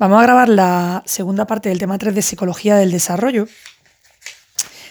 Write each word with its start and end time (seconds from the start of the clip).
Vamos 0.00 0.18
a 0.18 0.22
grabar 0.22 0.48
la 0.48 1.02
segunda 1.04 1.46
parte 1.46 1.68
del 1.68 1.78
tema 1.78 1.98
3 1.98 2.14
de 2.14 2.22
Psicología 2.22 2.74
del 2.74 2.90
Desarrollo, 2.90 3.46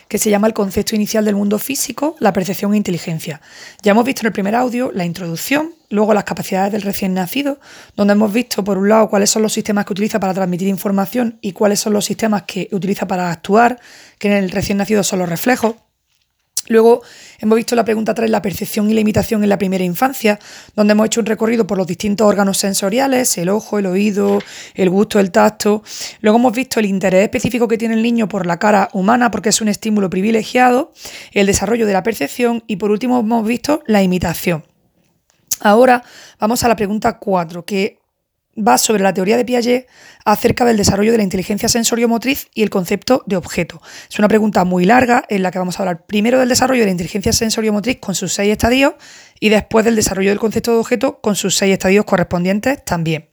que 0.08 0.20
se 0.20 0.29
llama 0.29 0.46
el 0.46 0.54
concepto 0.54 0.96
inicial 0.96 1.25
del 1.25 1.33
mundo 1.33 1.58
físico, 1.58 2.16
la 2.20 2.32
percepción 2.32 2.75
e 2.75 2.78
inteligencia. 2.78 3.41
Ya 3.81 3.93
hemos 3.93 4.05
visto 4.05 4.21
en 4.21 4.27
el 4.27 4.33
primer 4.33 4.53
audio 4.53 4.91
la 4.93 5.05
introducción, 5.05 5.73
luego 5.89 6.13
las 6.13 6.25
capacidades 6.25 6.73
del 6.73 6.83
recién 6.83 7.15
nacido, 7.15 7.59
donde 7.95 8.13
hemos 8.13 8.31
visto 8.31 8.63
por 8.63 8.77
un 8.77 8.87
lado 8.87 9.09
cuáles 9.09 9.31
son 9.31 9.41
los 9.41 9.51
sistemas 9.51 9.85
que 9.85 9.93
utiliza 9.93 10.19
para 10.19 10.35
transmitir 10.35 10.67
información 10.67 11.39
y 11.41 11.53
cuáles 11.53 11.79
son 11.79 11.94
los 11.94 12.05
sistemas 12.05 12.44
que 12.44 12.69
utiliza 12.71 13.07
para 13.07 13.31
actuar, 13.31 13.79
que 14.19 14.28
en 14.28 14.35
el 14.35 14.51
recién 14.51 14.78
nacido 14.78 15.03
son 15.03 15.17
los 15.17 15.29
reflejos. 15.29 15.73
Luego 16.70 17.02
hemos 17.40 17.55
visto 17.55 17.76
la 17.76 17.84
pregunta 17.84 18.13
3, 18.13 18.30
la 18.30 18.44
percepción 18.44 18.90
y 18.90 18.94
la 18.94 19.02
imitación 19.02 19.44
en 19.44 19.49
la 19.49 19.58
primera 19.58 19.84
infancia, 19.84 20.40
donde 20.76 20.91
hemos 20.91 21.08
hecho 21.08 21.20
un 21.20 21.26
recorrido 21.26 21.66
por 21.66 21.80
los 21.80 21.88
distintos 21.88 22.27
órganos 22.27 22.59
sensoriales, 22.59 23.38
el 23.40 23.49
ojo, 23.49 23.80
el 23.80 23.88
oído, 23.88 24.40
el 24.76 24.90
gusto, 24.91 25.20
el 25.20 25.31
tacto. 25.31 25.84
Luego 26.21 26.38
hemos 26.38 26.53
visto 26.53 26.79
el 26.79 26.85
interés 26.85 27.23
específico 27.23 27.67
que 27.67 27.79
tiene 27.79 27.95
el 27.95 28.03
niño 28.03 28.29
por 28.29 28.45
la 28.45 28.59
cara 28.59 28.90
humana, 28.93 29.31
porque 29.31 29.49
es 29.49 29.62
un 29.62 29.67
estímulo 29.67 30.12
privilegiado, 30.12 30.93
el 31.31 31.48
desarrollo 31.48 31.88
de 31.88 31.93
la 31.93 32.03
percepción 32.03 32.63
y 32.67 32.76
por 32.76 32.91
último 32.91 33.20
hemos 33.20 33.45
visto 33.48 33.81
la 33.88 34.04
imitación. 34.04 34.63
Ahora 35.62 36.04
vamos 36.40 36.63
a 36.63 36.67
la 36.67 36.76
pregunta 36.76 37.17
4, 37.17 37.65
que 37.65 37.98
va 38.66 38.77
sobre 38.77 39.04
la 39.04 39.13
teoría 39.13 39.38
de 39.38 39.45
Piaget 39.45 39.88
acerca 40.26 40.66
del 40.66 40.77
desarrollo 40.77 41.12
de 41.12 41.18
la 41.18 41.23
inteligencia 41.23 41.70
sensoriomotriz 41.70 42.49
y 42.54 42.63
el 42.63 42.70
concepto 42.70 43.23
de 43.26 43.35
objeto. 43.35 43.82
Es 44.09 44.20
una 44.20 44.27
pregunta 44.27 44.63
muy 44.63 44.85
larga 44.85 45.23
en 45.30 45.44
la 45.44 45.52
que 45.52 45.59
vamos 45.59 45.80
a 45.80 45.84
hablar 45.84 46.05
primero 46.05 46.40
del 46.40 46.49
desarrollo 46.49 46.82
de 46.82 46.88
la 46.88 46.91
inteligencia 46.91 47.34
sensoriomotriz 47.34 47.98
con 47.99 48.16
sus 48.16 48.34
seis 48.34 48.52
estadios 48.52 48.94
y 49.40 49.49
después 49.49 49.85
del 49.85 49.95
desarrollo 49.95 50.30
del 50.30 50.40
concepto 50.40 50.72
de 50.73 50.80
objeto 50.80 51.20
con 51.22 51.35
sus 51.35 51.55
seis 51.55 51.73
estadios 51.73 52.05
correspondientes 52.05 52.84
también. 52.84 53.30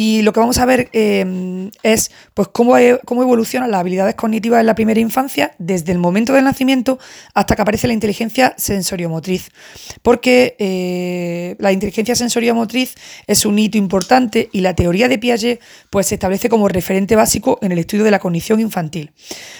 Y 0.00 0.22
lo 0.22 0.32
que 0.32 0.38
vamos 0.38 0.58
a 0.58 0.64
ver 0.64 0.90
em, 0.92 1.72
es 1.82 2.12
pues, 2.32 2.46
cómo, 2.52 2.78
e, 2.78 3.00
cómo, 3.04 3.24
evolucionan 3.24 3.72
las 3.72 3.80
habilidades 3.80 4.14
cognitivas 4.14 4.60
en 4.60 4.66
la 4.66 4.76
primera 4.76 5.00
infancia 5.00 5.56
desde 5.58 5.90
el 5.90 5.98
momento 5.98 6.32
del 6.32 6.44
nacimiento 6.44 7.00
hasta 7.34 7.56
que 7.56 7.62
aparece 7.62 7.88
la 7.88 7.94
inteligencia 7.94 8.54
sensoriomotriz. 8.56 9.50
Porque 10.02 10.54
eh, 10.60 11.56
la 11.58 11.72
inteligencia 11.72 12.14
sensoriomotriz 12.14 12.94
es 13.26 13.44
un 13.44 13.58
hito 13.58 13.76
importante 13.76 14.48
y 14.52 14.60
la 14.60 14.76
teoría 14.76 15.08
de 15.08 15.18
Piaget 15.18 15.60
pues, 15.90 16.06
se 16.06 16.14
establece 16.14 16.48
como 16.48 16.68
referente 16.68 17.16
básico 17.16 17.58
en 17.60 17.72
el 17.72 17.80
estudio 17.80 18.04
de 18.04 18.12
la 18.12 18.20
cognición 18.20 18.60
infantil. 18.60 19.10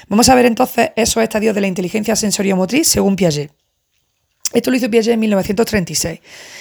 Vamos 0.07 0.29
a 0.29 0.37
ver 0.37 0.47
entonces 0.47 0.91
esos 0.95 1.21
estadios 1.21 1.53
de 1.53 1.63
la 1.63 1.67
inteligencia 1.67 2.15
sensoriomotriz 2.15 2.87
según 2.87 3.17
Piaget. 3.17 3.51
Esto 4.55 4.71
lo 4.71 4.79
hizo 4.79 4.91
Piaget 4.91 5.13
en 5.13 5.21
1936. 5.21 6.21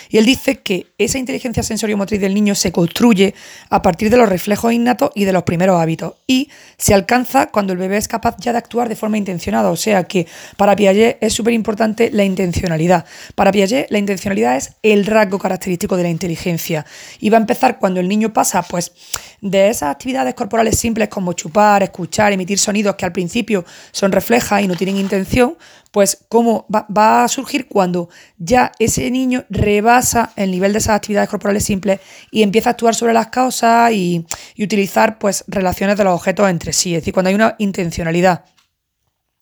Y 0.10 0.18
él 0.18 0.26
dice 0.26 0.60
que 0.60 0.88
esa 0.98 1.20
inteligencia 1.20 1.64
sensoriomotriz 1.64 2.20
del 2.20 2.34
niño 2.34 2.54
se 2.54 2.74
construye 2.74 3.34
a 3.70 3.82
partir 3.82 4.10
de 4.10 4.18
los 4.18 4.28
reflejos 4.28 4.74
innatos 4.74 5.12
y 5.16 5.24
de 5.24 5.32
los 5.32 5.44
primeros 5.44 5.80
hábitos. 5.80 6.16
Y 6.28 6.50
se 6.78 6.94
alcanza 6.94 7.48
cuando 7.48 7.72
el 7.72 7.80
bebé 7.80 7.96
es 7.96 8.10
capaz 8.10 8.36
ya 8.40 8.52
de 8.52 8.58
actuar 8.58 8.90
de 8.90 8.98
forma 8.98 9.18
intencionada. 9.18 9.70
O 9.70 9.78
sea 9.78 10.04
que 10.04 10.28
para 10.58 10.76
Piaget 10.76 11.18
es 11.22 11.34
súper 11.34 11.54
importante 11.54 12.10
la 12.12 12.26
intencionalidad. 12.26 13.06
Para 13.36 13.54
Piaget 13.54 13.90
la 13.90 14.00
intencionalidad 14.00 14.58
es 14.58 14.74
el 14.84 15.06
rasgo 15.06 15.40
característico 15.40 15.96
de 15.96 16.04
la 16.04 16.10
inteligencia. 16.10 16.86
Y 17.22 17.30
va 17.30 17.38
a 17.38 17.42
empezar 17.42 17.80
cuando 17.80 18.02
el 18.02 18.10
niño 18.10 18.34
pasa 18.34 18.64
pues 18.64 18.92
de 19.40 19.70
esas 19.70 19.92
actividades 19.92 20.34
corporales 20.34 20.78
simples 20.78 21.08
como 21.08 21.32
chupar, 21.34 21.84
escuchar, 21.84 22.34
emitir 22.34 22.60
sonidos 22.60 22.96
que 22.96 23.06
al 23.06 23.14
principio 23.14 23.64
son 23.92 24.12
reflejas 24.12 24.62
y 24.62 24.68
no 24.68 24.76
tienen 24.76 24.98
intención, 24.98 25.56
pues 25.98 26.26
cómo 26.30 26.68
va, 26.70 27.24
a 27.24 27.28
surgir 27.28 27.68
cuando 27.68 28.08
ya 28.38 28.72
ese 28.78 29.10
niño 29.10 29.46
rebasa 29.50 30.32
el 30.36 30.52
nivel 30.52 30.72
de 30.72 30.78
esas 30.78 30.96
actividades 30.96 31.28
corporales 31.28 31.64
simples 31.64 32.02
y 32.30 32.44
empieza 32.44 32.70
a 32.70 32.74
actuar 32.74 32.94
sobre 32.94 33.14
las 33.14 33.30
causas 33.30 33.92
y, 33.94 34.24
utilizar 34.60 35.18
pues 35.18 35.44
relaciones 35.48 35.98
de 35.98 36.04
los 36.04 36.14
objetos 36.14 36.48
entre 36.52 36.72
sí, 36.72 36.94
es 36.94 37.02
decir, 37.02 37.16
cuando 37.16 37.30
hay 37.30 37.34
una 37.34 37.56
intencionalidad. 37.58 38.46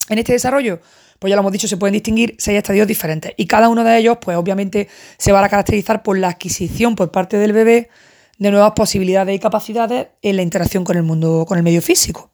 En 0.08 0.18
este 0.18 0.32
desarrollo, 0.32 0.80
pues 1.18 1.28
ya 1.28 1.36
lo 1.36 1.40
hemos 1.40 1.52
dicho, 1.52 1.68
se 1.68 1.76
pueden 1.76 1.92
distinguir 1.92 2.36
seis 2.38 2.56
estadios 2.56 2.88
diferentes 2.88 3.34
y 3.36 3.46
cada 3.46 3.68
uno 3.68 3.84
de 3.84 3.98
ellos, 3.98 4.16
pues 4.18 4.38
obviamente 4.38 4.88
se 5.18 5.32
va 5.32 5.44
a 5.44 5.48
caracterizar 5.50 6.02
por 6.02 6.16
la 6.16 6.28
adquisición 6.28 6.96
por 6.96 7.10
parte 7.10 7.36
del 7.36 7.52
bebé 7.52 7.90
de 8.38 8.50
nuevas 8.50 8.72
posibilidades 8.74 9.36
y 9.36 9.38
capacidades 9.38 10.06
en 10.22 10.36
la 10.36 10.42
interacción 10.42 10.84
con 10.84 10.96
el 10.96 11.02
mundo, 11.02 11.44
con 11.46 11.58
el 11.58 11.64
medio 11.64 11.82
físico. 11.82 12.30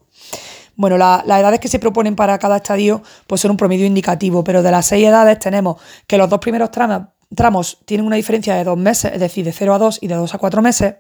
Bueno, 0.77 0.97
las 0.99 1.25
edades 1.25 1.61
que 1.61 1.69
se 1.69 1.79
proponen 1.79 2.17
para 2.17 2.39
cada 2.39 2.57
estadio 2.57 3.03
pues 3.27 3.41
son 3.41 3.53
un 3.53 3.57
promedio 3.57 3.87
indicativo, 3.87 4.43
pero 4.43 4.63
de 4.63 4.71
las 4.71 4.87
seis 4.87 5.07
edades 5.07 5.39
tenemos 5.39 5.81
que 6.07 6.17
los 6.17 6.29
dos 6.29 6.41
primeros 6.41 6.71
tramos, 6.71 7.79
tienen 7.85 8.07
una 8.07 8.17
diferencia 8.17 8.55
de 8.55 8.65
dos 8.65 8.79
meses, 8.79 9.13
es 9.13 9.21
decir, 9.21 9.45
de 9.45 9.53
0 9.53 9.75
a 9.75 9.79
2 9.79 9.99
y 10.03 10.09
de 10.09 10.15
2 10.15 10.35
a 10.35 10.39
4 10.39 10.63
meses. 10.63 10.95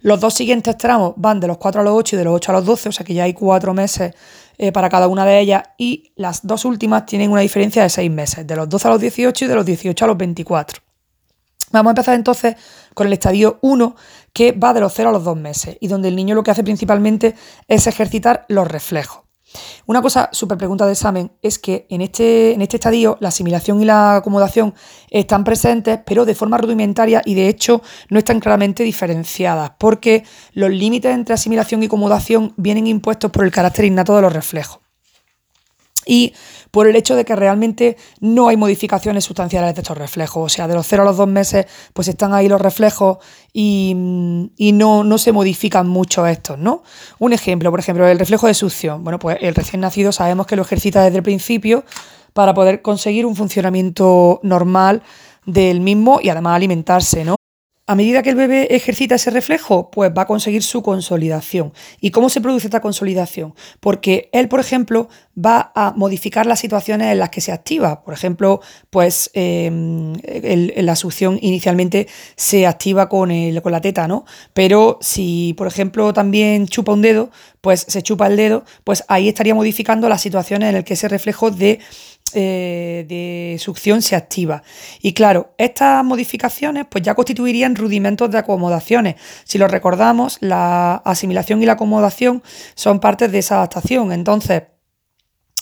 Los 0.00 0.20
dos 0.20 0.34
siguientes 0.34 0.76
tramos 0.76 1.14
van 1.16 1.40
de 1.40 1.46
los 1.46 1.56
4 1.58 1.80
a 1.80 1.84
los 1.84 1.94
8 1.94 2.16
y 2.16 2.18
de 2.18 2.24
los 2.24 2.34
8 2.34 2.50
a 2.50 2.54
los 2.56 2.66
12, 2.66 2.88
o 2.90 2.92
sea 2.92 3.06
que 3.06 3.14
ya 3.14 3.24
hay 3.24 3.32
4 3.32 3.72
meses 3.72 4.14
eh, 4.58 4.70
para 4.70 4.88
cada 4.88 5.08
una 5.08 5.24
de 5.24 5.40
ellas. 5.40 5.62
Y 5.78 6.12
las 6.16 6.46
dos 6.46 6.64
últimas 6.64 7.06
tienen 7.06 7.30
una 7.30 7.40
diferencia 7.40 7.82
de 7.82 7.88
6 7.88 8.10
meses, 8.10 8.46
de 8.46 8.56
los 8.56 8.68
12 8.68 8.88
a 8.88 8.90
los 8.90 9.00
18 9.00 9.44
y 9.44 9.48
de 9.48 9.54
los 9.54 9.64
18 9.64 10.04
a 10.04 10.08
los 10.08 10.16
24. 10.16 10.82
Vamos 11.72 11.90
a 11.90 11.92
empezar 11.92 12.14
entonces 12.14 12.56
con 12.94 13.08
el 13.08 13.14
estadio 13.14 13.58
1, 13.62 13.96
que 14.34 14.52
va 14.52 14.74
de 14.74 14.80
los 14.80 14.92
0 14.92 15.08
a 15.08 15.12
los 15.12 15.24
2 15.24 15.36
meses 15.38 15.78
y 15.80 15.88
donde 15.88 16.08
el 16.08 16.16
niño 16.16 16.34
lo 16.34 16.42
que 16.42 16.50
hace 16.50 16.62
principalmente 16.62 17.34
es 17.68 17.86
ejercitar 17.86 18.44
los 18.48 18.68
reflejos. 18.68 19.22
Una 19.86 20.02
cosa 20.02 20.28
súper 20.32 20.58
pregunta 20.58 20.84
de 20.84 20.92
examen 20.92 21.32
es 21.40 21.58
que 21.58 21.86
en 21.88 22.00
este, 22.00 22.52
en 22.52 22.60
este 22.62 22.76
estadio 22.76 23.16
la 23.20 23.28
asimilación 23.28 23.80
y 23.80 23.84
la 23.84 24.16
acomodación 24.16 24.74
están 25.10 25.44
presentes, 25.44 26.00
pero 26.04 26.24
de 26.24 26.34
forma 26.34 26.58
rudimentaria 26.58 27.22
y 27.24 27.34
de 27.34 27.48
hecho 27.48 27.80
no 28.10 28.18
están 28.18 28.40
claramente 28.40 28.82
diferenciadas, 28.82 29.72
porque 29.78 30.24
los 30.52 30.70
límites 30.70 31.14
entre 31.14 31.34
asimilación 31.34 31.82
y 31.82 31.86
acomodación 31.86 32.52
vienen 32.56 32.88
impuestos 32.88 33.30
por 33.30 33.44
el 33.44 33.52
carácter 33.52 33.84
innato 33.84 34.16
de 34.16 34.22
los 34.22 34.32
reflejos. 34.32 34.80
Y 36.06 36.34
por 36.74 36.88
el 36.88 36.96
hecho 36.96 37.14
de 37.14 37.24
que 37.24 37.36
realmente 37.36 37.96
no 38.18 38.48
hay 38.48 38.56
modificaciones 38.56 39.24
sustanciales 39.24 39.76
de 39.76 39.80
estos 39.80 39.96
reflejos. 39.96 40.42
O 40.44 40.48
sea, 40.48 40.66
de 40.66 40.74
los 40.74 40.84
0 40.88 41.04
a 41.04 41.06
los 41.06 41.16
2 41.16 41.28
meses, 41.28 41.66
pues 41.92 42.08
están 42.08 42.34
ahí 42.34 42.48
los 42.48 42.60
reflejos 42.60 43.18
y, 43.52 43.92
no, 43.94 45.04
no, 45.04 45.18
se 45.18 45.30
modifican 45.30 45.86
mucho 45.86 46.26
estos, 46.26 46.58
¿no? 46.58 46.82
Un 47.20 47.32
ejemplo, 47.32 47.70
por 47.70 47.78
ejemplo, 47.78 48.08
el 48.08 48.18
reflejo 48.18 48.48
de 48.48 48.54
succión. 48.54 49.04
Bueno, 49.04 49.20
pues 49.20 49.38
el 49.40 49.54
recién 49.54 49.82
nacido 49.82 50.10
sabemos 50.10 50.48
que 50.48 50.56
lo 50.56 50.62
ejercita 50.62 51.04
desde 51.04 51.18
el 51.18 51.22
principio 51.22 51.84
para 52.32 52.54
poder 52.54 52.82
conseguir 52.82 53.24
un 53.24 53.36
funcionamiento 53.36 54.40
normal 54.42 55.04
del 55.46 55.80
mismo 55.80 56.18
y 56.20 56.28
además 56.28 56.56
alimentarse, 56.56 57.24
¿no? 57.24 57.36
A 57.86 57.94
medida 57.94 58.22
que 58.22 58.30
el 58.30 58.36
bebé 58.36 58.68
ejercita 58.70 59.16
ese 59.16 59.30
reflejo, 59.30 59.90
pues 59.90 60.10
va 60.16 60.22
a 60.22 60.26
conseguir 60.26 60.62
su 60.62 60.82
consolidación. 60.82 61.74
¿Y 62.00 62.12
cómo 62.12 62.30
se 62.30 62.40
produce 62.40 62.66
esta 62.66 62.80
consolidación? 62.80 63.54
Porque 63.80 64.30
él, 64.32 64.48
por 64.48 64.58
ejemplo, 64.58 65.10
va 65.36 65.70
a 65.74 65.92
modificar 65.94 66.46
las 66.46 66.60
situaciones 66.60 67.12
en 67.12 67.18
las 67.18 67.28
que 67.28 67.42
se 67.42 67.52
activa. 67.52 68.02
Por 68.02 68.14
ejemplo, 68.14 68.62
pues 68.88 69.30
em, 69.34 70.14
la 70.76 70.96
succión 70.96 71.38
inicialmente 71.42 72.08
se 72.36 72.66
activa 72.66 73.10
con, 73.10 73.30
el, 73.30 73.60
con 73.60 73.72
la 73.72 73.82
teta, 73.82 74.08
¿no? 74.08 74.24
Pero 74.54 74.96
si, 75.02 75.52
por 75.58 75.66
ejemplo, 75.66 76.14
también 76.14 76.66
chupa 76.66 76.92
un 76.92 77.02
dedo, 77.02 77.30
pues 77.60 77.84
se 77.86 78.02
chupa 78.02 78.28
el 78.28 78.36
dedo, 78.36 78.64
pues 78.84 79.04
ahí 79.08 79.28
estaría 79.28 79.54
modificando 79.54 80.08
las 80.08 80.22
situaciones 80.22 80.70
en 80.70 80.76
las 80.76 80.84
que 80.84 80.94
ese 80.94 81.08
reflejo 81.08 81.50
de 81.50 81.80
eh, 82.32 83.04
de 83.06 83.58
succión 83.60 84.02
se 84.02 84.16
activa. 84.16 84.62
Y 85.00 85.12
claro, 85.12 85.54
estas 85.58 86.04
modificaciones 86.04 86.86
pues 86.88 87.04
ya 87.04 87.14
constituirían 87.14 87.76
rudimentos 87.76 88.30
de 88.30 88.38
acomodaciones. 88.38 89.16
Si 89.44 89.58
lo 89.58 89.68
recordamos, 89.68 90.38
la 90.40 90.96
asimilación 91.04 91.62
y 91.62 91.66
la 91.66 91.72
acomodación 91.74 92.42
son 92.74 92.98
partes 92.98 93.30
de 93.30 93.38
esa 93.38 93.56
adaptación. 93.56 94.10
Entonces, 94.10 94.62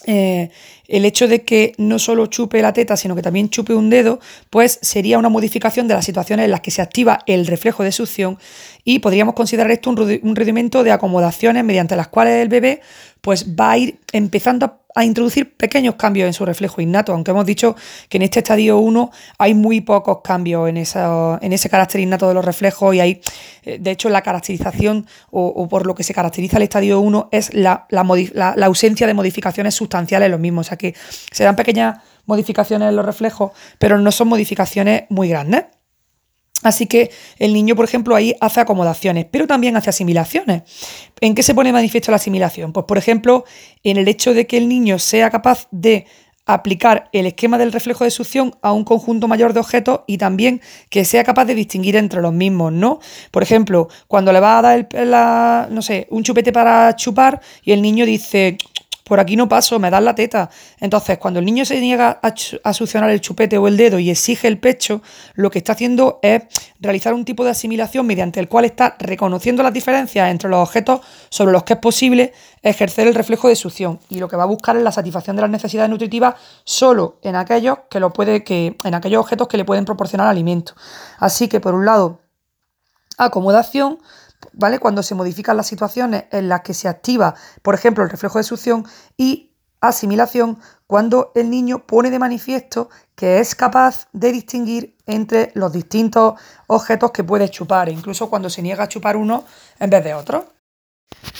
eh, 0.07 0.51
el 0.89 1.05
hecho 1.05 1.29
de 1.29 1.43
que 1.43 1.75
no 1.79 1.99
solo 1.99 2.27
chupe 2.27 2.61
la 2.61 2.73
teta, 2.73 2.97
sino 2.97 3.15
que 3.15 3.23
también 3.23 3.49
chupe 3.49 3.75
un 3.75 3.89
dedo, 3.89 4.19
pues 4.51 4.79
sería 4.83 5.19
una 5.19 5.29
modificación 5.29 5.89
de 5.89 5.95
las 5.95 6.05
situaciones 6.05 6.45
en 6.45 6.51
las 6.51 6.61
que 6.61 6.71
se 6.71 6.83
activa 6.83 7.21
el 7.27 7.47
reflejo 7.47 7.83
de 7.83 7.93
succión 7.93 8.39
y 8.85 8.99
podríamos 8.99 9.35
considerar 9.35 9.71
esto 9.71 9.91
un, 9.91 10.37
rudimento 10.37 10.83
de 10.83 10.93
acomodaciones 10.93 11.65
mediante 11.65 11.97
las 11.97 12.09
cuales 12.09 12.43
el 12.43 12.49
bebé 12.49 12.81
pues 13.23 13.47
va 13.59 13.71
a 13.71 13.79
ir 13.79 14.01
empezando 14.13 14.81
a 14.95 15.05
introducir 15.05 15.57
pequeños 15.57 15.95
cambios 15.95 16.27
en 16.27 16.35
su 16.35 16.45
reflejo 16.45 16.81
innato, 16.81 17.13
aunque 17.13 17.31
hemos 17.31 17.47
dicho 17.47 17.75
que 18.09 18.19
en 18.19 18.23
este 18.23 18.41
estadio 18.41 18.79
1 18.79 19.11
hay 19.39 19.55
muy 19.55 19.81
pocos 19.81 20.19
cambios 20.23 20.69
en, 20.69 20.77
en 20.77 21.53
ese 21.53 21.71
carácter 21.71 22.01
innato 22.01 22.29
de 22.29 22.35
los 22.35 22.45
reflejos 22.45 22.95
y 22.95 23.01
hay, 23.01 23.21
eh, 23.63 23.79
de 23.81 23.91
hecho, 23.91 24.09
la 24.09 24.23
caracterización 24.23 25.07
o, 25.31 25.69
por 25.69 25.87
lo 25.87 25.95
que 25.95 26.03
se 26.03 26.13
caracteriza 26.13 26.59
el 26.59 26.65
estadio 26.65 27.01
1 27.01 27.29
es 27.33 27.55
la, 27.55 27.87
la, 27.89 28.67
ausencia 28.67 29.07
de 29.07 29.15
modificaciones 29.15 29.75
sustanciales 29.75 30.27
en 30.27 30.33
los 30.33 30.41
mismos, 30.41 30.67
o 30.67 30.69
sea 30.69 30.77
que 30.77 30.95
se 31.31 31.45
dan 31.45 31.57
pequeñas 31.57 31.99
modificaciones 32.27 32.89
en 32.89 32.97
los 32.97 33.07
reflejos, 33.07 33.53
pero 33.79 33.99
no 33.99 34.13
son 34.13 34.29
modificaciones 34.29 35.05
muy 35.09 35.29
grandes. 35.29 35.65
Así 36.63 36.87
que 36.87 37.11
el 37.39 37.53
niño, 37.53 37.75
por 37.77 37.85
ejemplo, 37.85 38.15
ahí 38.15 38.35
hace 38.41 38.61
acomodaciones, 38.61 39.27
pero 39.31 39.47
también 39.47 39.77
hace 39.77 39.91
asimilaciones. 39.91 40.63
¿En 41.21 41.35
qué 41.35 41.43
se 41.43 41.55
pone 41.55 41.73
manifiesto 41.73 42.11
la 42.11 42.17
asimilación? 42.17 42.73
Pues, 42.73 42.87
por 42.87 42.99
ejemplo, 42.99 43.45
en 43.83 43.97
el 43.97 44.09
hecho 44.09 44.35
de 44.35 44.47
que 44.47 44.57
el 44.59 44.69
niño 44.69 44.99
sea 44.99 45.31
capaz 45.31 45.69
de 45.71 46.07
aplicar 46.45 47.09
el 47.13 47.27
esquema 47.27 47.57
del 47.57 47.73
reflejo 47.73 48.05
de 48.05 48.11
succión 48.11 48.55
a 48.63 48.73
un 48.73 48.85
conjunto 48.85 49.29
mayor 49.29 49.53
de 49.53 49.61
objetos 49.61 50.01
y 50.07 50.19
también 50.19 50.61
que 50.91 51.05
sea 51.05 51.23
capaz 51.23 51.45
de 51.45 51.55
distinguir 51.55 51.97
entre 51.97 52.21
los 52.21 52.33
mismos, 52.33 52.73
¿no? 52.73 52.99
Por 53.31 53.43
ejemplo, 53.43 53.89
cuando 54.09 54.33
le 54.33 54.41
va 54.41 54.59
a 54.59 54.63
dar 54.63 54.89
la, 54.93 55.69
no 55.71 55.83
sé, 55.83 56.09
un 56.11 56.25
chupete 56.25 56.53
para 56.53 56.97
chupar 56.97 57.41
y 57.63 57.73
el 57.73 57.81
niño 57.81 58.05
dice, 58.07 58.59
por 59.05 59.21
aquí 59.21 59.37
no 59.37 59.49
paso, 59.49 59.79
me 59.79 59.91
das 59.91 60.03
la 60.03 60.15
teta. 60.15 60.51
Entonces, 60.79 61.19
cuando 61.19 61.41
el 61.41 61.47
niño 61.47 61.65
se 61.65 61.81
niega 61.81 62.21
a, 62.23 62.73
succionar 62.73 63.11
el 63.11 63.21
chupete 63.21 63.59
o 63.59 63.69
el 63.69 63.77
dedo 63.77 63.99
y 63.99 64.11
exige 64.11 64.49
el 64.49 64.59
pecho, 64.59 65.03
lo 65.35 65.51
que 65.51 65.59
está 65.59 65.73
haciendo 65.73 66.21
es 66.23 66.43
realizar 66.81 67.15
un 67.15 67.25
tipo 67.25 67.45
de 67.45 67.51
asimilación 67.51 68.07
mediante 68.07 68.41
el 68.41 68.49
cual 68.49 68.65
está 68.65 68.97
reconociendo 68.99 69.63
las 69.63 69.73
diferencias 69.73 70.31
entre 70.31 70.49
los 70.49 70.61
objetos 70.61 71.01
sobre 71.31 71.53
los 71.53 71.65
que 71.65 71.75
es 71.75 71.79
posible 71.79 72.33
ejercer 72.63 73.09
el 73.09 73.15
reflejo 73.15 73.49
de 73.49 73.57
succión. 73.57 73.99
Y 74.09 74.19
lo 74.19 74.29
que 74.29 74.37
va 74.37 74.45
a 74.45 74.47
buscar 74.47 74.77
es 74.77 74.83
la 74.83 74.93
satisfacción 74.93 75.37
de 75.37 75.43
las 75.43 75.51
necesidades 75.51 75.91
nutritivas 75.91 76.35
solo 76.65 77.19
en 77.23 77.37
aquellos 77.37 77.79
que 77.91 78.01
lo 78.01 78.13
puede, 78.13 78.45
que, 78.45 78.77
en 78.85 78.95
aquellos 78.95 79.21
objetos 79.21 79.49
que 79.49 79.57
le 79.57 79.65
pueden 79.65 79.85
proporcionar 79.85 80.29
alimento. 80.29 80.75
Así 81.19 81.49
que, 81.49 81.61
por 81.61 81.75
un 81.75 81.85
lado, 81.85 82.21
acomodación 83.19 83.99
¿vale? 84.53 84.79
Cuando 84.79 85.03
se 85.03 85.15
modifican 85.15 85.57
las 85.57 85.67
situaciones 85.67 86.25
en 86.31 86.49
las 86.49 86.63
que 86.63 86.75
se 86.75 86.89
activa, 86.89 87.35
por 87.63 87.75
ejemplo, 87.75 88.05
el 88.05 88.11
reflejo 88.11 88.39
de 88.39 88.45
succión 88.45 88.87
y 89.17 89.53
asimilación 89.81 90.59
cuando 90.87 91.33
el 91.35 91.51
niño 91.51 91.87
pone 91.87 92.11
de 92.11 92.19
manifiesto 92.19 92.89
que 93.15 93.41
es 93.41 93.55
capaz 93.55 94.09
de 94.13 94.33
distinguir 94.33 94.97
entre 95.07 95.51
los 95.55 95.73
distintos 95.73 96.35
objetos 96.69 97.11
que 97.11 97.25
puede 97.25 97.49
chupar, 97.49 97.89
incluso 97.89 98.31
cuando 98.31 98.49
se 98.49 98.63
niega 98.63 98.85
a 98.85 98.89
chupar 98.89 99.17
uno 99.17 99.45
en 99.79 99.91
vez 99.91 100.05
de 100.05 100.15
otro. 100.15 100.53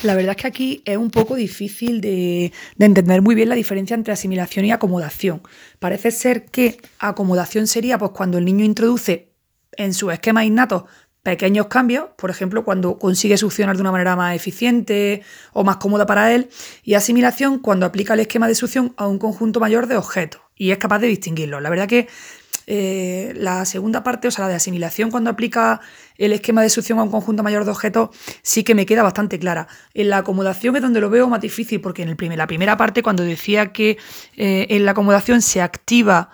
La 0.03 0.15
verdad 0.15 0.35
es 0.37 0.43
que 0.43 0.49
aquí 0.49 0.83
es 0.85 0.97
un 0.97 1.11
poco 1.11 1.35
difícil 1.35 2.01
de, 2.01 2.53
de, 2.77 2.87
entender 2.87 3.23
muy 3.23 3.35
bien 3.35 3.49
la 3.49 3.55
diferencia 3.55 3.95
entre 3.95 4.13
asimilación 4.13 4.65
y 4.65 4.73
acomodación. 4.73 5.43
Parece 5.79 6.11
ser 6.11 6.47
que 6.47 6.81
acomodación 6.99 7.67
sería 7.67 7.99
pues, 7.99 8.11
cuando 8.11 8.39
el 8.39 8.45
niño 8.45 8.65
introduce 8.65 9.33
en 9.77 9.95
su 9.95 10.11
esquema 10.11 10.45
innato 10.45 10.87
pequeños 11.23 11.67
cambios, 11.67 12.07
por 12.17 12.31
ejemplo, 12.31 12.65
cuando 12.65 12.99
consigue 12.99 13.37
succionar 13.37 13.77
de 13.77 13.83
una 13.83 13.93
manera 13.93 14.17
más 14.17 14.35
eficiente 14.35 15.23
o 15.53 15.65
más 15.65 15.77
cómoda 15.77 16.07
para 16.07 16.33
él, 16.35 16.49
y 16.83 16.95
asimilación 16.95 17.59
cuando 17.59 17.87
aplica 17.87 18.15
el 18.15 18.21
esquema 18.21 18.49
de 18.49 18.55
succión 18.55 18.93
a 18.97 19.07
un 19.07 19.19
conjunto 19.19 19.61
mayor 19.61 19.87
de 19.87 19.97
objetos 19.97 20.43
y 20.57 20.71
es 20.71 20.79
capaz 20.79 20.99
de 20.99 21.07
distinguirlos. 21.09 21.63
La 21.63 21.71
verdad 21.71 21.89
que 21.89 22.09
eh, 22.67 23.33
la 23.37 23.65
segunda 23.65 24.05
parte, 24.05 24.29
o 24.29 24.31
sea, 24.31 24.45
la 24.45 24.51
de 24.51 24.55
asimilación 24.57 25.11
cuando 25.11 25.31
aplica 25.31 25.81
el 26.19 26.33
esquema 26.33 26.63
de 26.63 26.71
succión 26.71 26.99
a 26.99 27.03
un 27.03 27.11
conjunto 27.11 27.43
mayor 27.43 27.65
de 27.65 27.73
objetos, 27.73 28.11
sí 28.43 28.63
que 28.63 28.75
me 28.75 28.87
queda 28.87 29.03
bastante 29.03 29.39
clara. 29.39 29.67
En 29.95 30.11
la 30.11 30.19
acomodación 30.19 30.77
es 30.77 30.83
donde 30.83 31.01
lo 31.01 31.11
veo 31.11 31.29
más 31.29 31.41
difícil, 31.41 31.81
porque 31.81 32.03
en 32.03 32.09
el 32.09 32.37
la 32.37 32.47
primera 32.47 32.77
parte, 32.77 33.03
cuando 33.03 33.25
decía 33.25 33.73
que 33.73 33.99
eh, 34.37 34.67
en 34.71 34.85
la 34.85 34.93
acomodación 34.93 35.43
se 35.43 35.61
activa 35.61 36.31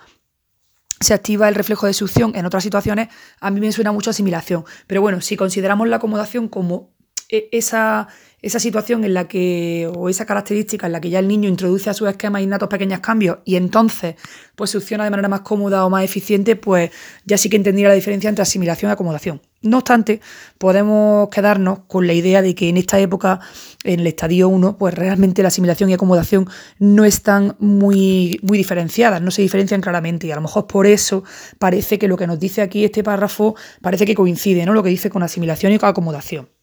se 0.99 1.13
activa 1.13 1.47
el 1.47 1.55
reflejo 1.55 1.87
de 1.87 1.93
succión 1.93 2.33
en 2.35 2.45
otras 2.45 2.63
situaciones, 2.63 3.09
a 3.39 3.51
mí 3.51 3.59
me 3.59 3.71
suena 3.71 3.91
mucho 3.91 4.09
asimilación. 4.09 4.65
Pero 4.87 5.01
bueno, 5.01 5.21
si 5.21 5.37
consideramos 5.37 5.87
la 5.87 5.97
acomodación 5.97 6.47
como 6.47 6.89
esa, 7.29 8.07
esa 8.41 8.59
situación 8.59 9.03
en 9.03 9.13
la 9.13 9.27
que, 9.27 9.89
o 9.95 10.09
esa 10.09 10.25
característica 10.25 10.87
en 10.87 10.93
la 10.93 11.01
que 11.01 11.09
ya 11.09 11.19
el 11.19 11.27
niño 11.27 11.49
introduce 11.49 11.89
a 11.89 11.93
su 11.93 12.07
esquema 12.07 12.41
innatos 12.41 12.69
pequeños 12.69 12.99
cambios 12.99 13.39
y 13.45 13.55
entonces 13.55 14.15
pues 14.55 14.71
succiona 14.71 15.03
de 15.03 15.09
manera 15.09 15.29
más 15.29 15.41
cómoda 15.41 15.85
o 15.85 15.89
más 15.89 16.03
eficiente, 16.03 16.55
pues 16.55 16.91
ya 17.25 17.37
sí 17.37 17.49
que 17.49 17.57
entendería 17.57 17.89
la 17.89 17.95
diferencia 17.95 18.29
entre 18.29 18.41
asimilación 18.41 18.89
y 18.89 18.93
acomodación. 18.93 19.41
No 19.61 19.79
obstante, 19.79 20.21
podemos 20.57 21.27
quedarnos 21.29 21.79
con 21.87 22.07
la 22.07 22.13
idea 22.13 22.41
de 22.41 22.55
que 22.55 22.69
en 22.69 22.77
esta 22.77 22.97
época, 22.99 23.41
en 23.83 23.99
el 23.99 24.07
estadio 24.07 24.47
1, 24.47 24.77
pues 24.77 24.93
realmente 24.93 25.41
la 25.41 25.49
asimilación 25.49 25.89
y 25.89 25.93
acomodación 25.93 26.47
no 26.77 27.03
están 27.03 27.57
muy, 27.59 28.39
muy 28.41 28.57
diferenciadas, 28.57 29.21
no 29.21 29.31
se 29.31 29.41
diferencian 29.41 29.81
claramente 29.81 30.27
y 30.27 30.31
a 30.31 30.35
lo 30.35 30.41
mejor 30.41 30.65
por 30.65 30.87
eso 30.87 31.25
parece 31.57 31.99
que 31.99 32.07
lo 32.07 32.15
que 32.15 32.27
nos 32.27 32.39
dice 32.39 32.61
aquí 32.61 32.85
este 32.85 33.03
párrafo 33.03 33.55
parece 33.81 34.05
que 34.05 34.15
coincide, 34.15 34.65
¿no? 34.65 34.73
Lo 34.73 34.83
que 34.83 34.89
dice 34.89 35.09
con 35.09 35.23
asimilación 35.23 35.73
y 35.73 35.77
con 35.77 35.89
acomodación. 35.89 36.58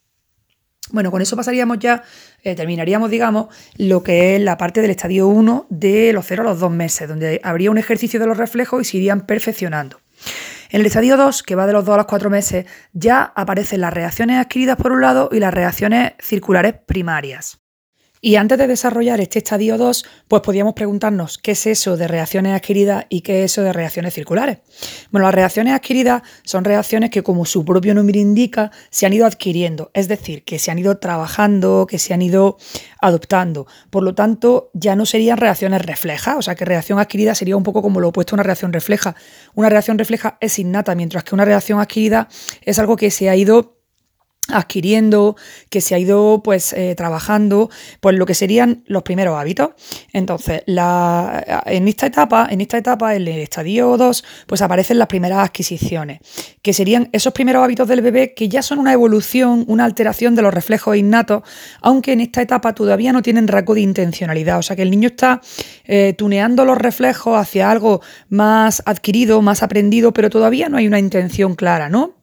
Bueno, 0.91 1.11
con 1.11 1.21
eso 1.21 1.35
pasaríamos 1.35 1.79
ya, 1.79 2.03
eh, 2.43 2.55
terminaríamos, 2.55 3.09
digamos, 3.09 3.47
lo 3.77 4.03
que 4.03 4.35
es 4.35 4.41
la 4.41 4.57
parte 4.57 4.81
del 4.81 4.91
estadio 4.91 5.27
1 5.27 5.67
de 5.69 6.13
los 6.13 6.25
0 6.25 6.43
a 6.43 6.45
los 6.45 6.59
2 6.59 6.71
meses, 6.71 7.07
donde 7.07 7.41
habría 7.43 7.71
un 7.71 7.77
ejercicio 7.77 8.19
de 8.19 8.27
los 8.27 8.37
reflejos 8.37 8.81
y 8.81 8.85
se 8.85 8.97
irían 8.97 9.21
perfeccionando. 9.25 9.99
En 10.69 10.81
el 10.81 10.87
estadio 10.87 11.17
2, 11.17 11.43
que 11.43 11.55
va 11.55 11.67
de 11.67 11.73
los 11.73 11.85
2 11.85 11.93
a 11.93 11.97
los 11.97 12.05
4 12.07 12.29
meses, 12.29 12.65
ya 12.93 13.21
aparecen 13.35 13.81
las 13.81 13.93
reacciones 13.93 14.39
adquiridas 14.39 14.77
por 14.77 14.91
un 14.91 15.01
lado 15.01 15.29
y 15.31 15.39
las 15.39 15.53
reacciones 15.53 16.13
circulares 16.19 16.75
primarias. 16.85 17.59
Y 18.19 18.35
antes 18.35 18.57
de 18.57 18.67
desarrollar 18.67 19.21
este 19.21 19.39
estadio 19.39 19.77
2, 19.77 20.05
pues 20.27 20.41
podíamos 20.41 20.73
preguntarnos 20.73 21.37
qué 21.37 21.51
es 21.51 21.67
eso 21.67 21.97
de 21.97 22.07
reacciones 22.07 22.55
adquiridas 22.55 23.05
y 23.09 23.21
qué 23.21 23.43
es 23.43 23.51
eso 23.51 23.61
de 23.61 23.73
reacciones 23.73 24.13
circulares. 24.13 24.59
Bueno, 25.11 25.27
las 25.27 25.35
reacciones 25.35 25.73
adquiridas 25.73 26.23
son 26.43 26.63
reacciones 26.63 27.11
que, 27.11 27.21
como 27.21 27.45
su 27.45 27.63
propio 27.63 27.93
nombre 27.93 28.19
indica, 28.19 28.71
se 28.89 29.05
han 29.05 29.13
ido 29.13 29.25
adquiriendo, 29.25 29.91
es 29.93 30.07
decir, 30.07 30.43
que 30.43 30.57
se 30.57 30.71
han 30.71 30.79
ido 30.79 30.97
trabajando, 30.97 31.85
que 31.87 31.99
se 31.99 32.13
han 32.13 32.21
ido 32.21 32.57
adoptando. 33.01 33.67
Por 33.89 34.03
lo 34.03 34.15
tanto, 34.15 34.71
ya 34.73 34.95
no 34.95 35.05
serían 35.05 35.37
reacciones 35.37 35.83
reflejas, 35.83 36.35
o 36.37 36.41
sea 36.41 36.55
que 36.55 36.65
reacción 36.65 36.99
adquirida 36.99 37.35
sería 37.35 37.55
un 37.55 37.63
poco 37.63 37.81
como 37.81 37.99
lo 37.99 38.09
opuesto 38.09 38.33
a 38.33 38.37
una 38.37 38.43
reacción 38.43 38.73
refleja. 38.73 39.15
Una 39.53 39.69
reacción 39.69 39.97
refleja 39.97 40.37
es 40.41 40.57
innata, 40.57 40.95
mientras 40.95 41.23
que 41.23 41.35
una 41.35 41.45
reacción 41.45 41.79
adquirida 41.79 42.27
es 42.63 42.79
algo 42.79 42.95
que 42.95 43.11
se 43.11 43.29
ha 43.29 43.35
ido 43.35 43.76
adquiriendo, 44.49 45.35
que 45.69 45.81
se 45.81 45.95
ha 45.95 45.99
ido 45.99 46.41
pues 46.43 46.73
eh, 46.73 46.95
trabajando, 46.95 47.69
pues 47.99 48.15
lo 48.15 48.25
que 48.25 48.33
serían 48.33 48.83
los 48.87 49.03
primeros 49.03 49.37
hábitos. 49.37 49.71
Entonces, 50.13 50.63
la, 50.65 51.63
en 51.65 51.87
esta 51.87 52.07
etapa, 52.07 52.47
en 52.49 52.61
esta 52.61 52.77
etapa, 52.77 53.15
en 53.15 53.27
el 53.27 53.39
estadio 53.39 53.97
2, 53.97 54.23
pues 54.45 54.61
aparecen 54.61 54.99
las 54.99 55.07
primeras 55.07 55.39
adquisiciones, 55.39 56.19
que 56.61 56.73
serían 56.73 57.09
esos 57.11 57.33
primeros 57.33 57.63
hábitos 57.63 57.87
del 57.87 58.01
bebé 58.01 58.33
que 58.33 58.49
ya 58.49 58.61
son 58.61 58.79
una 58.79 58.93
evolución, 58.93 59.65
una 59.67 59.85
alteración 59.85 60.35
de 60.35 60.41
los 60.41 60.53
reflejos 60.53 60.95
innatos, 60.95 61.43
aunque 61.81 62.13
en 62.13 62.21
esta 62.21 62.41
etapa 62.41 62.73
todavía 62.73 63.13
no 63.13 63.21
tienen 63.21 63.47
rasgo 63.47 63.75
de 63.75 63.81
intencionalidad. 63.81 64.59
O 64.59 64.63
sea 64.63 64.75
que 64.75 64.81
el 64.81 64.91
niño 64.91 65.09
está 65.09 65.41
eh, 65.85 66.13
tuneando 66.17 66.65
los 66.65 66.77
reflejos 66.77 67.37
hacia 67.37 67.69
algo 67.71 68.01
más 68.29 68.81
adquirido, 68.85 69.41
más 69.41 69.63
aprendido, 69.63 70.13
pero 70.13 70.29
todavía 70.29 70.69
no 70.69 70.77
hay 70.77 70.87
una 70.87 70.99
intención 70.99 71.55
clara, 71.55 71.89
¿no? 71.89 72.16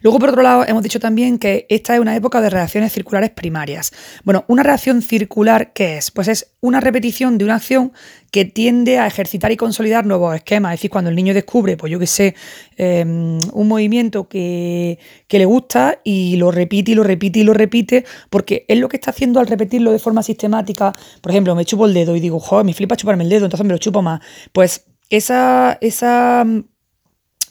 Luego, 0.00 0.18
por 0.18 0.30
otro 0.30 0.42
lado, 0.42 0.64
hemos 0.66 0.82
dicho 0.82 1.00
también 1.00 1.38
que 1.38 1.66
esta 1.68 1.94
es 1.94 2.00
una 2.00 2.16
época 2.16 2.40
de 2.40 2.48
reacciones 2.48 2.92
circulares 2.92 3.30
primarias. 3.30 3.92
Bueno, 4.24 4.44
una 4.48 4.62
reacción 4.62 5.02
circular, 5.02 5.72
¿qué 5.74 5.98
es? 5.98 6.10
Pues 6.10 6.28
es 6.28 6.54
una 6.60 6.80
repetición 6.80 7.36
de 7.36 7.44
una 7.44 7.56
acción 7.56 7.92
que 8.30 8.46
tiende 8.46 8.98
a 8.98 9.06
ejercitar 9.06 9.52
y 9.52 9.56
consolidar 9.56 10.06
nuevos 10.06 10.34
esquemas. 10.34 10.72
Es 10.72 10.80
decir, 10.80 10.90
cuando 10.90 11.10
el 11.10 11.16
niño 11.16 11.34
descubre, 11.34 11.76
pues 11.76 11.92
yo 11.92 11.98
qué 11.98 12.06
sé, 12.06 12.34
em, 12.76 13.38
un 13.52 13.68
movimiento 13.68 14.28
que, 14.28 14.98
que, 15.28 15.38
le 15.38 15.44
gusta 15.44 16.00
y 16.04 16.36
lo 16.36 16.50
repite 16.50 16.92
y 16.92 16.94
lo 16.94 17.02
repite 17.02 17.40
y 17.40 17.44
lo 17.44 17.52
repite, 17.52 18.04
porque 18.30 18.64
es 18.68 18.78
lo 18.78 18.88
que 18.88 18.96
está 18.96 19.10
haciendo 19.10 19.40
al 19.40 19.46
repetirlo 19.46 19.92
de 19.92 19.98
forma 19.98 20.22
sistemática. 20.22 20.92
Por 21.20 21.32
ejemplo, 21.32 21.54
me 21.54 21.66
chupo 21.66 21.84
el 21.86 21.92
dedo 21.92 22.16
y 22.16 22.20
digo, 22.20 22.40
joder, 22.40 22.64
me 22.64 22.72
flipa 22.72 22.96
chuparme 22.96 23.24
el 23.24 23.30
dedo, 23.30 23.44
entonces 23.44 23.66
me 23.66 23.72
lo 23.72 23.78
chupo 23.78 24.00
más. 24.00 24.20
Pues 24.52 24.86
esa, 25.10 25.76
esa 25.80 26.46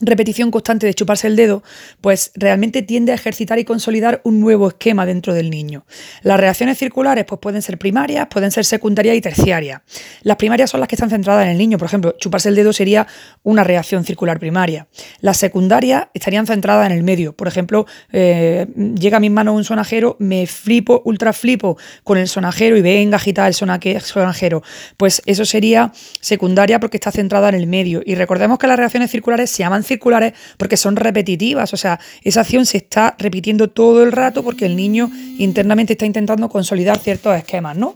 repetición 0.01 0.51
constante 0.51 0.86
de 0.86 0.94
chuparse 0.94 1.27
el 1.27 1.36
dedo, 1.36 1.63
pues 2.01 2.32
realmente 2.36 2.82
tiende 2.82 3.12
a 3.12 3.15
ejercitar 3.15 3.60
y 3.60 3.65
consolidar 3.65 4.22
un 4.24 4.39
nuevo 4.39 4.70
esquema 4.70 5.06
dentro 5.06 5.34
del 5.34 5.50
niño. 5.50 5.86
Las 6.24 6.39
reacciones 6.39 6.77
circulares 6.77 7.25
pues 7.25 7.39
pueden 7.39 7.62
ser 7.62 7.77
primarias, 7.77 8.27
pueden 8.27 8.51
ser 8.51 8.65
secundarias 8.65 9.15
y 9.15 9.22
terciarias. 9.22 9.82
Las 10.22 10.38
primarias 10.38 10.70
son 10.70 10.79
las 10.79 10.88
que 10.88 10.96
están 10.96 11.10
centradas 11.10 11.46
en 11.46 11.51
el 11.51 11.58
niño, 11.58 11.77
por 11.77 11.88
ejemplo, 11.88 12.15
chuparse 12.18 12.50
el 12.50 12.56
dedo 12.56 12.74
sería 12.74 13.08
una 13.44 13.63
reacción 13.63 14.03
circular 14.06 14.39
primaria. 14.39 14.88
Las 15.22 15.38
secundarias 15.38 16.08
estarían 16.13 16.48
centradas 16.48 16.86
en 16.89 16.98
el 16.98 17.03
medio, 17.03 17.34
por 17.34 17.48
ejemplo, 17.48 17.86
eh, 18.12 18.68
llega 18.75 19.18
a 19.18 19.20
mis 19.20 19.32
manos 19.32 19.56
un 19.56 19.63
sonajero, 19.63 20.15
me 20.20 20.48
flipo, 20.48 21.01
ultra 21.06 21.34
flipo 21.34 21.77
con 22.03 22.18
el 22.18 22.27
sonajero 22.27 22.77
y 22.77 22.82
venga 22.82 23.18
agitar 23.18 23.48
el 23.48 23.53
sonajero. 23.53 24.63
Pues 24.98 25.22
eso 25.25 25.46
sería 25.46 25.91
secundaria 26.22 26.79
porque 26.79 26.98
está 26.98 27.12
centrada 27.12 27.50
en 27.50 27.56
el 27.56 27.68
medio. 27.68 28.01
Y 28.06 28.15
recordemos 28.15 28.58
que 28.58 28.68
las 28.68 28.77
reacciones 28.77 29.12
circulares 29.12 29.50
se 29.50 29.63
llaman 29.63 29.84
circulares 29.89 30.34
porque 30.58 30.77
son 30.77 30.96
repetitivas, 30.96 31.74
o 31.74 31.77
sea, 31.77 32.00
esa 32.24 32.41
acción 32.41 32.65
se 32.65 32.77
está 32.77 33.15
repitiendo 33.19 33.69
todo 33.69 34.03
el 34.03 34.13
rato 34.13 34.43
porque 34.43 34.65
el 34.65 34.75
niño 34.75 35.12
internamente 35.38 35.93
está 35.93 36.05
intentando 36.05 36.48
consolidar 36.48 36.98
ciertos 37.00 37.36
esquemas, 37.36 37.75
¿no? 37.75 37.93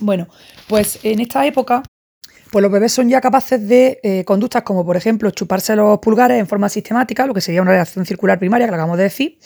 Bueno, 0.00 0.28
pues 0.68 0.98
en 1.02 1.20
esta 1.20 1.46
época 1.46 1.82
pues 2.56 2.62
los 2.62 2.72
bebés 2.72 2.90
son 2.90 3.10
ya 3.10 3.20
capaces 3.20 3.68
de 3.68 4.00
eh, 4.02 4.24
conductas 4.24 4.62
como, 4.62 4.82
por 4.86 4.96
ejemplo, 4.96 5.30
chuparse 5.30 5.76
los 5.76 5.98
pulgares 5.98 6.40
en 6.40 6.46
forma 6.46 6.70
sistemática, 6.70 7.26
lo 7.26 7.34
que 7.34 7.42
sería 7.42 7.60
una 7.60 7.72
reacción 7.72 8.06
circular 8.06 8.38
primaria, 8.38 8.66
que 8.66 8.70
lo 8.70 8.76
acabamos 8.76 8.96
de 8.96 9.02
decir. 9.02 9.38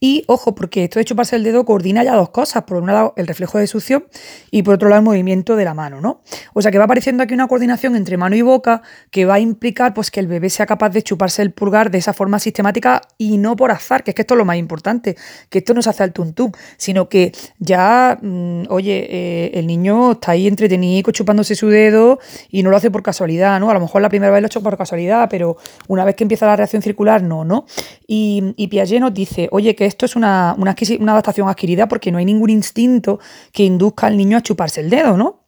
Y 0.00 0.24
ojo, 0.26 0.56
porque 0.56 0.82
esto 0.82 0.98
de 0.98 1.04
chuparse 1.04 1.36
el 1.36 1.44
dedo 1.44 1.64
coordina 1.64 2.02
ya 2.02 2.16
dos 2.16 2.30
cosas. 2.30 2.64
Por 2.64 2.78
un 2.78 2.88
lado, 2.88 3.14
el 3.16 3.28
reflejo 3.28 3.58
de 3.58 3.68
succión 3.68 4.06
y 4.50 4.64
por 4.64 4.74
otro 4.74 4.88
lado, 4.88 4.98
el 4.98 5.04
movimiento 5.04 5.54
de 5.54 5.64
la 5.64 5.74
mano, 5.74 6.00
¿no? 6.00 6.22
O 6.54 6.60
sea 6.60 6.72
que 6.72 6.78
va 6.78 6.86
apareciendo 6.86 7.22
aquí 7.22 7.34
una 7.34 7.46
coordinación 7.46 7.94
entre 7.94 8.16
mano 8.16 8.34
y 8.34 8.42
boca 8.42 8.82
que 9.12 9.26
va 9.26 9.34
a 9.34 9.38
implicar 9.38 9.94
pues, 9.94 10.10
que 10.10 10.18
el 10.18 10.26
bebé 10.26 10.50
sea 10.50 10.66
capaz 10.66 10.88
de 10.88 11.02
chuparse 11.02 11.42
el 11.42 11.52
pulgar 11.52 11.92
de 11.92 11.98
esa 11.98 12.14
forma 12.14 12.40
sistemática 12.40 13.00
y 13.16 13.38
no 13.38 13.54
por 13.54 13.70
azar, 13.70 14.02
que 14.02 14.10
es 14.10 14.16
que 14.16 14.22
esto 14.22 14.34
es 14.34 14.38
lo 14.38 14.44
más 14.44 14.56
importante, 14.56 15.16
que 15.50 15.58
esto 15.58 15.72
no 15.72 15.82
se 15.82 15.90
hace 15.90 16.02
al 16.02 16.12
tuntún, 16.12 16.50
sino 16.78 17.08
que 17.08 17.30
ya, 17.60 18.18
mm, 18.20 18.64
oye, 18.70 19.06
eh, 19.08 19.50
el 19.54 19.68
niño 19.68 20.10
está 20.12 20.32
ahí 20.32 20.48
entretenido 20.48 21.12
chupándose 21.12 21.54
su 21.54 21.68
dedo 21.68 22.18
no 22.62 22.70
lo 22.70 22.76
hace 22.76 22.90
por 22.90 23.02
casualidad, 23.02 23.58
¿no? 23.60 23.70
A 23.70 23.74
lo 23.74 23.80
mejor 23.80 24.02
la 24.02 24.08
primera 24.08 24.32
vez 24.32 24.40
lo 24.40 24.46
ha 24.46 24.48
hecho 24.48 24.62
por 24.62 24.76
casualidad, 24.76 25.28
pero 25.30 25.56
una 25.88 26.04
vez 26.04 26.14
que 26.14 26.24
empieza 26.24 26.46
la 26.46 26.56
reacción 26.56 26.82
circular, 26.82 27.22
no, 27.22 27.44
¿no? 27.44 27.66
Y, 28.06 28.54
y 28.56 28.68
Piaget 28.68 29.00
nos 29.00 29.14
dice, 29.14 29.48
oye, 29.52 29.74
que 29.74 29.86
esto 29.86 30.06
es 30.06 30.16
una, 30.16 30.54
una 30.58 31.12
adaptación 31.12 31.48
adquirida 31.48 31.88
porque 31.88 32.10
no 32.12 32.18
hay 32.18 32.24
ningún 32.24 32.50
instinto 32.50 33.18
que 33.52 33.64
induzca 33.64 34.06
al 34.06 34.16
niño 34.16 34.36
a 34.36 34.42
chuparse 34.42 34.80
el 34.80 34.90
dedo, 34.90 35.16
¿no? 35.16 35.45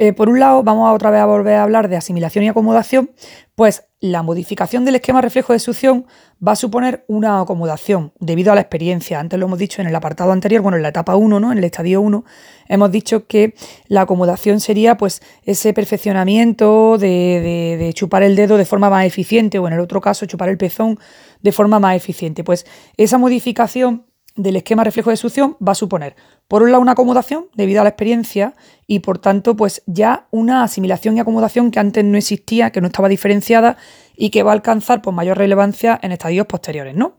Eh, 0.00 0.12
por 0.12 0.28
un 0.28 0.38
lado, 0.38 0.62
vamos 0.62 0.88
a 0.88 0.92
otra 0.92 1.10
vez 1.10 1.20
a 1.20 1.26
volver 1.26 1.54
a 1.54 1.64
hablar 1.64 1.88
de 1.88 1.96
asimilación 1.96 2.44
y 2.44 2.48
acomodación, 2.48 3.10
pues 3.56 3.88
la 3.98 4.22
modificación 4.22 4.84
del 4.84 4.94
esquema 4.94 5.20
reflejo 5.20 5.52
de 5.52 5.58
succión 5.58 6.06
va 6.46 6.52
a 6.52 6.56
suponer 6.56 7.04
una 7.08 7.40
acomodación 7.40 8.12
debido 8.20 8.52
a 8.52 8.54
la 8.54 8.60
experiencia. 8.60 9.18
Antes 9.18 9.40
lo 9.40 9.46
hemos 9.46 9.58
dicho 9.58 9.82
en 9.82 9.88
el 9.88 9.96
apartado 9.96 10.30
anterior, 10.30 10.62
bueno, 10.62 10.76
en 10.76 10.84
la 10.84 10.90
etapa 10.90 11.16
1, 11.16 11.40
¿no? 11.40 11.50
En 11.50 11.58
el 11.58 11.64
estadio 11.64 12.00
1, 12.00 12.24
hemos 12.68 12.92
dicho 12.92 13.26
que 13.26 13.56
la 13.88 14.02
acomodación 14.02 14.60
sería 14.60 14.96
pues 14.96 15.20
ese 15.42 15.74
perfeccionamiento 15.74 16.96
de, 16.96 17.76
de 17.76 17.92
chupar 17.92 18.22
el 18.22 18.36
dedo 18.36 18.56
de 18.56 18.64
forma 18.64 18.88
más 18.90 19.04
eficiente, 19.04 19.58
o 19.58 19.66
en 19.66 19.74
el 19.74 19.80
otro 19.80 20.00
caso, 20.00 20.26
chupar 20.26 20.48
el 20.48 20.58
pezón 20.58 20.96
de 21.42 21.50
forma 21.50 21.80
más 21.80 21.96
eficiente. 21.96 22.44
Pues 22.44 22.66
esa 22.96 23.18
modificación 23.18 24.06
del 24.36 24.54
esquema 24.54 24.84
reflejo 24.84 25.10
de 25.10 25.16
succión 25.16 25.56
va 25.66 25.72
a 25.72 25.74
suponer, 25.74 26.14
por 26.48 26.62
un 26.62 26.72
lado, 26.72 26.80
una 26.80 26.92
acomodación 26.92 27.46
debido 27.54 27.82
a 27.82 27.84
la 27.84 27.90
experiencia 27.90 28.54
y, 28.86 29.00
por 29.00 29.18
tanto, 29.18 29.54
pues 29.54 29.82
ya 29.86 30.26
una 30.30 30.62
asimilación 30.62 31.16
y 31.16 31.20
acomodación 31.20 31.70
que 31.70 31.78
antes 31.78 32.04
no 32.04 32.16
existía, 32.16 32.70
que 32.70 32.80
no 32.80 32.86
estaba 32.86 33.08
diferenciada 33.08 33.76
y 34.16 34.30
que 34.30 34.42
va 34.42 34.52
a 34.52 34.54
alcanzar 34.54 35.02
pues, 35.02 35.14
mayor 35.14 35.36
relevancia 35.36 35.98
en 36.02 36.12
estadios 36.12 36.46
posteriores, 36.46 36.94
¿no? 36.94 37.16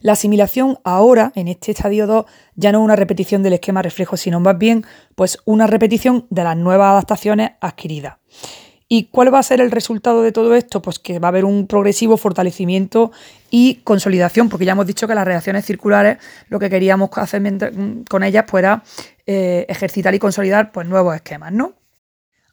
La 0.00 0.12
asimilación 0.12 0.78
ahora, 0.84 1.32
en 1.34 1.48
este 1.48 1.72
estadio 1.72 2.06
2, 2.06 2.24
ya 2.54 2.72
no 2.72 2.78
es 2.78 2.84
una 2.84 2.96
repetición 2.96 3.42
del 3.42 3.54
esquema 3.54 3.82
reflejo, 3.82 4.16
sino 4.16 4.38
más 4.40 4.56
bien 4.56 4.84
pues 5.14 5.38
una 5.44 5.66
repetición 5.66 6.26
de 6.30 6.44
las 6.44 6.56
nuevas 6.56 6.92
adaptaciones 6.92 7.50
adquiridas. 7.60 8.14
¿Y 8.90 9.04
cuál 9.04 9.32
va 9.32 9.38
a 9.38 9.42
ser 9.42 9.60
el 9.60 9.70
resultado 9.70 10.22
de 10.22 10.32
todo 10.32 10.54
esto? 10.54 10.80
Pues 10.80 10.98
que 10.98 11.18
va 11.18 11.28
a 11.28 11.30
haber 11.30 11.44
un 11.44 11.66
progresivo 11.66 12.16
fortalecimiento 12.16 13.12
y 13.50 13.76
consolidación, 13.84 14.48
porque 14.48 14.64
ya 14.64 14.72
hemos 14.72 14.86
dicho 14.86 15.06
que 15.06 15.14
las 15.14 15.26
reacciones 15.26 15.66
circulares 15.66 16.18
lo 16.48 16.58
que 16.58 16.70
queríamos 16.70 17.10
hacer 17.16 17.42
con 18.08 18.22
ellas 18.24 18.46
pues 18.48 18.62
era 18.62 18.82
eh, 19.26 19.66
ejercitar 19.68 20.14
y 20.14 20.18
consolidar 20.18 20.72
pues, 20.72 20.86
nuevos 20.88 21.14
esquemas, 21.14 21.52
¿no? 21.52 21.74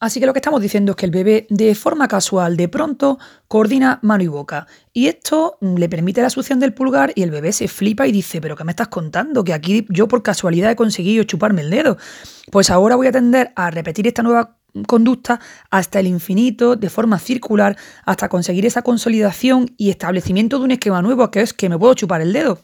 Así 0.01 0.19
que 0.19 0.25
lo 0.25 0.33
que 0.33 0.39
estamos 0.39 0.61
diciendo 0.61 0.91
es 0.91 0.95
que 0.97 1.05
el 1.05 1.11
bebé 1.11 1.47
de 1.49 1.73
forma 1.73 2.09
casual, 2.09 2.57
de 2.57 2.67
pronto, 2.67 3.17
coordina 3.47 3.99
mano 4.01 4.23
y 4.23 4.27
boca. 4.27 4.67
Y 4.91 5.07
esto 5.07 5.57
le 5.61 5.87
permite 5.87 6.21
la 6.21 6.29
succión 6.29 6.59
del 6.59 6.73
pulgar 6.73 7.13
y 7.15 7.23
el 7.23 7.31
bebé 7.31 7.53
se 7.53 7.69
flipa 7.69 8.05
y 8.05 8.11
dice, 8.11 8.41
pero 8.41 8.57
¿qué 8.57 8.65
me 8.65 8.73
estás 8.73 8.89
contando? 8.89 9.45
Que 9.45 9.53
aquí 9.53 9.85
yo 9.89 10.09
por 10.09 10.21
casualidad 10.21 10.69
he 10.69 10.75
conseguido 10.75 11.23
chuparme 11.23 11.61
el 11.61 11.69
dedo. 11.69 11.97
Pues 12.51 12.69
ahora 12.69 12.97
voy 12.97 13.07
a 13.07 13.13
tender 13.13 13.53
a 13.55 13.71
repetir 13.71 14.05
esta 14.05 14.21
nueva 14.21 14.57
conducta 14.83 15.39
hasta 15.69 15.99
el 15.99 16.07
infinito, 16.07 16.75
de 16.75 16.89
forma 16.89 17.19
circular, 17.19 17.77
hasta 18.05 18.29
conseguir 18.29 18.65
esa 18.65 18.81
consolidación 18.81 19.73
y 19.77 19.89
establecimiento 19.89 20.59
de 20.59 20.65
un 20.65 20.71
esquema 20.71 21.01
nuevo, 21.01 21.31
que 21.31 21.41
es 21.41 21.53
que 21.53 21.69
me 21.69 21.77
puedo 21.77 21.93
chupar 21.93 22.21
el 22.21 22.33
dedo 22.33 22.59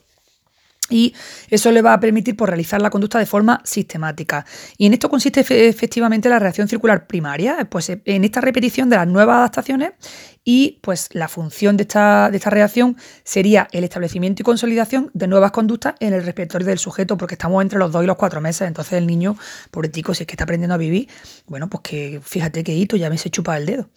y 0.92 1.14
eso 1.50 1.72
le 1.72 1.82
va 1.82 1.94
a 1.94 2.00
permitir 2.00 2.36
pues, 2.36 2.50
realizar 2.50 2.82
la 2.82 2.90
conducta 2.90 3.18
de 3.20 3.26
forma 3.26 3.62
sistemática. 3.64 4.46
Y 4.78 4.86
en 4.86 4.94
esto 4.94 5.10
consiste 5.10 5.42
efectivamente 5.68 6.30
la 6.30 6.40
reacción 6.40 6.68
circular 6.68 7.08
primaria, 7.08 7.68
pues 7.70 7.90
en 7.90 8.24
esta 8.24 8.42
repetición 8.42 8.90
de 8.90 8.98
las 8.98 9.08
nuevas 9.08 9.38
adaptaciones 9.38 9.94
y 10.44 10.80
pues 10.82 11.10
la 11.12 11.28
función 11.28 11.78
de 11.78 11.84
esta, 11.84 12.30
de 12.32 12.38
esta 12.38 12.50
reacción 12.50 12.98
sería 13.24 13.68
el 13.72 13.84
establecimiento 13.84 14.42
y 14.42 14.44
consolidación 14.44 15.12
de 15.14 15.28
nuevas 15.28 15.52
conductas 15.52 15.96
en 16.00 16.14
el 16.14 16.24
repertorio 16.24 16.66
del 16.66 16.80
sujeto, 16.80 17.18
porque 17.18 17.36
estamos 17.36 17.62
entre 17.62 17.78
los 17.78 17.92
dos 17.92 18.04
y 18.04 18.08
los 18.08 18.16
cuatro 18.18 18.42
meses, 18.42 18.68
entonces 18.68 18.94
el 18.94 19.06
niño, 19.06 19.38
chico, 19.92 20.14
si 20.14 20.24
es 20.24 20.28
que 20.28 20.34
está 20.34 20.46
aprendiendo 20.46 20.74
a 20.74 20.78
vivir, 20.78 21.10
bueno, 21.48 21.70
pues 21.70 21.82
que 21.82 22.22
fíjate 22.24 22.64
que 22.64 22.74
hito, 22.74 22.96
ya 22.96 23.10
me 23.10 23.18
se 23.18 23.30
chupa 23.30 23.58
el 23.58 23.66
dedo. 23.66 23.90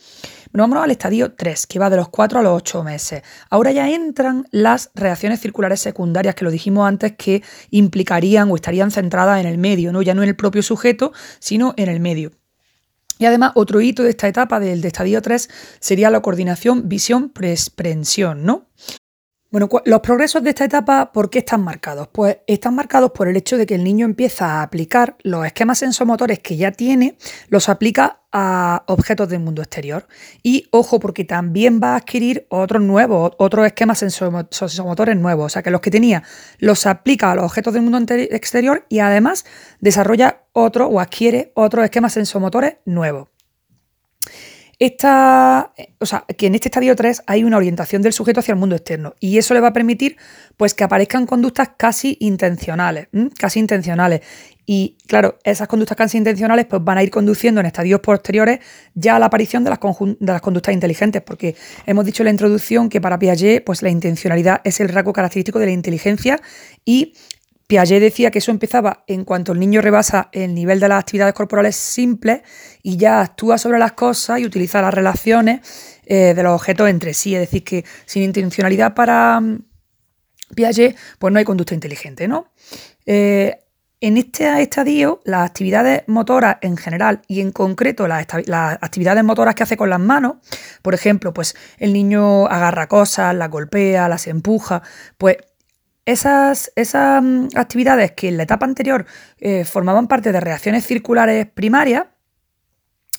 Bueno, 0.55 0.69
vámonos 0.69 0.85
al 0.85 0.93
estadio 0.93 1.33
3, 1.33 1.67
que 1.67 1.81
va 1.81 1.91
de 1.91 1.97
los 1.97 2.11
4 2.11 2.39
a 2.39 2.43
los 2.45 2.53
8 2.53 2.85
meses. 2.85 3.25
Ahora 3.51 3.73
ya 3.73 3.91
entran 3.91 4.47
las 4.53 4.93
reacciones 4.95 5.41
circulares 5.41 5.81
secundarias, 5.81 6.37
que 6.37 6.45
lo 6.45 6.53
dijimos 6.53 6.87
antes, 6.87 7.15
que 7.19 7.43
implicarían 7.71 8.49
o 8.53 8.55
estarían 8.55 8.93
centradas 8.93 9.41
en 9.41 9.49
el 9.49 9.59
medio, 9.59 9.91
¿no? 9.91 10.01
ya 10.01 10.15
no 10.15 10.23
en 10.23 10.29
el 10.29 10.37
propio 10.37 10.63
sujeto, 10.63 11.13
sino 11.41 11.75
en 11.77 11.89
el 11.89 11.99
medio. 11.99 12.31
Y 13.19 13.25
además, 13.25 13.51
otro 13.57 13.81
hito 13.81 14.05
de 14.05 14.11
esta 14.11 14.29
etapa 14.29 14.61
del 14.61 14.85
estadio 14.85 15.21
3 15.21 15.51
sería 15.81 16.09
la 16.09 16.23
coordinación 16.23 16.89
visión-prensión, 16.89 18.45
¿no? 18.45 18.69
Bueno, 19.55 19.69
los 19.85 20.01
progresos 20.01 20.43
de 20.43 20.51
esta 20.51 20.65
etapa, 20.65 21.13
¿por 21.13 21.31
qué 21.31 21.39
están 21.39 21.63
marcados? 21.63 22.09
Pues 22.11 22.39
están 22.49 22.75
marcados 22.75 23.13
por 23.13 23.29
el 23.29 23.37
hecho 23.37 23.57
de 23.57 23.67
que 23.67 23.77
el 23.77 23.85
niño 23.85 24.05
empieza 24.05 24.47
a 24.47 24.63
aplicar 24.63 25.17
los 25.23 25.47
esquemas 25.47 25.79
sensomotores 25.79 26.41
que 26.41 26.57
ya 26.57 26.73
tiene, 26.73 27.17
los 27.51 27.69
aplica 27.69 28.19
a 28.33 28.83
objetos 28.89 29.29
del 29.29 29.39
mundo 29.39 29.63
exterior. 29.63 30.09
Y 30.43 30.67
ojo, 30.73 30.99
porque 30.99 31.25
también 31.25 31.79
va 31.81 31.93
a 31.93 31.99
adquirir 31.99 32.49
otros 32.49 32.83
nuevos, 32.83 33.31
otros 33.39 33.65
esquemas 33.65 34.01
sensomotores 34.01 35.17
nuevos. 35.17 35.47
O 35.47 35.49
sea, 35.49 35.63
que 35.63 35.71
los 35.71 35.81
que 35.81 35.93
tenía 35.93 36.25
los 36.59 36.85
aplica 36.87 37.31
a 37.31 37.37
los 37.37 37.45
objetos 37.45 37.75
del 37.75 37.85
mundo 37.85 38.13
exterior 38.13 38.85
y 38.89 38.99
además 38.99 39.45
desarrolla 39.79 40.41
otro 40.53 40.89
o 40.89 40.99
adquiere 40.99 41.53
otros 41.55 41.85
esquemas 41.85 42.15
sensomotores 42.15 42.79
nuevos. 42.87 43.29
Esta, 44.85 45.73
o 45.99 46.05
sea, 46.05 46.27
que 46.37 46.47
en 46.47 46.55
este 46.55 46.69
estadio 46.69 46.95
3 46.95 47.23
hay 47.27 47.43
una 47.43 47.57
orientación 47.57 48.03
del 48.03 48.13
sujeto 48.13 48.41
hacia 48.41 48.53
el 48.53 48.59
mundo 48.59 48.77
externo 48.77 49.15
y 49.19 49.39
eso 49.39 49.55
le 49.55 49.61
va 49.61 49.69
a 49.69 49.73
permitir 49.73 50.19
pues, 50.59 50.75
que 50.75 50.85
aparezcan 50.85 51.25
conductas 51.25 51.71
casi 51.79 52.19
intencionales, 52.21 53.09
casi 53.39 53.61
intencionales. 53.61 54.21
Y 54.67 54.99
claro, 55.07 55.39
esas 55.43 55.69
conductas 55.69 55.97
casi 55.97 56.19
intencionales 56.19 56.67
pues, 56.67 56.85
van 56.85 56.99
a 56.99 57.03
ir 57.03 57.09
conduciendo 57.09 57.63
en 57.63 57.67
estadios 57.67 58.01
posteriores 58.01 58.61
ya 58.93 59.17
a 59.17 59.19
la 59.19 59.25
aparición 59.25 59.65
de 59.65 59.71
las, 59.71 59.79
de 59.81 60.33
las 60.33 60.43
conductas 60.43 60.75
inteligentes, 60.75 61.23
porque 61.23 61.57
hemos 61.87 62.05
dicho 62.05 62.23
en 62.23 62.27
la 62.27 62.33
introducción 62.33 62.91
que 62.91 63.01
para 63.01 63.19
Piaget 63.19 63.65
pues, 63.65 63.81
la 63.81 63.89
intencionalidad 63.89 64.61
es 64.65 64.81
el 64.81 64.91
rasgo 64.91 65.15
característico 65.15 65.61
de 65.61 65.65
la 65.65 65.73
inteligencia 65.73 66.43
y 66.85 67.15
Piaget 67.67 68.01
decía 68.01 68.31
que 68.31 68.41
eso 68.41 68.51
empezaba 68.51 69.05
en 69.07 69.25
cuanto 69.25 69.53
el 69.53 69.59
niño 69.59 69.81
rebasa 69.81 70.29
el 70.33 70.55
nivel 70.55 70.81
de 70.81 70.89
las 70.89 71.01
actividades 71.01 71.35
corporales 71.35 71.77
simples 71.77 72.43
y 72.83 72.97
ya 72.99 73.21
actúa 73.23 73.57
sobre 73.57 73.79
las 73.79 73.93
cosas 73.93 74.41
y 74.41 74.45
utiliza 74.45 74.83
las 74.83 74.93
relaciones 74.93 75.61
eh, 76.05 76.35
de 76.35 76.43
los 76.43 76.53
objetos 76.53 76.91
entre 76.91 77.15
sí. 77.15 77.35
Es 77.35 77.41
decir, 77.41 77.65
que 77.65 77.85
sin 78.05 78.23
intencionalidad 78.23 78.95
para 78.95 79.41
mm, 79.41 79.65
Piaget, 80.55 80.97
pues 81.19 81.33
no 81.33 81.39
hay 81.39 81.45
conducta 81.45 81.75
inteligente, 81.75 82.29
¿no? 82.29 82.53
Eh, 83.07 83.59
en 84.01 84.19
este 84.19 84.61
estadio, 84.61 85.23
las 85.25 85.49
actividades 85.49 86.03
motoras 86.09 86.59
en 86.61 86.77
general 86.77 87.23
y 87.27 87.41
en 87.41 87.53
concreto 87.53 88.07
las, 88.07 88.27
las, 88.45 88.75
actividades 88.83 89.25
motoras 89.25 89.55
que 89.55 89.63
hace 89.63 89.79
con 89.79 89.89
las 89.89 90.01
manos, 90.01 90.37
por 90.83 90.93
ejemplo, 90.93 91.33
pues 91.33 91.57
el 91.79 91.95
niño 91.95 92.47
agarra 92.47 92.87
cosas, 92.87 93.35
las 93.35 93.49
golpea, 93.49 94.07
las 94.11 94.27
empuja, 94.27 94.83
pues 95.17 95.39
esas, 96.07 96.73
esas 96.77 97.23
mm, 97.23 97.49
actividades 97.55 98.13
que 98.13 98.29
en 98.29 98.37
la 98.37 98.45
etapa 98.45 98.67
anterior 98.67 99.07
eh, 99.39 99.65
formaban 99.65 100.09
parte 100.09 100.33
de 100.33 100.41
reacciones 100.41 100.87
circulares 100.87 101.47
primarias, 101.47 102.07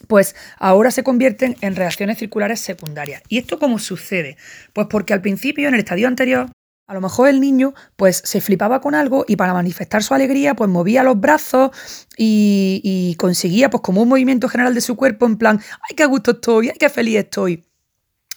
pues 0.08 0.36
ahora 0.58 0.92
se 0.92 1.04
convierten 1.04 1.56
en 1.62 1.76
reacciones 1.76 2.18
circulares 2.18 2.60
secundarias. 2.60 3.24
¿Y 3.28 3.38
esto 3.38 3.60
cómo 3.60 3.80
sucede? 3.80 4.38
Pues 4.74 4.88
porque 4.90 5.14
al 5.14 5.22
principio, 5.22 5.68
en 5.68 5.74
el 5.74 5.80
estadio 5.80 6.08
anterior, 6.08 6.50
a 6.88 6.94
lo 6.94 7.02
mejor 7.02 7.30
el 7.30 7.42
niño 7.42 7.74
pues 7.96 8.22
se 8.24 8.42
flipaba 8.42 8.80
con 8.80 8.94
algo 8.94 9.26
y 9.28 9.38
para 9.38 9.54
manifestar 9.54 10.04
su 10.04 10.14
alegría 10.14 10.54
pues 10.54 10.70
movía 10.70 11.02
los 11.04 11.20
brazos 11.20 11.72
y, 12.16 12.80
y 12.84 13.16
conseguía 13.16 13.72
pues 13.72 13.82
como 13.82 14.04
un 14.04 14.10
movimiento 14.10 14.48
general 14.50 14.76
de 14.76 14.82
su 14.82 14.96
cuerpo 14.96 15.26
en 15.26 15.38
plan, 15.38 15.60
¡ay 15.90 15.96
qué 15.96 16.06
gusto 16.06 16.32
estoy! 16.32 16.70
¡ay 16.70 16.76
qué 16.80 16.90
feliz 16.90 17.18
estoy! 17.18 17.65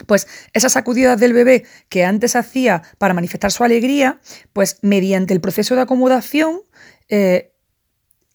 Pues 0.08 0.26
esas 0.54 0.72
sacudidas 0.72 1.20
del 1.20 1.34
bebé 1.34 1.66
que 1.90 2.02
antes 2.06 2.34
hacía 2.34 2.82
para 2.96 3.12
manifestar 3.12 3.52
su 3.52 3.62
alegría, 3.62 4.20
pues 4.54 4.78
mediante 4.80 5.34
el 5.34 5.42
proceso 5.42 5.74
de 5.74 5.82
acomodación, 5.82 6.62
eh, 7.10 7.52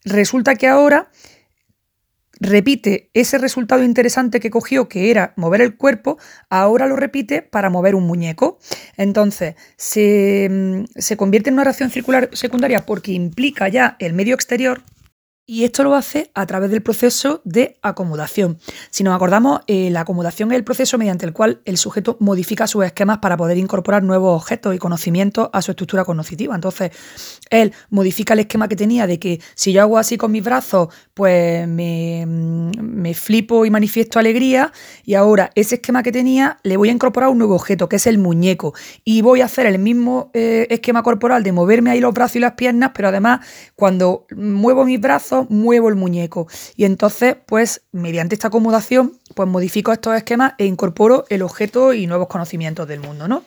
resulta 0.06 0.54
que 0.54 0.68
ahora 0.68 1.10
repite 2.40 3.10
ese 3.16 3.40
resultado 3.40 3.84
interesante 3.84 4.40
que 4.40 4.52
cogió, 4.52 4.88
que 4.88 5.10
era 5.10 5.34
mover 5.36 5.62
el 5.62 5.76
cuerpo, 5.76 6.20
ahora 6.48 6.86
lo 6.86 6.96
repite 6.96 7.42
para 7.42 7.72
mover 7.72 7.96
un 7.96 8.06
muñeco. 8.06 8.60
Entonces, 8.96 9.56
se, 9.76 10.50
mm, 10.52 10.84
se 10.96 11.18
convierte 11.18 11.50
en 11.50 11.56
una 11.56 11.64
reacción 11.64 11.90
circular 11.90 12.30
secundaria 12.34 12.86
porque 12.86 13.14
implica 13.14 13.68
ya 13.68 13.96
el 13.98 14.14
medio 14.14 14.36
exterior 14.36 14.84
Y 15.46 15.66
esto 15.66 15.84
lo 15.84 15.94
hace 15.94 16.32
a 16.36 16.46
través 16.46 16.72
del 16.72 16.82
proceso 16.82 17.42
de 17.44 17.76
acomodación. 17.82 18.60
Si 18.90 19.04
nos 19.04 19.14
acordamos, 19.14 19.60
eh, 19.68 19.90
la 19.90 20.00
acomodación 20.02 20.54
es 20.54 20.58
el 20.58 20.64
proceso 20.64 20.98
mediante 20.98 21.26
el 21.26 21.34
cual 21.34 21.60
el 21.66 21.78
sujeto 21.78 22.16
modifica 22.22 22.66
sus 22.66 22.86
esquemas 22.86 23.18
para 23.18 23.36
poder 23.36 23.58
incorporar 23.58 24.04
nuevos 24.04 24.42
objetos 24.42 24.74
y 24.74 24.78
conocimientos 24.78 25.50
a 25.52 25.62
su 25.62 25.72
estructura 25.72 26.06
cognitiva. 26.06 26.56
Entonces, 26.56 26.92
él 27.50 27.74
modifica 27.90 28.36
el 28.36 28.40
esquema 28.40 28.70
que 28.70 28.78
tenía 28.78 29.06
de 29.06 29.20
que 29.20 29.42
si 29.54 29.74
yo 29.74 29.82
hago 29.82 29.98
así 29.98 30.16
con 30.16 30.32
mis 30.32 30.46
brazos, 30.46 30.88
pues 31.14 31.68
me, 31.68 32.26
me 32.26 33.14
flipo 33.14 33.66
y 33.66 33.70
manifiesto 33.70 34.20
alegría. 34.20 34.72
Y 35.04 35.16
ahora 35.16 35.52
ese 35.56 35.76
esquema 35.76 36.04
que 36.04 36.14
tenía 36.14 36.58
le 36.64 36.78
voy 36.78 36.88
a 36.88 36.94
incorporar 36.94 37.30
un 37.30 37.40
nuevo 37.40 37.56
objeto, 37.56 37.90
que 37.90 37.98
es 37.98 38.08
el 38.08 38.18
muñeco. 38.18 38.74
Y 39.04 39.22
voy 39.22 39.42
a 39.42 39.46
hacer 39.46 39.66
el 39.66 39.78
mismo 39.78 40.32
eh, 40.34 40.68
esquema 40.70 41.04
corporal 41.04 41.44
de 41.44 41.52
moverme 41.52 41.92
ahí 41.92 42.00
los 42.00 42.14
brazos 42.14 42.38
y 42.38 42.40
las 42.40 42.54
piernas, 42.54 42.92
pero 42.96 43.10
además 43.10 43.46
cuando 43.76 44.26
muevo 44.34 44.86
mis 44.86 45.02
brazos, 45.02 45.33
muevo 45.50 45.90
el 45.90 45.96
muñeco. 45.96 46.48
Y 46.76 46.86
entonces, 46.86 47.36
pues, 47.46 47.82
mediante 47.92 48.36
esta 48.36 48.48
acomodación, 48.48 49.20
pues 49.36 49.50
modifico 49.50 49.92
estos 49.92 50.16
esquemas 50.16 50.54
e 50.58 50.66
incorporo 50.66 51.26
el 51.30 51.42
objeto 51.42 51.94
y 51.94 52.08
nuevos 52.08 52.28
conocimientos 52.28 52.88
del 52.88 53.00
mundo, 53.00 53.28
¿no? 53.28 53.44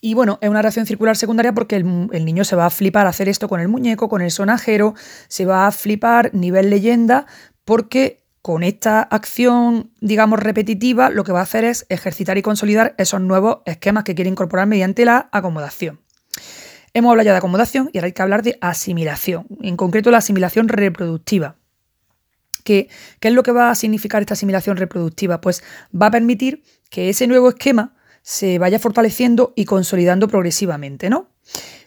Y 0.00 0.14
bueno, 0.14 0.38
es 0.40 0.48
una 0.48 0.62
reacción 0.62 0.86
circular 0.86 1.16
secundaria 1.16 1.52
porque 1.52 1.76
el, 1.76 2.24
niño 2.24 2.44
se 2.44 2.54
va 2.54 2.66
a 2.66 2.70
flipar 2.70 3.06
hacer 3.06 3.28
esto 3.28 3.48
con 3.48 3.60
el 3.60 3.68
muñeco, 3.68 4.08
con 4.08 4.22
el 4.22 4.30
sonajero, 4.30 4.94
se 5.28 5.46
va 5.46 5.66
a 5.66 5.72
flipar 5.72 6.32
nivel 6.34 6.70
leyenda, 6.70 7.26
porque 7.64 8.22
con 8.42 8.62
esta 8.62 9.02
acción, 9.02 9.90
digamos, 10.00 10.38
repetitiva, 10.38 11.10
lo 11.10 11.24
que 11.24 11.32
va 11.32 11.40
a 11.40 11.42
hacer 11.42 11.64
es 11.64 11.86
ejercitar 11.88 12.38
y 12.38 12.42
consolidar 12.42 12.94
esos 12.98 13.20
nuevos 13.20 13.58
esquemas 13.64 14.04
que 14.04 14.14
quiere 14.14 14.30
incorporar 14.30 14.68
mediante 14.68 15.04
la 15.04 15.28
acomodación. 15.32 16.05
Hemos 16.96 17.10
hablado 17.10 17.26
ya 17.26 17.32
de 17.32 17.38
acomodación 17.38 17.90
y 17.92 17.98
ahora 17.98 18.06
hay 18.06 18.12
que 18.12 18.22
hablar 18.22 18.42
de 18.42 18.56
asimilación, 18.62 19.46
en 19.60 19.76
concreto 19.76 20.10
la 20.10 20.16
asimilación 20.16 20.66
reproductiva. 20.66 21.56
¿Qué, 22.64 22.88
¿Qué 23.20 23.28
es 23.28 23.34
lo 23.34 23.42
que 23.42 23.52
va 23.52 23.70
a 23.70 23.74
significar 23.74 24.22
esta 24.22 24.32
asimilación 24.32 24.78
reproductiva? 24.78 25.42
Pues 25.42 25.62
va 25.94 26.06
a 26.06 26.10
permitir 26.10 26.62
que 26.88 27.10
ese 27.10 27.26
nuevo 27.26 27.50
esquema 27.50 27.94
se 28.22 28.58
vaya 28.58 28.78
fortaleciendo 28.78 29.52
y 29.56 29.66
consolidando 29.66 30.26
progresivamente, 30.26 31.10
¿no? 31.10 31.28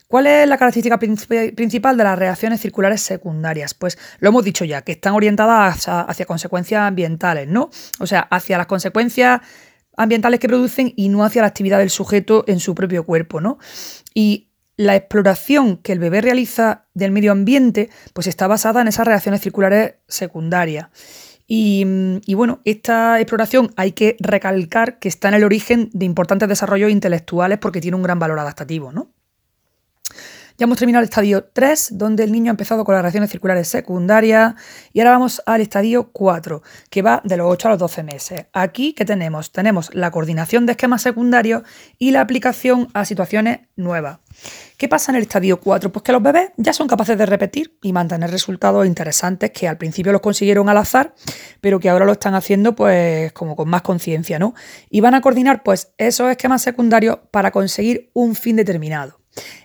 ¿Cuál 0.07 0.27
es 0.27 0.47
la 0.47 0.59
característica 0.59 0.99
principal 0.99 1.97
de 1.97 2.03
las 2.03 2.19
reacciones 2.19 2.61
circulares 2.61 3.01
secundarias? 3.01 3.73
Pues 3.73 3.97
lo 4.19 4.29
hemos 4.29 4.45
dicho 4.45 4.63
ya, 4.63 4.83
que 4.83 4.91
están 4.91 5.15
orientadas 5.15 5.87
hacia, 5.87 6.25
consecuencias 6.27 6.81
ambientales, 6.81 7.47
¿no? 7.47 7.71
O 7.99 8.05
sea, 8.05 8.19
hacia 8.29 8.59
las 8.59 8.67
consecuencias 8.67 9.41
ambientales 9.97 10.39
que 10.39 10.47
producen 10.47 10.93
y 10.95 11.09
no 11.09 11.23
hacia 11.23 11.41
la 11.41 11.47
actividad 11.47 11.79
del 11.79 11.89
sujeto 11.89 12.43
en 12.45 12.59
su 12.59 12.75
propio 12.75 13.03
cuerpo, 13.07 13.41
¿no? 13.41 13.57
Y 14.13 14.48
la 14.79 14.95
exploración 14.95 15.75
que 15.75 15.91
el 15.91 15.99
bebé 15.99 16.21
realiza 16.21 16.85
del 16.93 17.11
medio 17.11 17.33
ambiente 17.33 17.89
pues 18.13 18.27
está 18.27 18.47
basada 18.47 18.79
en 18.79 18.87
esas 18.87 19.05
reacciones 19.05 19.41
circulares 19.41 19.95
secundarias. 20.07 20.87
Y, 21.47 21.83
bueno, 22.33 22.61
esta 22.63 23.19
exploración 23.19 23.73
hay 23.75 23.91
que 23.91 24.15
recalcar 24.21 24.97
que 24.99 25.09
está 25.09 25.27
en 25.27 25.33
el 25.33 25.43
origen 25.43 25.89
de 25.91 26.05
importantes 26.05 26.47
desarrollos 26.47 26.91
intelectuales 26.91 27.57
porque 27.57 27.81
tiene 27.81 27.97
un 27.97 28.03
gran 28.03 28.19
valor 28.19 28.39
adaptativo, 28.39 28.93
¿no? 28.93 29.11
Ya 30.59 30.65
hemos 30.65 30.77
terminado 30.77 31.03
el 31.03 31.07
estadio 31.07 31.45
3, 31.45 31.91
donde 31.97 32.25
el 32.25 32.33
niño 32.33 32.49
ha 32.49 32.51
empezado 32.51 32.83
con 32.83 32.93
las 32.93 33.01
reacciones 33.01 33.29
circulares 33.29 33.65
secundarias, 33.69 34.55
y 34.91 34.99
ahora 34.99 35.11
vamos 35.11 35.41
al 35.45 35.61
estadio 35.61 36.11
4, 36.11 36.61
que 36.89 37.01
va 37.01 37.21
de 37.23 37.37
los 37.37 37.49
8 37.49 37.69
a 37.69 37.71
los 37.71 37.79
12 37.79 38.03
meses. 38.03 38.45
Aquí, 38.51 38.91
¿qué 38.91 39.05
tenemos? 39.05 39.53
Tenemos 39.53 39.89
la 39.95 40.11
coordinación 40.11 40.65
de 40.65 40.73
esquemas 40.73 41.01
secundarios 41.01 41.63
y 41.97 42.11
la 42.11 42.19
aplicación 42.19 42.89
a 42.93 43.05
situaciones 43.05 43.61
nuevas. 43.77 44.19
¿Qué 44.75 44.89
pasa 44.89 45.13
en 45.13 45.15
el 45.15 45.21
estadio 45.21 45.61
4? 45.61 45.93
Pues 45.93 46.03
que 46.03 46.11
los 46.11 46.21
bebés 46.21 46.51
ya 46.57 46.73
son 46.73 46.89
capaces 46.89 47.17
de 47.17 47.25
repetir 47.25 47.77
y 47.81 47.93
mantener 47.93 48.29
resultados 48.29 48.85
interesantes 48.85 49.51
que 49.51 49.65
al 49.65 49.77
principio 49.77 50.11
los 50.11 50.19
consiguieron 50.19 50.67
al 50.67 50.75
azar, 50.75 51.15
pero 51.61 51.79
que 51.79 51.89
ahora 51.89 52.03
lo 52.03 52.11
están 52.11 52.35
haciendo 52.35 52.75
pues 52.75 53.31
como 53.31 53.55
con 53.55 53.69
más 53.69 53.83
conciencia, 53.83 54.39
¿no? 54.39 54.55
Y 54.89 54.99
van 54.99 55.15
a 55.15 55.21
coordinar 55.21 55.63
pues 55.63 55.93
esos 55.97 56.29
esquemas 56.29 56.61
secundarios 56.61 57.19
para 57.31 57.51
conseguir 57.51 58.09
un 58.13 58.35
fin 58.35 58.57
determinado. 58.57 59.18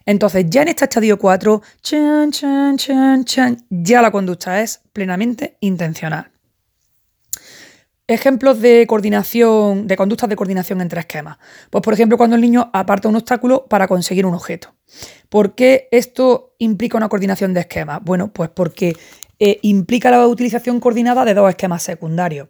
Entonces, 0.06 0.46
ya 0.48 0.62
en 0.62 0.68
este 0.68 0.84
estadio 0.84 1.18
4, 1.18 1.62
chan, 1.82 2.30
chan, 2.30 2.76
chan, 2.76 3.24
chan, 3.24 3.66
ya 3.70 4.02
la 4.02 4.10
conducta 4.10 4.60
es 4.60 4.80
plenamente 4.92 5.56
intencional. 5.60 6.30
Ejemplos 8.06 8.60
de 8.60 8.86
coordinación, 8.86 9.86
de 9.86 9.96
conductas 9.96 10.28
de 10.28 10.36
coordinación 10.36 10.82
entre 10.82 11.00
esquemas. 11.00 11.38
Pues, 11.70 11.82
por 11.82 11.94
ejemplo, 11.94 12.18
cuando 12.18 12.36
el 12.36 12.42
niño 12.42 12.70
aparta 12.74 13.08
un 13.08 13.16
obstáculo 13.16 13.64
para 13.66 13.88
conseguir 13.88 14.26
un 14.26 14.34
objeto. 14.34 14.74
¿Por 15.30 15.54
qué 15.54 15.88
esto 15.90 16.54
implica 16.58 16.98
una 16.98 17.08
coordinación 17.08 17.54
de 17.54 17.60
esquemas? 17.60 18.00
Bueno, 18.02 18.30
pues 18.30 18.50
porque 18.50 18.94
eh, 19.38 19.58
implica 19.62 20.10
la 20.10 20.26
utilización 20.26 20.80
coordinada 20.80 21.24
de 21.24 21.32
dos 21.32 21.48
esquemas 21.48 21.82
secundarios. 21.82 22.48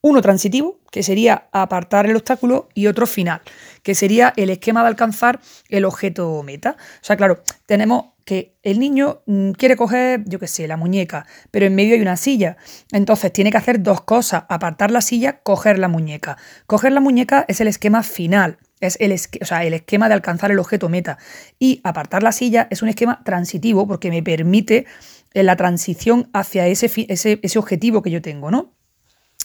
Uno 0.00 0.20
transitivo, 0.20 0.80
que 0.90 1.02
sería 1.02 1.48
apartar 1.52 2.06
el 2.06 2.16
obstáculo, 2.16 2.68
y 2.74 2.86
otro 2.88 3.06
final, 3.06 3.40
que 3.84 3.94
sería 3.94 4.32
el 4.36 4.50
esquema 4.50 4.82
de 4.82 4.88
alcanzar 4.88 5.40
el 5.68 5.84
objeto 5.84 6.42
meta. 6.42 6.76
O 6.78 7.04
sea, 7.04 7.16
claro, 7.16 7.44
tenemos 7.66 8.06
que 8.24 8.56
el 8.62 8.80
niño 8.80 9.22
mm, 9.26 9.50
quiere 9.52 9.76
coger, 9.76 10.24
yo 10.24 10.38
qué 10.38 10.46
sé, 10.46 10.66
la 10.66 10.78
muñeca, 10.78 11.26
pero 11.50 11.66
en 11.66 11.74
medio 11.74 11.94
hay 11.94 12.00
una 12.00 12.16
silla. 12.16 12.56
Entonces 12.90 13.32
tiene 13.32 13.50
que 13.50 13.58
hacer 13.58 13.82
dos 13.82 14.00
cosas, 14.00 14.44
apartar 14.48 14.90
la 14.90 15.02
silla, 15.02 15.40
coger 15.42 15.78
la 15.78 15.88
muñeca. 15.88 16.38
Coger 16.66 16.92
la 16.92 17.00
muñeca 17.00 17.44
es 17.46 17.60
el 17.60 17.68
esquema 17.68 18.02
final, 18.02 18.58
es 18.80 18.96
el, 19.00 19.12
o 19.12 19.44
sea, 19.44 19.64
el 19.64 19.74
esquema 19.74 20.08
de 20.08 20.14
alcanzar 20.14 20.50
el 20.50 20.58
objeto 20.58 20.88
meta. 20.88 21.18
Y 21.58 21.82
apartar 21.84 22.22
la 22.22 22.32
silla 22.32 22.66
es 22.70 22.80
un 22.80 22.88
esquema 22.88 23.22
transitivo 23.22 23.86
porque 23.86 24.10
me 24.10 24.22
permite 24.22 24.86
eh, 25.34 25.42
la 25.42 25.56
transición 25.56 26.30
hacia 26.32 26.66
ese, 26.66 26.90
ese, 27.08 27.38
ese 27.42 27.58
objetivo 27.58 28.00
que 28.00 28.10
yo 28.10 28.22
tengo, 28.22 28.50
¿no? 28.50 28.72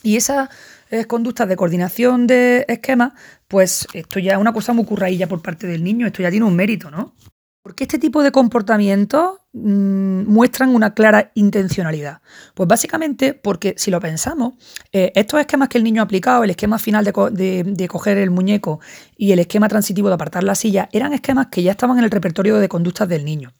Y 0.01 0.15
esas 0.15 0.49
eh, 0.91 1.05
conductas 1.05 1.47
de 1.49 1.57
coordinación 1.57 2.25
de 2.25 2.65
esquemas, 2.69 3.13
pues 3.49 3.87
esto 3.93 4.19
ya 4.19 4.33
es 4.33 4.37
una 4.37 4.53
cosa 4.53 4.71
muy 4.73 4.85
currailla 4.85 5.27
por 5.27 5.41
parte 5.41 5.67
del 5.67 5.83
niño, 5.83 6.07
esto 6.07 6.21
ya 6.21 6.29
tiene 6.29 6.45
un 6.45 6.55
mérito, 6.55 6.89
¿no? 6.91 7.15
Porque 7.63 7.83
este 7.83 7.97
tipo 7.99 8.23
de 8.23 8.31
comportamientos 8.31 9.39
mm, 9.53 10.23
muestran 10.31 10.73
una 10.73 10.93
clara 10.93 11.31
intencionalidad. 11.33 12.21
Pues 12.53 12.69
básicamente 12.69 13.33
porque 13.33 13.73
si 13.75 13.89
lo 13.91 13.99
pensamos, 13.99 14.53
eh, 14.93 15.11
estos 15.15 15.39
esquemas 15.39 15.67
que 15.67 15.79
el 15.79 15.83
niño 15.83 16.01
ha 16.01 16.05
aplicado, 16.05 16.43
el 16.43 16.51
esquema 16.51 16.77
final 16.77 17.03
de, 17.03 17.63
de, 17.65 17.87
coger 17.87 18.17
el 18.19 18.29
muñeco 18.29 18.79
y 19.17 19.31
el 19.31 19.39
esquema 19.39 19.67
transitivo 19.67 20.07
de 20.09 20.13
apartar 20.13 20.43
la 20.43 20.55
silla, 20.55 20.87
eran 20.91 21.11
esquemas 21.13 21.47
que 21.47 21.63
ya 21.63 21.71
estaban 21.71 21.97
en 21.97 22.03
el 22.03 22.11
repertorio 22.11 22.59
de 22.59 22.69
conductas 22.69 23.09
del 23.09 23.25
niño. 23.25 23.51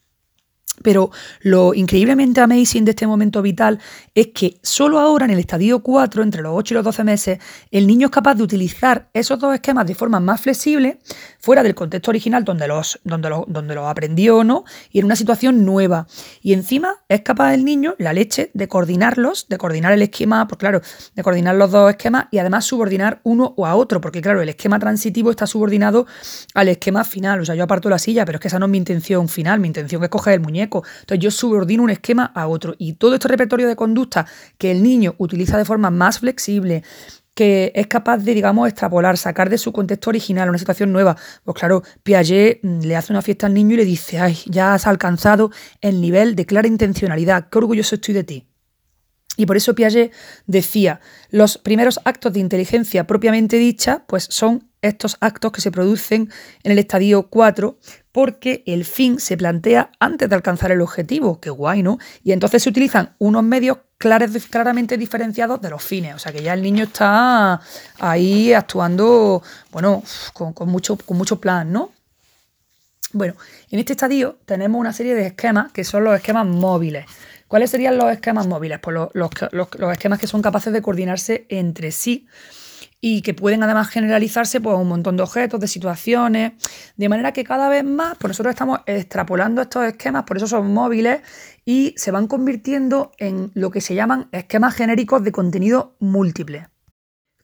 Pero 0.83 1.11
lo 1.41 1.73
increíblemente 1.73 2.41
amazing 2.41 2.85
de 2.85 2.91
este 2.91 3.07
momento 3.07 3.41
vital 3.41 3.79
es 4.15 4.27
que 4.27 4.59
solo 4.61 4.99
ahora, 4.99 5.25
en 5.25 5.31
el 5.31 5.39
estadio 5.39 5.81
4, 5.81 6.23
entre 6.23 6.41
los 6.41 6.53
8 6.55 6.73
y 6.73 6.75
los 6.75 6.83
12 6.83 7.03
meses, 7.03 7.39
el 7.71 7.87
niño 7.87 8.07
es 8.07 8.11
capaz 8.11 8.35
de 8.35 8.43
utilizar 8.43 9.09
esos 9.13 9.39
dos 9.39 9.53
esquemas 9.53 9.87
de 9.87 9.95
forma 9.95 10.19
más 10.19 10.41
flexible, 10.41 10.99
fuera 11.39 11.63
del 11.63 11.75
contexto 11.75 12.11
original 12.11 12.43
donde 12.43 12.67
los, 12.67 12.99
donde 13.03 13.29
los, 13.29 13.43
donde 13.47 13.75
los 13.75 13.87
aprendió 13.87 14.43
no, 14.43 14.63
y 14.91 14.99
en 14.99 15.05
una 15.05 15.15
situación 15.15 15.65
nueva. 15.65 16.07
Y 16.41 16.53
encima 16.53 16.97
es 17.07 17.21
capaz 17.21 17.53
el 17.53 17.65
niño, 17.65 17.95
la 17.97 18.13
leche, 18.13 18.51
de 18.53 18.67
coordinarlos, 18.67 19.47
de 19.49 19.57
coordinar 19.57 19.93
el 19.93 20.01
esquema, 20.01 20.47
pues 20.47 20.59
claro, 20.59 20.81
de 21.15 21.23
coordinar 21.23 21.55
los 21.55 21.71
dos 21.71 21.89
esquemas 21.89 22.27
y 22.31 22.37
además 22.37 22.65
subordinar 22.65 23.19
uno 23.23 23.53
o 23.57 23.65
a 23.65 23.75
otro, 23.75 24.01
porque 24.01 24.21
claro, 24.21 24.41
el 24.41 24.49
esquema 24.49 24.79
transitivo 24.79 25.31
está 25.31 25.47
subordinado 25.47 26.05
al 26.53 26.67
esquema 26.67 27.03
final. 27.03 27.41
O 27.41 27.45
sea, 27.45 27.55
yo 27.55 27.63
aparto 27.63 27.89
la 27.89 27.99
silla, 27.99 28.25
pero 28.25 28.37
es 28.37 28.41
que 28.41 28.47
esa 28.47 28.59
no 28.59 28.65
es 28.65 28.71
mi 28.71 28.77
intención 28.77 29.27
final, 29.29 29.59
mi 29.59 29.67
intención 29.67 30.03
es 30.03 30.09
coger 30.09 30.35
el 30.35 30.39
muñeco 30.41 30.68
entonces 30.77 31.19
yo 31.19 31.31
subordino 31.31 31.83
un 31.83 31.89
esquema 31.89 32.31
a 32.35 32.47
otro. 32.47 32.75
Y 32.77 32.93
todo 32.93 33.15
este 33.15 33.27
repertorio 33.27 33.67
de 33.67 33.75
conducta 33.75 34.25
que 34.57 34.71
el 34.71 34.83
niño 34.83 35.15
utiliza 35.17 35.57
de 35.57 35.65
forma 35.65 35.89
más 35.89 36.19
flexible, 36.19 36.83
que 37.33 37.71
es 37.73 37.87
capaz 37.87 38.17
de, 38.17 38.33
digamos, 38.33 38.67
extrapolar, 38.67 39.17
sacar 39.17 39.49
de 39.49 39.57
su 39.57 39.71
contexto 39.71 40.09
original 40.09 40.49
una 40.49 40.57
situación 40.57 40.91
nueva. 40.91 41.15
Pues 41.43 41.57
claro, 41.57 41.83
Piaget 42.03 42.59
mm, 42.61 42.81
le 42.81 42.95
hace 42.95 43.13
una 43.13 43.21
fiesta 43.21 43.47
al 43.47 43.53
niño 43.53 43.75
y 43.75 43.77
le 43.77 43.85
dice, 43.85 44.19
ay, 44.19 44.37
ya 44.45 44.73
has 44.73 44.87
alcanzado 44.87 45.51
el 45.79 46.01
nivel 46.01 46.35
de 46.35 46.45
clara 46.45 46.67
intencionalidad, 46.67 47.47
qué 47.49 47.57
orgulloso 47.57 47.95
estoy 47.95 48.13
de 48.13 48.23
ti. 48.23 48.45
Y 49.37 49.45
por 49.45 49.55
eso 49.55 49.73
Piaget 49.73 50.11
decía, 50.47 50.99
los 51.29 51.57
primeros 51.57 52.01
actos 52.03 52.33
de 52.33 52.41
inteligencia 52.41 53.07
propiamente 53.07 53.55
dicha, 53.55 54.03
pues 54.05 54.27
son 54.29 54.69
estos 54.81 55.15
actos 55.21 55.53
que 55.53 55.61
se 55.61 55.71
producen 55.71 56.29
en 56.63 56.73
el 56.73 56.79
estadio 56.79 57.29
4 57.29 57.79
porque 58.11 58.63
el 58.65 58.85
fin 58.85 59.19
se 59.19 59.37
plantea 59.37 59.91
antes 59.99 60.29
de 60.29 60.35
alcanzar 60.35 60.71
el 60.71 60.81
objetivo, 60.81 61.39
qué 61.39 61.49
guay, 61.49 61.83
¿no? 61.83 61.99
Y 62.23 62.31
entonces 62.31 62.63
se 62.63 62.69
utilizan 62.69 63.15
unos 63.19 63.43
medios 63.43 63.77
claramente 63.97 64.97
diferenciados 64.97 65.61
de 65.61 65.69
los 65.69 65.83
fines, 65.83 66.15
o 66.15 66.19
sea 66.19 66.31
que 66.31 66.41
ya 66.41 66.53
el 66.53 66.61
niño 66.61 66.85
está 66.85 67.59
ahí 67.99 68.53
actuando, 68.53 69.43
bueno, 69.71 70.01
con, 70.33 70.53
mucho, 70.69 70.95
con 70.97 71.17
mucho 71.17 71.39
plan, 71.39 71.71
¿no? 71.71 71.91
Bueno, 73.11 73.35
en 73.71 73.79
este 73.79 73.93
estadio 73.93 74.37
tenemos 74.45 74.79
una 74.79 74.93
serie 74.93 75.15
de 75.15 75.27
esquemas 75.27 75.71
que 75.71 75.83
son 75.83 76.03
los 76.03 76.15
esquemas 76.15 76.45
móviles. 76.45 77.05
¿Cuáles 77.47 77.71
serían 77.71 77.97
los 77.97 78.11
esquemas 78.11 78.45
móviles? 78.45 78.79
Pues 78.79 78.95
los, 79.13 79.33
los 79.53 79.91
esquemas 79.91 80.19
que 80.19 80.27
son 80.27 80.43
capaces 80.43 80.71
de 80.71 80.83
coordinarse 80.83 81.47
entre 81.49 81.91
sí 81.91 82.27
y 83.01 83.21
que 83.21 83.33
pueden 83.33 83.63
además 83.63 83.89
generalizarse 83.89 84.59
pues, 84.61 84.77
un 84.77 84.87
montón 84.87 85.17
de 85.17 85.23
objetos, 85.23 85.59
de 85.59 85.67
situaciones, 85.67 86.53
de 86.97 87.09
manera 87.09 87.31
que 87.31 87.43
cada 87.43 87.69
vez 87.69 87.83
más 87.83 88.17
pues 88.17 88.29
nosotros 88.29 88.53
estamos 88.53 88.79
extrapolando 88.85 89.61
estos 89.61 89.85
esquemas, 89.85 90.23
por 90.23 90.37
eso 90.37 90.47
son 90.47 90.73
móviles 90.73 91.21
y 91.65 91.93
se 91.97 92.11
van 92.11 92.27
convirtiendo 92.27 93.11
en 93.17 93.51
lo 93.53 93.71
que 93.71 93.81
se 93.81 93.95
llaman 93.95 94.27
esquemas 94.31 94.75
genéricos 94.75 95.23
de 95.23 95.31
contenido 95.31 95.95
múltiple. 95.99 96.67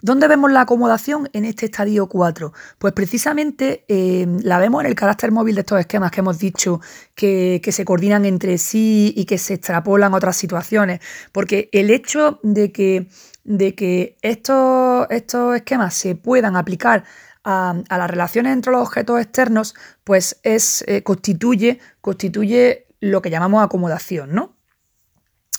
¿Dónde 0.06 0.28
vemos 0.28 0.52
la 0.52 0.62
acomodación 0.62 1.30
en 1.34 1.46
este 1.46 1.66
estadio 1.66 2.08
4? 2.08 2.54
Pues 2.78 2.94
precisamente 2.94 3.86
eh, 3.88 4.28
la 4.44 4.60
vemos 4.60 4.84
en 4.84 4.88
el 4.88 4.94
carácter 4.94 5.32
móvil 5.32 5.56
de 5.56 5.62
estos 5.62 5.80
esquemas 5.80 6.12
que 6.12 6.20
hemos 6.20 6.38
dicho 6.38 6.80
que, 7.16 7.60
se 7.72 7.86
coordinan 7.86 8.24
entre 8.26 8.60
sí 8.60 9.14
y 9.18 9.26
que 9.26 9.40
se 9.40 9.56
extrapolan 9.56 10.14
a 10.14 10.18
otras 10.18 10.36
situaciones. 10.36 11.00
Porque 11.32 11.70
el 11.72 11.90
hecho 11.90 12.40
de 12.44 12.72
que, 12.72 13.08
de 13.46 13.76
que 13.76 14.18
estos, 14.22 15.08
estos 15.10 15.56
esquemas 15.56 15.94
se 15.94 16.16
puedan 16.16 16.58
aplicar 16.58 17.06
a, 17.46 17.76
las 17.90 18.10
relaciones 18.10 18.54
entre 18.54 18.72
los 18.72 18.82
objetos 18.82 19.22
externos, 19.22 19.76
pues 20.04 20.40
es, 20.44 20.84
eh, 20.88 21.04
constituye, 21.04 21.80
constituye 22.02 22.88
lo 23.00 23.22
que 23.22 23.30
llamamos 23.30 23.64
acomodación, 23.64 24.34
¿no? 24.34 24.56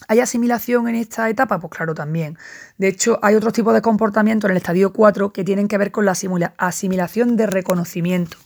¿Hay 0.08 0.20
asimilación 0.20 0.88
en 0.88 0.96
esta 0.96 1.30
etapa? 1.30 1.58
Pues 1.58 1.72
claro, 1.72 1.94
también. 1.94 2.36
De 2.76 2.88
hecho, 2.88 3.18
hay 3.22 3.34
otros 3.34 3.52
tipos 3.52 3.72
de 3.72 3.82
comportamiento 3.82 4.46
en 4.46 4.52
el 4.52 4.56
estadio 4.58 4.92
4 4.92 5.32
que 5.32 5.42
tienen 5.42 5.68
que 5.68 5.78
ver 5.78 5.90
con 5.90 6.04
la 6.04 6.14
asimilación 6.58 7.36
de 7.36 7.46
reconocimiento. 7.46 8.36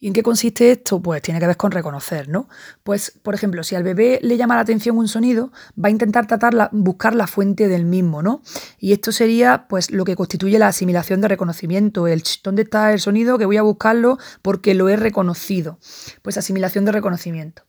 ¿Y 0.00 0.06
en 0.06 0.12
qué 0.12 0.22
consiste 0.22 0.70
esto? 0.70 1.00
Pues 1.02 1.22
tiene 1.22 1.40
que 1.40 1.46
ver 1.46 1.56
con 1.56 1.72
reconocer, 1.72 2.28
¿no? 2.28 2.48
Pues, 2.84 3.18
por 3.22 3.34
ejemplo, 3.34 3.64
si 3.64 3.74
al 3.74 3.82
bebé 3.82 4.20
le 4.22 4.36
llama 4.36 4.54
la 4.54 4.60
atención 4.60 4.96
un 4.96 5.08
sonido, 5.08 5.50
va 5.82 5.88
a 5.88 5.90
intentar 5.90 6.26
tratar 6.26 6.68
buscar 6.72 7.16
la 7.16 7.26
fuente 7.26 7.66
del 7.66 7.84
mismo, 7.84 8.22
¿no? 8.22 8.42
Y 8.78 8.92
esto 8.92 9.10
sería, 9.10 9.66
pues, 9.68 9.90
lo 9.90 10.04
que 10.04 10.14
constituye 10.14 10.58
la 10.58 10.68
asimilación 10.68 11.20
de 11.20 11.28
reconocimiento. 11.28 12.06
El 12.06 12.22
¿dónde 12.44 12.62
está 12.62 12.92
el 12.92 13.00
sonido? 13.00 13.38
Que 13.38 13.46
voy 13.46 13.56
a 13.56 13.62
buscarlo 13.62 14.18
porque 14.40 14.74
lo 14.74 14.88
he 14.88 14.96
reconocido. 14.96 15.78
Pues 16.22 16.36
asimilación 16.36 16.84
de 16.84 16.92
reconocimiento. 16.92 17.64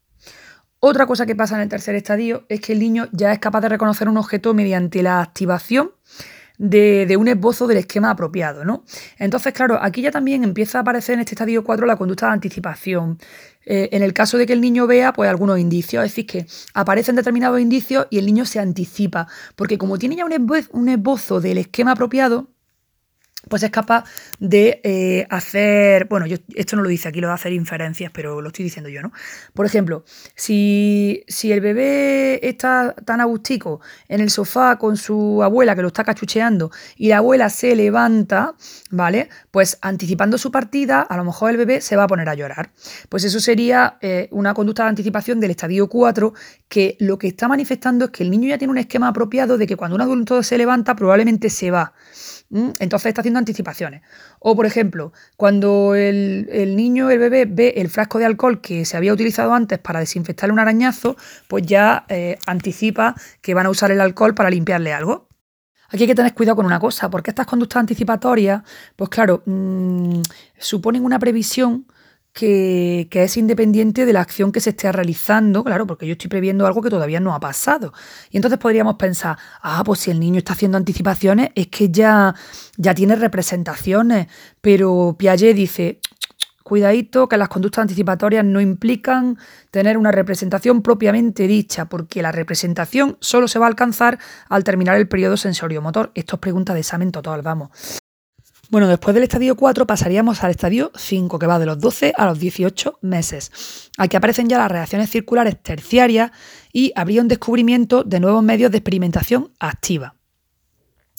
Otra 0.82 1.06
cosa 1.08 1.26
que 1.26 1.36
pasa 1.36 1.56
en 1.56 1.62
el 1.62 1.70
tercer 1.70 1.96
estadio 1.96 2.46
es 2.48 2.62
que 2.62 2.72
el 2.72 2.80
niño 2.80 3.10
ya 3.12 3.34
es 3.34 3.40
capaz 3.40 3.60
de 3.62 3.70
reconocer 3.70 4.08
un 4.08 4.18
objeto 4.18 4.54
mediante 4.54 5.04
la 5.04 5.22
activación 5.22 5.92
de, 6.60 7.16
un 7.18 7.28
esbozo 7.28 7.66
del 7.68 7.78
esquema 7.78 8.12
apropiado, 8.12 8.66
¿no? 8.66 8.84
Entonces, 9.18 9.54
claro, 9.54 9.80
aquí 9.82 10.02
ya 10.02 10.12
también 10.12 10.44
empieza 10.44 10.78
a 10.78 10.82
aparecer 10.82 11.16
en 11.16 11.22
este 11.22 11.34
estadio 11.34 11.64
4 11.64 11.88
la 11.88 11.96
conducta 11.96 12.28
de 12.28 12.34
anticipación. 12.34 13.18
Eh, 13.66 13.90
en 13.94 14.04
el 14.04 14.14
caso 14.14 14.38
de 14.38 14.46
que 14.46 14.54
el 14.54 14.62
niño 14.62 14.86
vea, 14.86 15.14
pues 15.14 15.30
algunos 15.30 15.58
indicios, 15.58 16.04
es 16.06 16.12
decir, 16.12 16.28
que 16.28 16.46
aparecen 16.74 17.16
determinados 17.16 17.60
indicios 17.60 18.08
y 18.10 18.20
el 18.20 18.26
niño 18.26 18.46
se 18.46 18.60
anticipa, 18.60 19.28
porque 19.56 19.78
como 19.78 19.98
tiene 19.98 20.18
ya 20.18 20.26
un 20.26 20.90
esbozo 20.90 21.40
del 21.40 21.58
esquema 21.58 21.94
apropiado, 21.94 22.50
pues 23.50 23.64
es 23.64 23.72
capaz 23.72 24.06
de 24.40 24.80
eh, 24.84 25.28
hacer, 25.30 26.06
bueno, 26.06 26.26
yo, 26.26 26.38
esto 26.56 26.76
no 26.76 26.84
lo 26.84 26.90
dice 26.90 27.10
aquí, 27.10 27.20
lo 27.20 27.28
de 27.28 27.34
hacer 27.34 27.54
inferencias, 27.54 28.12
pero 28.14 28.42
lo 28.42 28.48
estoy 28.48 28.64
diciendo 28.64 28.90
yo, 28.90 29.02
¿no? 29.02 29.12
Por 29.54 29.66
ejemplo, 29.66 30.04
si, 30.36 31.24
si 31.28 31.52
el 31.52 31.62
bebé 31.62 32.48
está 32.48 32.96
tan 33.06 33.22
agustico 33.22 33.82
en 34.08 34.22
el 34.22 34.30
sofá 34.30 34.78
con 34.78 34.98
su 34.98 35.44
abuela 35.44 35.76
que 35.76 35.82
lo 35.82 35.88
está 35.88 36.04
cachucheando 36.04 36.72
y 36.96 37.10
la 37.10 37.18
abuela 37.18 37.50
se 37.50 37.76
levanta, 37.76 38.56
¿vale? 38.92 39.30
Pues 39.52 39.78
anticipando 39.82 40.38
su 40.38 40.52
partida, 40.52 41.02
a 41.02 41.18
lo 41.18 41.24
mejor 41.24 41.52
el 41.52 41.58
bebé 41.58 41.82
se 41.82 41.96
va 41.96 42.04
a 42.04 42.08
poner 42.08 42.30
a 42.30 42.36
llorar. 42.36 42.72
Pues 43.10 43.24
eso 43.24 43.40
sería 43.40 43.98
eh, 44.02 44.28
una 44.32 44.54
conducta 44.54 44.84
de 44.84 44.90
anticipación 44.90 45.40
del 45.40 45.52
estadio 45.52 45.88
4 45.88 46.34
que 46.68 46.96
lo 47.00 47.18
que 47.18 47.28
está 47.28 47.48
manifestando 47.48 48.06
es 48.06 48.12
que 48.12 48.24
el 48.24 48.32
niño 48.32 48.50
ya 48.50 48.58
tiene 48.58 48.72
un 48.72 48.78
esquema 48.78 49.08
apropiado 49.10 49.58
de 49.58 49.68
que 49.68 49.76
cuando 49.76 49.96
un 49.96 50.02
adulto 50.02 50.44
se 50.44 50.58
levanta 50.58 50.96
probablemente 50.96 51.50
se 51.50 51.72
va. 51.72 51.94
Entonces 52.52 53.08
está 53.08 53.22
haciendo 53.22 53.38
anticipaciones. 53.38 54.02
O, 54.40 54.56
por 54.56 54.66
ejemplo, 54.66 55.14
cuando 55.38 55.94
el, 55.94 56.76
niño, 56.76 57.10
el 57.12 57.20
bebé, 57.20 57.46
ve 57.46 57.74
el 57.78 57.90
frasco 57.90 58.18
de 58.18 58.26
alcohol 58.26 58.60
que 58.60 58.86
se 58.86 58.98
había 58.98 59.14
utilizado 59.14 59.54
antes 59.54 59.78
para 59.78 60.00
desinfectarle 60.00 60.54
un 60.54 60.60
arañazo, 60.60 61.16
pues 61.48 61.66
ya 61.66 62.06
eh, 62.10 62.40
anticipa 62.48 63.16
que 63.42 63.54
van 63.54 63.68
a 63.68 63.70
usar 63.70 63.92
el 63.92 64.02
alcohol 64.02 64.34
para 64.34 64.50
limpiarle 64.50 64.94
algo. 64.94 65.28
Aquí 65.90 66.04
hay 66.04 66.08
que 66.08 66.16
tener 66.16 66.34
cuidado 66.34 66.56
con 66.56 66.66
una 66.66 66.80
cosa, 66.80 67.10
porque 67.10 67.32
estas 67.32 67.48
conductas 67.48 67.80
anticipatorias, 67.80 68.64
pues 68.96 69.10
claro, 69.10 69.42
mm, 69.46 70.22
suponen 70.58 71.04
una 71.04 71.20
previsión 71.20 71.86
que, 72.34 73.08
es 73.12 73.38
independiente 73.38 74.06
de 74.06 74.14
la 74.14 74.22
acción 74.22 74.52
que 74.52 74.62
se 74.62 74.72
esté 74.72 74.92
realizando, 74.92 75.64
claro, 75.64 75.88
porque 75.88 76.08
yo 76.08 76.14
estoy 76.14 76.30
previendo 76.30 76.66
algo 76.66 76.82
que 76.82 76.90
todavía 76.90 77.20
no 77.20 77.34
ha 77.34 77.40
pasado. 77.40 77.94
Y 78.30 78.38
entonces 78.38 78.60
podríamos 78.60 78.96
pensar, 78.96 79.38
ah, 79.62 79.84
pues 79.86 80.02
si 80.02 80.12
el 80.12 80.20
niño 80.20 80.38
está 80.40 80.54
haciendo 80.54 80.78
anticipaciones, 80.78 81.50
es 81.56 81.68
que 81.68 81.90
ya, 81.90 82.36
ya 82.78 82.94
tiene 82.94 83.16
representaciones. 83.16 84.28
Pero 84.62 85.16
Piaget 85.18 85.56
dice, 85.56 86.00
cuidadito, 86.64 87.28
que 87.28 87.38
las 87.38 87.50
conductas 87.50 87.82
anticipatorias 87.82 88.46
no 88.46 88.62
implican 88.62 89.38
tener 89.72 89.98
una 89.98 90.12
representación 90.12 90.82
propiamente 90.82 91.48
dicha, 91.48 91.86
porque 91.86 92.22
la 92.22 92.32
representación 92.32 93.18
solo 93.20 93.48
se 93.48 93.60
va 93.60 93.66
a 93.66 93.70
alcanzar 93.70 94.20
al 94.50 94.64
terminar 94.64 94.96
el 94.96 95.08
periodo 95.08 95.36
sensorio-motor. 95.36 96.12
Esto 96.16 96.36
es 96.36 96.40
pregunta 96.40 96.74
de 96.74 96.82
examen 96.82 97.12
total, 97.12 97.42
vamos. 97.42 98.00
Bueno, 98.70 98.88
después 98.88 99.16
del 99.16 99.24
estadio 99.24 99.56
4 99.56 99.88
pasaríamos 99.88 100.44
al 100.44 100.52
estadio 100.52 100.92
5, 100.96 101.40
que 101.40 101.48
va 101.48 101.58
de 101.58 101.66
los 101.66 101.80
12 101.80 102.14
a 102.16 102.26
los 102.28 102.40
18 102.40 103.00
meses. 103.02 103.90
Aquí 103.98 104.16
aparecen 104.16 104.48
ya 104.48 104.60
las 104.60 104.70
reacciones 104.70 105.10
circulares 105.10 105.62
terciarias 105.62 106.32
y 106.72 106.92
habría 106.96 107.24
un 107.24 107.28
descubrimiento 107.28 108.04
de 108.04 108.20
nuevos 108.20 108.44
medios 108.44 108.70
de 108.70 108.78
experimentación 108.78 109.52
activa. 109.60 110.16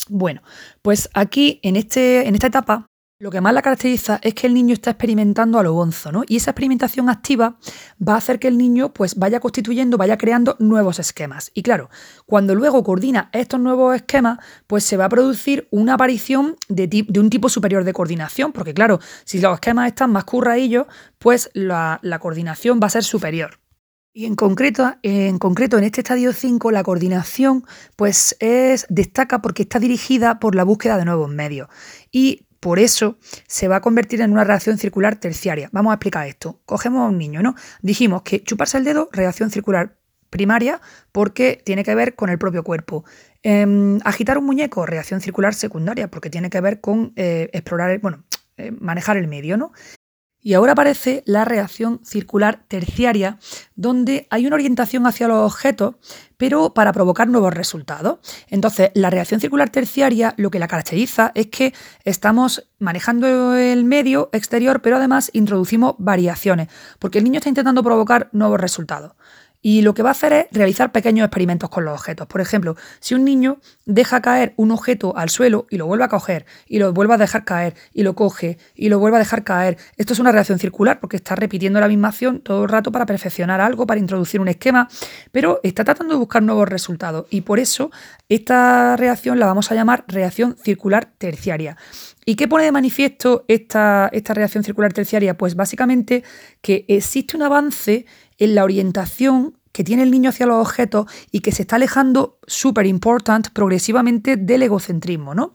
Bueno, 0.09 0.43
pues 0.81 1.11
aquí 1.13 1.59
en, 1.65 1.75
este, 1.75 2.29
en 2.29 2.35
esta 2.35 2.47
etapa 2.47 2.90
lo 3.21 3.31
que 3.31 3.43
más 3.43 3.53
la 3.53 3.61
caracteriza 3.61 4.19
es 4.23 4.33
que 4.33 4.47
el 4.47 4.55
niño 4.55 4.73
está 4.73 4.93
experimentando 4.93 5.59
a 5.59 5.63
lo 5.63 5.75
bonzo, 5.75 6.11
¿no? 6.11 6.25
Y 6.27 6.37
esa 6.37 6.53
experimentación 6.53 7.11
activa 7.11 7.59
va 8.07 8.15
a 8.15 8.17
hacer 8.17 8.39
que 8.39 8.49
el 8.49 8.57
niño 8.57 8.95
pues 8.95 9.17
vaya 9.17 9.41
constituyendo, 9.41 9.99
vaya 9.99 10.17
creando 10.17 10.57
nuevos 10.59 10.99
esquemas. 10.99 11.53
Y 11.53 11.63
claro, 11.63 11.91
cuando 12.25 12.55
luego 12.55 12.83
coordina 12.83 13.29
estos 13.35 13.61
nuevos 13.61 13.95
esquemas, 13.95 14.39
pues 14.67 14.85
se 14.85 14.97
va 14.97 15.05
a 15.05 15.11
producir 15.11 15.69
una 15.71 15.95
aparición 15.95 16.57
de, 16.69 17.07
un 17.15 17.29
tipo 17.29 17.51
superior 17.51 17.85
de 17.85 17.93
coordinación, 17.93 18.53
porque 18.53 18.73
claro, 18.73 19.01
si 19.25 19.39
los 19.39 19.53
esquemas 19.53 19.89
están 19.89 20.11
más 20.13 20.25
curraillos, 20.25 20.87
pues 21.19 21.51
la, 21.53 22.01
la 22.03 22.19
coordinación 22.21 22.81
va 22.83 22.87
a 22.87 22.91
ser 22.91 23.05
superior. 23.05 23.61
Y 24.15 24.25
en 24.25 24.35
concreto, 24.35 24.95
en 25.03 25.39
concreto, 25.39 25.77
en 25.77 25.85
este 25.85 26.01
estadio 26.01 26.33
5, 26.33 26.71
la 26.71 26.83
coordinación 26.83 27.65
pues 27.97 28.35
es, 28.41 28.87
destaca 28.89 29.43
porque 29.43 29.63
está 29.63 29.79
dirigida 29.79 30.41
por 30.41 30.55
la 30.55 30.65
búsqueda 30.65 30.97
de 30.97 31.05
nuevos 31.05 31.29
medios. 31.29 31.69
Y 32.11 32.47
por 32.61 32.79
eso 32.79 33.19
se 33.47 33.69
va 33.69 33.77
a 33.77 33.81
convertir 33.81 34.21
en 34.21 34.33
una 34.33 34.45
reacción 34.45 34.79
circular 34.79 35.17
terciaria. 35.17 35.71
Vamos 35.73 35.91
a 35.91 35.95
explicar 35.95 36.27
esto. 36.29 36.61
Cogemos 36.67 37.01
a 37.01 37.09
un 37.09 37.19
niño, 37.19 37.43
¿no? 37.43 37.55
Dijimos 37.83 38.23
que 38.23 38.43
chuparse 38.43 38.79
el 38.79 38.85
dedo, 38.85 39.09
reacción 39.13 39.51
circular 39.51 39.97
primaria, 40.29 40.81
porque 41.11 41.61
tiene 41.65 41.83
que 41.83 41.95
ver 41.95 42.15
con 42.15 42.31
el 42.31 42.39
propio 42.39 42.63
cuerpo. 42.63 43.05
Em, 43.43 43.99
agitar 44.05 44.39
un 44.39 44.45
muñeco, 44.45 44.87
reacción 44.87 45.21
circular 45.21 45.55
secundaria, 45.55 46.09
porque 46.09 46.31
tiene 46.31 46.51
que 46.51 46.61
ver 46.61 46.81
con 46.81 47.13
eh, 47.17 47.51
explorar, 47.53 47.99
bueno, 48.01 48.25
eh, 48.57 48.71
manejar 48.79 49.17
el 49.17 49.27
medio, 49.27 49.57
¿no? 49.57 49.73
Y 50.43 50.55
ahora 50.55 50.73
aparece 50.73 51.23
la 51.27 51.45
reacción 51.45 52.01
circular 52.03 52.65
terciaria, 52.67 53.39
donde 53.75 54.27
hay 54.31 54.47
una 54.47 54.57
orientación 54.57 55.07
hacia 55.07 55.29
los 55.29 55.53
objetos, 55.53 55.97
pero 56.39 56.73
para 56.73 56.95
provocar 56.95 57.29
nuevos 57.29 57.53
resultados. 57.53 58.21
Entonces, 58.49 58.91
la 58.95 59.11
reacción 59.11 59.41
circular 59.41 59.69
terciaria 59.69 60.33
lo 60.39 60.51
que 60.51 60.59
la 60.59 60.69
caracteriza 60.69 61.33
es 61.35 61.49
que 61.49 61.75
estamos 62.05 62.67
manejando 62.79 63.55
el 63.55 63.85
medio 63.85 64.31
exterior, 64.33 64.81
pero 64.81 64.97
además 64.97 65.31
introducimos 65.35 65.97
variaciones, 65.99 66.69
porque 66.99 67.19
el 67.19 67.25
niño 67.25 67.39
está 67.39 67.51
intentando 67.51 67.83
provocar 67.83 68.31
nuevos 68.33 68.59
resultados. 68.59 69.13
Y 69.63 69.83
lo 69.83 69.93
que 69.93 70.03
va 70.03 70.11
a 70.11 70.13
hacer 70.13 70.33
es 70.33 70.47
realizar 70.53 70.91
pequeños 70.91 71.27
experimentos 71.27 71.69
con 71.69 71.85
los 71.85 71.95
objetos. 71.95 72.27
Por 72.27 72.41
ejemplo, 72.41 72.77
si 73.01 73.15
un 73.15 73.25
niño 73.25 73.59
deja 73.85 74.23
caer 74.23 74.55
un 74.57 74.71
objeto 74.71 75.17
al 75.17 75.29
suelo 75.29 75.67
y 75.71 75.77
lo 75.77 75.87
vuelve 75.87 76.05
a 76.05 76.09
coger, 76.09 76.47
y 76.67 76.79
lo 76.79 76.93
vuelve 76.93 77.15
a 77.15 77.19
dejar 77.19 77.45
caer, 77.45 77.75
y 77.93 78.03
lo 78.03 78.15
coge, 78.15 78.59
y 78.75 78.89
lo 78.89 78.99
vuelve 78.99 79.17
a 79.17 79.21
dejar 79.21 79.45
caer, 79.45 79.77
esto 79.97 80.15
es 80.15 80.19
una 80.19 80.33
reacción 80.33 80.59
circular 80.59 81.01
porque 81.01 81.17
está 81.17 81.35
repitiendo 81.35 81.81
la 81.81 81.89
misma 81.89 82.09
acción 82.09 82.41
todo 82.41 82.63
el 82.63 82.69
rato 82.69 82.91
para 82.91 83.07
perfeccionar 83.07 83.61
algo, 83.61 83.87
para 83.87 84.01
introducir 84.01 84.41
un 84.41 84.49
esquema, 84.49 84.89
pero 85.33 85.61
está 85.63 85.85
tratando 85.85 86.15
de 86.15 86.19
buscar 86.19 86.43
nuevos 86.43 86.69
resultados. 86.69 87.27
Y 87.31 87.43
por 87.43 87.59
eso 87.59 87.91
esta 88.29 88.97
reacción 88.97 89.39
la 89.39 89.47
vamos 89.47 89.71
a 89.71 89.75
llamar 89.75 90.05
reacción 90.09 90.57
circular 90.57 91.11
terciaria. 91.19 91.77
¿Y 92.25 92.37
qué 92.37 92.47
pone 92.47 92.65
de 92.65 92.73
manifiesto 92.73 93.45
esta, 93.49 94.09
esta 94.13 94.35
reacción 94.35 94.63
circular 94.63 94.93
terciaria? 94.93 95.37
Pues 95.37 95.57
básicamente 95.57 96.23
que 96.61 96.85
existe 96.87 97.37
un 97.37 97.43
avance 97.43 98.07
en 98.41 98.57
la 98.57 98.65
orientación 98.65 99.57
que 99.73 99.85
tiene 99.85 100.03
el 100.03 100.11
niño 100.11 100.31
hacia 100.31 100.47
los 100.47 100.61
objetos 100.61 101.07
y 101.31 101.41
que 101.41 101.53
se 101.53 101.63
está 101.63 101.77
alejando, 101.77 102.41
súper 102.47 102.87
importante, 102.87 103.51
progresivamente 103.51 104.37
del 104.37 104.65
egocentrismo, 104.65 105.35
¿no? 105.35 105.55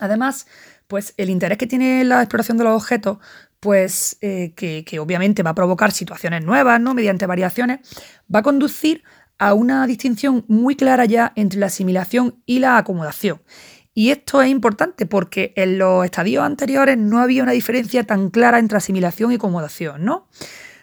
Además, 0.00 0.48
pues 0.88 1.14
el 1.16 1.30
interés 1.30 1.58
que 1.58 1.68
tiene 1.68 2.02
la 2.04 2.20
exploración 2.20 2.58
de 2.58 2.64
los 2.64 2.74
objetos, 2.74 3.18
pues 3.60 4.18
eh, 4.20 4.52
que, 4.56 4.84
que, 4.84 4.98
obviamente 4.98 5.42
va 5.42 5.50
a 5.50 5.54
provocar 5.54 5.92
situaciones 5.92 6.44
nuevas, 6.44 6.80
¿no? 6.80 6.94
Mediante 6.94 7.26
variaciones, 7.26 7.80
va 8.34 8.40
a 8.40 8.42
conducir 8.42 9.04
a 9.38 9.54
una 9.54 9.86
distinción 9.86 10.44
muy 10.48 10.76
clara 10.76 11.04
ya 11.04 11.32
entre 11.36 11.60
la 11.60 11.66
asimilación 11.66 12.42
y 12.46 12.58
la 12.58 12.78
acomodación. 12.78 13.42
Y 13.94 14.10
esto 14.10 14.42
es 14.42 14.50
importante 14.50 15.06
porque 15.06 15.52
en 15.54 15.78
los 15.78 16.04
estadios 16.04 16.42
anteriores 16.42 16.98
no 16.98 17.20
había 17.20 17.44
una 17.44 17.52
diferencia 17.52 18.04
tan 18.04 18.30
clara 18.30 18.58
entre 18.58 18.78
asimilación 18.78 19.30
y 19.30 19.36
acomodación, 19.36 20.04
¿no? 20.04 20.28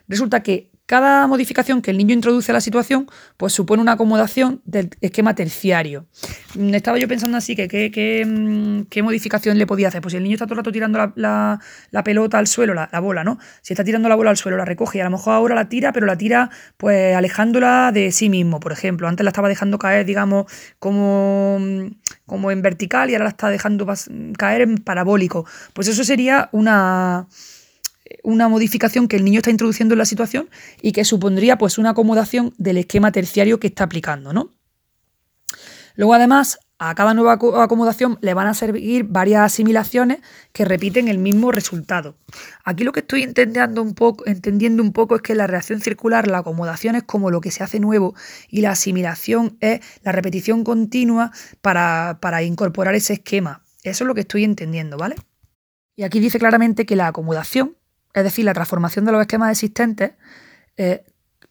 Resulta 0.08 0.44
que 0.44 0.71
cada 0.92 1.26
modificación 1.26 1.82
que 1.82 1.92
el 1.92 1.98
niño 1.98 2.14
introduce 2.14 2.52
a 2.52 2.54
la 2.54 2.60
situación, 2.60 3.10
pues 3.38 3.54
supone 3.54 3.82
una 3.82 3.94
acomodación 3.94 4.62
del 4.66 4.90
esquema 5.00 5.34
terciario. 5.34 6.06
Mm, 6.56 6.74
estaba 6.74 6.98
yo 6.98 7.08
pensando 7.08 7.38
así 7.38 7.56
que 7.56 7.70
qué, 7.70 8.26
mm, 8.26 9.02
modificación 9.02 9.58
le 9.58 9.66
podía 9.66 9.88
hacer. 9.88 10.02
Pues 10.02 10.12
si 10.12 10.18
el 10.18 10.24
niño 10.24 10.34
está 10.34 10.48
todo 10.48 10.56
el 10.56 10.58
rato 10.58 10.74
tirando 10.74 11.14
la, 11.16 11.60
pelota 12.04 12.40
al 12.40 12.48
suelo, 12.48 12.74
la, 12.74 12.90
bola, 13.00 13.24
¿no? 13.24 13.40
Si 13.62 13.72
está 13.72 13.86
tirando 13.86 14.10
la 14.10 14.16
bola 14.16 14.32
al 14.32 14.36
suelo, 14.36 14.58
la 14.58 14.66
recoge 14.66 14.98
y 14.98 15.02
a 15.02 15.06
lo 15.06 15.12
mejor 15.12 15.34
ahora 15.34 15.56
la 15.56 15.70
tira, 15.70 15.94
pero 15.94 16.06
la 16.06 16.18
tira 16.18 16.50
pues 16.76 17.16
alejándola 17.16 17.94
de 17.94 18.12
sí 18.12 18.30
mismo, 18.30 18.60
por 18.60 18.74
ejemplo. 18.74 19.08
Antes 19.08 19.24
la 19.24 19.30
estaba 19.30 19.48
dejando 19.48 19.80
caer, 19.80 20.06
digamos, 20.06 20.52
como, 20.78 21.58
mm, 21.58 21.86
como 22.26 22.52
en 22.52 22.62
vertical 22.62 23.10
y 23.10 23.14
ahora 23.14 23.24
la 23.24 23.30
está 23.30 23.50
dejando 23.50 23.88
caer 24.38 24.64
en 24.64 24.78
parabólico. 24.80 25.46
Pues 25.72 25.88
eso 25.88 26.04
sería 26.04 26.50
una 26.52 27.28
una 28.24 28.48
modificación 28.48 29.08
que 29.08 29.16
el 29.16 29.26
niño 29.26 29.40
está 29.40 29.52
introduciendo 29.52 29.94
en 29.94 30.00
la 30.00 30.06
situación 30.06 30.50
y 30.82 30.92
que 30.92 31.06
supondría 31.06 31.58
pues 31.58 31.78
una 31.78 31.92
acomodación 31.92 32.54
del 32.58 32.78
esquema 32.78 33.12
terciario 33.12 33.60
que 33.60 33.68
está 33.68 33.86
aplicando, 33.86 34.34
¿no? 34.34 34.52
Luego 35.96 36.14
además 36.14 36.60
a 36.84 36.96
cada 36.96 37.14
nueva 37.14 37.34
acomodación 37.34 38.18
le 38.22 38.34
van 38.34 38.48
a 38.48 38.56
servir 38.56 39.04
varias 39.04 39.42
asimilaciones 39.42 40.18
que 40.52 40.66
repiten 40.66 41.10
el 41.10 41.20
mismo 41.20 41.52
resultado. 41.52 42.16
Aquí 42.64 42.84
lo 42.84 42.92
que 42.92 43.02
estoy 43.02 43.22
entendiendo 43.22 43.84
un 43.84 43.94
poco, 43.94 44.26
entendiendo 44.26 44.82
un 44.82 44.92
poco 44.92 45.16
es 45.16 45.22
que 45.22 45.36
la 45.36 45.46
reacción 45.46 45.80
circular, 45.80 46.28
la 46.28 46.40
acomodación 46.40 46.96
es 46.96 47.04
como 47.04 47.30
lo 47.30 47.40
que 47.40 47.52
se 47.52 47.64
hace 47.64 47.80
nuevo 47.80 48.16
y 48.50 48.62
la 48.62 48.72
asimilación 48.72 49.58
es 49.60 49.82
la 50.02 50.12
repetición 50.12 50.64
continua 50.64 51.32
para, 51.62 52.18
para 52.20 52.42
incorporar 52.42 52.96
ese 52.96 53.14
esquema. 53.14 53.64
Eso 53.84 54.04
es 54.04 54.08
lo 54.08 54.16
que 54.16 54.22
estoy 54.22 54.44
entendiendo, 54.44 54.98
¿vale? 54.98 55.18
Y 55.96 56.02
aquí 56.02 56.20
dice 56.20 56.40
claramente 56.40 56.88
que 56.88 56.96
la 56.96 57.06
acomodación 57.06 57.78
es 58.14 58.24
decir, 58.24 58.46
la 58.46 58.54
transformación 58.54 59.06
de 59.06 59.12
los 59.12 59.22
esquemas 59.22 59.52
existentes 59.52 60.12
eh, 60.78 61.04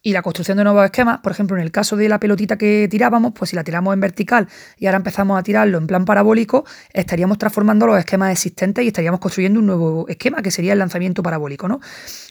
y 0.03 0.13
la 0.13 0.23
construcción 0.23 0.57
de 0.57 0.63
nuevos 0.63 0.83
esquemas, 0.83 1.19
por 1.19 1.31
ejemplo, 1.31 1.55
en 1.57 1.63
el 1.63 1.71
caso 1.71 1.95
de 1.95 2.09
la 2.09 2.19
pelotita 2.19 2.57
que 2.57 2.87
tirábamos, 2.89 3.33
pues 3.35 3.51
si 3.51 3.55
la 3.55 3.63
tiramos 3.63 3.93
en 3.93 3.99
vertical 3.99 4.47
y 4.77 4.87
ahora 4.87 4.97
empezamos 4.97 5.39
a 5.39 5.43
tirarlo 5.43 5.77
en 5.77 5.85
plan 5.85 6.05
parabólico, 6.05 6.65
estaríamos 6.91 7.37
transformando 7.37 7.85
los 7.85 7.99
esquemas 7.99 8.31
existentes 8.31 8.83
y 8.83 8.87
estaríamos 8.87 9.19
construyendo 9.19 9.59
un 9.59 9.67
nuevo 9.67 10.07
esquema 10.07 10.41
que 10.41 10.49
sería 10.49 10.73
el 10.73 10.79
lanzamiento 10.79 11.21
parabólico, 11.21 11.67
¿no? 11.67 11.81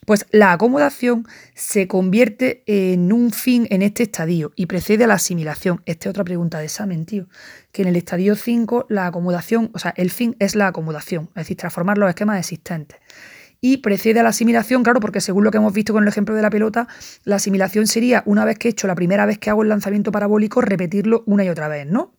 Pues 0.04 0.26
la 0.32 0.52
acomodación 0.52 1.28
se 1.54 1.86
convierte 1.86 2.64
en 2.66 3.12
un 3.12 3.30
fin 3.30 3.68
en 3.70 3.82
este 3.82 4.02
estadio 4.02 4.52
y 4.56 4.66
precede 4.66 5.04
a 5.04 5.06
la 5.06 5.14
asimilación. 5.14 5.80
Esta 5.86 6.08
es 6.08 6.10
otra 6.10 6.24
pregunta 6.24 6.58
de 6.58 6.64
examen, 6.64 7.06
tío. 7.06 7.28
Que 7.70 7.82
en 7.82 7.88
el 7.88 7.94
estadio 7.94 8.34
5 8.34 8.86
la 8.88 9.06
acomodación, 9.06 9.70
o 9.74 9.78
sea, 9.78 9.94
el 9.96 10.10
fin 10.10 10.34
es 10.40 10.56
la 10.56 10.66
acomodación, 10.66 11.28
es 11.30 11.42
decir, 11.42 11.56
transformar 11.56 11.98
los 11.98 12.08
esquemas 12.08 12.40
existentes 12.40 12.98
y 13.60 13.78
precede 13.78 14.20
a 14.20 14.22
la 14.22 14.30
asimilación, 14.30 14.82
claro, 14.82 15.00
porque 15.00 15.20
según 15.20 15.44
lo 15.44 15.50
que 15.50 15.58
hemos 15.58 15.72
visto 15.72 15.92
con 15.92 16.02
el 16.02 16.08
ejemplo 16.08 16.34
de 16.34 16.42
la 16.42 16.50
pelota, 16.50 16.88
la 17.24 17.36
asimilación 17.36 17.86
sería 17.86 18.22
una 18.26 18.44
vez 18.44 18.58
que 18.58 18.68
he 18.68 18.70
hecho 18.70 18.86
la 18.86 18.94
primera 18.94 19.26
vez 19.26 19.38
que 19.38 19.50
hago 19.50 19.62
el 19.62 19.68
lanzamiento 19.68 20.12
parabólico, 20.12 20.60
repetirlo 20.60 21.22
una 21.26 21.44
y 21.44 21.48
otra 21.48 21.68
vez, 21.68 21.86
¿no? 21.86 22.14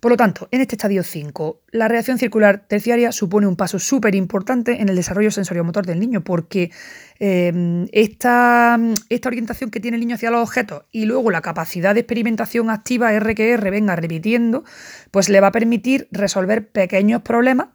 Por 0.00 0.12
lo 0.12 0.16
tanto, 0.16 0.46
en 0.52 0.60
este 0.60 0.76
estadio 0.76 1.02
5, 1.02 1.62
la 1.72 1.88
reacción 1.88 2.18
circular 2.18 2.66
terciaria 2.68 3.10
supone 3.10 3.48
un 3.48 3.56
paso 3.56 3.80
súper 3.80 4.14
importante 4.14 4.80
en 4.80 4.88
el 4.88 4.94
desarrollo 4.94 5.32
sensoriomotor 5.32 5.86
del 5.86 5.98
niño, 5.98 6.22
porque 6.22 6.70
eh, 7.18 7.88
esta, 7.90 8.78
esta, 9.08 9.28
orientación 9.28 9.72
que 9.72 9.80
tiene 9.80 9.96
el 9.96 10.00
niño 10.02 10.14
hacia 10.14 10.30
los 10.30 10.40
objetos 10.40 10.84
y 10.92 11.06
luego 11.06 11.32
la 11.32 11.40
capacidad 11.40 11.94
de 11.94 12.00
experimentación 12.00 12.70
activa 12.70 13.12
R 13.12 13.34
que 13.34 13.50
R 13.50 13.70
venga 13.72 13.96
repitiendo, 13.96 14.62
pues 15.10 15.28
le 15.28 15.40
va 15.40 15.48
a 15.48 15.52
permitir 15.52 16.06
resolver 16.12 16.68
pequeños 16.68 17.22
problemas 17.22 17.70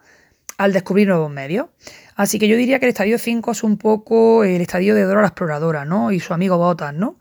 al 0.63 0.71
descubrir 0.71 1.10
nuevos 1.10 1.30
medios. 1.30 1.67
Así 2.15 2.39
que 2.39 2.47
yo 2.47 2.56
diría 2.56 2.80
que 2.80 2.86
el 2.86 2.89
estadio 2.89 3.17
5 3.17 3.52
es 3.52 3.63
un 3.63 3.78
poco 3.78 4.43
el 4.45 4.62
estadio 4.62 4.95
de 4.95 5.04
Dora 5.04 5.21
la 5.21 5.28
exploradora, 5.28 5.84
¿no? 5.84 6.12
Y 6.12 6.19
su 6.19 6.34
amigo 6.34 6.58
Botas, 6.58 6.93
¿no? 6.93 7.19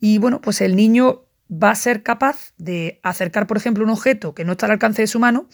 Y 0.00 0.18
bueno, 0.18 0.40
pues 0.42 0.60
el 0.60 0.76
niño 0.76 1.22
va 1.50 1.70
a 1.70 1.74
ser 1.76 2.02
capaz 2.02 2.52
de 2.58 3.00
acercar, 3.02 3.46
por 3.46 3.56
ejemplo, 3.56 3.84
un 3.84 3.90
objeto 3.90 4.34
que 4.34 4.44
no 4.44 4.52
está 4.52 4.66
al 4.66 4.72
alcance 4.72 5.00
de 5.00 5.06
su 5.06 5.18
mano 5.18 5.48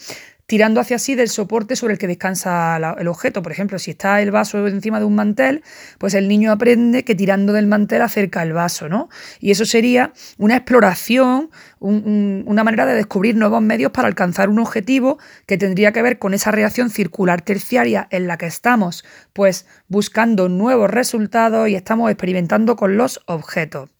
tirando 0.50 0.80
hacia 0.80 0.98
sí 0.98 1.14
del 1.14 1.28
soporte 1.28 1.76
sobre 1.76 1.92
el 1.92 1.98
que 2.00 2.08
descansa 2.08 2.76
el 2.98 3.06
objeto. 3.06 3.40
Por 3.40 3.52
ejemplo, 3.52 3.78
si 3.78 3.92
está 3.92 4.20
el 4.20 4.32
vaso 4.32 4.66
encima 4.66 4.98
de 4.98 5.04
un 5.04 5.14
mantel, 5.14 5.62
pues 5.96 6.12
el 6.14 6.26
niño 6.26 6.50
aprende 6.50 7.04
que 7.04 7.14
tirando 7.14 7.52
del 7.52 7.68
mantel 7.68 8.02
acerca 8.02 8.42
el 8.42 8.52
vaso, 8.52 8.88
¿no? 8.88 9.08
Y 9.38 9.52
eso 9.52 9.64
sería 9.64 10.12
una 10.38 10.56
exploración, 10.56 11.50
una 11.78 12.64
manera 12.64 12.84
de 12.84 12.94
descubrir 12.94 13.36
nuevos 13.36 13.62
medios 13.62 13.92
para 13.92 14.08
alcanzar 14.08 14.48
un 14.48 14.58
objetivo 14.58 15.20
que 15.46 15.56
tendría 15.56 15.92
que 15.92 16.02
ver 16.02 16.18
con 16.18 16.34
esa 16.34 16.50
reacción 16.50 16.90
circular 16.90 17.42
terciaria 17.42 18.08
en 18.10 18.26
la 18.26 18.36
que 18.36 18.46
estamos, 18.46 19.04
pues 19.32 19.66
buscando 19.86 20.48
nuevos 20.48 20.90
resultados 20.90 21.68
y 21.68 21.76
estamos 21.76 22.10
experimentando 22.10 22.74
con 22.74 22.96
los 22.96 23.20
objetos. 23.26 23.99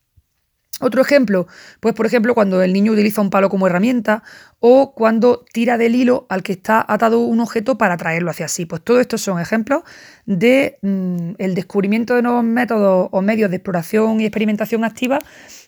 Otro 0.80 1.02
ejemplo, 1.02 1.46
pues 1.80 1.94
por 1.94 2.06
ejemplo 2.06 2.34
cuando 2.34 2.62
el 2.62 2.72
niño 2.72 2.92
utiliza 2.92 3.20
un 3.20 3.28
palo 3.28 3.50
como 3.50 3.66
herramienta 3.66 4.22
o 4.60 4.92
cuando 4.94 5.44
tira 5.52 5.76
del 5.76 5.94
hilo 5.94 6.26
al 6.30 6.42
que 6.42 6.52
está 6.52 6.84
atado 6.88 7.20
un 7.20 7.40
objeto 7.40 7.76
para 7.76 7.98
traerlo 7.98 8.30
hacia 8.30 8.48
sí. 8.48 8.64
Pues 8.64 8.82
todos 8.82 9.00
estos 9.00 9.20
son 9.20 9.38
ejemplos 9.40 9.82
de 10.24 10.78
mm, 10.80 11.32
el 11.38 11.54
descubrimiento 11.54 12.14
de 12.14 12.22
nuevos 12.22 12.44
métodos 12.44 13.08
o 13.12 13.22
medios 13.22 13.50
de 13.50 13.56
exploración 13.56 14.20
y 14.20 14.24
experimentación 14.24 14.84
activa 14.84 15.18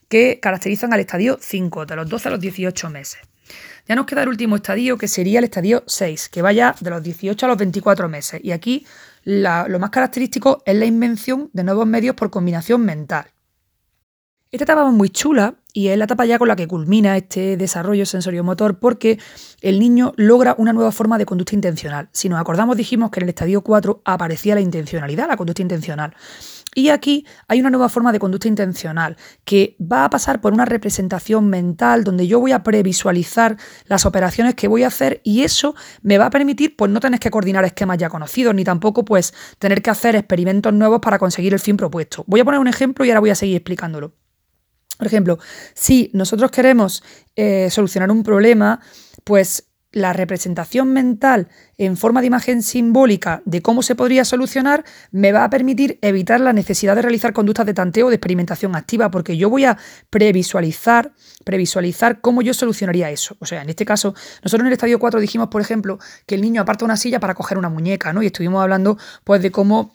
que 0.09 0.41
caracterizan 0.41 0.93
al 0.93 1.01
estadio 1.01 1.39
5, 1.41 1.87
de 1.87 1.97
los 1.97 2.09
12 2.09 2.29
a 2.29 2.31
los 2.33 2.41
18 2.41 2.91
meses. 2.91 3.21
Ya 3.89 3.95
nos 3.97 4.07
queda 4.07 4.23
el 4.23 4.29
último 4.29 4.57
estadio, 4.57 4.97
que 4.97 5.09
sería 5.09 5.39
el 5.41 5.45
estadio 5.45 5.83
6, 5.87 6.29
que 6.29 6.43
vaya 6.43 6.75
de 6.81 6.91
los 6.91 7.03
18 7.03 7.47
a 7.47 7.49
los 7.49 7.59
24 7.59 8.09
meses. 8.09 8.41
Y 8.43 8.53
aquí 8.53 8.87
lo 9.25 9.79
más 9.79 9.91
característico 9.91 10.63
es 10.65 10.77
la 10.77 10.85
invención 10.85 11.51
de 11.53 11.65
nuevos 11.65 11.87
medios 11.87 12.15
por 12.15 12.31
combinación 12.31 12.85
mental. 12.85 13.32
Esta 14.53 14.65
etapa 14.65 14.87
es 14.87 14.93
muy 14.93 15.09
chula 15.09 15.55
y 15.73 15.89
es 15.89 15.97
la 15.97 16.05
etapa 16.05 16.27
ya 16.27 16.39
con 16.39 16.47
la 16.47 16.57
que 16.57 16.69
culmina 16.69 17.17
este 17.17 17.57
desarrollo 17.57 18.05
sensoriomotor 18.05 18.79
porque 18.79 19.19
el 19.63 19.81
niño 19.81 20.13
logra 20.19 20.55
una 20.59 20.75
nueva 20.75 20.93
forma 20.93 21.17
de 21.17 21.25
conducta 21.25 21.55
intencional. 21.55 22.11
Si 22.13 22.29
nos 22.29 22.39
acordamos 22.39 22.77
dijimos 22.77 23.11
que 23.11 23.21
en 23.21 23.23
el 23.23 23.29
estadio 23.31 23.63
4 23.63 24.03
aparecía 24.05 24.55
la 24.55 24.61
intencionalidad, 24.61 25.27
la 25.27 25.39
conducta 25.39 25.63
intencional. 25.63 26.15
Y 26.75 26.91
aquí 26.91 27.27
hay 27.49 27.61
una 27.61 27.71
nueva 27.71 27.89
forma 27.89 28.13
de 28.13 28.19
conducta 28.19 28.47
intencional 28.47 29.17
que 29.47 29.75
va 29.81 30.05
a 30.05 30.11
pasar 30.11 30.43
por 30.43 30.53
una 30.53 30.67
representación 30.67 31.49
mental 31.49 32.05
donde 32.05 32.27
yo 32.27 32.39
voy 32.39 32.53
a 32.53 32.63
previsualizar 32.63 33.57
las 33.87 34.05
operaciones 34.05 34.55
que 34.55 34.69
voy 34.69 34.83
a 34.83 34.89
hacer 34.89 35.23
y 35.25 35.45
eso 35.45 35.75
me 36.03 36.19
va 36.19 36.27
a 36.27 36.31
permitir 36.31 36.77
pues 36.77 36.91
no 36.91 37.01
tener 37.01 37.21
que 37.21 37.31
coordinar 37.31 37.65
esquemas 37.65 37.97
ya 37.97 38.11
conocidos 38.11 38.55
ni 38.55 38.65
tampoco 38.65 39.03
pues 39.03 39.33
tener 39.59 39.81
que 39.81 39.89
hacer 39.89 40.15
experimentos 40.15 40.75
nuevos 40.75 41.01
para 41.01 41.19
conseguir 41.19 41.55
el 41.55 41.61
fin 41.61 41.79
propuesto. 41.79 42.23
Voy 42.27 42.41
a 42.41 42.45
poner 42.45 42.61
un 42.61 42.69
ejemplo 42.69 43.07
y 43.07 43.09
ahora 43.09 43.21
voy 43.21 43.31
a 43.31 43.35
seguir 43.35 43.57
explicándolo. 43.57 44.13
Por 45.03 45.09
ejemplo, 45.09 45.41
si 45.75 46.13
nosotros 46.15 46.53
queremos 46.53 47.03
eh, 47.35 47.71
solucionar 47.71 48.09
un 48.13 48.23
problema, 48.23 48.79
pues 49.25 49.65
la 49.91 50.13
representación 50.13 50.93
mental 50.93 51.49
en 51.77 51.97
forma 51.97 52.21
de 52.21 52.29
imagen 52.29 52.63
simbólica 52.63 53.43
de 53.45 53.63
cómo 53.63 53.83
se 53.83 53.97
podría 53.97 54.25
solucionar 54.25 54.85
me 55.11 55.33
va 55.33 55.43
a 55.43 55.51
permitir 55.51 55.99
evitar 56.03 56.41
la 56.41 56.53
necesidad 56.53 56.95
de 56.95 57.03
realizar 57.03 57.33
conductas 57.33 57.67
de 57.67 57.75
tanteo 57.75 58.07
o 58.07 58.11
de 58.11 58.15
experimentación 58.15 58.77
activa, 58.77 59.11
porque 59.11 59.37
yo 59.37 59.51
voy 59.51 59.65
a 59.65 59.77
previsualizar, 60.09 61.11
previsualizar 61.45 62.21
cómo 62.21 62.41
yo 62.41 62.55
solucionaría 62.55 63.11
eso. 63.11 63.37
O 63.41 63.47
sea, 63.47 63.61
en 63.61 63.71
este 63.71 63.85
caso, 63.85 64.15
nosotros 64.45 64.61
en 64.61 64.69
el 64.69 64.75
estadio 64.75 65.01
4 65.01 65.19
dijimos, 65.19 65.49
por 65.49 65.63
ejemplo, 65.63 65.99
que 66.27 66.37
el 66.37 66.43
niño 66.43 66.63
aparta 66.63 66.85
una 66.85 66.97
silla 66.97 67.19
para 67.19 67.35
coger 67.35 67.59
una 67.59 67.69
muñeca, 67.69 68.13
¿no? 68.13 68.23
Y 68.23 68.27
estuvimos 68.27 68.63
hablando 68.63 68.99
pues 69.25 69.43
de 69.43 69.51
cómo 69.51 69.93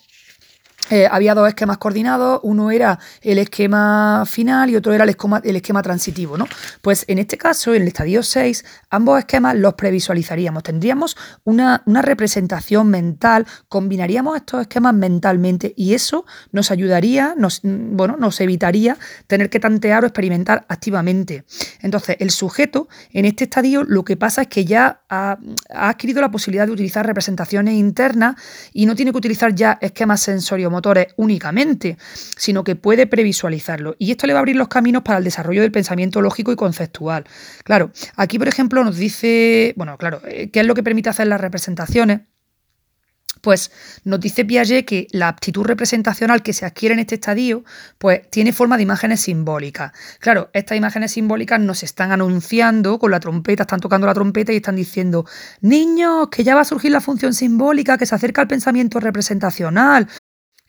eh, 0.90 1.08
había 1.10 1.36
dos 1.36 1.48
esquemas 1.48 1.78
coordinados, 1.78 2.40
uno 2.44 2.72
era 2.72 3.00
el 3.22 3.40
esquema 3.40 4.24
final 4.26 4.70
y 4.70 4.76
otro 4.76 4.94
era 4.94 5.04
el 5.04 5.10
esquema, 5.10 5.42
el 5.44 5.62
transitivo, 5.84 6.38
¿no? 6.38 6.48
Pues 6.82 7.04
en 7.08 7.20
este 7.20 7.38
caso, 7.38 7.74
en 7.74 7.82
el 7.82 7.90
estadio 7.90 8.24
6, 8.24 8.64
ambos 8.90 9.20
esquemas 9.20 9.56
los 9.56 9.74
previsualizaríamos, 9.74 10.64
tendríamos 10.64 11.18
una, 11.44 11.84
representación 12.02 12.88
mental, 12.90 13.46
combinaríamos 13.68 14.38
estos 14.38 14.62
esquemas 14.62 14.94
mentalmente 14.94 15.74
y 15.76 15.94
eso 15.94 16.26
nos 16.52 16.72
ayudaría, 16.72 17.34
nos, 17.38 17.62
bueno, 17.64 18.16
nos 18.18 18.40
evitaría 18.40 18.98
tener 19.26 19.50
que 19.50 19.60
tantear 19.60 20.04
o 20.04 20.08
experimentar 20.08 20.66
activamente. 20.70 21.44
Entonces, 21.82 22.16
el 22.20 22.30
sujeto 22.30 22.88
en 23.12 23.26
este 23.26 23.46
estadio 23.46 23.84
lo 23.84 24.06
que 24.06 24.16
pasa 24.16 24.44
es 24.44 24.48
que 24.48 24.64
ya 24.64 25.02
ha, 25.10 25.38
ha 25.70 25.90
adquirido 25.90 26.22
la 26.22 26.32
posibilidad 26.32 26.66
de 26.66 26.72
utilizar 26.72 27.06
representaciones 27.06 27.74
internas 27.74 28.36
y 28.72 28.86
no 28.86 28.96
tiene 28.96 29.12
que 29.12 29.18
utilizar 29.18 29.54
ya 29.54 29.78
esquemas 29.82 30.22
sensorios 30.22 30.72
motores 30.78 31.08
únicamente, 31.18 31.98
sino 32.38 32.64
que 32.64 32.76
puede 32.76 33.08
previsualizarlo. 33.08 33.96
Y 33.98 34.12
esto 34.12 34.28
le 34.28 34.34
va 34.34 34.40
a 34.40 34.42
abrir 34.42 34.56
los 34.56 34.68
caminos 34.68 35.02
para 35.02 35.18
el 35.18 35.24
desarrollo 35.24 35.62
del 35.62 35.72
pensamiento 35.72 36.22
lógico 36.22 36.52
y 36.52 36.56
conceptual. 36.56 37.24
Claro, 37.64 37.92
aquí 38.16 38.38
por 38.38 38.48
ejemplo 38.48 38.84
nos 38.84 38.98
dice, 38.98 39.74
bueno, 39.76 39.98
claro, 39.98 40.22
eh, 40.28 40.50
¿qué 40.52 40.60
es 40.60 40.68
lo 40.68 40.76
que 40.76 40.84
permite 40.84 41.10
hacer 41.10 41.28
las 41.28 41.42
representaciones? 41.42 42.22
Pues 43.42 43.72
nos 44.04 44.20
dice 44.20 44.46
Piaget 44.46 44.86
que 44.86 45.08
la 45.12 45.28
aptitud 45.28 45.64
representacional 45.64 46.44
que 46.44 46.54
se 46.54 46.66
adquiere 46.66 46.94
en 46.94 47.00
este 47.00 47.16
estadio, 47.16 47.64
pues 47.98 48.30
tiene 48.30 48.52
forma 48.52 48.78
de 48.78 48.84
imágenes 48.84 49.22
simbólicas. 49.22 49.92
Claro, 50.20 50.50
estas 50.54 50.78
imágenes 50.78 51.12
simbólicas 51.12 51.60
nos 51.60 51.84
están 51.84 52.12
anunciando 52.12 53.00
con 53.00 53.12
la 53.12 53.20
trompeta, 53.20 53.64
están 53.64 53.80
tocando 53.80 54.08
la 54.08 54.14
trompeta 54.14 54.54
y 54.54 54.58
están 54.58 54.76
diciendo, 54.76 55.26
niños, 55.62 56.30
que 56.30 56.44
ya 56.44 56.56
va 56.56 56.62
a 56.62 56.66
surgir 56.66 56.92
la 56.92 57.02
función 57.02 57.34
simbólica, 57.34 57.98
que 57.98 58.06
se 58.06 58.16
acerca 58.16 58.42
al 58.42 58.48
pensamiento 58.48 59.00
representacional. 59.00 60.08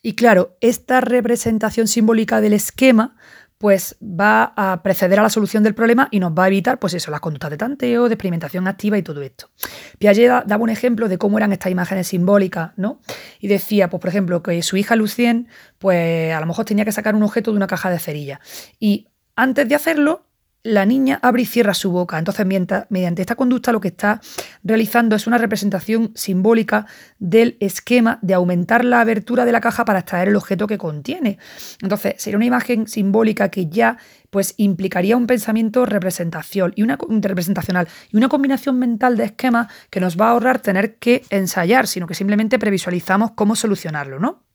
Y 0.08 0.14
claro, 0.14 0.56
esta 0.62 1.02
representación 1.02 1.86
simbólica 1.86 2.40
del 2.40 2.54
esquema 2.54 3.14
pues 3.58 3.94
va 4.00 4.54
a 4.56 4.82
preceder 4.82 5.20
a 5.20 5.22
la 5.22 5.28
solución 5.28 5.62
del 5.62 5.74
problema 5.74 6.08
y 6.10 6.18
nos 6.18 6.32
va 6.32 6.44
a 6.44 6.46
evitar, 6.46 6.78
pues 6.78 6.94
eso, 6.94 7.10
las 7.10 7.20
conductas 7.20 7.50
de 7.50 7.58
tanteo, 7.58 8.08
de 8.08 8.14
experimentación 8.14 8.66
activa 8.68 8.96
y 8.96 9.02
todo 9.02 9.20
esto. 9.20 9.50
Piaget 9.98 10.46
daba 10.46 10.62
un 10.62 10.70
ejemplo 10.70 11.10
de 11.10 11.18
cómo 11.18 11.36
eran 11.36 11.52
estas 11.52 11.70
imágenes 11.70 12.06
simbólicas, 12.06 12.70
¿no? 12.76 13.02
Y 13.38 13.48
decía, 13.48 13.90
pues 13.90 14.00
por 14.00 14.08
ejemplo, 14.08 14.42
que 14.42 14.62
su 14.62 14.78
hija 14.78 14.96
Lucien, 14.96 15.48
pues 15.76 16.32
a 16.32 16.40
lo 16.40 16.46
mejor 16.46 16.64
tenía 16.64 16.86
que 16.86 16.92
sacar 16.92 17.14
un 17.14 17.22
objeto 17.22 17.50
de 17.50 17.58
una 17.58 17.66
caja 17.66 17.90
de 17.90 17.98
cerilla. 17.98 18.40
Y 18.80 19.08
antes 19.36 19.68
de 19.68 19.74
hacerlo, 19.74 20.24
la 20.62 20.84
niña 20.84 21.18
abre 21.22 21.42
y 21.42 21.46
cierra 21.46 21.74
su 21.74 21.90
boca. 21.90 22.18
Entonces, 22.18 22.46
mediante 22.88 23.22
esta 23.22 23.36
conducta 23.36 23.72
lo 23.72 23.80
que 23.80 23.88
está 23.88 24.20
realizando 24.62 25.16
es 25.16 25.26
una 25.26 25.38
representación 25.38 26.12
simbólica 26.14 26.86
del 27.18 27.56
esquema 27.60 28.18
de 28.22 28.34
aumentar 28.34 28.84
la 28.84 29.00
abertura 29.00 29.44
de 29.44 29.52
la 29.52 29.60
caja 29.60 29.84
para 29.84 30.00
extraer 30.00 30.28
el 30.28 30.36
objeto 30.36 30.66
que 30.66 30.78
contiene. 30.78 31.38
Entonces, 31.82 32.14
sería 32.18 32.36
una 32.36 32.46
imagen 32.46 32.86
simbólica 32.86 33.48
que 33.48 33.66
ya 33.66 33.98
pues 34.30 34.54
implicaría 34.58 35.16
un 35.16 35.26
pensamiento 35.26 35.86
representación 35.86 36.72
y 36.76 36.82
una, 36.82 36.98
representacional 37.08 37.88
y 38.10 38.16
una 38.16 38.28
combinación 38.28 38.78
mental 38.78 39.16
de 39.16 39.24
esquemas 39.24 39.72
que 39.90 40.00
nos 40.00 40.18
va 40.20 40.26
a 40.26 40.30
ahorrar 40.30 40.60
tener 40.60 40.96
que 40.96 41.22
ensayar, 41.30 41.86
sino 41.86 42.06
que 42.06 42.14
simplemente 42.14 42.58
previsualizamos 42.58 43.30
cómo 43.32 43.56
solucionarlo, 43.56 44.18
¿no? 44.18 44.47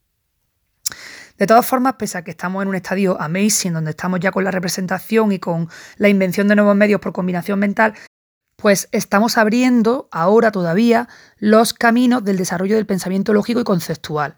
De 1.37 1.47
todas 1.47 1.65
formas, 1.65 1.95
pese 1.97 2.17
a 2.17 2.23
que 2.23 2.31
estamos 2.31 2.61
en 2.61 2.69
un 2.69 2.75
estadio 2.75 3.19
amazing, 3.19 3.73
donde 3.73 3.91
estamos 3.91 4.19
ya 4.19 4.31
con 4.31 4.43
la 4.43 4.51
representación 4.51 5.31
y 5.31 5.39
con 5.39 5.69
la 5.97 6.09
invención 6.09 6.47
de 6.47 6.55
nuevos 6.55 6.75
medios 6.75 7.01
por 7.01 7.11
combinación 7.11 7.59
mental, 7.59 7.93
pues 8.55 8.87
estamos 8.91 9.37
abriendo 9.37 10.07
ahora 10.11 10.51
todavía 10.51 11.09
los 11.37 11.73
caminos 11.73 12.23
del 12.23 12.37
desarrollo 12.37 12.75
del 12.75 12.85
pensamiento 12.85 13.33
lógico 13.33 13.59
y 13.59 13.63
conceptual. 13.63 14.35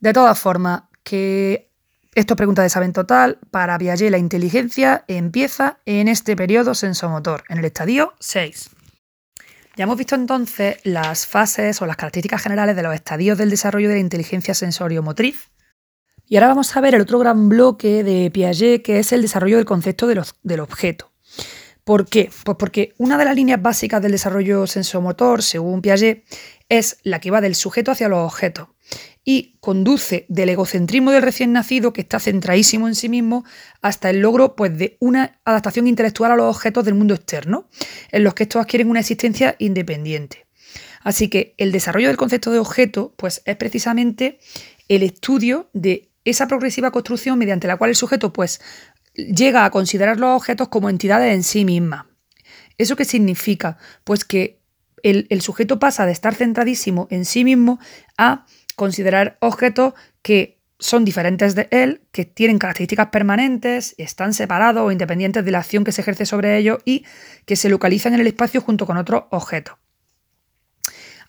De 0.00 0.12
todas 0.12 0.38
formas, 0.38 0.82
que 1.02 1.70
esto 2.14 2.34
es 2.34 2.36
pregunta 2.36 2.62
de 2.62 2.70
saben 2.70 2.92
total, 2.92 3.38
para 3.50 3.78
Piaget 3.78 4.10
la 4.10 4.18
inteligencia 4.18 5.04
empieza 5.06 5.78
en 5.84 6.08
este 6.08 6.34
periodo 6.34 6.74
sensomotor, 6.74 7.44
en 7.48 7.58
el 7.58 7.64
estadio 7.64 8.14
6. 8.18 8.70
Ya 9.76 9.84
hemos 9.84 9.96
visto 9.96 10.16
entonces 10.16 10.78
las 10.82 11.26
fases 11.26 11.80
o 11.80 11.86
las 11.86 11.96
características 11.96 12.42
generales 12.42 12.74
de 12.74 12.82
los 12.82 12.92
estadios 12.92 13.38
del 13.38 13.50
desarrollo 13.50 13.88
de 13.88 13.94
la 13.94 14.00
inteligencia 14.00 14.52
sensorio-motriz. 14.54 15.50
Y 16.28 16.36
ahora 16.36 16.48
vamos 16.48 16.76
a 16.76 16.80
ver 16.82 16.94
el 16.94 17.00
otro 17.00 17.18
gran 17.18 17.48
bloque 17.48 18.04
de 18.04 18.30
Piaget, 18.30 18.82
que 18.82 18.98
es 18.98 19.12
el 19.12 19.22
desarrollo 19.22 19.56
del 19.56 19.64
concepto 19.64 20.06
del 20.06 20.60
objeto. 20.60 21.10
¿Por 21.84 22.06
qué? 22.06 22.30
Pues 22.44 22.56
porque 22.58 22.92
una 22.98 23.16
de 23.16 23.24
las 23.24 23.34
líneas 23.34 23.62
básicas 23.62 24.02
del 24.02 24.12
desarrollo 24.12 24.66
sensomotor, 24.66 25.42
según 25.42 25.80
Piaget, 25.80 26.24
es 26.68 26.98
la 27.02 27.18
que 27.18 27.30
va 27.30 27.40
del 27.40 27.54
sujeto 27.54 27.92
hacia 27.92 28.10
los 28.10 28.26
objetos 28.26 28.68
y 29.24 29.56
conduce 29.60 30.26
del 30.28 30.50
egocentrismo 30.50 31.12
del 31.12 31.22
recién 31.22 31.54
nacido, 31.54 31.94
que 31.94 32.02
está 32.02 32.20
centradísimo 32.20 32.88
en 32.88 32.94
sí 32.94 33.08
mismo, 33.08 33.44
hasta 33.80 34.10
el 34.10 34.20
logro 34.20 34.54
pues, 34.54 34.76
de 34.76 34.98
una 35.00 35.40
adaptación 35.46 35.86
intelectual 35.86 36.32
a 36.32 36.36
los 36.36 36.54
objetos 36.54 36.84
del 36.84 36.94
mundo 36.94 37.14
externo, 37.14 37.68
en 38.10 38.22
los 38.22 38.34
que 38.34 38.42
estos 38.42 38.60
adquieren 38.60 38.90
una 38.90 39.00
existencia 39.00 39.56
independiente. 39.58 40.46
Así 41.02 41.28
que 41.28 41.54
el 41.56 41.72
desarrollo 41.72 42.08
del 42.08 42.16
concepto 42.18 42.50
de 42.50 42.58
objeto 42.58 43.14
pues, 43.16 43.40
es 43.46 43.56
precisamente 43.56 44.38
el 44.88 45.02
estudio 45.02 45.68
de 45.72 46.07
esa 46.30 46.48
progresiva 46.48 46.90
construcción 46.90 47.38
mediante 47.38 47.66
la 47.66 47.76
cual 47.76 47.90
el 47.90 47.96
sujeto 47.96 48.32
pues 48.32 48.60
llega 49.14 49.64
a 49.64 49.70
considerar 49.70 50.18
los 50.18 50.36
objetos 50.36 50.68
como 50.68 50.90
entidades 50.90 51.34
en 51.34 51.42
sí 51.42 51.64
mismas. 51.64 52.06
¿Eso 52.76 52.96
qué 52.96 53.04
significa? 53.04 53.78
Pues 54.04 54.24
que 54.24 54.60
el, 55.02 55.26
el 55.30 55.40
sujeto 55.40 55.78
pasa 55.78 56.06
de 56.06 56.12
estar 56.12 56.34
centradísimo 56.34 57.08
en 57.10 57.24
sí 57.24 57.44
mismo 57.44 57.78
a 58.16 58.46
considerar 58.76 59.36
objetos 59.40 59.94
que 60.22 60.58
son 60.78 61.04
diferentes 61.04 61.54
de 61.54 61.68
él, 61.70 62.02
que 62.12 62.24
tienen 62.24 62.58
características 62.58 63.08
permanentes, 63.08 63.94
están 63.98 64.32
separados 64.32 64.84
o 64.84 64.92
independientes 64.92 65.44
de 65.44 65.50
la 65.50 65.58
acción 65.58 65.82
que 65.82 65.92
se 65.92 66.02
ejerce 66.02 66.24
sobre 66.24 66.56
ellos 66.56 66.78
y 66.84 67.04
que 67.46 67.56
se 67.56 67.68
localizan 67.68 68.14
en 68.14 68.20
el 68.20 68.28
espacio 68.28 68.60
junto 68.60 68.86
con 68.86 68.96
otros 68.96 69.24
objetos. 69.30 69.76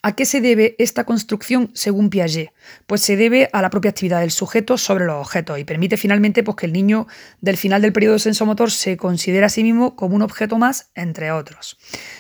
¿A 0.02 0.16
qué 0.16 0.26
se 0.26 0.40
debe 0.40 0.76
esta 0.80 1.04
construcción 1.04 1.72
según 1.74 2.10
Piaget? 2.10 2.54
Pues 2.88 3.02
se 3.02 3.18
debe 3.18 3.50
a 3.52 3.62
la 3.62 3.70
propia 3.70 3.92
actividad 3.92 4.22
del 4.22 4.32
sujeto 4.32 4.78
sobre 4.78 5.06
los 5.06 5.18
objetos 5.18 5.60
y 5.60 5.66
permite 5.66 5.98
finalmente 5.98 6.42
pues, 6.42 6.56
que 6.56 6.68
el 6.68 6.72
niño 6.72 7.06
del 7.42 7.58
final 7.58 7.82
del 7.82 7.92
periodo 7.92 8.18
sensomotor 8.18 8.72
se 8.72 8.96
considere 8.96 9.46
a 9.46 9.50
sí 9.50 9.62
mismo 9.62 9.98
como 9.98 10.16
un 10.16 10.22
objeto 10.22 10.58
más, 10.58 10.90
entre 10.96 11.34
otros. 11.34 11.78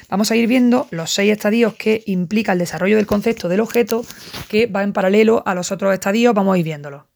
Vamos 0.09 0.29
a 0.29 0.35
ir 0.35 0.47
viendo 0.47 0.89
los 0.91 1.13
seis 1.13 1.31
estadios 1.31 1.73
que 1.75 2.03
implica 2.05 2.51
el 2.51 2.59
desarrollo 2.59 2.97
del 2.97 3.07
concepto 3.07 3.47
del 3.47 3.61
objeto, 3.61 4.05
que 4.49 4.67
va 4.67 4.83
en 4.83 4.91
paralelo 4.91 5.41
a 5.45 5.55
los 5.55 5.71
otros 5.71 5.93
estadios, 5.93 6.33
vamos 6.33 6.55
a 6.55 6.57
ir 6.57 6.65
viéndolos. 6.65 7.08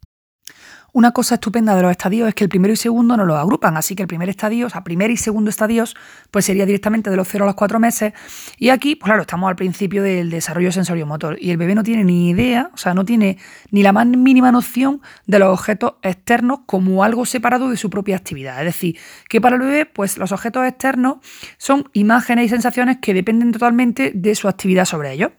Una 0.95 1.12
cosa 1.12 1.34
estupenda 1.36 1.75
de 1.75 1.82
los 1.82 1.89
estadios 1.89 2.27
es 2.27 2.36
que 2.36 2.43
el 2.43 2.51
primero 2.51 2.71
y 2.71 2.75
segundo 2.75 3.17
no 3.17 3.25
los 3.25 3.36
agrupan, 3.36 3.77
así 3.77 3.95
que 3.95 4.03
el 4.03 4.08
primer 4.08 4.29
estadio, 4.29 4.67
o 4.67 4.69
sea, 4.69 4.84
primer 4.84 5.10
y 5.10 5.17
segundo 5.17 5.49
estadios, 5.49 5.95
pues 6.29 6.45
sería 6.45 6.67
directamente 6.67 7.10
de 7.10 7.15
los 7.15 7.27
0 7.27 7.45
a 7.45 7.47
los 7.47 7.56
4 7.56 7.79
meses. 7.79 8.13
Y 8.60 8.69
aquí, 8.69 8.95
pues 8.95 9.08
claro, 9.08 9.23
estamos 9.23 9.49
al 9.49 9.56
principio 9.56 10.03
del 10.03 10.29
desarrollo 10.29 10.71
sensorio-motor 10.71 11.38
y 11.41 11.49
el 11.49 11.58
bebé 11.58 11.73
no 11.73 11.82
tiene 11.82 12.03
ni 12.03 12.29
idea, 12.29 12.69
o 12.75 12.77
sea, 12.77 12.93
no 12.93 13.06
tiene 13.06 13.39
ni 13.71 13.82
la 13.82 13.91
más 13.91 14.06
mínima 14.06 14.51
noción 14.51 15.01
de 15.25 15.39
los 15.39 15.49
objetos 15.49 15.95
externos 16.03 16.60
como 16.67 17.03
algo 17.03 17.25
separado 17.25 17.71
de 17.71 17.77
su 17.77 17.89
propia 17.89 18.15
actividad. 18.15 18.60
Es 18.60 18.65
decir, 18.65 18.95
que 19.29 19.41
para 19.41 19.56
el 19.56 19.63
bebé, 19.63 19.88
pues 19.88 20.19
los 20.19 20.32
objetos 20.32 20.63
externos 20.67 21.17
son 21.58 21.89
imágenes 21.93 22.45
y 22.45 22.49
sensaciones 22.49 22.99
que 23.01 23.15
dependen 23.15 23.51
totalmente 23.51 24.12
de 24.13 24.36
su 24.36 24.47
actividad 24.47 24.86
sobre 24.86 25.13
ellos. 25.13 25.32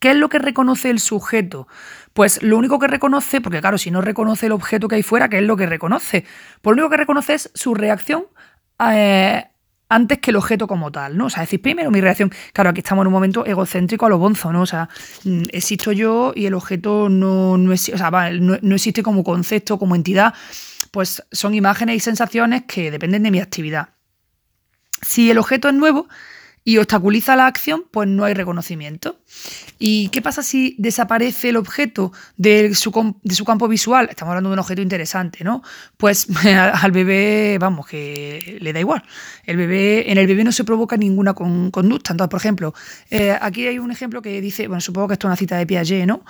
¿Qué 0.00 0.10
es 0.10 0.16
lo 0.16 0.28
que 0.28 0.38
reconoce 0.38 0.90
el 0.90 1.00
sujeto? 1.00 1.68
Pues 2.12 2.42
lo 2.42 2.58
único 2.58 2.78
que 2.78 2.86
reconoce, 2.86 3.40
porque 3.40 3.60
claro, 3.60 3.78
si 3.78 3.90
no 3.90 4.00
reconoce 4.00 4.46
el 4.46 4.52
objeto 4.52 4.88
que 4.88 4.96
hay 4.96 5.02
fuera, 5.02 5.28
¿qué 5.28 5.38
es 5.38 5.44
lo 5.44 5.56
que 5.56 5.66
reconoce? 5.66 6.24
Pues 6.62 6.76
lo 6.76 6.82
único 6.82 6.90
que 6.90 6.96
reconoce 6.96 7.34
es 7.34 7.50
su 7.54 7.74
reacción 7.74 8.26
eh, 8.90 9.44
antes 9.88 10.18
que 10.18 10.30
el 10.30 10.36
objeto 10.36 10.66
como 10.66 10.92
tal, 10.92 11.16
¿no? 11.16 11.26
O 11.26 11.30
sea, 11.30 11.42
decir, 11.42 11.62
primero 11.62 11.90
mi 11.90 12.00
reacción, 12.00 12.32
claro, 12.52 12.70
aquí 12.70 12.80
estamos 12.80 13.02
en 13.02 13.06
un 13.08 13.12
momento 13.12 13.46
egocéntrico 13.46 14.06
a 14.06 14.08
lo 14.08 14.18
bonzo, 14.18 14.52
¿no? 14.52 14.62
O 14.62 14.66
sea, 14.66 14.88
mm, 15.24 15.44
existo 15.52 15.92
yo 15.92 16.32
y 16.34 16.46
el 16.46 16.54
objeto 16.54 17.08
no, 17.08 17.56
no, 17.56 17.74
no 18.62 18.74
existe 18.74 19.02
como 19.02 19.24
concepto, 19.24 19.78
como 19.78 19.94
entidad, 19.94 20.34
pues 20.90 21.22
son 21.32 21.54
imágenes 21.54 21.96
y 21.96 22.00
sensaciones 22.00 22.64
que 22.66 22.90
dependen 22.90 23.22
de 23.22 23.30
mi 23.30 23.40
actividad. 23.40 23.90
Si 25.00 25.30
el 25.30 25.38
objeto 25.38 25.68
es 25.68 25.74
nuevo, 25.74 26.08
y 26.68 26.76
obstaculiza 26.76 27.34
la 27.34 27.46
acción, 27.46 27.84
pues 27.90 28.06
no 28.10 28.24
hay 28.24 28.34
reconocimiento. 28.34 29.18
¿Y 29.78 30.10
qué 30.10 30.20
pasa 30.20 30.42
si 30.42 30.74
desaparece 30.76 31.48
el 31.48 31.56
objeto 31.56 32.12
de 32.36 32.74
su, 32.74 33.16
de 33.22 33.34
su 33.34 33.46
campo 33.46 33.68
visual? 33.68 34.08
Estamos 34.10 34.32
hablando 34.32 34.50
de 34.50 34.52
un 34.52 34.58
objeto 34.58 34.82
interesante, 34.82 35.44
¿no? 35.44 35.62
Pues 35.96 36.26
al 36.44 36.92
bebé, 36.92 37.56
vamos, 37.58 37.86
que 37.86 38.58
le 38.60 38.74
da 38.74 38.80
igual. 38.80 39.02
El 39.44 39.56
bebé, 39.56 40.12
en 40.12 40.18
el 40.18 40.26
bebé 40.26 40.44
no 40.44 40.52
se 40.52 40.62
provoca 40.62 40.98
ninguna 40.98 41.32
conducta. 41.32 42.12
Entonces, 42.12 42.28
por 42.28 42.38
ejemplo, 42.38 42.74
eh, 43.08 43.34
aquí 43.40 43.66
hay 43.66 43.78
un 43.78 43.90
ejemplo 43.90 44.20
que 44.20 44.38
dice, 44.42 44.68
bueno, 44.68 44.82
supongo 44.82 45.08
que 45.08 45.14
esto 45.14 45.26
es 45.26 45.30
una 45.30 45.36
cita 45.36 45.56
de 45.56 45.66
Piaget, 45.66 46.06
¿no? 46.06 46.22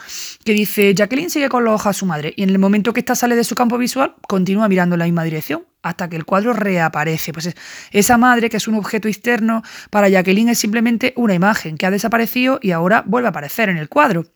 Que 0.44 0.52
dice, 0.52 0.94
Jacqueline 0.94 1.30
sigue 1.30 1.48
con 1.48 1.64
los 1.64 1.74
ojos 1.74 1.88
a 1.88 1.92
su 1.92 2.06
madre 2.06 2.32
y 2.36 2.44
en 2.44 2.50
el 2.50 2.60
momento 2.60 2.92
que 2.92 3.00
ésta 3.00 3.16
sale 3.16 3.34
de 3.34 3.42
su 3.42 3.56
campo 3.56 3.76
visual, 3.76 4.14
continúa 4.28 4.68
mirando 4.68 4.94
en 4.94 5.00
la 5.00 5.06
misma 5.06 5.24
dirección 5.24 5.64
hasta 5.88 6.08
que 6.08 6.16
el 6.16 6.24
cuadro 6.24 6.52
reaparece. 6.52 7.32
Pues 7.32 7.54
esa 7.90 8.18
madre, 8.18 8.50
que 8.50 8.56
es 8.56 8.68
un 8.68 8.74
objeto 8.74 9.08
externo, 9.08 9.62
para 9.90 10.08
Jacqueline 10.08 10.50
es 10.50 10.58
simplemente 10.58 11.12
una 11.16 11.34
imagen 11.34 11.76
que 11.76 11.86
ha 11.86 11.90
desaparecido 11.90 12.58
y 12.62 12.72
ahora 12.72 13.02
vuelve 13.06 13.28
a 13.28 13.30
aparecer 13.30 13.68
en 13.68 13.78
el 13.78 13.88
cuadro. 13.88 14.26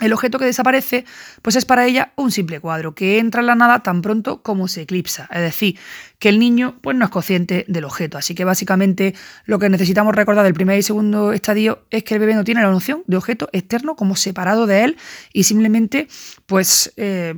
El 0.00 0.12
objeto 0.12 0.38
que 0.38 0.44
desaparece, 0.44 1.04
pues 1.42 1.56
es 1.56 1.64
para 1.64 1.84
ella 1.84 2.12
un 2.14 2.30
simple 2.30 2.60
cuadro, 2.60 2.94
que 2.94 3.18
entra 3.18 3.40
en 3.40 3.48
la 3.48 3.56
nada 3.56 3.82
tan 3.82 4.00
pronto 4.00 4.42
como 4.42 4.68
se 4.68 4.82
eclipsa. 4.82 5.28
Es 5.32 5.40
decir, 5.40 5.76
que 6.18 6.28
el 6.28 6.38
niño 6.38 6.78
pues, 6.80 6.96
no 6.96 7.04
es 7.04 7.10
consciente 7.10 7.64
del 7.68 7.84
objeto. 7.84 8.18
Así 8.18 8.34
que 8.34 8.44
básicamente 8.44 9.14
lo 9.44 9.58
que 9.58 9.68
necesitamos 9.68 10.14
recordar 10.14 10.44
del 10.44 10.54
primer 10.54 10.78
y 10.78 10.82
segundo 10.82 11.32
estadio 11.32 11.84
es 11.90 12.02
que 12.04 12.14
el 12.14 12.20
bebé 12.20 12.34
no 12.34 12.44
tiene 12.44 12.62
la 12.62 12.70
noción 12.70 13.02
de 13.06 13.16
objeto 13.16 13.48
externo 13.52 13.96
como 13.96 14.16
separado 14.16 14.66
de 14.66 14.84
él 14.84 14.96
y 15.32 15.44
simplemente 15.44 16.08
pues 16.46 16.92
eh, 16.96 17.34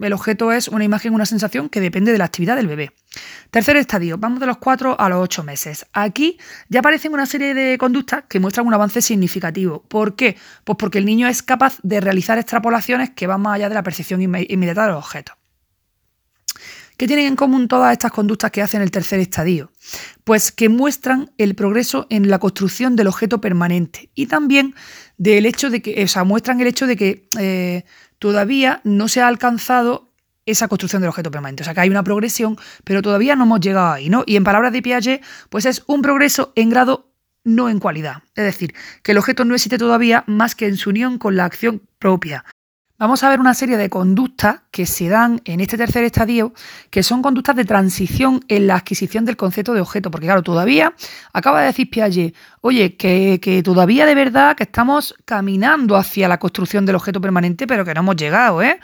el 0.00 0.12
objeto 0.12 0.52
es 0.52 0.68
una 0.68 0.84
imagen, 0.84 1.14
una 1.14 1.26
sensación 1.26 1.68
que 1.68 1.80
depende 1.80 2.12
de 2.12 2.18
la 2.18 2.24
actividad 2.24 2.56
del 2.56 2.66
bebé. 2.66 2.92
Tercer 3.50 3.76
estadio, 3.76 4.18
vamos 4.18 4.40
de 4.40 4.46
los 4.46 4.58
4 4.58 5.00
a 5.00 5.08
los 5.08 5.22
8 5.22 5.44
meses. 5.44 5.86
Aquí 5.92 6.38
ya 6.68 6.80
aparecen 6.80 7.12
una 7.12 7.26
serie 7.26 7.54
de 7.54 7.78
conductas 7.78 8.24
que 8.28 8.40
muestran 8.40 8.66
un 8.66 8.74
avance 8.74 9.00
significativo. 9.00 9.82
¿Por 9.88 10.16
qué? 10.16 10.36
Pues 10.64 10.76
porque 10.76 10.98
el 10.98 11.06
niño 11.06 11.28
es 11.28 11.42
capaz 11.42 11.78
de 11.82 12.00
realizar 12.00 12.38
extrapolaciones 12.38 13.10
que 13.10 13.26
van 13.26 13.40
más 13.40 13.54
allá 13.54 13.68
de 13.68 13.74
la 13.74 13.82
percepción 13.82 14.20
inmediata 14.20 14.86
de 14.86 14.92
los 14.92 14.98
objetos. 14.98 15.36
¿Qué 16.96 17.06
tienen 17.06 17.26
en 17.26 17.36
común 17.36 17.68
todas 17.68 17.92
estas 17.92 18.12
conductas 18.12 18.50
que 18.50 18.62
hacen 18.62 18.82
el 18.82 18.90
tercer 18.90 19.20
estadio? 19.20 19.70
pues 20.24 20.50
que 20.50 20.68
muestran 20.68 21.30
el 21.38 21.54
progreso 21.54 22.06
en 22.10 22.28
la 22.28 22.38
construcción 22.38 22.96
del 22.96 23.06
objeto 23.06 23.40
permanente 23.40 24.10
y 24.14 24.26
también 24.26 24.74
del 25.18 25.46
hecho 25.46 25.70
de 25.70 25.80
que, 25.80 26.02
o 26.02 26.08
sea, 26.08 26.24
muestran 26.24 26.60
el 26.60 26.66
hecho 26.66 26.86
de 26.86 26.96
que 26.96 27.28
eh, 27.38 27.84
todavía 28.18 28.80
no 28.84 29.08
se 29.08 29.20
ha 29.20 29.28
alcanzado 29.28 30.10
esa 30.44 30.68
construcción 30.68 31.00
del 31.02 31.10
objeto 31.10 31.30
permanente. 31.30 31.62
O 31.62 31.64
sea, 31.64 31.74
que 31.74 31.80
hay 31.80 31.90
una 31.90 32.04
progresión, 32.04 32.56
pero 32.84 33.02
todavía 33.02 33.36
no 33.36 33.44
hemos 33.44 33.60
llegado 33.60 33.92
ahí, 33.92 34.08
¿no? 34.08 34.24
Y 34.26 34.36
en 34.36 34.44
palabras 34.44 34.72
de 34.72 34.82
Piaget, 34.82 35.22
pues 35.48 35.64
es 35.64 35.82
un 35.86 36.02
progreso 36.02 36.52
en 36.56 36.70
grado, 36.70 37.12
no 37.44 37.68
en 37.68 37.78
cualidad. 37.78 38.22
Es 38.34 38.44
decir, 38.44 38.74
que 39.02 39.12
el 39.12 39.18
objeto 39.18 39.44
no 39.44 39.54
existe 39.54 39.78
todavía 39.78 40.24
más 40.26 40.54
que 40.56 40.66
en 40.66 40.76
su 40.76 40.90
unión 40.90 41.18
con 41.18 41.36
la 41.36 41.44
acción 41.44 41.82
propia. 42.00 42.44
Vamos 42.98 43.22
a 43.22 43.28
ver 43.28 43.40
una 43.40 43.52
serie 43.52 43.76
de 43.76 43.90
conductas 43.90 44.60
que 44.70 44.86
se 44.86 45.10
dan 45.10 45.42
en 45.44 45.60
este 45.60 45.76
tercer 45.76 46.02
estadio, 46.04 46.54
que 46.88 47.02
son 47.02 47.20
conductas 47.20 47.54
de 47.54 47.66
transición 47.66 48.42
en 48.48 48.66
la 48.66 48.76
adquisición 48.76 49.26
del 49.26 49.36
concepto 49.36 49.74
de 49.74 49.82
objeto. 49.82 50.10
Porque 50.10 50.26
claro, 50.26 50.42
todavía, 50.42 50.94
acaba 51.34 51.60
de 51.60 51.66
decir 51.66 51.90
Piaget, 51.90 52.34
oye, 52.62 52.96
que, 52.96 53.38
que, 53.42 53.62
todavía 53.62 54.06
de 54.06 54.14
verdad 54.14 54.56
que 54.56 54.62
estamos 54.62 55.14
caminando 55.26 55.94
hacia 55.94 56.26
la 56.26 56.38
construcción 56.38 56.86
del 56.86 56.96
objeto 56.96 57.20
permanente, 57.20 57.66
pero 57.66 57.84
que 57.84 57.92
no 57.92 58.00
hemos 58.00 58.16
llegado, 58.16 58.62
¿eh? 58.62 58.80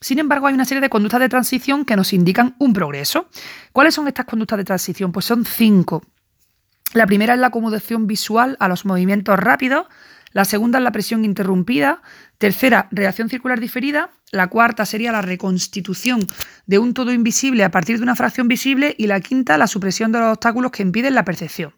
Sin 0.00 0.18
embargo, 0.18 0.48
hay 0.48 0.54
una 0.54 0.64
serie 0.64 0.80
de 0.80 0.90
conductas 0.90 1.20
de 1.20 1.28
transición 1.28 1.84
que 1.84 1.94
nos 1.94 2.12
indican 2.12 2.56
un 2.58 2.72
progreso. 2.72 3.28
¿Cuáles 3.72 3.94
son 3.94 4.08
estas 4.08 4.26
conductas 4.26 4.58
de 4.58 4.64
transición? 4.64 5.12
Pues 5.12 5.26
son 5.26 5.44
cinco. 5.44 6.02
La 6.94 7.06
primera 7.06 7.34
es 7.34 7.40
la 7.40 7.46
acomodación 7.46 8.08
visual 8.08 8.56
a 8.58 8.66
los 8.66 8.84
movimientos 8.84 9.38
rápidos. 9.38 9.86
La 10.32 10.44
segunda 10.44 10.78
es 10.78 10.84
la 10.84 10.92
presión 10.92 11.24
interrumpida. 11.24 12.02
Tercera, 12.38 12.88
reacción 12.90 13.28
circular 13.28 13.60
diferida. 13.60 14.10
La 14.30 14.48
cuarta 14.48 14.86
sería 14.86 15.12
la 15.12 15.22
reconstitución 15.22 16.26
de 16.66 16.78
un 16.78 16.94
todo 16.94 17.12
invisible 17.12 17.64
a 17.64 17.70
partir 17.70 17.98
de 17.98 18.02
una 18.02 18.16
fracción 18.16 18.48
visible. 18.48 18.94
Y 18.98 19.06
la 19.06 19.20
quinta, 19.20 19.58
la 19.58 19.66
supresión 19.66 20.12
de 20.12 20.20
los 20.20 20.32
obstáculos 20.32 20.72
que 20.72 20.82
impiden 20.82 21.14
la 21.14 21.24
percepción. 21.24 21.74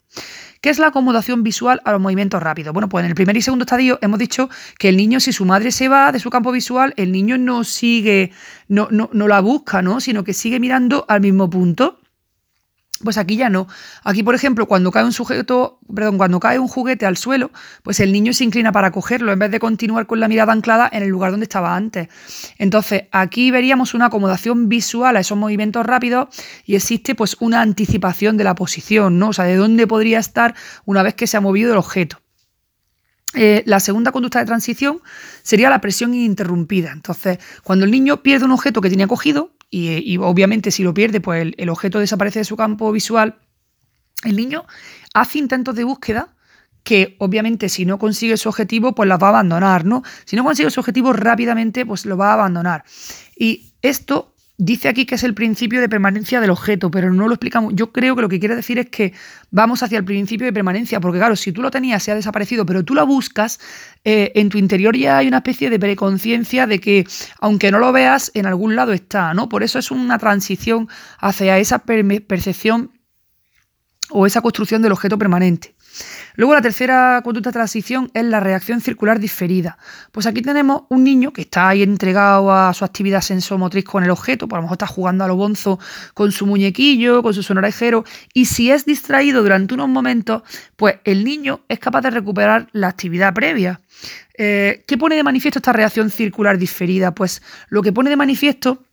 ¿Qué 0.60 0.70
es 0.70 0.78
la 0.78 0.86
acomodación 0.86 1.42
visual 1.42 1.82
a 1.84 1.92
los 1.92 2.00
movimientos 2.00 2.42
rápidos? 2.42 2.72
Bueno, 2.72 2.88
pues 2.88 3.04
en 3.04 3.10
el 3.10 3.14
primer 3.14 3.36
y 3.36 3.42
segundo 3.42 3.64
estadio 3.64 3.98
hemos 4.00 4.18
dicho 4.18 4.48
que 4.78 4.88
el 4.88 4.96
niño, 4.96 5.20
si 5.20 5.32
su 5.32 5.44
madre 5.44 5.70
se 5.70 5.88
va 5.88 6.10
de 6.10 6.20
su 6.20 6.30
campo 6.30 6.52
visual, 6.52 6.94
el 6.96 7.12
niño 7.12 7.36
no 7.36 7.64
sigue, 7.64 8.32
no, 8.68 8.88
no, 8.90 9.10
no 9.12 9.28
la 9.28 9.40
busca, 9.40 9.82
¿no? 9.82 10.00
Sino 10.00 10.24
que 10.24 10.32
sigue 10.32 10.60
mirando 10.60 11.04
al 11.06 11.20
mismo 11.20 11.50
punto. 11.50 12.00
Pues 13.04 13.18
aquí 13.18 13.36
ya 13.36 13.50
no. 13.50 13.68
Aquí, 14.02 14.22
por 14.22 14.34
ejemplo, 14.34 14.66
cuando 14.66 14.90
cae 14.90 15.04
un 15.04 15.12
sujeto, 15.12 15.78
perdón, 15.94 16.16
cuando 16.16 16.40
cae 16.40 16.58
un 16.58 16.68
juguete 16.68 17.04
al 17.04 17.18
suelo, 17.18 17.50
pues 17.82 18.00
el 18.00 18.12
niño 18.12 18.32
se 18.32 18.44
inclina 18.44 18.72
para 18.72 18.90
cogerlo 18.90 19.30
en 19.30 19.38
vez 19.38 19.50
de 19.50 19.60
continuar 19.60 20.06
con 20.06 20.20
la 20.20 20.26
mirada 20.26 20.52
anclada 20.52 20.88
en 20.90 21.02
el 21.02 21.10
lugar 21.10 21.30
donde 21.30 21.44
estaba 21.44 21.76
antes. 21.76 22.08
Entonces, 22.58 23.04
aquí 23.12 23.50
veríamos 23.50 23.92
una 23.92 24.06
acomodación 24.06 24.70
visual 24.70 25.16
a 25.16 25.20
esos 25.20 25.36
movimientos 25.36 25.84
rápidos 25.84 26.28
y 26.64 26.76
existe 26.76 27.14
pues 27.14 27.36
una 27.40 27.60
anticipación 27.60 28.38
de 28.38 28.44
la 28.44 28.54
posición, 28.54 29.18
¿no? 29.18 29.28
O 29.28 29.32
sea, 29.34 29.44
de 29.44 29.56
dónde 29.56 29.86
podría 29.86 30.18
estar 30.18 30.54
una 30.86 31.02
vez 31.02 31.14
que 31.14 31.26
se 31.26 31.36
ha 31.36 31.40
movido 31.40 31.72
el 31.72 31.78
objeto. 31.78 32.20
Eh, 33.34 33.64
la 33.66 33.80
segunda 33.80 34.12
conducta 34.12 34.38
de 34.38 34.46
transición 34.46 35.00
sería 35.42 35.68
la 35.68 35.80
presión 35.80 36.14
ininterrumpida. 36.14 36.92
Entonces, 36.92 37.38
cuando 37.64 37.84
el 37.84 37.90
niño 37.90 38.22
pierde 38.22 38.44
un 38.44 38.52
objeto 38.52 38.80
que 38.80 38.88
tenía 38.88 39.08
cogido, 39.08 39.50
y, 39.76 40.18
obviamente 40.18 40.70
si 40.70 40.84
lo 40.84 40.94
pierde, 40.94 41.20
pues 41.20 41.52
el, 41.56 41.68
objeto 41.68 41.98
desaparece 41.98 42.38
de 42.40 42.44
su 42.44 42.56
campo 42.56 42.92
visual. 42.92 43.38
El 44.22 44.36
niño 44.36 44.66
hace 45.14 45.38
intentos 45.38 45.74
de 45.74 45.84
búsqueda 45.84 46.34
que 46.84 47.16
obviamente 47.18 47.68
si 47.68 47.84
no 47.84 47.98
consigue 47.98 48.36
su 48.36 48.48
objetivo, 48.48 48.94
pues 48.94 49.08
las 49.08 49.20
va 49.20 49.28
a 49.28 49.30
abandonar, 49.30 49.84
¿no? 49.84 50.02
Si 50.26 50.36
no 50.36 50.44
consigue 50.44 50.70
su 50.70 50.80
objetivo 50.80 51.12
rápidamente, 51.12 51.86
pues 51.86 52.06
lo 52.06 52.16
va 52.16 52.30
a 52.30 52.34
abandonar. 52.34 52.84
Y 53.36 53.72
esto 53.82 54.33
Dice 54.56 54.88
aquí 54.88 55.04
que 55.04 55.16
es 55.16 55.24
el 55.24 55.34
principio 55.34 55.80
de 55.80 55.88
permanencia 55.88 56.40
del 56.40 56.50
objeto, 56.50 56.88
pero 56.88 57.12
no 57.12 57.26
lo 57.26 57.34
explicamos. 57.34 57.72
Yo 57.74 57.90
creo 57.90 58.14
que 58.14 58.22
lo 58.22 58.28
que 58.28 58.38
quiere 58.38 58.54
decir 58.54 58.78
es 58.78 58.88
que 58.88 59.12
vamos 59.50 59.82
hacia 59.82 59.98
el 59.98 60.04
principio 60.04 60.46
de 60.46 60.52
permanencia, 60.52 61.00
porque 61.00 61.18
claro, 61.18 61.34
si 61.34 61.50
tú 61.50 61.60
lo 61.60 61.72
tenías, 61.72 62.04
se 62.04 62.12
ha 62.12 62.14
desaparecido, 62.14 62.64
pero 62.64 62.84
tú 62.84 62.94
lo 62.94 63.04
buscas, 63.04 63.58
eh, 64.04 64.30
en 64.36 64.50
tu 64.50 64.58
interior 64.58 64.96
ya 64.96 65.18
hay 65.18 65.26
una 65.26 65.38
especie 65.38 65.70
de 65.70 65.80
preconciencia 65.80 66.68
de 66.68 66.78
que, 66.78 67.04
aunque 67.40 67.72
no 67.72 67.80
lo 67.80 67.90
veas, 67.90 68.30
en 68.34 68.46
algún 68.46 68.76
lado 68.76 68.92
está, 68.92 69.34
¿no? 69.34 69.48
Por 69.48 69.64
eso 69.64 69.80
es 69.80 69.90
una 69.90 70.18
transición 70.18 70.88
hacia 71.18 71.58
esa 71.58 71.80
percepción 71.80 72.92
o 74.10 74.24
esa 74.24 74.40
construcción 74.40 74.82
del 74.82 74.92
objeto 74.92 75.18
permanente. 75.18 75.73
Luego 76.36 76.54
la 76.54 76.62
tercera 76.62 77.20
conducta 77.22 77.50
de 77.50 77.54
transición 77.54 78.10
es 78.14 78.24
la 78.24 78.40
reacción 78.40 78.80
circular 78.80 79.20
diferida. 79.20 79.78
Pues 80.12 80.26
aquí 80.26 80.42
tenemos 80.42 80.82
un 80.88 81.04
niño 81.04 81.32
que 81.32 81.42
está 81.42 81.68
ahí 81.68 81.82
entregado 81.82 82.52
a 82.52 82.74
su 82.74 82.84
actividad 82.84 83.20
sensomotriz 83.20 83.84
con 83.84 84.04
el 84.04 84.10
objeto, 84.10 84.48
por 84.48 84.58
lo 84.58 84.62
mejor 84.62 84.76
está 84.76 84.86
jugando 84.86 85.24
a 85.24 85.28
lo 85.28 85.36
bonzo 85.36 85.78
con 86.14 86.32
su 86.32 86.46
muñequillo, 86.46 87.22
con 87.22 87.34
su 87.34 87.42
sonorajero, 87.42 88.04
y 88.32 88.46
si 88.46 88.70
es 88.70 88.84
distraído 88.84 89.42
durante 89.42 89.74
unos 89.74 89.88
momentos, 89.88 90.42
pues 90.76 90.96
el 91.04 91.24
niño 91.24 91.60
es 91.68 91.78
capaz 91.78 92.02
de 92.02 92.10
recuperar 92.10 92.68
la 92.72 92.88
actividad 92.88 93.32
previa. 93.34 93.80
Eh, 94.36 94.82
¿Qué 94.86 94.98
pone 94.98 95.14
de 95.14 95.22
manifiesto 95.22 95.60
esta 95.60 95.72
reacción 95.72 96.10
circular 96.10 96.58
diferida? 96.58 97.14
Pues 97.14 97.42
lo 97.68 97.82
que 97.82 97.92
pone 97.92 98.10
de 98.10 98.16
manifiesto 98.16 98.84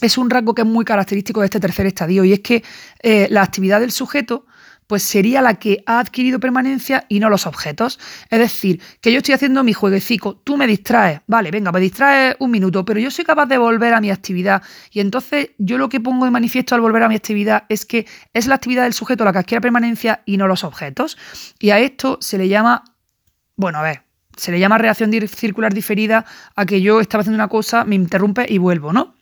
es 0.00 0.18
un 0.18 0.28
rasgo 0.28 0.54
que 0.54 0.62
es 0.62 0.68
muy 0.68 0.84
característico 0.84 1.40
de 1.40 1.46
este 1.46 1.60
tercer 1.60 1.86
estadio 1.86 2.24
y 2.24 2.32
es 2.32 2.40
que 2.40 2.62
eh, 3.02 3.28
la 3.30 3.42
actividad 3.42 3.80
del 3.80 3.92
sujeto 3.92 4.46
pues 4.86 5.02
sería 5.02 5.42
la 5.42 5.54
que 5.54 5.82
ha 5.86 5.98
adquirido 5.98 6.40
permanencia 6.40 7.04
y 7.08 7.20
no 7.20 7.30
los 7.30 7.46
objetos. 7.46 7.98
Es 8.30 8.38
decir, 8.38 8.80
que 9.00 9.12
yo 9.12 9.18
estoy 9.18 9.34
haciendo 9.34 9.64
mi 9.64 9.72
jueguecito, 9.72 10.40
tú 10.44 10.56
me 10.56 10.66
distraes, 10.66 11.20
vale, 11.26 11.50
venga, 11.50 11.72
me 11.72 11.80
distraes 11.80 12.36
un 12.38 12.50
minuto, 12.50 12.84
pero 12.84 13.00
yo 13.00 13.10
soy 13.10 13.24
capaz 13.24 13.46
de 13.46 13.58
volver 13.58 13.94
a 13.94 14.00
mi 14.00 14.10
actividad. 14.10 14.62
Y 14.90 15.00
entonces 15.00 15.50
yo 15.58 15.78
lo 15.78 15.88
que 15.88 16.00
pongo 16.00 16.24
de 16.24 16.30
manifiesto 16.30 16.74
al 16.74 16.80
volver 16.80 17.02
a 17.02 17.08
mi 17.08 17.14
actividad 17.14 17.64
es 17.68 17.86
que 17.86 18.06
es 18.32 18.46
la 18.46 18.56
actividad 18.56 18.84
del 18.84 18.92
sujeto 18.92 19.24
la 19.24 19.32
que 19.32 19.38
adquiere 19.38 19.60
permanencia 19.60 20.22
y 20.24 20.36
no 20.36 20.46
los 20.46 20.64
objetos. 20.64 21.16
Y 21.58 21.70
a 21.70 21.78
esto 21.78 22.18
se 22.20 22.38
le 22.38 22.48
llama, 22.48 22.84
bueno, 23.56 23.78
a 23.78 23.82
ver, 23.82 24.02
se 24.36 24.52
le 24.52 24.58
llama 24.58 24.78
reacción 24.78 25.10
circular 25.28 25.72
diferida 25.72 26.24
a 26.56 26.66
que 26.66 26.80
yo 26.80 27.00
estaba 27.00 27.20
haciendo 27.22 27.36
una 27.36 27.48
cosa, 27.48 27.84
me 27.84 27.94
interrumpe 27.94 28.46
y 28.48 28.58
vuelvo, 28.58 28.92
¿no? 28.92 29.14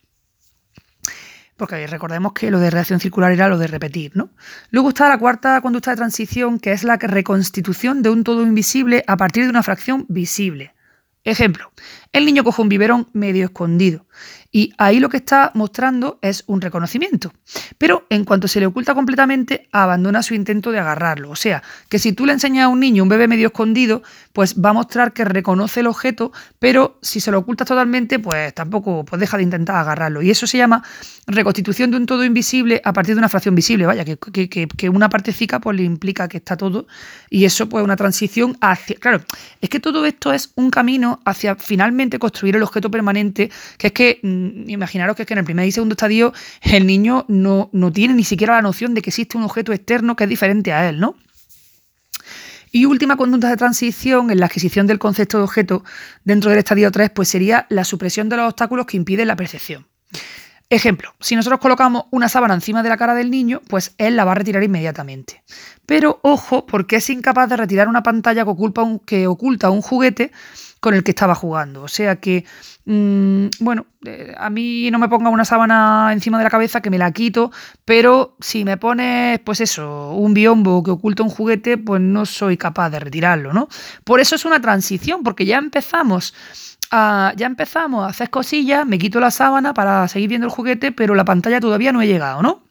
Porque 1.63 1.87
recordemos 1.87 2.33
que 2.33 2.51
lo 2.51 2.59
de 2.59 2.71
reacción 2.73 2.99
circular 2.99 3.31
era 3.31 3.49
lo 3.49 3.57
de 3.57 3.69
repetir, 3.69 4.11
¿no? 4.17 4.31
Luego 4.71 4.89
está 4.89 5.09
la 5.09 5.17
cuarta 5.17 5.61
conducta 5.61 5.93
de 5.93 5.97
transición, 5.97 6.59
que 6.59 6.73
es 6.73 6.83
la 6.83 6.97
reconstitución 6.97 8.03
de 8.03 8.11
un 8.11 8.25
todo 8.25 8.43
invisible 8.43 9.05
a 9.07 9.17
partir 9.17 9.45
de 9.45 9.51
una 9.51 9.63
fracción 9.63 10.05
visible. 10.09 10.75
Ejemplo, 11.23 11.71
el 12.13 12.27
niño 12.27 12.45
coge 12.45 12.63
un 12.63 12.69
biberón 12.69 13.09
medio 13.13 13.47
escondido 13.47 14.07
y 14.55 14.75
ahí 14.77 15.01
lo 15.01 15.09
que 15.09 15.17
está 15.17 15.51
mostrando 15.55 16.19
es 16.21 16.45
un 16.47 16.61
reconocimiento. 16.61 17.33
Pero 17.79 18.07
en 18.11 18.25
cuanto 18.25 18.47
se 18.49 18.61
le 18.61 18.67
oculta 18.67 18.95
completamente, 18.95 19.67
abandona 19.73 20.23
su 20.23 20.35
intento 20.35 20.71
de 20.71 20.79
agarrarlo. 20.79 21.31
O 21.31 21.37
sea, 21.37 21.63
que 21.89 21.99
si 21.99 22.13
tú 22.13 22.27
le 22.27 22.35
enseñas 22.35 22.67
a 22.67 22.69
un 22.69 22.79
niño 22.79 23.03
un 23.03 23.09
bebé 23.09 23.29
medio 23.29 23.47
escondido, 23.47 24.03
pues 24.35 24.61
va 24.61 24.71
a 24.71 24.75
mostrar 24.75 25.15
que 25.15 25.25
reconoce 25.25 25.81
el 25.81 25.87
objeto, 25.87 26.33
pero 26.59 26.99
si 27.01 27.19
se 27.21 27.31
lo 27.31 27.39
ocultas 27.39 27.67
totalmente, 27.67 28.19
pues 28.19 28.55
tampoco 28.55 29.07
pues 29.07 29.19
deja 29.19 29.39
de 29.39 29.45
intentar 29.45 29.77
agarrarlo. 29.77 30.21
Y 30.21 30.31
eso 30.31 30.47
se 30.47 30.59
llama 30.59 30.83
reconstitución 31.27 31.91
de 31.91 31.97
un 31.97 32.05
todo 32.05 32.23
invisible 32.23 32.83
a 32.85 32.93
partir 32.93 33.15
de 33.15 33.21
una 33.21 33.31
fracción 33.31 33.55
visible. 33.55 33.87
Vaya, 33.87 34.05
que, 34.05 34.19
que, 34.19 34.69
que 34.69 34.89
una 34.91 35.09
partecica 35.09 35.61
pues 35.61 35.79
le 35.79 35.85
implica 35.85 36.29
que 36.29 36.37
está 36.37 36.59
todo. 36.59 36.87
Y 37.31 37.47
eso 37.47 37.71
pues 37.71 37.83
una 37.83 37.97
transición 37.97 38.59
hacia... 38.61 38.97
Claro, 38.97 39.23
es 39.63 39.71
que 39.71 39.81
todo 39.81 40.05
esto 40.05 40.35
es 40.35 40.53
un 40.57 40.71
camino 40.71 41.23
hacia 41.25 41.55
finalmente 41.55 42.02
construir 42.11 42.57
el 42.57 42.63
objeto 42.63 42.91
permanente, 42.91 43.51
que 43.79 43.89
es 43.89 43.93
que 43.93 44.21
mm, 44.23 44.69
imaginaros 44.71 45.17
que 45.17 45.23
es 45.23 45.27
que 45.27 45.35
en 45.35 45.39
el 45.39 45.45
primer 45.45 45.67
y 45.67 45.73
segundo 45.73 45.95
estadio 45.95 46.33
el 46.63 46.87
niño 46.87 47.25
no, 47.29 47.71
no 47.73 47.93
tiene 47.93 48.15
ni 48.15 48.25
siquiera 48.25 48.55
la 48.55 48.63
noción 48.63 48.95
de 48.95 49.03
que 49.03 49.11
existe 49.11 49.37
un 49.37 49.45
objeto 49.45 49.73
externo 49.73 50.17
que 50.17 50.25
es 50.25 50.31
diferente 50.31 50.73
a 50.73 50.89
él, 50.89 51.01
¿no? 51.01 51.17
Y 52.75 52.87
última 52.87 53.17
conducta 53.17 53.51
de 53.51 53.57
transición 53.59 54.31
en 54.31 54.41
la 54.41 54.47
adquisición 54.47 54.87
del 54.87 54.99
concepto 54.99 55.37
de 55.37 55.45
objeto 55.45 55.85
dentro 56.25 56.49
del 56.49 56.59
estadio 56.59 56.91
3, 56.91 57.11
pues 57.11 57.29
sería 57.29 57.67
la 57.69 57.85
supresión 57.85 58.31
de 58.31 58.39
los 58.39 58.47
obstáculos 58.47 58.87
que 58.87 58.97
impiden 58.97 59.29
la 59.29 59.37
percepción. 59.37 59.87
Ejemplo, 60.73 61.15
si 61.21 61.37
nosotros 61.37 61.61
colocamos 61.61 62.05
una 62.13 62.31
sábana 62.31 62.55
encima 62.55 62.83
de 62.83 62.89
la 62.89 62.97
cara 62.97 63.15
del 63.15 63.31
niño, 63.31 63.61
pues 63.69 63.95
él 63.99 64.17
la 64.17 64.25
va 64.25 64.33
a 64.33 64.37
retirar 64.37 64.63
inmediatamente. 64.63 65.43
Pero 65.85 66.19
ojo, 66.23 66.65
porque 66.65 66.97
es 66.97 67.11
incapaz 67.11 67.51
de 67.51 67.59
retirar 67.59 67.89
una 67.89 68.03
pantalla 68.03 68.47
que 69.05 69.27
oculta 69.27 69.69
un, 69.69 69.83
juguete 69.83 70.33
con 70.81 70.95
el 70.95 71.05
que 71.05 71.11
estaba 71.11 71.35
jugando. 71.35 71.83
O 71.83 71.89
sea 71.89 72.17
que, 72.17 72.47
mm, 72.87 73.49
bueno, 73.61 73.85
eh, 74.07 74.35
a 74.35 74.49
mí 74.49 74.91
no 74.91 74.99
me 74.99 75.11
ponga 75.11 75.29
una 75.29 75.45
sábana 75.45 76.09
encima 76.11 76.39
de 76.39 76.45
la 76.45 76.51
cabeza 76.51 76.81
que 76.81 76.89
me 76.89 76.97
la 76.97 77.13
quito, 77.13 77.53
pero 77.85 78.35
si 78.41 78.65
me 78.65 78.79
pones, 78.79 79.41
pues 79.41 79.61
eso, 79.61 80.13
un 80.13 80.33
biombo 80.33 80.83
que 80.83 80.93
oculta 80.93 81.23
un 81.23 81.29
juguete, 81.29 81.77
pues 81.77 82.01
no 82.01 82.25
soy 82.25 82.57
capaz 82.57 82.89
de 82.89 82.99
retirarlo, 82.99 83.53
¿no? 83.53 83.69
Por 84.05 84.21
eso 84.21 84.37
es 84.37 84.47
una 84.47 84.63
transición, 84.63 85.23
porque 85.23 85.45
ya 85.45 85.59
empezamos 85.59 86.33
ya 86.93 87.47
empezamos 87.47 88.05
a 88.05 88.11
hacer 88.11 88.29
cosillas, 88.29 88.87
me 88.87 88.99
quito 88.99 89.19
la 89.19 89.31
sábana 89.31 89.73
para 89.73 90.07
seguir 90.09 90.29
viendo 90.29 90.47
el 90.47 90.53
juguete, 90.53 90.93
pero 90.93 91.15
la 91.15 91.25
pantalla 91.25 91.59
todavía 91.59 91.91
no 91.91 92.03
he 92.03 92.07
llegado, 92.07 92.43
¿no? 92.43 92.65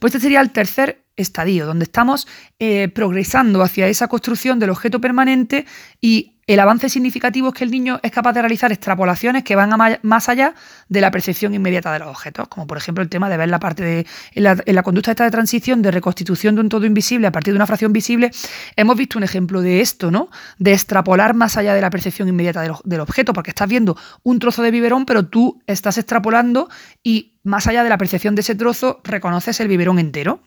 Pues 0.00 0.12
este 0.12 0.24
sería 0.24 0.40
el 0.40 0.50
tercer 0.50 1.03
estadio, 1.16 1.66
donde 1.66 1.84
estamos 1.84 2.26
eh, 2.58 2.88
progresando 2.88 3.62
hacia 3.62 3.88
esa 3.88 4.08
construcción 4.08 4.58
del 4.58 4.70
objeto 4.70 5.00
permanente 5.00 5.66
y 6.00 6.34
el 6.46 6.60
avance 6.60 6.90
significativo 6.90 7.48
es 7.48 7.54
que 7.54 7.64
el 7.64 7.70
niño 7.70 8.00
es 8.02 8.12
capaz 8.12 8.34
de 8.34 8.42
realizar 8.42 8.70
extrapolaciones 8.70 9.44
que 9.44 9.56
van 9.56 9.70
más 10.02 10.28
allá 10.28 10.54
de 10.88 11.00
la 11.00 11.10
percepción 11.10 11.54
inmediata 11.54 11.92
de 11.92 12.00
los 12.00 12.08
objetos, 12.08 12.48
como 12.48 12.66
por 12.66 12.76
ejemplo 12.76 13.02
el 13.02 13.08
tema 13.08 13.30
de 13.30 13.36
ver 13.38 13.48
la 13.48 13.58
parte 13.58 13.82
de 13.82 14.06
en 14.34 14.74
la, 14.74 14.82
conducta 14.82 15.10
esta 15.10 15.24
de 15.24 15.30
transición 15.30 15.80
de 15.80 15.90
reconstitución 15.90 16.54
de 16.54 16.60
un 16.60 16.68
todo 16.68 16.84
invisible 16.84 17.26
a 17.26 17.32
partir 17.32 17.54
de 17.54 17.56
una 17.56 17.66
fracción 17.66 17.92
visible, 17.92 18.30
hemos 18.76 18.96
visto 18.96 19.18
un 19.18 19.24
ejemplo 19.24 19.62
de 19.62 19.80
esto, 19.80 20.10
¿no? 20.10 20.28
De 20.58 20.74
extrapolar 20.74 21.34
más 21.34 21.56
allá 21.56 21.74
de 21.74 21.80
la 21.80 21.88
percepción 21.88 22.28
inmediata 22.28 22.60
del, 22.60 22.72
del 22.84 23.00
objeto, 23.00 23.32
porque 23.32 23.50
estás 23.50 23.68
viendo 23.68 23.96
un 24.22 24.38
trozo 24.38 24.62
de 24.62 24.70
biberón, 24.70 25.06
pero 25.06 25.26
tú 25.26 25.62
estás 25.66 25.96
extrapolando 25.96 26.68
y 27.02 27.38
más 27.42 27.66
allá 27.66 27.84
de 27.84 27.90
la 27.90 27.98
percepción 27.98 28.34
de 28.34 28.42
ese 28.42 28.54
trozo 28.54 29.00
reconoces 29.04 29.60
el 29.60 29.68
biberón 29.68 29.98
entero. 29.98 30.42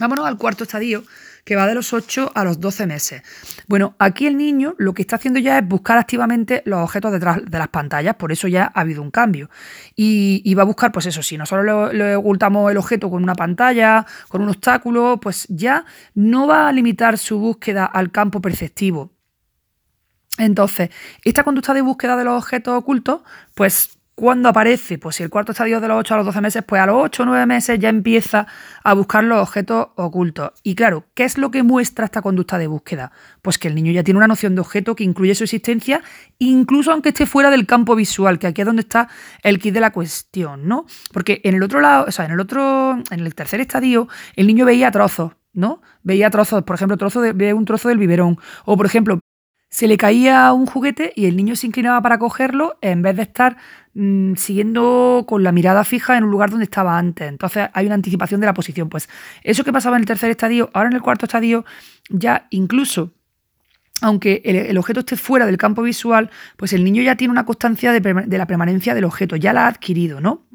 Vámonos 0.00 0.26
al 0.26 0.38
cuarto 0.38 0.64
estadio, 0.64 1.04
que 1.44 1.56
va 1.56 1.66
de 1.66 1.74
los 1.74 1.92
8 1.92 2.32
a 2.34 2.44
los 2.44 2.58
12 2.58 2.86
meses. 2.86 3.22
Bueno, 3.68 3.94
aquí 3.98 4.26
el 4.26 4.36
niño 4.36 4.74
lo 4.78 4.94
que 4.94 5.02
está 5.02 5.16
haciendo 5.16 5.38
ya 5.38 5.58
es 5.58 5.68
buscar 5.68 5.98
activamente 5.98 6.62
los 6.64 6.80
objetos 6.80 7.12
detrás 7.12 7.44
de 7.44 7.58
las 7.58 7.68
pantallas, 7.68 8.16
por 8.16 8.32
eso 8.32 8.48
ya 8.48 8.72
ha 8.74 8.80
habido 8.80 9.02
un 9.02 9.10
cambio. 9.10 9.50
Y, 9.94 10.54
va 10.54 10.62
a 10.62 10.66
buscar, 10.66 10.90
pues 10.90 11.06
eso, 11.06 11.22
si 11.22 11.36
nosotros 11.36 11.92
le, 11.92 12.16
ocultamos 12.16 12.70
el 12.70 12.76
objeto 12.76 13.10
con 13.10 13.22
una 13.22 13.34
pantalla, 13.34 14.06
con 14.28 14.42
un 14.42 14.48
obstáculo, 14.48 15.18
pues 15.20 15.46
ya 15.48 15.84
no 16.14 16.46
va 16.46 16.68
a 16.68 16.72
limitar 16.72 17.18
su 17.18 17.38
búsqueda 17.38 17.84
al 17.84 18.10
campo 18.10 18.40
perceptivo. 18.40 19.12
Entonces, 20.38 20.90
esta 21.22 21.44
conducta 21.44 21.74
de 21.74 21.82
búsqueda 21.82 22.16
de 22.16 22.24
los 22.24 22.42
objetos 22.42 22.74
ocultos, 22.76 23.20
pues 23.54 23.98
¿Cuándo 24.16 24.48
aparece? 24.48 24.96
Pues 24.96 25.16
si 25.16 25.24
el 25.24 25.30
cuarto 25.30 25.50
estadio 25.50 25.80
de 25.80 25.88
los 25.88 25.98
8 25.98 26.14
a 26.14 26.16
los 26.18 26.26
12 26.26 26.40
meses, 26.40 26.62
pues 26.64 26.80
a 26.80 26.86
los 26.86 26.94
8 26.96 27.24
o 27.24 27.26
9 27.26 27.46
meses 27.46 27.80
ya 27.80 27.88
empieza 27.88 28.46
a 28.84 28.94
buscar 28.94 29.24
los 29.24 29.42
objetos 29.42 29.88
ocultos. 29.96 30.52
Y 30.62 30.76
claro, 30.76 31.06
¿qué 31.14 31.24
es 31.24 31.36
lo 31.36 31.50
que 31.50 31.64
muestra 31.64 32.04
esta 32.04 32.22
conducta 32.22 32.56
de 32.56 32.68
búsqueda? 32.68 33.10
Pues 33.42 33.58
que 33.58 33.66
el 33.66 33.74
niño 33.74 33.90
ya 33.90 34.04
tiene 34.04 34.18
una 34.18 34.28
noción 34.28 34.54
de 34.54 34.60
objeto 34.60 34.94
que 34.94 35.02
incluye 35.02 35.34
su 35.34 35.42
existencia, 35.42 36.00
incluso 36.38 36.92
aunque 36.92 37.08
esté 37.08 37.26
fuera 37.26 37.50
del 37.50 37.66
campo 37.66 37.96
visual, 37.96 38.38
que 38.38 38.46
aquí 38.46 38.60
es 38.60 38.66
donde 38.66 38.82
está 38.82 39.08
el 39.42 39.58
kit 39.58 39.74
de 39.74 39.80
la 39.80 39.90
cuestión, 39.90 40.68
¿no? 40.68 40.86
Porque 41.12 41.40
en 41.42 41.56
el 41.56 41.64
otro 41.64 41.80
lado, 41.80 42.04
o 42.06 42.12
sea, 42.12 42.26
en 42.26 42.30
el 42.30 42.40
otro, 42.40 42.92
en 43.10 43.18
el 43.18 43.34
tercer 43.34 43.60
estadio, 43.60 44.06
el 44.36 44.46
niño 44.46 44.64
veía 44.64 44.92
trozos, 44.92 45.32
¿no? 45.52 45.82
Veía 46.04 46.30
trozos, 46.30 46.62
por 46.62 46.76
ejemplo, 46.76 46.96
trozo 46.96 47.20
de, 47.20 47.32
ve 47.32 47.52
un 47.52 47.64
trozo 47.64 47.88
del 47.88 47.98
biberón. 47.98 48.38
O, 48.64 48.76
por 48.76 48.86
ejemplo, 48.86 49.18
se 49.74 49.88
le 49.88 49.96
caía 49.96 50.52
un 50.52 50.66
juguete 50.66 51.12
y 51.16 51.26
el 51.26 51.36
niño 51.36 51.56
se 51.56 51.66
inclinaba 51.66 52.00
para 52.00 52.16
cogerlo 52.16 52.78
en 52.80 53.02
vez 53.02 53.16
de 53.16 53.22
estar 53.22 53.56
mm, 53.94 54.36
siguiendo 54.36 55.24
con 55.26 55.42
la 55.42 55.50
mirada 55.50 55.82
fija 55.82 56.16
en 56.16 56.22
un 56.22 56.30
lugar 56.30 56.50
donde 56.50 56.62
estaba 56.62 56.96
antes. 56.96 57.28
Entonces 57.28 57.70
hay 57.72 57.86
una 57.86 57.96
anticipación 57.96 58.40
de 58.40 58.46
la 58.46 58.54
posición. 58.54 58.88
Pues 58.88 59.08
eso 59.42 59.64
que 59.64 59.72
pasaba 59.72 59.96
en 59.96 60.02
el 60.02 60.06
tercer 60.06 60.30
estadio, 60.30 60.70
ahora 60.74 60.90
en 60.90 60.94
el 60.94 61.02
cuarto 61.02 61.26
estadio, 61.26 61.64
ya 62.08 62.46
incluso 62.50 63.10
aunque 64.00 64.42
el, 64.44 64.78
objeto 64.78 65.00
esté 65.00 65.16
fuera 65.16 65.44
del 65.44 65.56
campo 65.56 65.82
visual, 65.82 66.30
pues 66.56 66.72
el 66.72 66.84
niño 66.84 67.02
ya 67.02 67.16
tiene 67.16 67.32
una 67.32 67.44
constancia 67.44 67.90
de, 67.90 68.38
la 68.38 68.46
permanencia 68.46 68.94
del 68.94 69.04
objeto, 69.04 69.34
ya 69.34 69.52
la 69.52 69.64
ha 69.64 69.68
adquirido, 69.68 70.20
¿no? 70.20 70.46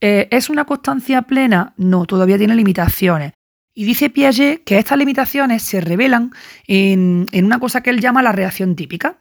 Eh, 0.00 0.28
¿Es 0.30 0.48
una 0.48 0.64
constancia 0.64 1.20
plena? 1.22 1.74
No, 1.76 2.06
todavía 2.06 2.38
tiene 2.38 2.54
limitaciones. 2.54 3.32
Y 3.74 3.84
dice 3.84 4.08
Piaget 4.08 4.62
que 4.62 4.78
estas 4.78 4.96
limitaciones 4.96 5.62
se 5.64 5.80
revelan 5.80 6.32
en, 6.68 7.26
una 7.32 7.58
cosa 7.58 7.82
que 7.82 7.90
él 7.90 8.00
llama 8.00 8.22
la 8.22 8.30
reacción 8.30 8.76
típica. 8.76 9.18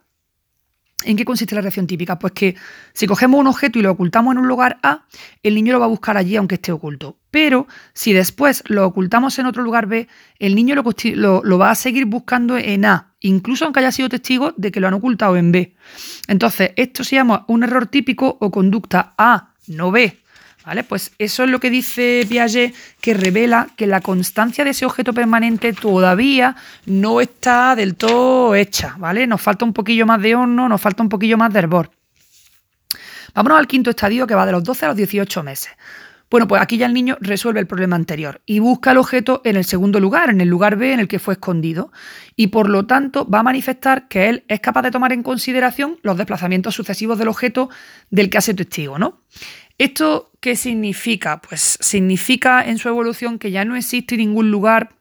¿En 1.05 1.17
qué 1.17 1.25
consiste 1.25 1.55
la 1.55 1.61
reacción 1.61 1.87
típica? 1.87 2.17
Pues 2.19 2.33
que 2.33 2.55
si 2.93 3.07
cogemos 3.07 3.39
un 3.39 3.47
objeto 3.47 3.79
y 3.79 3.81
lo 3.81 3.91
ocultamos 3.91 4.31
en 4.33 4.37
un 4.37 4.47
lugar 4.47 4.79
A, 4.83 5.05
el 5.41 5.55
niño 5.55 5.73
lo 5.73 5.79
va 5.79 5.85
a 5.85 5.89
buscar 5.89 6.15
allí 6.17 6.35
aunque 6.35 6.55
esté 6.55 6.71
oculto. 6.71 7.17
Pero 7.31 7.67
si 7.93 8.13
después 8.13 8.63
lo 8.67 8.85
ocultamos 8.85 9.37
en 9.39 9.47
otro 9.47 9.63
lugar 9.63 9.87
B, 9.87 10.07
el 10.37 10.55
niño 10.55 10.75
lo, 10.75 11.41
lo, 11.43 11.57
va 11.57 11.71
a 11.71 11.75
seguir 11.75 12.05
buscando 12.05 12.55
en 12.55 12.85
A, 12.85 13.15
incluso 13.19 13.65
aunque 13.65 13.79
haya 13.79 13.91
sido 13.91 14.07
testigo 14.07 14.53
de 14.55 14.71
que 14.71 14.79
lo 14.79 14.87
han 14.87 14.93
ocultado 14.93 15.35
en 15.35 15.51
B. 15.51 15.75
Entonces, 16.27 16.71
esto 16.77 17.03
se 17.03 17.15
llama 17.15 17.43
un 17.47 17.63
error 17.63 17.87
típico 17.87 18.37
o 18.39 18.51
conducta 18.51 19.15
A, 19.17 19.55
no 19.67 19.91
B. 19.91 20.22
¿Vale? 20.65 20.85
Pues 20.85 21.11
eso 21.17 21.43
es 21.43 21.49
lo 21.49 21.59
que 21.59 21.69
dice 21.69 22.25
Piaget, 22.29 22.73
que 23.01 23.13
revela 23.13 23.67
que 23.75 23.85
la 23.85 23.99
constancia 23.99 24.63
de 24.63 24.69
ese 24.69 24.85
objeto 24.85 25.13
permanente 25.13 25.73
todavía 25.73 26.55
no 26.85 27.19
está 27.19 27.75
del 27.75 27.95
todo 27.95 28.55
hecha, 28.55 28.95
¿vale? 28.97 29.27
Nos 29.27 29.41
falta 29.41 29.65
un 29.65 29.73
poquillo 29.73 30.05
más 30.05 30.21
de 30.21 30.35
horno, 30.35 30.69
nos 30.69 30.79
falta 30.79 31.03
un 31.03 31.09
poquillo 31.09 31.37
más 31.37 31.51
de 31.51 31.59
hervor. 31.59 31.91
Vámonos 33.33 33.59
al 33.59 33.67
quinto 33.67 33.89
estadio 33.89 34.25
que 34.25 34.35
va 34.35 34.45
de 34.45 34.53
los 34.53 34.63
12 34.63 34.85
a 34.85 34.87
los 34.89 34.97
18 34.97 35.43
meses. 35.43 35.71
Bueno, 36.33 36.47
pues 36.47 36.63
aquí 36.63 36.77
ya 36.77 36.87
el 36.87 36.95
niño 36.95 37.15
resuelve 37.19 37.59
el 37.59 37.67
problema 37.67 37.95
anterior 37.95 38.41
y 38.47 38.57
busca 38.57 38.89
el 38.89 38.97
objeto 38.97 39.41
en 39.45 39.55
el 39.55 39.65
segundo 39.65 39.99
lugar, 39.99 40.31
en 40.31 40.41
el 40.41 40.49
lugar 40.49 40.77
B 40.77 40.91
en 40.91 40.99
el 40.99 41.07
que 41.07 41.19
fue 41.19 41.35
escondido, 41.35 41.91
y 42.35 42.47
por 42.47 42.69
lo 42.69 42.87
tanto 42.87 43.29
va 43.29 43.41
a 43.41 43.43
manifestar 43.43 44.07
que 44.07 44.29
él 44.29 44.43
es 44.47 44.59
capaz 44.59 44.81
de 44.81 44.89
tomar 44.89 45.13
en 45.13 45.21
consideración 45.21 45.99
los 46.01 46.17
desplazamientos 46.17 46.73
sucesivos 46.73 47.19
del 47.19 47.27
objeto 47.27 47.69
del 48.09 48.31
que 48.31 48.39
hace 48.39 48.55
testigo, 48.55 48.97
¿no? 48.97 49.21
¿Esto 49.77 50.31
qué 50.39 50.55
significa? 50.55 51.41
Pues 51.41 51.77
significa 51.81 52.63
en 52.63 52.77
su 52.77 52.89
evolución 52.89 53.39
que 53.39 53.51
ya 53.51 53.65
no 53.65 53.75
existe 53.75 54.17
ningún 54.17 54.51
lugar 54.51 54.95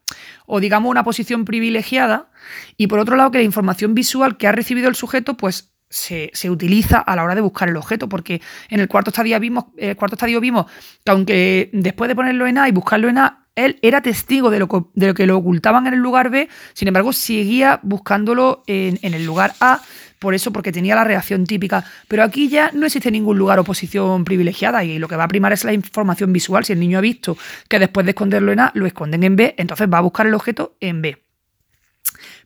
o 0.45 0.59
digamos 0.59 0.89
una 0.89 1.03
posición 1.03 1.45
privilegiada 1.45 2.29
y 2.77 2.87
por 2.87 2.99
otro 2.99 3.15
lado 3.15 3.31
que 3.31 3.37
la 3.37 3.43
información 3.43 3.93
visual 3.93 4.37
que 4.37 4.47
ha 4.47 4.51
recibido 4.51 4.89
el 4.89 4.95
sujeto 4.95 5.37
pues 5.37 5.73
se, 5.93 6.49
utiliza 6.49 6.97
a 6.97 7.15
la 7.15 7.23
hora 7.23 7.35
de 7.35 7.41
buscar 7.41 7.69
el 7.69 7.77
objeto, 7.77 8.09
porque 8.09 8.41
en 8.69 8.79
el 8.79 8.87
cuarto 8.87 9.11
estadio 9.11 9.39
vimos, 9.39 9.65
el 9.77 9.95
cuarto 9.95 10.15
estadio 10.15 10.41
vimos 10.41 10.65
que 11.05 11.11
aunque 11.11 11.69
después 11.71 12.07
de 12.07 12.15
ponerlo 12.15 12.47
en 12.47 12.57
A 12.57 12.67
y 12.67 12.71
buscarlo 12.71 13.09
en 13.09 13.19
A, 13.19 13.45
él 13.55 13.77
era 13.83 14.01
testigo 14.01 14.49
de 14.49 14.57
lo, 14.57 14.91
de 14.95 15.07
lo 15.07 15.13
que 15.13 15.27
lo 15.27 15.37
ocultaban 15.37 15.85
en 15.85 15.93
el 15.93 15.99
lugar 15.99 16.31
B, 16.31 16.49
sin 16.73 16.87
embargo 16.87 17.13
seguía 17.13 17.79
buscándolo 17.83 18.63
en, 18.65 18.97
en 19.03 19.13
el 19.13 19.23
lugar 19.23 19.53
A 19.59 19.81
por 20.23 20.33
eso, 20.33 20.53
porque 20.53 20.71
tenía 20.71 20.95
la 20.95 21.03
reacción 21.03 21.45
típica. 21.45 21.83
Pero 22.07 22.23
aquí 22.23 22.47
ya 22.47 22.71
no 22.73 22.85
existe 22.85 23.11
ningún 23.11 23.37
lugar 23.37 23.59
o 23.59 23.65
posición 23.65 24.23
privilegiada 24.23 24.81
y 24.85 24.97
lo 24.97 25.09
que 25.09 25.17
va 25.17 25.25
a 25.25 25.27
primar 25.27 25.51
es 25.51 25.65
la 25.65 25.73
información 25.73 26.31
visual. 26.31 26.63
Si 26.63 26.71
el 26.71 26.79
niño 26.79 26.97
ha 26.97 27.01
visto 27.01 27.37
que 27.67 27.77
después 27.77 28.05
de 28.05 28.11
esconderlo 28.11 28.53
en 28.53 28.61
A, 28.61 28.71
lo 28.73 28.85
esconden 28.85 29.23
en 29.23 29.35
B, 29.35 29.53
entonces 29.57 29.87
va 29.93 29.97
a 29.97 30.01
buscar 30.01 30.25
el 30.25 30.33
objeto 30.33 30.77
en 30.79 31.01
B. 31.01 31.22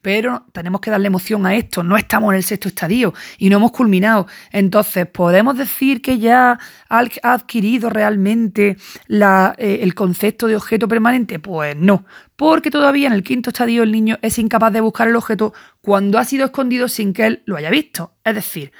Pero 0.02 0.45
tenemos 0.52 0.82
que 0.82 0.91
darle 0.91 1.08
emoción 1.08 1.45
a 1.45 1.56
esto, 1.56 1.84
no 1.84 1.98
estamos 1.98 2.32
en 2.32 2.38
el 2.38 2.43
sexto 2.43 2.68
estadio 2.68 3.14
y 3.38 3.50
no 3.50 3.58
hemos 3.58 3.72
culminado. 3.72 4.28
Entonces, 4.52 5.08
¿podemos 5.08 5.58
decir 5.58 6.02
que 6.02 6.20
ya 6.20 6.60
ha 6.89 7.06
adquirido 7.24 7.89
realmente 7.89 8.78
eh, 9.10 9.80
el 9.82 9.93
concepto 9.95 10.48
de 10.48 10.56
objeto 10.56 10.88
permanente? 10.88 11.39
Pues 11.39 11.76
no, 11.76 12.06
porque 12.36 12.72
todavía 12.72 13.08
en 13.08 13.14
el 13.14 13.24
quinto 13.24 13.50
estadio 13.50 13.84
el 13.84 13.91
niño 13.91 14.18
es 14.22 14.38
incapaz 14.39 14.72
de 14.74 14.82
buscar 14.82 15.08
el 15.08 15.16
objeto 15.16 15.54
cuando 15.82 16.20
ha 16.20 16.26
sido 16.26 16.45
escondido 16.45 16.88
sin 16.88 17.14
que 17.14 17.26
él 17.26 17.43
lo 17.45 17.58
haya 17.58 17.70
visto. 17.70 18.14
Es 18.24 18.36
decir, 18.36 18.72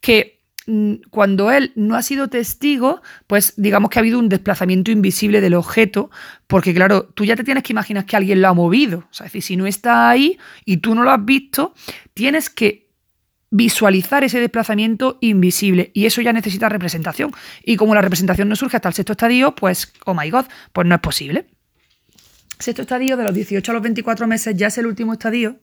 que 0.00 0.35
cuando 1.10 1.52
él 1.52 1.72
no 1.76 1.94
ha 1.94 2.02
sido 2.02 2.28
testigo, 2.28 3.00
pues 3.26 3.54
digamos 3.56 3.88
que 3.88 3.98
ha 3.98 4.00
habido 4.00 4.18
un 4.18 4.28
desplazamiento 4.28 4.90
invisible 4.90 5.40
del 5.40 5.54
objeto, 5.54 6.10
porque 6.48 6.74
claro, 6.74 7.04
tú 7.04 7.24
ya 7.24 7.36
te 7.36 7.44
tienes 7.44 7.62
que 7.62 7.72
imaginar 7.72 8.04
que 8.04 8.16
alguien 8.16 8.42
lo 8.42 8.48
ha 8.48 8.54
movido. 8.54 9.04
O 9.10 9.14
sea, 9.14 9.26
es 9.26 9.32
decir, 9.32 9.42
si 9.42 9.56
no 9.56 9.66
está 9.66 10.10
ahí 10.10 10.38
y 10.64 10.78
tú 10.78 10.94
no 10.94 11.04
lo 11.04 11.12
has 11.12 11.24
visto, 11.24 11.72
tienes 12.14 12.50
que 12.50 12.86
visualizar 13.50 14.24
ese 14.24 14.40
desplazamiento 14.40 15.18
invisible 15.20 15.92
y 15.94 16.06
eso 16.06 16.20
ya 16.20 16.32
necesita 16.32 16.68
representación. 16.68 17.30
Y 17.62 17.76
como 17.76 17.94
la 17.94 18.02
representación 18.02 18.48
no 18.48 18.56
surge 18.56 18.76
hasta 18.76 18.88
el 18.88 18.94
sexto 18.94 19.12
estadio, 19.12 19.54
pues, 19.54 19.92
oh 20.04 20.14
my 20.14 20.28
god, 20.30 20.46
pues 20.72 20.86
no 20.86 20.96
es 20.96 21.00
posible. 21.00 21.46
Sexto 22.58 22.82
estadio 22.82 23.16
de 23.16 23.24
los 23.24 23.34
18 23.34 23.70
a 23.70 23.74
los 23.74 23.82
24 23.82 24.26
meses 24.26 24.56
ya 24.56 24.66
es 24.68 24.78
el 24.78 24.86
último 24.86 25.12
estadio 25.12 25.60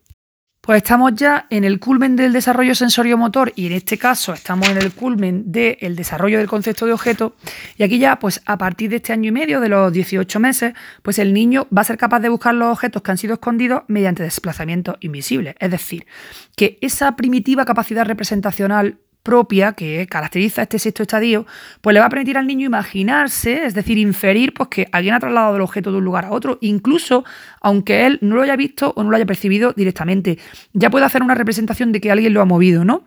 pues 0.66 0.78
estamos 0.78 1.14
ya 1.16 1.46
en 1.50 1.66
el 1.66 1.78
culmen 1.78 2.16
del 2.16 2.32
desarrollo 2.32 2.74
sensorio-motor 2.74 3.52
y 3.54 3.66
en 3.66 3.74
este 3.74 3.98
caso 3.98 4.32
estamos 4.32 4.70
en 4.70 4.78
el 4.78 4.94
culmen 4.94 5.52
del 5.52 5.98
desarrollo 5.98 6.38
del 6.38 6.48
concepto 6.48 6.86
de 6.86 6.94
objeto 6.94 7.36
y 7.78 7.84
aquí 7.84 8.00
ya 8.00 8.18
pues 8.18 8.42
a 8.46 8.58
partir 8.58 8.90
de 8.90 8.96
este 8.96 9.12
año 9.12 9.28
y 9.28 9.32
medio, 9.34 9.60
de 9.60 9.68
los 9.68 9.92
18 9.92 10.40
meses, 10.40 10.74
pues 11.02 11.20
el 11.20 11.34
niño 11.34 11.68
va 11.76 11.82
a 11.82 11.84
ser 11.84 11.98
capaz 11.98 12.22
de 12.22 12.30
buscar 12.30 12.56
los 12.56 12.72
objetos 12.72 13.02
que 13.02 13.12
han 13.12 13.18
sido 13.18 13.34
escondidos 13.34 13.84
mediante 13.88 14.24
desplazamientos 14.24 14.96
invisibles. 15.02 15.56
Es 15.60 15.70
decir, 15.70 16.08
que 16.56 16.78
esa 16.80 17.14
primitiva 17.18 17.66
capacidad 17.66 18.06
representacional 18.06 19.00
propia 19.24 19.72
que 19.72 20.06
caracteriza 20.08 20.62
este 20.62 20.78
sexto 20.78 21.04
estadio, 21.04 21.48
pues 21.82 21.94
le 21.94 22.02
va 22.02 22.08
a 22.08 22.10
permitir 22.10 22.38
al 22.38 22.46
niño 22.46 22.68
imaginarse, 22.68 23.66
es 23.66 23.74
decir, 23.74 23.98
inferir 23.98 24.54
pues, 24.54 24.70
que 24.70 24.88
alguien 24.92 25.16
ha 25.16 25.20
trasladado 25.20 25.56
el 25.56 25.62
objeto 25.62 25.92
de 25.92 25.98
un 25.98 26.06
lugar 26.06 26.26
a 26.26 26.32
otro, 26.32 26.58
incluso 26.62 27.24
aunque 27.62 28.06
él 28.06 28.20
no 28.22 28.36
lo 28.36 28.42
haya 28.42 28.58
visto 28.58 28.94
o 28.96 29.04
no 29.04 29.10
lo 29.10 29.16
haya 29.16 29.26
percibido 29.26 29.74
directamente. 29.74 30.38
Ya 30.74 30.90
puede 30.90 31.06
hacer 31.06 31.24
una 31.24 31.36
representación 31.36 31.92
de 31.94 32.02
que 32.02 32.12
alguien 32.12 32.34
lo 32.34 32.42
ha 32.42 32.46
movido, 32.46 32.84
¿no? 32.84 33.06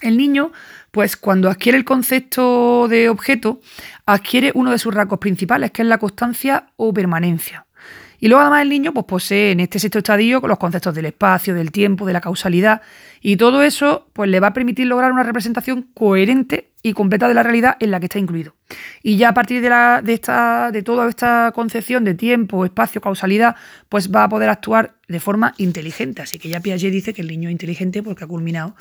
El 0.00 0.16
niño, 0.16 0.52
pues 0.92 1.16
cuando 1.16 1.50
adquiere 1.50 1.76
el 1.76 1.84
concepto 1.84 2.86
de 2.86 3.08
objeto, 3.08 3.60
adquiere 4.06 4.52
uno 4.54 4.70
de 4.70 4.78
sus 4.78 4.94
rasgos 4.94 5.18
principales, 5.18 5.72
que 5.72 5.82
es 5.82 5.88
la 5.88 5.98
constancia 5.98 6.68
o 6.76 6.94
permanencia. 6.94 7.66
Y 8.20 8.28
luego 8.28 8.42
además 8.42 8.62
el 8.62 8.68
niño 8.68 8.92
pues, 8.92 9.06
posee 9.06 9.52
en 9.52 9.60
este 9.60 9.78
sexto 9.78 9.98
estadio 9.98 10.40
los 10.40 10.58
conceptos 10.58 10.94
del 10.94 11.06
espacio, 11.06 11.54
del 11.54 11.70
tiempo, 11.70 12.06
de 12.06 12.12
la 12.12 12.20
causalidad 12.20 12.82
y 13.20 13.36
todo 13.36 13.62
eso 13.62 14.08
pues, 14.12 14.28
le 14.28 14.40
va 14.40 14.48
a 14.48 14.52
permitir 14.52 14.86
lograr 14.86 15.12
una 15.12 15.22
representación 15.22 15.88
coherente 15.94 16.72
y 16.82 16.92
completa 16.92 17.28
de 17.28 17.34
la 17.34 17.42
realidad 17.42 17.76
en 17.80 17.90
la 17.90 18.00
que 18.00 18.06
está 18.06 18.18
incluido. 18.18 18.54
Y 19.02 19.16
ya 19.16 19.30
a 19.30 19.34
partir 19.34 19.60
de, 19.60 19.68
la, 19.68 20.00
de, 20.02 20.14
esta, 20.14 20.70
de 20.72 20.82
toda 20.82 21.08
esta 21.08 21.52
concepción 21.54 22.04
de 22.04 22.14
tiempo, 22.14 22.64
espacio, 22.64 23.00
causalidad, 23.00 23.56
pues 23.88 24.12
va 24.12 24.24
a 24.24 24.28
poder 24.28 24.48
actuar 24.48 24.96
de 25.08 25.20
forma 25.20 25.54
inteligente. 25.58 26.22
Así 26.22 26.38
que 26.38 26.48
ya 26.48 26.60
Piaget 26.60 26.92
dice 26.92 27.12
que 27.12 27.22
el 27.22 27.28
niño 27.28 27.48
es 27.48 27.52
inteligente 27.52 28.02
porque 28.02 28.24
ha 28.24 28.28
culminado 28.28 28.74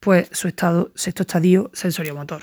pues, 0.00 0.28
su 0.32 0.48
estado, 0.48 0.92
sexto 0.94 1.22
estadio 1.22 1.70
sensorio-motor. 1.74 2.42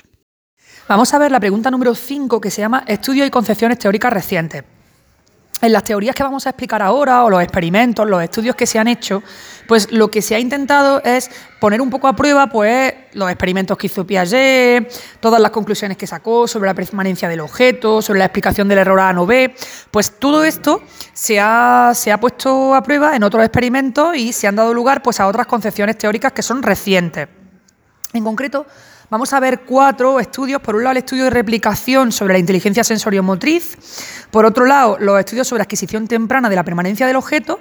Vamos 0.88 1.12
a 1.14 1.18
ver 1.18 1.30
la 1.30 1.40
pregunta 1.40 1.70
número 1.70 1.94
5 1.94 2.40
que 2.40 2.50
se 2.50 2.62
llama 2.62 2.84
Estudios 2.86 3.26
y 3.26 3.30
concepciones 3.30 3.78
teóricas 3.78 4.12
recientes 4.12 4.64
en 5.62 5.72
las 5.72 5.84
teorías 5.84 6.14
que 6.14 6.22
vamos 6.22 6.46
a 6.46 6.50
explicar 6.50 6.82
ahora, 6.82 7.24
o 7.24 7.30
los 7.30 7.42
experimentos, 7.42 8.08
los 8.08 8.22
estudios 8.22 8.56
que 8.56 8.66
se 8.66 8.78
han 8.78 8.88
hecho, 8.88 9.22
pues 9.68 9.92
lo 9.92 10.10
que 10.10 10.22
se 10.22 10.34
ha 10.34 10.38
intentado 10.38 11.02
es 11.04 11.30
poner 11.60 11.80
un 11.80 11.90
poco 11.90 12.08
a 12.08 12.16
prueba 12.16 12.46
pues, 12.48 12.92
los 13.12 13.30
experimentos 13.30 13.76
que 13.76 13.86
hizo 13.86 14.06
Piaget, 14.06 14.90
todas 15.20 15.40
las 15.40 15.50
conclusiones 15.50 15.96
que 15.96 16.06
sacó 16.06 16.48
sobre 16.48 16.68
la 16.68 16.74
permanencia 16.74 17.28
del 17.28 17.40
objeto, 17.40 18.00
sobre 18.02 18.20
la 18.20 18.24
explicación 18.26 18.68
del 18.68 18.78
error 18.78 19.00
A 19.00 19.12
no 19.12 19.26
B. 19.26 19.54
Pues 19.90 20.18
todo 20.18 20.44
esto 20.44 20.82
se 21.12 21.38
ha, 21.38 21.92
se 21.94 22.10
ha 22.10 22.18
puesto 22.18 22.74
a 22.74 22.82
prueba 22.82 23.14
en 23.14 23.22
otros 23.22 23.44
experimentos 23.44 24.16
y 24.16 24.32
se 24.32 24.46
han 24.46 24.56
dado 24.56 24.72
lugar 24.72 25.02
pues, 25.02 25.20
a 25.20 25.26
otras 25.26 25.46
concepciones 25.46 25.98
teóricas 25.98 26.32
que 26.32 26.42
son 26.42 26.62
recientes. 26.62 27.28
En 28.12 28.24
concreto, 28.24 28.66
Vamos 29.10 29.32
a 29.32 29.40
ver 29.40 29.62
cuatro 29.62 30.20
estudios. 30.20 30.62
Por 30.62 30.76
un 30.76 30.84
lado, 30.84 30.92
el 30.92 30.98
estudio 30.98 31.24
de 31.24 31.30
replicación 31.30 32.12
sobre 32.12 32.34
la 32.34 32.38
inteligencia 32.38 32.84
sensoriomotriz. 32.84 33.76
Por 34.30 34.46
otro 34.46 34.64
lado, 34.66 34.98
los 35.00 35.18
estudios 35.18 35.48
sobre 35.48 35.64
adquisición 35.64 36.06
temprana 36.06 36.48
de 36.48 36.54
la 36.54 36.62
permanencia 36.62 37.08
del 37.08 37.16
objeto. 37.16 37.58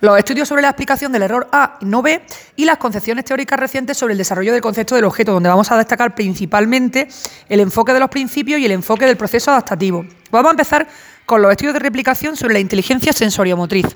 Los 0.00 0.18
estudios 0.18 0.48
sobre 0.48 0.62
la 0.62 0.68
explicación 0.70 1.12
del 1.12 1.22
error 1.22 1.46
A 1.52 1.78
y 1.80 1.84
no 1.84 2.02
B. 2.02 2.20
Y 2.56 2.64
las 2.64 2.78
concepciones 2.78 3.24
teóricas 3.24 3.60
recientes 3.60 3.98
sobre 3.98 4.14
el 4.14 4.18
desarrollo 4.18 4.52
del 4.52 4.62
concepto 4.62 4.96
del 4.96 5.04
objeto, 5.04 5.32
donde 5.32 5.48
vamos 5.48 5.70
a 5.70 5.78
destacar 5.78 6.16
principalmente 6.16 7.06
el 7.48 7.60
enfoque 7.60 7.92
de 7.92 8.00
los 8.00 8.08
principios 8.08 8.58
y 8.58 8.64
el 8.64 8.72
enfoque 8.72 9.06
del 9.06 9.16
proceso 9.16 9.52
adaptativo. 9.52 10.04
Vamos 10.32 10.48
a 10.48 10.52
empezar 10.54 10.88
con 11.24 11.40
los 11.40 11.52
estudios 11.52 11.74
de 11.74 11.80
replicación 11.80 12.34
sobre 12.34 12.54
la 12.54 12.60
inteligencia 12.60 13.12
sensoriomotriz. 13.12 13.86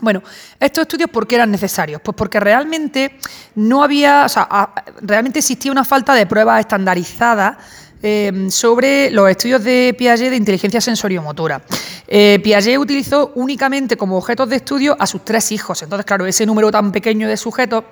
Bueno, 0.00 0.22
estos 0.60 0.82
estudios, 0.82 1.10
¿por 1.10 1.26
qué 1.26 1.34
eran 1.34 1.50
necesarios? 1.50 2.00
Pues 2.00 2.16
porque 2.16 2.38
realmente 2.38 3.18
no 3.56 3.82
había, 3.82 4.24
o 4.24 4.28
sea, 4.28 4.70
realmente 5.00 5.40
existía 5.40 5.72
una 5.72 5.84
falta 5.84 6.14
de 6.14 6.24
pruebas 6.24 6.60
estandarizadas 6.60 7.56
eh, 8.00 8.46
sobre 8.50 9.10
los 9.10 9.28
estudios 9.28 9.64
de 9.64 9.94
Piaget 9.98 10.30
de 10.30 10.36
inteligencia 10.36 10.80
sensoriomotora. 10.80 11.62
Eh, 12.06 12.38
Piaget 12.44 12.78
utilizó 12.78 13.32
únicamente 13.34 13.96
como 13.96 14.16
objetos 14.16 14.48
de 14.48 14.56
estudio 14.56 14.96
a 15.00 15.06
sus 15.06 15.24
tres 15.24 15.50
hijos. 15.50 15.82
Entonces, 15.82 16.06
claro, 16.06 16.24
ese 16.26 16.46
número 16.46 16.70
tan 16.70 16.92
pequeño 16.92 17.26
de 17.28 17.36
sujetos 17.36 17.82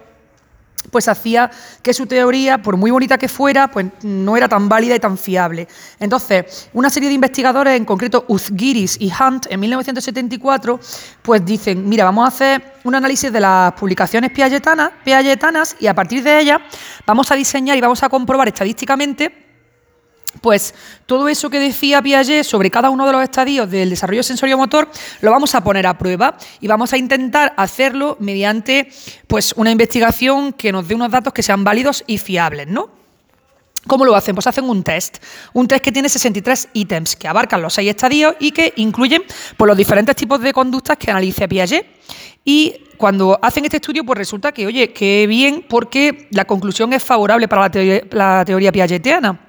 pues 0.91 1.09
hacía 1.09 1.51
que 1.83 1.95
su 1.95 2.07
teoría, 2.07 2.63
por 2.63 2.77
muy 2.77 2.91
bonita 2.91 3.19
que 3.19 3.29
fuera, 3.29 3.69
pues 3.69 3.87
no 4.03 4.37
era 4.37 4.49
tan 4.49 4.69
válida 4.69 4.95
y 4.97 5.01
tan 5.01 5.17
fiable. 5.17 5.69
Entonces, 5.99 6.69
una 6.73 6.91
serie 6.91 7.09
de 7.09 7.15
investigadores, 7.15 7.77
en 7.77 7.85
concreto 7.85 8.25
Uzgiris 8.29 8.97
y 9.01 9.11
Hunt, 9.11 9.47
en 9.51 9.61
1974, 9.61 10.81
pues 11.23 11.45
dicen, 11.45 11.89
mira, 11.89 12.05
vamos 12.05 12.25
a 12.25 12.29
hacer 12.29 12.75
un 12.85 12.95
análisis 12.95 13.33
de 13.33 13.41
las 13.41 13.73
publicaciones 13.73 14.31
piagetanas, 14.31 14.91
piagetanas 15.05 15.77
y 15.81 15.87
a 15.87 15.95
partir 15.95 16.23
de 16.23 16.41
ellas 16.41 16.61
vamos 17.07 17.31
a 17.31 17.35
diseñar 17.35 17.77
y 17.77 17.81
vamos 17.81 18.03
a 18.03 18.09
comprobar 18.09 18.49
estadísticamente 18.49 19.46
pues 20.41 20.75
todo 21.07 21.29
eso 21.29 21.51
que 21.51 21.59
decía 21.59 22.03
Piaget 22.03 22.45
sobre 22.45 22.71
cada 22.71 22.91
uno 22.91 23.07
de 23.07 23.13
los 23.13 23.23
estadios 23.23 23.71
del 23.71 23.91
desarrollo 23.91 24.23
sensorio-motor 24.23 24.89
lo 25.21 25.31
vamos 25.31 25.55
a 25.55 25.63
poner 25.63 25.87
a 25.87 25.99
prueba 25.99 26.37
y 26.61 26.67
vamos 26.67 26.93
a 26.93 26.97
intentar 26.97 27.55
hacerlo 27.57 28.17
mediante 28.21 28.91
pues 29.27 29.53
una 29.57 29.71
investigación 29.71 30.53
que 30.53 30.73
nos 30.73 30.89
dé 30.89 30.95
unos 30.95 31.11
datos 31.11 31.33
que 31.33 31.43
sean 31.43 31.65
válidos 31.65 32.05
y 32.07 32.19
fiables, 32.19 32.69
¿no? 32.69 32.91
¿Cómo 33.87 34.05
lo 34.05 34.17
hacen? 34.17 34.35
Pues 34.35 34.47
hacen 34.47 34.69
un 34.69 34.83
test. 34.83 35.19
Un 35.53 35.69
test 35.69 35.83
que 35.83 35.93
tiene 35.93 36.09
63 36.09 36.71
ítems 36.73 37.15
que 37.15 37.29
abarcan 37.29 37.63
los 37.63 37.73
seis 37.73 37.91
estadios 37.91 38.35
y 38.41 38.51
que 38.51 38.73
incluyen 38.77 39.23
pues, 39.57 39.69
los 39.69 39.77
diferentes 39.77 40.17
tipos 40.17 40.41
de 40.41 40.53
conductas 40.53 40.97
que 40.97 41.11
analiza 41.11 41.47
Piaget. 41.47 41.87
Y 42.45 42.75
cuando 42.97 43.39
hacen 43.41 43.65
este 43.65 43.77
estudio, 43.77 44.05
pues 44.05 44.19
resulta 44.19 44.51
que, 44.51 44.67
oye, 44.67 44.93
qué 44.93 45.27
bien, 45.29 45.65
porque 45.69 46.29
la 46.31 46.45
conclusión 46.45 46.93
es 46.93 47.03
favorable 47.03 47.47
para 47.47 47.69
la 47.69 48.01
la 48.11 48.45
teoría 48.45 48.73
piagetiana. 48.73 49.46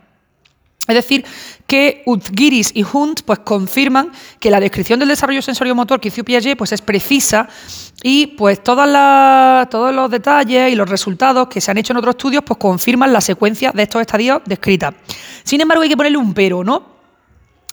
Es 0.87 0.95
decir, 0.95 1.25
que 1.65 2.01
Udgiris 2.05 2.71
y 2.73 2.83
Hunt 2.83 3.21
pues, 3.23 3.39
confirman 3.39 4.11
que 4.39 4.49
la 4.49 4.59
descripción 4.59 4.99
del 4.99 5.09
desarrollo 5.09 5.41
sensorio-motor 5.41 5.99
que 5.99 6.07
hizo 6.07 6.23
Piaget 6.23 6.57
pues, 6.57 6.71
es 6.71 6.81
precisa 6.81 7.49
y 8.01 8.27
pues, 8.27 8.63
todas 8.63 8.89
las, 8.89 9.69
todos 9.69 9.93
los 9.93 10.09
detalles 10.09 10.71
y 10.71 10.75
los 10.75 10.89
resultados 10.89 11.47
que 11.49 11.59
se 11.59 11.71
han 11.71 11.77
hecho 11.77 11.93
en 11.93 11.97
otros 11.97 12.15
estudios 12.15 12.43
pues, 12.45 12.57
confirman 12.57 13.11
la 13.11 13.21
secuencia 13.21 13.71
de 13.71 13.83
estos 13.83 14.01
estadios 14.01 14.41
descritas. 14.45 14.93
Sin 15.43 15.59
embargo, 15.59 15.83
hay 15.83 15.89
que 15.89 15.97
ponerle 15.97 16.17
un 16.17 16.33
pero, 16.33 16.63
¿no? 16.63 16.97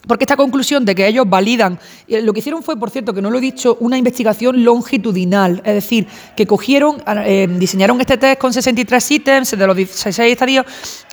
Porque 0.06 0.24
esta 0.24 0.36
conclusión 0.36 0.84
de 0.84 0.94
que 0.94 1.06
ellos 1.06 1.28
validan, 1.28 1.78
eh, 2.08 2.20
lo 2.20 2.32
que 2.32 2.40
hicieron 2.40 2.62
fue, 2.62 2.78
por 2.78 2.90
cierto, 2.90 3.14
que 3.14 3.22
no 3.22 3.30
lo 3.30 3.38
he 3.38 3.40
dicho, 3.40 3.76
una 3.80 3.96
investigación 3.96 4.64
longitudinal, 4.64 5.62
es 5.64 5.74
decir, 5.74 6.06
que 6.36 6.46
cogieron, 6.46 7.02
eh, 7.06 7.48
diseñaron 7.50 8.00
este 8.00 8.18
test 8.18 8.38
con 8.38 8.52
63 8.52 9.10
ítems 9.10 9.50
de 9.52 9.66
los 9.66 9.76
16 9.76 10.18
estadios 10.18 10.66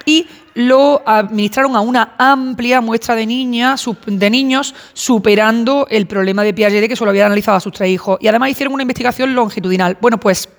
y 0.06 0.28
lo 0.54 1.02
administraron 1.06 1.76
a 1.76 1.82
una 1.82 2.16
amplia 2.18 2.82
muestra 2.82 3.16
de, 3.16 3.26
niñas, 3.26 3.86
de 4.06 4.30
niños, 4.30 4.76
superando 4.94 5.88
el 5.90 6.08
problema 6.08 6.44
de 6.44 6.54
Piaget 6.54 6.88
que 6.88 6.96
solo 6.96 7.12
había 7.12 7.26
analizado 7.26 7.58
a 7.58 7.60
sus 7.60 7.74
tres 7.74 7.90
hijos. 7.90 8.18
Y 8.22 8.28
además 8.28 8.50
hicieron 8.50 8.74
una 8.74 8.84
investigación 8.84 9.34
longitudinal. 9.34 9.98
Bueno, 10.02 10.20
pues 10.20 10.50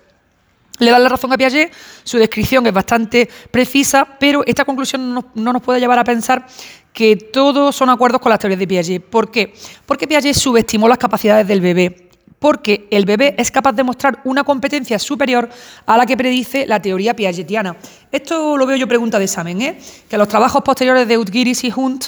le 0.79 0.91
dan 0.91 1.03
la 1.03 1.09
razón 1.09 1.33
a 1.33 1.37
Piaget, 1.37 1.73
su 2.03 2.19
descripción 2.19 2.67
es 2.67 2.73
bastante 2.73 3.29
precisa, 3.51 4.07
pero 4.19 4.43
esta 4.47 4.65
conclusión 4.65 5.15
no, 5.15 5.27
no, 5.35 5.53
nos 5.53 5.63
puede 5.63 5.81
llevar 5.81 5.99
a 5.99 6.05
pensar 6.05 6.47
que 6.93 7.17
todos 7.17 7.77
son 7.77 7.91
acuerdos 7.91 8.21
con 8.21 8.31
las 8.31 8.39
teorías 8.39 8.59
de 8.59 8.67
Piaget. 8.67 9.05
¿Por 9.05 9.31
qué? 9.31 9.55
Porque 9.87 10.09
Piaget 10.09 10.35
subestimó 10.35 10.89
las 10.89 10.99
capacidades 10.99 11.47
del 11.47 11.61
bebé 11.61 12.11
porque 12.43 12.89
el 12.91 13.05
bebé 13.05 13.37
es 13.39 13.53
capaz 13.53 13.73
de 13.73 13.85
mostrar 13.85 14.21
una 14.25 14.43
competencia 14.43 14.99
superior 14.99 15.49
a 15.87 15.97
la 15.97 16.05
que 16.05 16.17
predice 16.17 16.67
la 16.67 16.83
teoría 16.83 17.15
piagetiana. 17.15 17.77
Esto 18.11 18.57
lo 18.57 18.67
veo 18.67 18.77
yo 18.77 18.89
pregunta 18.89 19.21
de 19.21 19.27
examen, 19.27 19.63
¿eh? 19.63 19.79
que 20.11 20.19
los 20.19 20.27
trabajos 20.27 20.61
posteriores 20.63 21.07
de 21.07 21.17
Utgiris 21.17 21.63
y 21.63 21.73
Hunt 21.75 22.07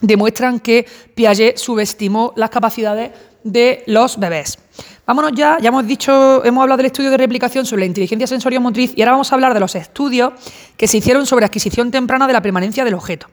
demuestran 0.00 0.58
que 0.58 0.84
Piaget 1.14 1.58
subestimó 1.58 2.32
las 2.34 2.50
capacidades 2.50 3.12
de 3.44 3.84
los 3.86 4.18
bebés. 4.18 4.58
Vámonos 5.06 5.30
ya, 5.32 5.58
ya 5.60 5.68
hemos 5.68 5.86
dicho, 5.86 6.44
hemos 6.44 6.62
hablado 6.62 6.78
del 6.78 6.86
estudio 6.86 7.10
de 7.12 7.16
replicación 7.16 7.64
sobre 7.64 7.82
la 7.82 7.86
inteligencia 7.86 8.26
sensorio-motriz 8.26 8.94
y 8.96 9.02
ahora 9.02 9.12
vamos 9.12 9.30
a 9.30 9.36
hablar 9.36 9.54
de 9.54 9.60
los 9.60 9.76
estudios 9.76 10.32
que 10.76 10.88
se 10.88 10.98
hicieron 10.98 11.24
sobre 11.24 11.44
adquisición 11.44 11.92
temprana 11.92 12.26
de 12.26 12.32
la 12.32 12.42
permanencia 12.42 12.84
del 12.84 12.94
objeto. 12.94 13.28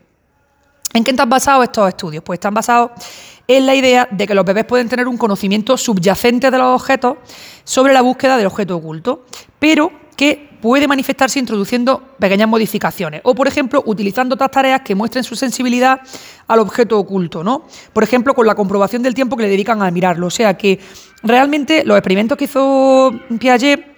¿En 0.94 1.04
qué 1.04 1.12
están 1.12 1.30
basados 1.30 1.64
estos 1.64 1.90
estudios? 1.90 2.24
Pues 2.24 2.38
están 2.38 2.54
basados 2.54 2.92
en 3.48 3.66
la 3.66 3.76
idea 3.76 4.08
de 4.12 4.28
que 4.28 4.36
los 4.36 4.46
bebés 4.46 4.66
pueden 4.66 4.90
tener 4.90 5.08
un 5.08 5.18
conocimiento 5.18 5.78
subyacente 5.78 6.52
de 6.52 6.58
los 6.58 6.82
objetos 6.82 7.18
sobre 7.64 7.94
la 7.94 8.02
búsqueda 8.02 8.38
del 8.38 8.48
objeto 8.48 8.76
oculto, 8.76 9.26
pero 9.60 9.92
que 10.18 10.50
puede 10.62 10.88
manifestarse 10.88 11.40
introduciendo 11.40 12.16
pequeñas 12.20 12.50
modificaciones 12.50 13.22
o, 13.24 13.36
por 13.36 13.48
ejemplo, 13.48 13.84
utilizando 13.86 14.36
otras 14.36 14.52
tareas 14.52 14.82
que 14.82 14.96
muestren 14.96 15.24
su 15.24 15.36
sensibilidad 15.36 16.02
al 16.48 16.60
objeto 16.60 16.98
oculto, 16.98 17.44
¿no? 17.44 17.66
Por 17.94 18.04
ejemplo, 18.04 18.34
con 18.34 18.48
la 18.48 18.56
comprobación 18.56 19.04
del 19.04 19.14
tiempo 19.14 19.38
que 19.38 19.44
le 19.44 19.50
dedican 19.50 19.82
a 19.84 19.92
mirarlo. 19.92 20.28
O 20.28 20.32
sea 20.32 20.58
que 20.58 20.80
realmente 21.22 21.86
los 21.86 21.98
experimentos 21.98 22.38
que 22.38 22.46
hizo 22.46 23.14
Piaget 23.40 23.97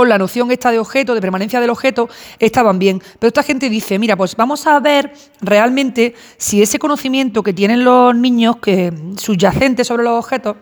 con 0.00 0.08
la 0.08 0.16
noción 0.16 0.50
esta 0.50 0.70
de 0.70 0.78
objeto, 0.78 1.14
de 1.14 1.20
permanencia 1.20 1.60
del 1.60 1.68
objeto, 1.68 2.08
estaban 2.38 2.78
bien. 2.78 3.02
Pero 3.18 3.28
esta 3.28 3.42
gente 3.42 3.68
dice, 3.68 3.98
mira, 3.98 4.16
pues 4.16 4.34
vamos 4.34 4.66
a 4.66 4.80
ver 4.80 5.12
realmente 5.42 6.14
si 6.38 6.62
ese 6.62 6.78
conocimiento 6.78 7.42
que 7.42 7.52
tienen 7.52 7.84
los 7.84 8.16
niños, 8.16 8.56
que 8.62 8.94
subyacente 9.18 9.84
sobre 9.84 10.04
los 10.04 10.24
objetos, 10.24 10.56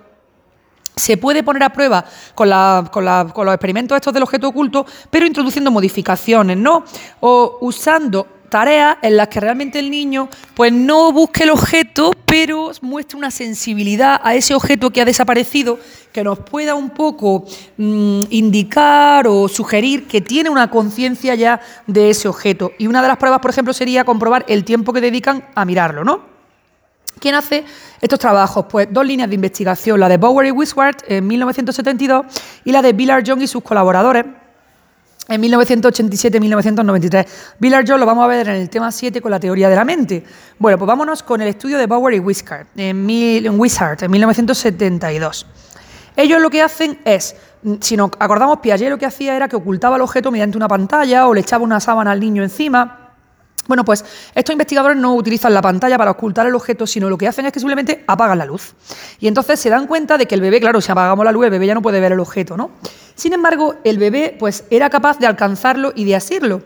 se 0.97 1.17
puede 1.19 1.45
poner 1.45 1.63
a 1.63 1.73
prueba 1.73 2.05
con, 2.35 2.49
con, 2.91 3.05
con, 3.31 3.47
los 3.47 3.55
experimentos 3.55 3.95
estos 3.95 4.13
del 4.13 4.25
objeto 4.25 4.49
oculto, 4.49 4.85
pero 5.09 5.25
introduciendo 5.25 5.71
modificaciones, 5.71 6.57
¿no? 6.57 6.83
O 7.21 7.59
usando 7.61 8.27
tareas 8.49 8.97
en 9.03 9.17
las 9.17 9.29
que 9.29 9.41
realmente 9.41 9.79
el 9.79 9.91
niño 9.91 10.29
pues 10.55 10.73
no 10.73 11.13
busque 11.13 11.45
el 11.45 11.51
objeto, 11.51 12.13
pero 12.25 12.73
muestre 12.83 13.17
una 13.17 13.31
sensibilidad 13.31 14.21
a 14.23 14.35
ese 14.35 14.55
objeto 14.55 14.91
que 14.91 15.01
ha 15.01 15.05
desaparecido, 15.05 15.79
que 16.13 16.25
nos 16.25 16.39
pueda 16.41 16.75
un 16.75 16.91
poco 16.91 17.45
mm, 17.77 18.23
indicar 18.31 19.27
o 19.29 19.49
sugerir 19.49 20.07
que 20.07 20.21
tiene 20.21 20.51
una 20.51 20.71
conciencia 20.71 21.35
ya 21.35 21.61
de 21.87 22.11
ese 22.11 22.29
objeto. 22.29 22.73
Y 22.79 22.87
una 22.87 23.03
de 23.03 23.09
las 23.09 23.17
pruebas, 23.17 23.41
por 23.41 23.51
ejemplo, 23.51 23.73
sería 23.73 24.05
comprobar 24.05 24.45
el 24.49 24.65
tiempo 24.65 24.93
que 24.93 25.01
dedican 25.01 25.45
a 25.55 25.65
mirarlo, 25.65 26.05
¿no? 26.05 26.39
¿Quién 27.21 27.35
hace 27.35 27.65
estos 28.01 28.19
trabajos? 28.19 28.67
Pues 28.69 28.89
dos 28.91 29.05
líneas 29.05 29.29
de 29.29 29.35
investigación, 29.35 29.99
la 29.99 30.09
de 30.09 30.19
Bower 30.19 30.47
y 30.47 30.51
Wisward 30.53 30.97
en 31.09 31.27
1972 31.27 32.27
y 32.65 32.73
la 32.73 32.83
de 32.83 32.93
Billard 32.93 33.25
Young 33.25 33.43
y 33.43 33.47
sus 33.47 33.63
colaboradores 33.63 34.25
en 35.29 35.43
1987-1993. 35.43 37.27
Billard 37.59 37.85
Jones 37.87 38.01
lo 38.01 38.07
vamos 38.07 38.25
a 38.25 38.29
ver 38.29 38.49
en 38.49 38.57
el 38.57 38.71
tema 38.71 38.91
7 38.91 39.21
con 39.21 39.31
la 39.31 39.39
teoría 39.39 39.69
de 39.69 39.77
la 39.77 39.85
mente. 39.85 40.25
Bueno, 40.59 40.79
pues 40.79 40.89
vámonos 40.89 41.23
con 41.23 41.43
el 41.43 41.49
estudio 41.49 41.79
de 41.79 41.87
Bauer 41.87 42.15
y 42.15 42.19
Wishart 42.19 42.69
en, 42.77 43.07
Wishart, 43.61 44.03
en 44.03 44.11
1972. 44.11 45.47
Ellos 46.17 46.41
lo 46.41 46.51
que 46.51 46.63
hacen 46.63 46.99
es, 47.05 47.37
si 47.81 47.97
nos 47.97 48.11
acordamos, 48.19 48.59
Piaget 48.59 48.91
lo 48.91 48.99
que 48.99 49.07
hacía 49.07 49.37
era 49.37 49.49
que 49.49 49.55
ocultaba 49.55 49.97
el 49.97 50.03
objeto 50.03 50.33
mediante 50.33 50.57
una 50.57 50.67
pantalla 50.67 51.29
o 51.29 51.35
le 51.35 51.43
echaba 51.43 51.63
una 51.63 51.79
sábana 51.79 52.11
al 52.11 52.19
niño 52.19 52.43
encima 52.43 53.15
Bueno, 53.69 53.85
pues 53.85 54.05
estos 54.35 54.53
investigadores 54.53 54.97
no 54.97 55.15
utilizan 55.15 55.55
la 55.55 55.63
pantalla 55.63 55.99
para 55.99 56.11
ocultar 56.11 56.47
el 56.47 56.55
objeto, 56.55 56.87
sino 56.87 57.09
lo 57.11 57.19
que 57.19 57.29
hacen 57.29 57.47
es 57.47 57.53
que 57.53 57.61
simplemente 57.61 58.03
apagan 58.07 58.39
la 58.39 58.47
luz. 58.47 58.75
Y 59.21 59.29
entonces 59.29 59.61
se 59.61 59.69
dan 59.69 59.87
cuenta 59.87 60.17
de 60.17 60.27
que 60.27 60.35
el 60.35 60.41
bebé, 60.41 60.59
claro, 60.59 60.81
si 60.81 60.91
apagamos 60.91 61.25
la 61.25 61.33
luz, 61.33 61.45
el 61.45 61.51
bebé 61.51 61.67
ya 61.67 61.75
no 61.75 61.83
puede 61.83 62.01
ver 62.01 62.13
el 62.13 62.21
objeto, 62.21 62.57
¿no? 62.57 62.71
Sin 63.19 63.33
embargo, 63.33 63.75
el 63.83 63.99
bebé 63.99 64.37
pues 64.39 64.63
era 64.71 64.89
capaz 64.91 65.19
de 65.19 65.27
alcanzarlo 65.27 65.93
y 65.97 66.05
de 66.05 66.15
asirlo. 66.15 66.63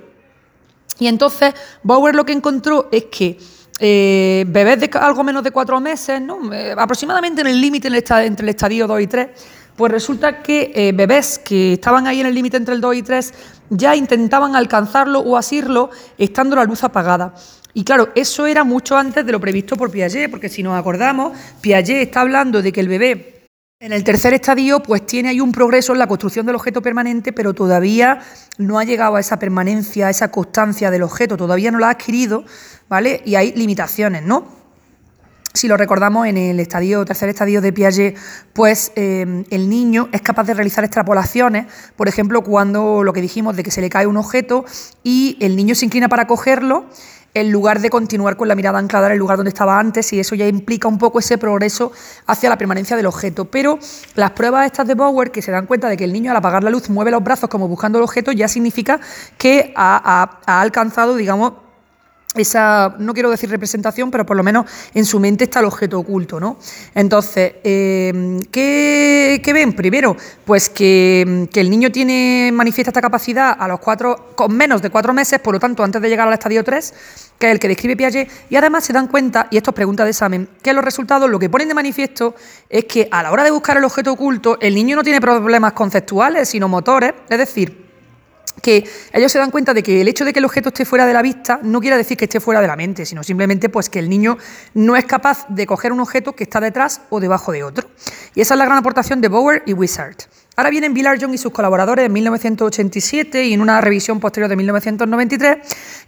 Y 0.98 1.06
entonces 1.06 1.54
Bauer 1.82 2.14
lo 2.14 2.26
que 2.26 2.34
encontró 2.34 2.90
es 2.92 3.04
que 3.04 3.38
eh, 3.80 4.44
bebés 4.46 4.80
de 4.80 4.90
algo 5.00 5.24
menos 5.24 5.42
de 5.44 5.50
cuatro 5.50 5.80
meses. 5.80 6.20
Eh, 6.52 6.74
aproximadamente 6.76 7.40
en 7.40 7.46
el 7.46 7.58
límite 7.58 7.88
entre 7.88 8.44
el 8.44 8.48
estadio 8.50 8.86
2 8.86 9.00
y 9.00 9.06
3, 9.06 9.28
pues 9.74 9.90
resulta 9.90 10.42
que 10.42 10.72
eh, 10.74 10.92
bebés 10.92 11.38
que 11.38 11.72
estaban 11.72 12.06
ahí 12.06 12.20
en 12.20 12.26
el 12.26 12.34
límite 12.34 12.58
entre 12.58 12.74
el 12.74 12.82
2 12.82 12.96
y 12.96 13.02
3 13.02 13.34
ya 13.70 13.96
intentaban 13.96 14.54
alcanzarlo 14.54 15.20
o 15.20 15.38
asirlo 15.38 15.88
estando 16.18 16.54
la 16.54 16.64
luz 16.64 16.84
apagada. 16.84 17.34
Y 17.72 17.82
claro, 17.82 18.10
eso 18.14 18.44
era 18.44 18.62
mucho 18.62 18.98
antes 18.98 19.24
de 19.24 19.32
lo 19.32 19.40
previsto 19.40 19.74
por 19.76 19.90
Piaget, 19.90 20.30
porque 20.30 20.50
si 20.50 20.62
nos 20.62 20.78
acordamos, 20.78 21.32
Piaget 21.62 22.02
está 22.02 22.20
hablando 22.20 22.60
de 22.60 22.72
que 22.72 22.80
el 22.80 22.88
bebé 22.88 23.41
en 23.82 23.92
el 23.92 24.04
tercer 24.04 24.32
estadio 24.32 24.80
pues 24.80 25.04
tiene 25.04 25.30
ahí 25.30 25.40
un 25.40 25.50
progreso 25.50 25.92
en 25.92 25.98
la 25.98 26.06
construcción 26.06 26.46
del 26.46 26.54
objeto 26.54 26.82
permanente, 26.82 27.32
pero 27.32 27.52
todavía 27.52 28.20
no 28.56 28.78
ha 28.78 28.84
llegado 28.84 29.16
a 29.16 29.20
esa 29.20 29.40
permanencia, 29.40 30.06
a 30.06 30.10
esa 30.10 30.30
constancia 30.30 30.88
del 30.92 31.02
objeto, 31.02 31.36
todavía 31.36 31.72
no 31.72 31.80
la 31.80 31.88
ha 31.88 31.90
adquirido, 31.90 32.44
¿vale? 32.88 33.22
Y 33.24 33.34
hay 33.34 33.52
limitaciones, 33.54 34.22
¿no? 34.22 34.46
Si 35.52 35.66
lo 35.66 35.76
recordamos 35.76 36.28
en 36.28 36.36
el 36.36 36.60
estadio, 36.60 37.04
tercer 37.04 37.28
estadio 37.28 37.60
de 37.60 37.72
Piaget, 37.72 38.16
pues 38.52 38.92
eh, 38.94 39.44
el 39.50 39.68
niño 39.68 40.08
es 40.12 40.22
capaz 40.22 40.44
de 40.44 40.54
realizar 40.54 40.84
extrapolaciones, 40.84 41.66
por 41.96 42.06
ejemplo, 42.06 42.44
cuando 42.44 43.02
lo 43.02 43.12
que 43.12 43.20
dijimos 43.20 43.56
de 43.56 43.64
que 43.64 43.72
se 43.72 43.80
le 43.80 43.90
cae 43.90 44.06
un 44.06 44.16
objeto 44.16 44.64
y 45.02 45.36
el 45.40 45.56
niño 45.56 45.74
se 45.74 45.86
inclina 45.86 46.08
para 46.08 46.28
cogerlo, 46.28 46.86
en 47.34 47.50
lugar 47.50 47.80
de 47.80 47.90
continuar 47.90 48.36
con 48.36 48.48
la 48.48 48.54
mirada 48.54 48.78
anclada 48.78 49.06
en 49.06 49.12
el 49.12 49.18
lugar 49.18 49.38
donde 49.38 49.48
estaba 49.48 49.78
antes, 49.78 50.12
y 50.12 50.20
eso 50.20 50.34
ya 50.34 50.46
implica 50.46 50.88
un 50.88 50.98
poco 50.98 51.18
ese 51.18 51.38
progreso 51.38 51.92
hacia 52.26 52.50
la 52.50 52.58
permanencia 52.58 52.96
del 52.96 53.06
objeto. 53.06 53.46
Pero 53.46 53.78
las 54.14 54.32
pruebas 54.32 54.66
estas 54.66 54.86
de 54.86 54.94
Bauer, 54.94 55.30
que 55.30 55.42
se 55.42 55.50
dan 55.50 55.66
cuenta 55.66 55.88
de 55.88 55.96
que 55.96 56.04
el 56.04 56.12
niño 56.12 56.30
al 56.30 56.36
apagar 56.36 56.62
la 56.62 56.70
luz 56.70 56.90
mueve 56.90 57.10
los 57.10 57.24
brazos 57.24 57.48
como 57.48 57.68
buscando 57.68 57.98
el 57.98 58.04
objeto, 58.04 58.32
ya 58.32 58.48
significa 58.48 59.00
que 59.38 59.72
ha 59.76 60.40
alcanzado, 60.46 61.16
digamos, 61.16 61.54
esa, 62.34 62.94
no 62.98 63.12
quiero 63.12 63.30
decir 63.30 63.50
representación, 63.50 64.10
pero 64.10 64.24
por 64.24 64.36
lo 64.36 64.42
menos 64.42 64.66
en 64.94 65.04
su 65.04 65.20
mente 65.20 65.44
está 65.44 65.60
el 65.60 65.66
objeto 65.66 65.98
oculto, 65.98 66.40
¿no? 66.40 66.56
Entonces, 66.94 67.54
eh, 67.62 68.40
¿qué, 68.50 69.50
ven? 69.52 69.74
Primero, 69.74 70.16
pues 70.44 70.70
que, 70.70 71.48
el 71.52 71.70
niño 71.70 71.92
tiene, 71.92 72.50
manifiesta 72.52 72.90
esta 72.90 73.02
capacidad 73.02 73.54
a 73.58 73.68
los 73.68 73.80
cuatro, 73.80 74.32
con 74.34 74.56
menos 74.56 74.80
de 74.80 74.90
cuatro 74.90 75.12
meses, 75.12 75.40
por 75.40 75.54
lo 75.54 75.60
tanto, 75.60 75.84
antes 75.84 76.00
de 76.00 76.08
llegar 76.08 76.26
al 76.26 76.34
estadio 76.34 76.64
3, 76.64 76.94
que 77.38 77.46
es 77.46 77.52
el 77.52 77.58
que 77.58 77.68
describe 77.68 77.96
Piaget, 77.96 78.30
y 78.48 78.56
además 78.56 78.84
se 78.84 78.92
dan 78.92 79.08
cuenta, 79.08 79.48
y 79.50 79.58
esto 79.58 79.70
es 79.70 79.74
pregunta 79.74 80.04
de 80.04 80.10
examen, 80.10 80.48
que 80.62 80.72
los 80.72 80.84
resultados 80.84 81.28
lo 81.28 81.38
que 81.38 81.50
ponen 81.50 81.68
de 81.68 81.74
manifiesto 81.74 82.34
es 82.70 82.86
que 82.86 83.08
a 83.10 83.22
la 83.22 83.30
hora 83.30 83.44
de 83.44 83.50
buscar 83.50 83.76
el 83.76 83.84
objeto 83.84 84.12
oculto, 84.12 84.56
el 84.60 84.74
niño 84.74 84.96
no 84.96 85.02
tiene 85.02 85.20
problemas 85.20 85.74
conceptuales, 85.74 86.48
sino 86.48 86.68
motores, 86.68 87.12
es 87.28 87.38
decir, 87.38 87.81
que 88.60 88.84
ellos 89.12 89.32
se 89.32 89.38
dan 89.38 89.50
cuenta 89.50 89.74
de 89.74 89.82
que 89.82 90.00
el 90.00 90.08
hecho 90.08 90.24
de 90.24 90.32
que 90.32 90.38
el 90.38 90.44
objeto 90.44 90.68
esté 90.68 90.84
fuera 90.84 91.06
de 91.06 91.12
la 91.12 91.22
vista 91.22 91.60
no 91.62 91.80
quiere 91.80 91.96
decir 91.96 92.16
que 92.16 92.26
esté 92.26 92.40
fuera 92.40 92.60
de 92.60 92.66
la 92.66 92.76
mente, 92.76 93.06
sino 93.06 93.22
simplemente 93.22 93.68
pues 93.68 93.88
que 93.88 93.98
el 93.98 94.08
niño 94.08 94.38
no 94.74 94.96
es 94.96 95.04
capaz 95.04 95.46
de 95.48 95.66
coger 95.66 95.92
un 95.92 96.00
objeto 96.00 96.34
que 96.34 96.44
está 96.44 96.60
detrás 96.60 97.00
o 97.10 97.20
debajo 97.20 97.52
de 97.52 97.64
otro. 97.64 97.88
Y 98.34 98.40
esa 98.40 98.54
es 98.54 98.58
la 98.58 98.64
gran 98.64 98.78
aportación 98.78 99.20
de 99.20 99.28
Bower 99.28 99.62
y 99.66 99.72
Wizard. 99.72 100.16
Ahora 100.54 100.68
vienen 100.68 100.94
Young 100.94 101.32
y 101.32 101.38
sus 101.38 101.50
colaboradores 101.50 102.04
en 102.04 102.12
1987 102.12 103.44
y 103.44 103.54
en 103.54 103.62
una 103.62 103.80
revisión 103.80 104.20
posterior 104.20 104.50
de 104.50 104.56
1993, 104.56 105.58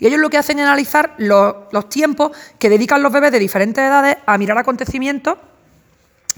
y 0.01 0.07
ellos 0.07 0.21
lo 0.21 0.29
que 0.29 0.37
hacen 0.37 0.59
es 0.59 0.67
analizar 0.67 1.15
los, 1.17 1.55
los 1.73 1.89
tiempos 1.89 2.33
que 2.59 2.69
dedican 2.69 3.03
los 3.03 3.11
bebés 3.11 3.33
de 3.33 3.39
diferentes 3.39 3.83
edades 3.83 4.19
a 4.27 4.37
mirar 4.37 4.59
acontecimientos 4.59 5.39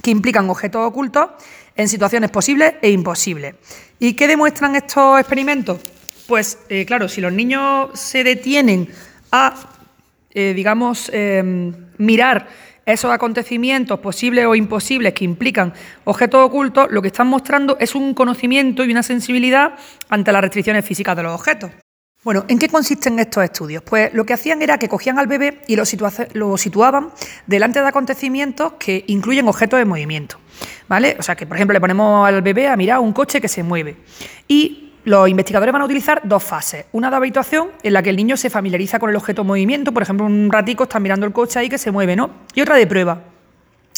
que 0.03 0.13
implican 0.13 0.49
objetos 0.49 0.87
ocultos 0.87 1.31
en 1.75 1.89
situaciones 1.89 2.31
posibles 2.31 2.75
e 2.81 2.91
imposibles. 2.91 3.57
¿Y 3.99 4.15
qué 4.15 4.29
demuestran 4.29 4.77
estos 4.77 5.19
experimentos? 5.19 5.81
Pues 6.27 6.59
eh, 6.69 6.85
claro, 6.87 7.09
si 7.09 7.21
los 7.21 7.33
niños 7.33 7.91
se 7.95 8.25
detienen 8.25 8.89
a, 9.31 9.55
eh, 10.31 10.53
digamos, 10.55 11.11
em, 11.13 11.73
mirar 11.99 12.49
esos 12.85 13.11
acontecimientos 13.11 13.99
posibles 13.99 14.47
o 14.47 14.55
imposibles 14.55 15.13
que 15.13 15.25
implican 15.25 15.73
objetos 16.05 16.41
ocultos, 16.41 16.87
lo 16.91 17.03
que 17.03 17.09
están 17.09 17.27
mostrando 17.27 17.77
es 17.81 17.95
un 17.95 18.15
conocimiento 18.15 18.85
y 18.85 18.93
una 18.93 19.03
sensibilidad 19.03 19.75
ante 20.09 20.33
las 20.33 20.41
restricciones 20.41 20.85
físicas 20.85 21.17
de 21.17 21.23
los 21.25 21.33
objetos. 21.33 21.71
Bueno, 22.23 22.45
¿en 22.49 22.59
qué 22.59 22.69
consisten 22.69 23.19
estos 23.21 23.45
estudios? 23.45 23.83
Pues 23.85 24.13
lo 24.13 24.27
que 24.27 24.33
hacían 24.33 24.61
era 24.63 24.79
que 24.79 24.89
cogían 24.89 25.19
al 25.19 25.29
bebé 25.29 25.61
y 25.69 25.77
lo, 25.77 25.85
lo 26.35 26.57
situaban 26.57 27.11
delante 27.47 27.81
de 27.81 27.87
acontecimientos 27.87 28.73
que 28.81 29.05
incluyen 29.07 29.47
objetos 29.47 29.79
de 29.79 29.85
movimiento. 29.85 30.39
¿Vale? 30.89 31.17
O 31.19 31.23
sea, 31.23 31.37
que 31.37 31.47
por 31.47 31.57
ejemplo 31.57 31.75
le 31.75 31.81
ponemos 31.81 32.27
al 32.27 32.43
bebé 32.43 32.67
a 32.69 32.77
mirar 32.77 32.99
un 32.99 33.13
coche 33.13 33.41
que 33.41 33.49
se 33.49 33.63
mueve. 33.63 33.97
Y 34.49 34.86
los 35.07 35.29
investigadores 35.29 35.73
van 35.73 35.83
a 35.83 35.85
utilizar 35.85 36.21
dos 36.25 36.43
fases. 36.43 36.87
Una 36.91 37.11
de 37.11 37.17
habituación, 37.17 37.69
en 37.85 37.93
la 37.93 38.03
que 38.03 38.11
el 38.11 38.17
niño 38.17 38.37
se 38.37 38.51
familiariza 38.51 38.99
con 38.99 39.09
el 39.09 39.15
objeto 39.15 39.43
de 39.43 39.47
movimiento, 39.47 39.93
por 39.93 40.03
ejemplo, 40.03 40.27
un 40.27 40.51
ratico 40.51 40.83
está 40.83 40.99
mirando 40.99 41.25
el 41.25 41.33
coche 41.33 41.61
ahí 41.61 41.69
que 41.69 41.79
se 41.79 41.93
mueve, 41.93 42.17
¿no? 42.17 42.29
Y 42.57 42.61
otra 42.61 42.75
de 42.75 42.89
prueba. 42.89 43.23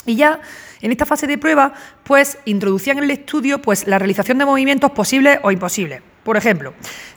Y 0.05 0.17
ya 0.17 0.41
en 0.83 0.93
esta 0.93 1.07
fase 1.07 1.27
de 1.27 1.39
prueba, 1.39 1.73
pues 2.05 2.39
introducían 2.45 2.99
en 2.99 3.05
el 3.05 3.11
estudio 3.11 3.61
pues, 3.63 3.87
la 3.87 3.99
realización 3.99 4.37
de 4.37 4.45
movimientos 4.45 4.91
posibles 4.91 5.39
o 5.43 5.51
imposibles. 5.51 6.03
Por 6.23 6.37
ejemplo, 6.37 6.75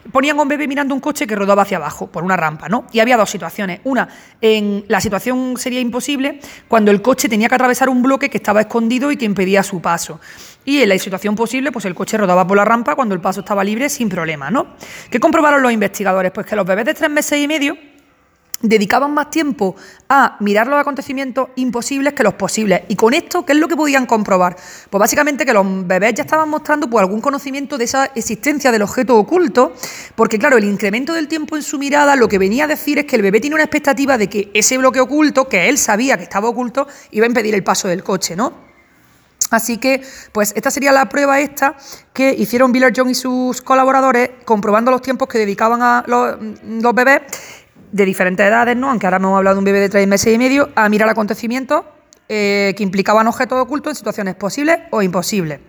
ponían 0.10 0.40
a 0.40 0.42
un 0.42 0.48
bebé 0.48 0.70
mirando 0.70 0.96
un 0.96 1.02
coche 1.02 1.28
que 1.28 1.36
rodaba 1.36 1.64
hacia 1.64 1.76
abajo 1.76 2.08
por 2.08 2.24
una 2.24 2.38
rampa, 2.38 2.70
¿no? 2.70 2.86
Y 2.94 3.02
había 3.02 3.18
dos 3.18 3.30
situaciones. 3.30 3.82
Una, 3.84 4.08
en 4.40 4.86
la 4.88 5.02
situación 5.02 5.58
sería 5.58 5.82
imposible 5.82 6.40
cuando 6.70 6.92
el 6.92 7.02
coche 7.02 7.28
tenía 7.28 7.50
que 7.50 7.56
atravesar 7.56 7.90
un 7.90 8.02
bloque 8.02 8.30
que 8.30 8.38
estaba 8.38 8.62
escondido 8.62 9.12
y 9.12 9.18
que 9.18 9.26
impedía 9.26 9.64
su 9.64 9.82
paso. 9.82 10.22
Y 10.64 10.82
en 10.82 10.90
la 10.90 10.98
situación 11.00 11.36
posible, 11.36 11.72
pues 11.72 11.86
el 11.86 11.96
coche 11.96 12.18
rodaba 12.18 12.46
por 12.46 12.58
la 12.58 12.66
rampa 12.66 12.96
cuando 12.96 13.16
el 13.16 13.22
paso 13.22 13.40
estaba 13.40 13.64
libre 13.64 13.90
sin 13.90 14.10
problema, 14.10 14.52
¿no? 14.52 14.76
¿Qué 15.10 15.20
comprobaron 15.20 15.62
los 15.62 15.72
investigadores? 15.72 16.32
Pues 16.32 16.46
que 16.46 16.56
los 16.56 16.66
bebés 16.66 16.86
de 16.86 16.94
tres 16.94 17.10
meses 17.10 17.40
y 17.40 17.48
medio 17.48 17.78
dedicaban 18.62 19.14
más 19.14 19.30
tiempo 19.30 19.76
a 20.08 20.38
mirar 20.40 20.68
los 20.68 20.80
acontecimientos 20.80 21.50
imposibles 21.56 22.14
que 22.14 22.24
los 22.24 22.36
posibles. 22.36 22.82
Y 22.88 22.96
con 22.96 23.14
esto, 23.14 23.46
¿qué 23.46 23.54
es 23.54 23.60
lo 23.60 23.68
que 23.68 23.76
podían 23.76 24.06
comprobar? 24.06 24.56
Pues 24.90 25.00
básicamente 25.00 25.46
que 25.46 25.54
los 25.54 25.66
bebés 25.88 26.14
ya 26.14 26.24
estaban 26.24 26.50
mostrando 26.50 26.90
pues, 26.90 27.02
algún 27.02 27.22
conocimiento 27.22 27.78
de 27.78 27.86
esa 27.86 28.06
existencia 28.16 28.72
del 28.72 28.84
objeto 28.84 29.18
oculto, 29.18 29.74
porque 30.16 30.38
claro, 30.38 30.58
el 30.58 30.66
incremento 30.66 31.14
del 31.14 31.28
tiempo 31.28 31.56
en 31.56 31.64
su 31.64 31.80
mirada 31.80 32.16
lo 32.16 32.28
que 32.28 32.38
venía 32.38 32.66
a 32.66 32.68
decir 32.68 33.00
es 33.00 33.06
que 33.06 33.16
el 33.16 33.22
bebé 33.22 33.40
tiene 33.40 33.56
una 33.56 33.64
expectativa 33.64 34.18
de 34.18 34.28
que 34.28 34.52
ese 34.54 34.78
bloque 34.78 35.00
oculto, 35.00 35.48
que 35.48 35.70
él 35.70 35.78
sabía 35.78 36.18
que 36.18 36.24
estaba 36.24 36.50
oculto, 36.50 36.88
iba 37.12 37.26
a 37.26 37.28
impedir 37.28 37.56
el 37.56 37.64
paso 37.64 37.88
del 37.88 38.04
coche, 38.04 38.36
¿no? 38.36 38.71
Así 39.52 39.78
que, 39.78 40.02
pues 40.32 40.54
esta 40.56 40.72
sería 40.72 40.94
la 40.94 41.10
prueba 41.10 41.42
esta 41.42 41.76
que 42.14 42.34
hicieron 42.34 42.72
Biller 42.72 42.94
John 42.96 43.10
y 43.10 43.16
sus 43.16 43.62
colaboradores, 43.62 44.32
comprobando 44.46 44.92
los 44.92 45.02
tiempos 45.02 45.28
que 45.28 45.38
dedicaban 45.38 45.82
a 45.82 46.06
los, 46.08 46.96
bebés 46.96 47.22
de 47.92 48.06
diferentes 48.06 48.46
edades, 48.46 48.78
¿no? 48.78 48.90
aunque 48.90 49.06
ahora 49.06 49.18
hemos 49.18 49.38
hablado 49.38 49.56
de 49.56 49.60
un 49.60 49.66
bebé 49.66 49.82
de 49.82 49.90
tres 49.90 50.08
meses 50.08 50.34
y 50.34 50.38
medio, 50.38 50.70
a 50.74 50.88
mirar 50.88 51.10
acontecimientos 51.10 51.84
eh, 52.30 52.74
que 52.78 52.84
implicaban 52.84 53.28
objetos 53.28 53.60
ocultos 53.60 53.92
en 53.92 53.96
situaciones 53.98 54.36
posibles 54.36 54.80
o 54.90 55.02
imposibles. 55.02 55.60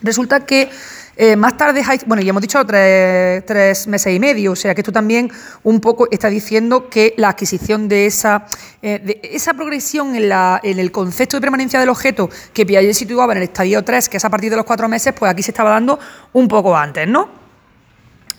Resulta 0.00 0.46
que 0.46 0.70
eh, 1.16 1.36
más 1.36 1.56
tarde, 1.56 1.82
bueno, 2.06 2.22
ya 2.22 2.30
hemos 2.30 2.42
dicho 2.42 2.64
tres, 2.66 3.86
meses 3.86 4.14
y 4.14 4.18
medio, 4.18 4.52
o 4.52 4.56
sea 4.56 4.74
que 4.74 4.80
esto 4.80 4.92
también 4.92 5.30
un 5.62 5.80
poco 5.80 6.08
está 6.10 6.28
diciendo 6.28 6.88
que 6.88 7.14
la 7.16 7.30
adquisición 7.30 7.88
de 7.88 8.06
esa, 8.06 8.46
eh, 8.82 9.20
esa 9.22 9.54
progresión 9.54 10.16
en, 10.16 10.28
la, 10.28 10.60
en, 10.62 10.78
el 10.78 10.90
concepto 10.90 11.36
de 11.36 11.40
permanencia 11.40 11.78
del 11.78 11.88
objeto 11.88 12.28
que 12.52 12.66
Piaget 12.66 12.94
situaba 12.94 13.32
en 13.32 13.38
el 13.38 13.44
estadio 13.44 13.84
3, 13.84 14.08
que 14.08 14.16
es 14.16 14.24
a 14.24 14.30
partir 14.30 14.50
de 14.50 14.56
los 14.56 14.64
cuatro 14.64 14.88
meses, 14.88 15.14
pues 15.16 15.30
aquí 15.30 15.42
se 15.42 15.52
estaba 15.52 15.70
dando 15.70 15.98
un 16.32 16.48
poco 16.48 16.76
antes, 16.76 17.06
¿no? 17.06 17.44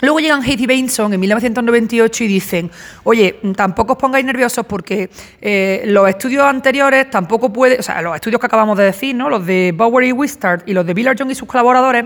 Luego 0.01 0.19
llegan 0.19 0.43
Haidt 0.43 0.59
y 0.59 0.67
Bainson 0.67 1.13
en 1.13 1.19
1998 1.19 2.23
y 2.25 2.27
dicen, 2.27 2.71
oye, 3.05 3.39
tampoco 3.55 3.93
os 3.93 3.99
pongáis 3.99 4.25
nerviosos 4.25 4.65
porque 4.65 5.09
eh, 5.41 5.83
los 5.85 6.09
estudios 6.09 6.43
anteriores 6.43 7.09
tampoco 7.09 7.51
pueden, 7.53 7.79
o 7.79 7.83
sea, 7.83 8.01
los 8.01 8.13
estudios 8.13 8.41
que 8.41 8.45
acabamos 8.45 8.77
de 8.77 8.83
decir, 8.85 9.15
¿no? 9.15 9.29
los 9.29 9.45
de 9.45 9.73
Bowery 9.75 10.09
y 10.09 10.11
Wistard 10.11 10.63
y 10.65 10.73
los 10.73 10.85
de 10.85 11.15
John 11.17 11.31
y 11.31 11.35
sus 11.35 11.47
colaboradores, 11.47 12.05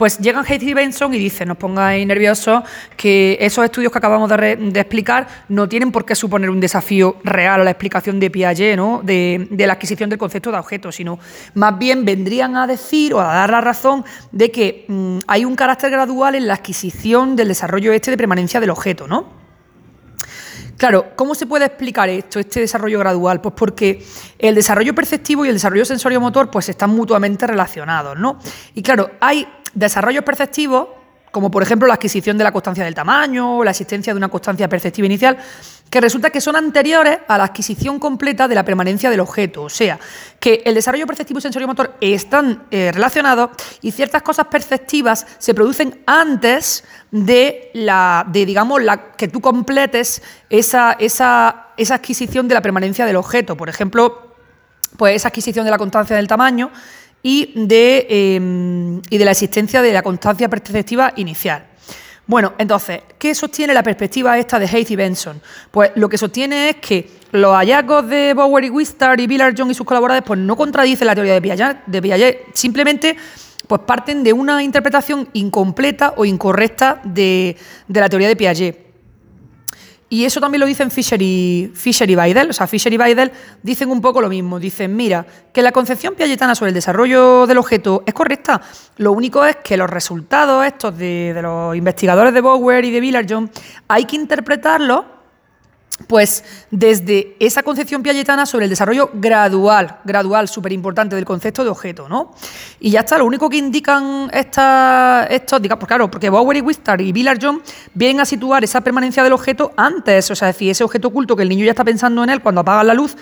pues 0.00 0.16
llegan 0.16 0.46
y 0.48 0.72
Benson 0.72 1.12
y 1.12 1.18
dicen, 1.18 1.48
no 1.48 1.52
os 1.52 1.58
pongáis 1.58 2.06
nerviosos, 2.06 2.62
que 2.96 3.36
esos 3.38 3.66
estudios 3.66 3.92
que 3.92 3.98
acabamos 3.98 4.30
de, 4.30 4.52
explicar 4.76 5.28
no 5.50 5.68
tienen 5.68 5.92
por 5.92 6.06
qué 6.06 6.14
suponer 6.14 6.48
un 6.48 6.58
desafío 6.58 7.16
real 7.22 7.60
a 7.60 7.64
la 7.64 7.72
explicación 7.72 8.18
de 8.18 8.30
Piaget, 8.30 8.78
¿no? 8.78 9.02
de, 9.04 9.46
la 9.58 9.74
adquisición 9.74 10.08
del 10.08 10.18
concepto 10.18 10.50
de 10.50 10.56
objeto, 10.56 10.90
sino 10.90 11.18
más 11.52 11.78
bien 11.78 12.06
vendrían 12.06 12.56
a 12.56 12.66
decir 12.66 13.12
o 13.12 13.20
a 13.20 13.24
dar 13.24 13.50
la 13.50 13.60
razón 13.60 14.02
de 14.32 14.50
que 14.50 14.86
mm, 14.88 15.18
hay 15.26 15.44
un 15.44 15.54
carácter 15.54 15.90
gradual 15.90 16.34
en 16.34 16.46
la 16.46 16.54
adquisición 16.54 17.36
del 17.36 17.48
desarrollo 17.48 17.92
este 17.92 18.10
de 18.10 18.16
permanencia 18.16 18.58
del 18.58 18.70
objeto, 18.70 19.06
¿no? 19.06 19.38
Claro, 20.80 21.08
¿cómo 21.14 21.34
se 21.34 21.44
puede 21.44 21.66
explicar 21.66 22.08
esto, 22.08 22.40
este 22.40 22.60
desarrollo 22.60 23.00
gradual? 23.00 23.42
Pues 23.42 23.54
porque 23.54 24.02
el 24.38 24.54
desarrollo 24.54 24.94
perceptivo 24.94 25.44
y 25.44 25.48
el 25.48 25.54
desarrollo 25.56 25.84
sensorio-motor 25.84 26.50
pues 26.50 26.70
están 26.70 26.88
mutuamente 26.88 27.46
relacionados, 27.46 28.18
¿no? 28.18 28.38
Y 28.74 28.80
claro, 28.80 29.10
hay 29.20 29.46
desarrollos 29.74 30.24
perceptivos 30.24 30.88
como 31.30 31.50
por 31.50 31.62
ejemplo 31.62 31.86
la 31.86 31.94
adquisición 31.94 32.36
de 32.38 32.44
la 32.44 32.52
constancia 32.52 32.84
del 32.84 32.94
tamaño 32.94 33.58
o 33.58 33.64
la 33.64 33.70
existencia 33.70 34.12
de 34.12 34.16
una 34.16 34.28
constancia 34.28 34.68
perceptiva 34.68 35.06
inicial, 35.06 35.38
que 35.88 36.00
resulta 36.00 36.30
que 36.30 36.40
son 36.40 36.56
anteriores 36.56 37.18
a 37.28 37.38
la 37.38 37.44
adquisición 37.44 37.98
completa 37.98 38.48
de 38.48 38.54
la 38.54 38.64
permanencia 38.64 39.10
del 39.10 39.20
objeto. 39.20 39.62
O 39.62 39.68
sea, 39.68 39.98
que 40.38 40.62
el 40.64 40.74
desarrollo 40.74 41.06
perceptivo 41.06 41.38
y 41.38 41.42
sensorio-motor 41.42 41.96
están 42.00 42.64
eh, 42.70 42.90
relacionados 42.92 43.50
y 43.80 43.92
ciertas 43.92 44.22
cosas 44.22 44.46
perceptivas 44.46 45.26
se 45.38 45.54
producen 45.54 46.02
antes 46.06 46.84
de 47.10 47.70
la, 47.74 48.24
de, 48.28 48.46
digamos, 48.46 48.82
la 48.82 49.12
que 49.12 49.28
tú 49.28 49.40
completes 49.40 50.22
esa, 50.48 50.92
esa, 50.92 51.68
esa 51.76 51.94
adquisición 51.96 52.48
de 52.48 52.54
la 52.54 52.62
permanencia 52.62 53.06
del 53.06 53.16
objeto. 53.16 53.56
Por 53.56 53.68
ejemplo, 53.68 54.36
pues 54.96 55.16
esa 55.16 55.28
adquisición 55.28 55.64
de 55.64 55.70
la 55.70 55.78
constancia 55.78 56.16
del 56.16 56.26
tamaño 56.26 56.70
y 57.22 57.52
de, 57.54 58.06
em, 58.08 59.02
y 59.10 59.18
de 59.18 59.24
la 59.24 59.32
existencia 59.32 59.82
de 59.82 59.92
la 59.92 60.02
constancia 60.02 60.48
perceptiva 60.48 61.12
inicial. 61.16 61.66
Bueno, 62.26 62.54
entonces, 62.58 63.00
¿qué 63.18 63.34
sostiene 63.34 63.74
la 63.74 63.82
perspectiva 63.82 64.38
esta 64.38 64.58
de 64.58 64.66
Hayes 64.66 64.90
y 64.90 64.96
Benson? 64.96 65.40
Pues 65.70 65.90
lo 65.96 66.08
que 66.08 66.16
sostiene 66.16 66.70
es 66.70 66.76
que 66.76 67.10
los 67.32 67.54
hallazgos 67.54 68.08
de 68.08 68.34
Bower 68.34 68.64
y 68.64 68.70
Wistar 68.70 69.18
y 69.18 69.26
Billard 69.26 69.54
John 69.56 69.70
y 69.70 69.74
sus 69.74 69.86
colaboradores 69.86 70.24
pues 70.24 70.38
no 70.38 70.56
contradicen 70.56 71.06
la 71.06 71.14
teoría 71.14 71.34
de 71.34 71.42
Piaget, 71.42 71.78
de 71.86 72.02
Piaget 72.02 72.46
simplemente 72.54 73.16
pues 73.66 73.80
parten 73.82 74.22
de 74.22 74.32
una 74.32 74.62
interpretación 74.62 75.28
incompleta 75.32 76.14
o 76.16 76.24
incorrecta 76.24 77.00
de, 77.04 77.56
de 77.88 78.00
la 78.00 78.08
teoría 78.08 78.28
de 78.28 78.36
Piaget. 78.36 78.89
Y 80.12 80.24
eso 80.24 80.40
también 80.40 80.58
lo 80.58 80.66
dicen 80.66 80.90
Fisher 80.90 81.22
y, 81.22 81.70
Fisher 81.72 82.10
y 82.10 82.16
Weidel. 82.16 82.50
O 82.50 82.52
sea, 82.52 82.66
Fisher 82.66 82.92
y 82.92 82.98
Weidel 82.98 83.30
dicen 83.62 83.90
un 83.90 84.00
poco 84.00 84.20
lo 84.20 84.28
mismo. 84.28 84.58
Dicen, 84.58 84.96
mira, 84.96 85.24
que 85.52 85.62
la 85.62 85.70
concepción 85.70 86.16
piagetana 86.16 86.56
sobre 86.56 86.70
el 86.70 86.74
desarrollo 86.74 87.46
del 87.46 87.58
objeto 87.58 88.02
es 88.04 88.12
correcta. 88.12 88.60
Lo 88.96 89.12
único 89.12 89.44
es 89.44 89.58
que 89.62 89.76
los 89.76 89.88
resultados 89.88 90.66
estos 90.66 90.98
de, 90.98 91.38
los 91.40 91.76
investigadores 91.76 92.34
de 92.34 92.40
Bower 92.40 92.84
y 92.84 92.90
de 92.90 92.98
Villarjon 92.98 93.50
hay 93.86 94.04
que 94.04 94.16
interpretarlos 94.16 95.04
pues 96.06 96.44
desde 96.70 97.36
esa 97.38 97.62
concepción 97.62 98.02
piagetana 98.02 98.46
sobre 98.46 98.64
el 98.64 98.70
desarrollo 98.70 99.10
gradual, 99.14 99.98
gradual, 100.04 100.48
súper 100.48 100.72
importante 100.72 101.16
del 101.16 101.24
concepto 101.24 101.64
de 101.64 101.70
objeto, 101.70 102.08
¿no? 102.08 102.34
Y 102.80 102.90
ya 102.90 103.00
está, 103.00 103.18
lo 103.18 103.26
único 103.26 103.48
que 103.48 103.56
indican 103.56 104.30
esta, 104.32 105.26
estos, 105.30 105.60
digamos, 105.62 105.80
pues 105.80 105.88
claro, 105.88 106.10
porque 106.10 106.30
Bower 106.30 106.56
y 106.56 106.60
Wistar 106.60 107.00
y 107.00 107.12
Billard 107.12 107.38
John 107.40 107.62
vienen 107.94 108.20
a 108.20 108.24
situar 108.24 108.64
esa 108.64 108.80
permanencia 108.80 109.22
del 109.22 109.32
objeto 109.32 109.72
antes, 109.76 110.30
o 110.30 110.34
sea, 110.34 110.48
decir, 110.48 110.70
ese 110.70 110.84
objeto 110.84 111.08
oculto 111.08 111.36
que 111.36 111.42
el 111.42 111.48
niño 111.48 111.64
ya 111.64 111.72
está 111.72 111.84
pensando 111.84 112.24
en 112.24 112.30
él 112.30 112.40
cuando 112.40 112.62
apagan 112.62 112.86
la 112.86 112.94
luz, 112.94 113.16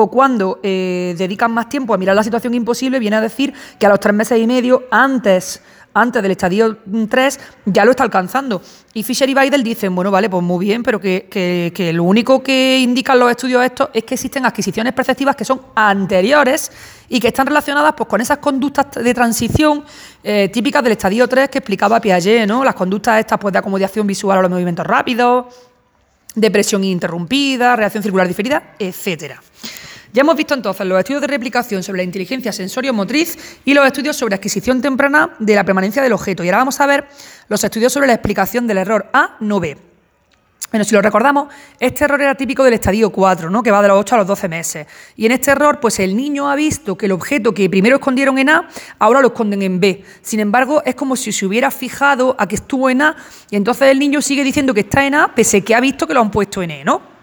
o 0.00 0.10
cuando 0.10 0.60
eh, 0.62 1.14
dedican 1.18 1.52
más 1.52 1.68
tiempo 1.68 1.94
a 1.94 1.98
mirar 1.98 2.16
la 2.16 2.22
situación 2.22 2.54
imposible, 2.54 2.98
viene 2.98 3.16
a 3.16 3.20
decir 3.20 3.52
que 3.78 3.86
a 3.86 3.88
los 3.88 4.00
tres 4.00 4.14
meses 4.14 4.38
y 4.40 4.46
medio 4.46 4.84
antes 4.90 5.62
antes 5.94 6.22
del 6.22 6.32
estadio 6.32 6.78
3 7.08 7.40
ya 7.66 7.84
lo 7.84 7.90
está 7.90 8.04
alcanzando. 8.04 8.62
Y 8.94 9.02
Fisher 9.02 9.28
y 9.28 9.34
Weidel 9.34 9.62
dicen, 9.62 9.94
bueno, 9.94 10.10
vale, 10.10 10.30
pues 10.30 10.42
muy 10.42 10.64
bien, 10.64 10.82
pero 10.82 11.00
que, 11.00 11.90
lo 11.94 12.04
único 12.04 12.42
que 12.42 12.78
indican 12.78 13.18
los 13.18 13.30
estudios 13.30 13.64
estos 13.64 13.90
es 13.92 14.04
que 14.04 14.14
existen 14.14 14.46
adquisiciones 14.46 14.92
perceptivas 14.92 15.36
que 15.36 15.44
son 15.44 15.60
anteriores 15.74 16.70
y 17.08 17.20
que 17.20 17.28
están 17.28 17.46
relacionadas 17.46 17.94
pues, 17.96 18.08
con 18.08 18.20
esas 18.20 18.38
conductas 18.38 18.86
de 19.02 19.14
transición 19.14 19.84
eh, 20.22 20.48
típicas 20.52 20.82
del 20.82 20.92
estadio 20.92 21.26
3 21.26 21.48
que 21.48 21.58
explicaba 21.58 22.00
Piaget, 22.00 22.46
¿no? 22.46 22.64
Las 22.64 22.74
conductas 22.74 23.18
estas 23.18 23.38
pues, 23.38 23.52
de 23.52 23.58
acomodación 23.58 24.06
visual 24.06 24.38
a 24.38 24.42
los 24.42 24.50
movimientos 24.50 24.86
rápidos, 24.86 25.46
depresión 26.34 26.84
ininterrumpida, 26.84 27.76
reacción 27.76 28.02
circular 28.02 28.28
diferida, 28.28 28.74
etcétera. 28.78 29.40
Ya 30.12 30.22
hemos 30.22 30.36
visto 30.36 30.54
entonces 30.54 30.86
los 30.86 30.98
estudios 30.98 31.20
de 31.20 31.26
replicación 31.26 31.82
sobre 31.82 31.98
la 31.98 32.04
inteligencia 32.04 32.52
sensorio-motriz 32.52 33.60
y 33.64 33.74
los 33.74 33.86
estudios 33.86 34.16
sobre 34.16 34.34
adquisición 34.34 34.80
temprana 34.80 35.30
de 35.38 35.54
la 35.54 35.64
permanencia 35.64 36.02
del 36.02 36.12
objeto. 36.12 36.42
Y 36.42 36.48
ahora 36.48 36.58
vamos 36.58 36.80
a 36.80 36.86
ver 36.86 37.06
los 37.48 37.62
estudios 37.62 37.92
sobre 37.92 38.06
la 38.06 38.14
explicación 38.14 38.66
del 38.66 38.78
error 38.78 39.10
A, 39.12 39.36
no 39.40 39.60
B. 39.60 39.76
Bueno, 40.70 40.84
si 40.84 40.94
lo 40.94 41.00
recordamos, 41.00 41.48
este 41.80 42.04
error 42.04 42.20
era 42.20 42.34
típico 42.34 42.62
del 42.62 42.74
estadio 42.74 43.10
4, 43.10 43.48
¿no? 43.48 43.62
que 43.62 43.70
va 43.70 43.80
de 43.80 43.88
los 43.88 43.98
8 44.00 44.16
a 44.16 44.18
los 44.18 44.26
12 44.26 44.48
meses. 44.48 44.86
Y 45.16 45.24
en 45.24 45.32
este 45.32 45.50
error, 45.50 45.80
pues 45.80 45.98
el 45.98 46.14
niño 46.14 46.50
ha 46.50 46.54
visto 46.56 46.96
que 46.96 47.06
el 47.06 47.12
objeto 47.12 47.54
que 47.54 47.70
primero 47.70 47.96
escondieron 47.96 48.38
en 48.38 48.50
A, 48.50 48.68
ahora 48.98 49.22
lo 49.22 49.28
esconden 49.28 49.62
en 49.62 49.80
B. 49.80 50.04
Sin 50.20 50.40
embargo, 50.40 50.82
es 50.84 50.94
como 50.94 51.16
si 51.16 51.32
se 51.32 51.46
hubiera 51.46 51.70
fijado 51.70 52.36
a 52.38 52.46
que 52.46 52.56
estuvo 52.56 52.90
en 52.90 53.00
A 53.00 53.16
y 53.50 53.56
entonces 53.56 53.88
el 53.88 53.98
niño 53.98 54.20
sigue 54.20 54.44
diciendo 54.44 54.74
que 54.74 54.80
está 54.80 55.06
en 55.06 55.14
A, 55.14 55.34
pese 55.34 55.62
que 55.62 55.74
ha 55.74 55.80
visto 55.80 56.06
que 56.06 56.12
lo 56.12 56.20
han 56.20 56.30
puesto 56.30 56.62
en 56.62 56.70
E, 56.70 56.84
¿no? 56.84 57.17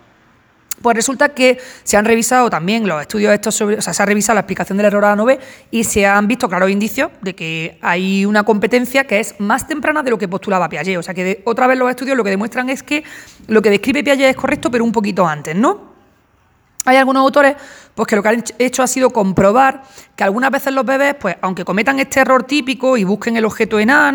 Pues 0.82 0.96
resulta 0.96 1.30
que 1.30 1.58
se 1.84 1.98
han 1.98 2.06
revisado 2.06 2.50
también 2.50 2.88
los 2.88 3.02
estudios 3.02 3.34
estos 3.34 3.56
sobre, 3.56 3.78
o 3.78 3.82
sea, 3.82 3.94
se 3.94 4.04
ha 4.04 4.06
revisado 4.06 4.36
la 4.36 4.42
explicación 4.42 4.78
del 4.78 4.88
error 4.88 5.06
a 5.06 5.10
la 5.10 5.16
9 5.16 5.40
y 5.72 5.84
se 5.84 6.06
han 6.06 6.28
visto 6.28 6.48
claros 6.48 6.70
indicios 6.70 7.12
de 7.22 7.34
que 7.34 7.78
hay 7.82 8.26
una 8.26 8.44
competencia 8.44 9.06
que 9.06 9.20
es 9.20 9.36
más 9.40 9.68
temprana 9.68 10.04
de 10.04 10.12
lo 10.12 10.18
que 10.18 10.28
postulaba 10.28 10.70
Piaget. 10.70 10.98
O 10.98 11.04
sea 11.04 11.14
que 11.14 11.42
otra 11.46 11.68
vez 11.68 11.78
los 11.78 11.90
estudios 11.90 12.18
lo 12.18 12.24
que 12.24 12.30
demuestran 12.30 12.70
es 12.70 12.84
que 12.84 13.04
lo 13.48 13.62
que 13.62 13.70
describe 13.70 14.04
Piaget 14.04 14.30
es 14.30 14.36
correcto, 14.36 14.70
pero 14.70 14.84
un 14.84 14.92
poquito 14.92 15.26
antes, 15.26 15.56
¿no? 15.56 15.95
Hay 16.86 16.98
algunos 16.98 17.22
autores 17.22 17.56
pues, 17.96 18.08
que 18.08 18.16
lo 18.16 18.24
que 18.24 18.30
han 18.30 18.44
hecho 18.60 18.84
ha 18.84 18.88
sido 18.88 19.10
comprobar 19.10 19.84
que 20.16 20.24
algunas 20.24 20.52
veces 20.52 20.74
los 20.74 20.86
bebés, 20.86 21.16
pues, 21.20 21.36
aunque 21.42 21.66
cometan 21.66 22.00
este 22.00 22.20
error 22.20 22.44
típico 22.44 22.96
y 22.96 23.04
busquen 23.04 23.36
el 23.38 23.46
objeto 23.46 23.80
en 23.80 23.90
A, 23.90 24.14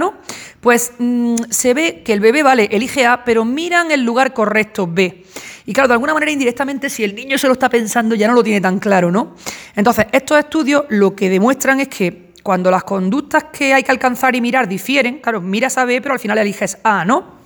pues 0.61 0.93
mm, 0.99 1.35
se 1.51 1.75
ve 1.75 2.03
que 2.05 2.13
el 2.13 2.21
bebé, 2.21 2.43
vale, 2.43 2.69
elige 2.71 3.07
A, 3.07 3.25
pero 3.25 3.45
miran 3.45 3.91
el 3.91 4.03
lugar 4.03 4.33
correcto 4.33 4.87
B. 4.87 5.25
Y 5.67 5.73
claro, 5.73 5.89
de 5.89 5.95
alguna 5.95 6.15
manera 6.15 6.33
indirectamente, 6.33 6.89
si 6.89 7.05
el 7.05 7.15
niño 7.15 7.39
se 7.39 7.47
lo 7.47 7.53
está 7.55 7.69
pensando, 7.69 8.15
ya 8.15 8.29
no 8.29 8.35
lo 8.35 8.43
tiene 8.43 8.61
tan 8.61 8.79
claro, 8.79 9.11
¿no? 9.11 9.35
Entonces, 9.77 10.07
estos 10.13 10.39
estudios 10.39 10.85
lo 10.89 11.15
que 11.15 11.29
demuestran 11.29 11.81
es 11.81 11.89
que 11.89 12.31
cuando 12.43 12.71
las 12.71 12.85
conductas 12.85 13.45
que 13.53 13.75
hay 13.75 13.83
que 13.83 13.93
alcanzar 13.93 14.35
y 14.35 14.41
mirar 14.41 14.69
difieren, 14.69 15.19
claro, 15.19 15.41
miras 15.41 15.77
a 15.79 15.85
B, 15.85 16.01
pero 16.01 16.15
al 16.15 16.21
final 16.21 16.39
eliges 16.39 16.79
A, 16.83 17.05
¿no? 17.05 17.41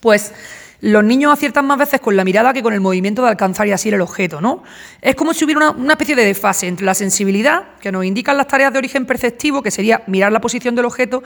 Pues 0.00 0.32
los 0.80 1.04
niños 1.04 1.32
aciertan 1.32 1.66
más 1.66 1.78
veces 1.78 2.00
con 2.00 2.16
la 2.16 2.24
mirada 2.24 2.52
que 2.52 2.62
con 2.62 2.72
el 2.72 2.80
movimiento 2.80 3.22
de 3.22 3.28
alcanzar 3.28 3.66
y 3.68 3.72
así 3.72 3.90
el 3.90 4.00
objeto, 4.00 4.40
¿no? 4.40 4.62
Es 5.00 5.14
como 5.14 5.34
si 5.34 5.44
hubiera 5.44 5.70
una, 5.70 5.92
especie 5.92 6.16
de 6.16 6.24
desfase 6.24 6.66
entre 6.68 6.86
la 6.86 6.94
sensibilidad, 6.94 7.74
que 7.80 7.92
nos 7.92 8.04
indican 8.04 8.36
las 8.36 8.46
tareas 8.46 8.72
de 8.72 8.78
origen 8.78 9.06
perceptivo, 9.06 9.62
que 9.62 9.70
sería 9.70 10.02
mirar 10.06 10.32
la 10.32 10.40
posición 10.40 10.74
del 10.74 10.86
objeto, 10.86 11.22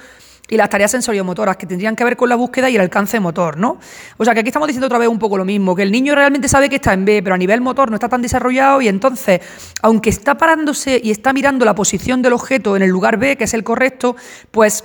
y 0.49 0.57
las 0.59 0.69
tareas 0.69 0.91
sensoriomotoras, 0.91 1.57
que 1.57 1.67
tendrían 1.67 1.97
que 1.97 2.05
ver 2.05 2.17
con 2.17 2.29
la 2.29 2.37
búsqueda 2.37 2.69
y 2.69 2.75
el 2.75 2.83
alcance 2.83 3.19
motor, 3.19 3.57
¿no? 3.57 3.79
O 4.19 4.25
sea, 4.25 4.35
que 4.35 4.41
aquí 4.41 4.51
estamos 4.51 4.69
diciendo 4.69 4.87
otra 4.87 4.99
vez 4.99 5.09
un 5.09 5.19
poco 5.19 5.39
lo 5.39 5.45
mismo, 5.45 5.75
que 5.75 5.83
el 5.83 5.91
niño 5.91 6.15
realmente 6.15 6.49
sabe 6.49 6.69
que 6.69 6.77
está 6.77 6.93
en 6.93 7.07
B, 7.07 7.23
pero 7.23 7.35
a 7.35 7.39
nivel 7.39 7.63
motor 7.63 7.89
no 7.89 7.97
está 7.97 8.11
tan 8.11 8.21
desarrollado 8.21 8.83
y 8.83 8.89
entonces, 8.89 9.41
aunque 9.81 10.11
está 10.11 10.37
parándose 10.37 11.01
y 11.03 11.11
está 11.11 11.33
mirando 11.33 11.65
la 11.65 11.75
posición 11.75 12.21
del 12.21 12.35
objeto 12.35 12.77
en 12.77 12.83
el 12.83 12.91
lugar 12.91 13.17
B, 13.17 13.37
que 13.37 13.45
es 13.45 13.55
el 13.55 13.65
correcto, 13.65 14.17
pues 14.51 14.85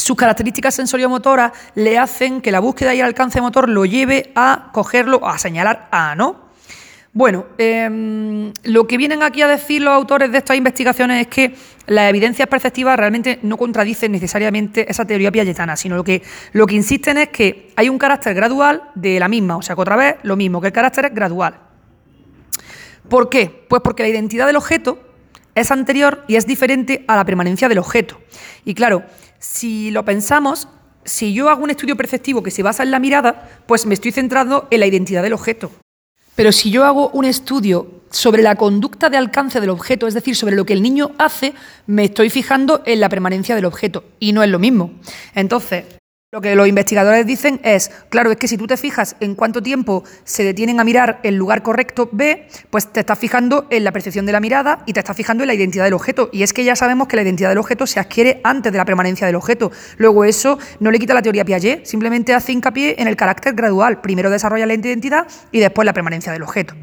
sus 0.00 0.16
características 0.16 0.74
sensoriomotoras 0.74 1.52
le 1.74 1.98
hacen 1.98 2.40
que 2.40 2.50
la 2.50 2.60
búsqueda 2.60 2.94
y 2.94 3.00
el 3.00 3.06
alcance 3.06 3.40
motor 3.40 3.68
lo 3.68 3.84
lleve 3.84 4.32
a 4.34 4.70
cogerlo, 4.72 5.26
a 5.26 5.38
señalar 5.38 5.88
A, 5.90 6.14
¿no? 6.14 6.50
Bueno, 7.12 7.46
em, 7.58 8.52
lo 8.62 8.86
que 8.86 8.96
vienen 8.96 9.24
aquí 9.24 9.42
a 9.42 9.48
decir 9.48 9.82
los 9.82 9.92
autores 9.92 10.30
de 10.30 10.38
estas 10.38 10.56
investigaciones 10.56 11.22
es 11.22 11.26
que 11.26 11.54
las 11.88 12.08
evidencias 12.08 12.46
perceptivas 12.46 12.96
realmente 12.96 13.40
no 13.42 13.56
contradicen 13.56 14.12
necesariamente 14.12 14.88
esa 14.88 15.04
teoría 15.04 15.32
piagetana, 15.32 15.76
sino 15.76 15.96
lo 15.96 16.04
que, 16.04 16.22
lo 16.52 16.68
que 16.68 16.76
insisten 16.76 17.18
es 17.18 17.30
que 17.30 17.72
hay 17.74 17.88
un 17.88 17.98
carácter 17.98 18.32
gradual 18.34 18.84
de 18.94 19.18
la 19.18 19.26
misma, 19.26 19.56
o 19.56 19.62
sea 19.62 19.74
que 19.74 19.82
otra 19.82 19.96
vez 19.96 20.16
lo 20.22 20.36
mismo, 20.36 20.60
que 20.60 20.68
el 20.68 20.72
carácter 20.72 21.06
es 21.06 21.14
gradual. 21.14 21.58
¿Por 23.08 23.28
qué? 23.28 23.66
Pues 23.68 23.82
porque 23.82 24.04
la 24.04 24.08
identidad 24.08 24.46
del 24.46 24.54
objeto 24.54 25.00
es 25.56 25.72
anterior 25.72 26.24
y 26.28 26.36
es 26.36 26.46
diferente 26.46 27.04
a 27.08 27.16
la 27.16 27.24
permanencia 27.24 27.68
del 27.68 27.78
objeto. 27.78 28.20
Y 28.64 28.74
claro, 28.74 29.02
si 29.40 29.90
lo 29.90 30.04
pensamos, 30.04 30.68
si 31.04 31.32
yo 31.32 31.48
hago 31.48 31.64
un 31.64 31.70
estudio 31.70 31.96
perceptivo 31.96 32.42
que 32.42 32.50
se 32.50 32.62
basa 32.62 32.82
en 32.82 32.90
la 32.90 33.00
mirada, 33.00 33.48
pues 33.66 33.86
me 33.86 33.94
estoy 33.94 34.12
centrando 34.12 34.68
en 34.70 34.80
la 34.80 34.86
identidad 34.86 35.22
del 35.22 35.32
objeto. 35.32 35.72
Pero 36.36 36.52
si 36.52 36.70
yo 36.70 36.84
hago 36.84 37.08
un 37.10 37.24
estudio 37.24 38.02
sobre 38.10 38.42
la 38.42 38.54
conducta 38.54 39.10
de 39.10 39.16
alcance 39.16 39.60
del 39.60 39.70
objeto, 39.70 40.06
es 40.06 40.14
decir, 40.14 40.36
sobre 40.36 40.56
lo 40.56 40.64
que 40.64 40.74
el 40.74 40.82
niño 40.82 41.12
hace, 41.18 41.54
me 41.86 42.04
estoy 42.04 42.30
fijando 42.30 42.82
en 42.86 43.00
la 43.00 43.08
permanencia 43.08 43.54
del 43.54 43.64
objeto 43.64 44.04
y 44.20 44.32
no 44.32 44.42
es 44.42 44.50
lo 44.50 44.58
mismo. 44.58 44.92
Entonces, 45.34 45.84
lo 46.32 46.40
que 46.40 46.54
los 46.54 46.68
investigadores 46.68 47.26
dicen 47.26 47.60
es, 47.64 47.90
claro, 48.08 48.30
es 48.30 48.36
que 48.36 48.46
si 48.46 48.56
tú 48.56 48.68
te 48.68 48.76
fijas 48.76 49.16
en 49.18 49.34
cuánto 49.34 49.64
tiempo 49.64 50.04
se 50.22 50.44
detienen 50.44 50.78
a 50.78 50.84
mirar 50.84 51.18
el 51.24 51.34
lugar 51.34 51.64
correcto 51.64 52.08
B, 52.12 52.46
pues 52.70 52.86
te 52.92 53.00
estás 53.00 53.18
fijando 53.18 53.66
en 53.68 53.82
la 53.82 53.90
percepción 53.90 54.26
de 54.26 54.32
la 54.32 54.38
mirada 54.38 54.84
y 54.86 54.92
te 54.92 55.00
estás 55.00 55.16
fijando 55.16 55.42
en 55.42 55.48
la 55.48 55.54
identidad 55.54 55.82
del 55.82 55.94
objeto. 55.94 56.30
Y 56.32 56.44
es 56.44 56.52
que 56.52 56.62
ya 56.62 56.76
sabemos 56.76 57.08
que 57.08 57.16
la 57.16 57.22
identidad 57.22 57.48
del 57.48 57.58
objeto 57.58 57.84
se 57.84 57.98
adquiere 57.98 58.40
antes 58.44 58.70
de 58.70 58.78
la 58.78 58.84
permanencia 58.84 59.26
del 59.26 59.34
objeto. 59.34 59.72
Luego 59.96 60.24
eso 60.24 60.56
no 60.78 60.92
le 60.92 61.00
quita 61.00 61.14
la 61.14 61.22
teoría 61.22 61.44
Piaget, 61.44 61.84
simplemente 61.84 62.32
hace 62.32 62.52
hincapié 62.52 62.94
en 62.98 63.08
el 63.08 63.16
carácter 63.16 63.54
gradual. 63.54 64.00
Primero 64.00 64.30
desarrolla 64.30 64.66
la 64.66 64.74
identidad 64.74 65.26
y 65.50 65.58
después 65.58 65.84
la 65.84 65.94
permanencia 65.94 66.32
del 66.32 66.44
objeto. 66.44 66.76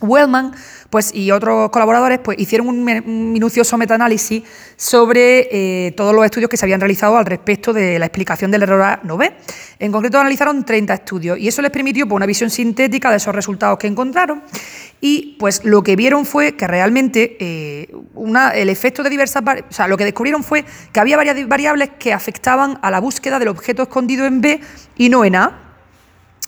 Wellman 0.00 0.52
pues, 0.90 1.14
y 1.14 1.30
otros 1.30 1.70
colaboradores 1.70 2.18
pues, 2.18 2.38
hicieron 2.38 2.68
un, 2.68 2.84
minucioso 3.32 3.78
metaanálisis 3.78 4.42
sobre 4.76 5.48
eh, 5.50 5.92
todos 5.92 6.14
los 6.14 6.24
estudios 6.24 6.50
que 6.50 6.56
se 6.56 6.64
habían 6.64 6.80
realizado 6.80 7.16
al 7.16 7.26
respecto 7.26 7.72
de 7.72 7.98
la 7.98 8.06
explicación 8.06 8.50
del 8.50 8.62
error 8.62 8.80
A9. 8.80 9.32
En 9.78 9.92
concreto 9.92 10.18
analizaron 10.18 10.64
30 10.64 10.94
estudios 10.94 11.38
y 11.38 11.48
eso 11.48 11.62
les 11.62 11.70
permitió 11.70 12.06
pues, 12.06 12.16
una 12.16 12.26
visión 12.26 12.50
sintética 12.50 13.10
de 13.10 13.18
esos 13.18 13.34
resultados 13.34 13.78
que 13.78 13.86
encontraron 13.86 14.42
y 15.00 15.36
pues 15.38 15.64
lo 15.64 15.82
que 15.82 15.96
vieron 15.96 16.26
fue 16.26 16.56
que 16.56 16.66
realmente 16.66 17.36
eh, 17.40 17.90
el 18.54 18.68
efecto 18.68 19.02
de 19.02 19.10
diversas... 19.10 19.42
O 19.42 19.72
sea, 19.72 19.88
lo 19.88 19.96
que 19.96 20.04
descubrieron 20.04 20.44
fue 20.44 20.64
que 20.92 21.00
había 21.00 21.16
varias 21.16 21.48
variables 21.48 21.90
que 21.98 22.12
afectaban 22.12 22.78
a 22.82 22.90
la 22.90 23.00
búsqueda 23.00 23.38
del 23.38 23.48
objeto 23.48 23.82
escondido 23.82 24.26
en 24.26 24.40
B 24.40 24.60
y 24.96 25.08
no 25.08 25.24
en 25.24 25.36
A. 25.36 25.70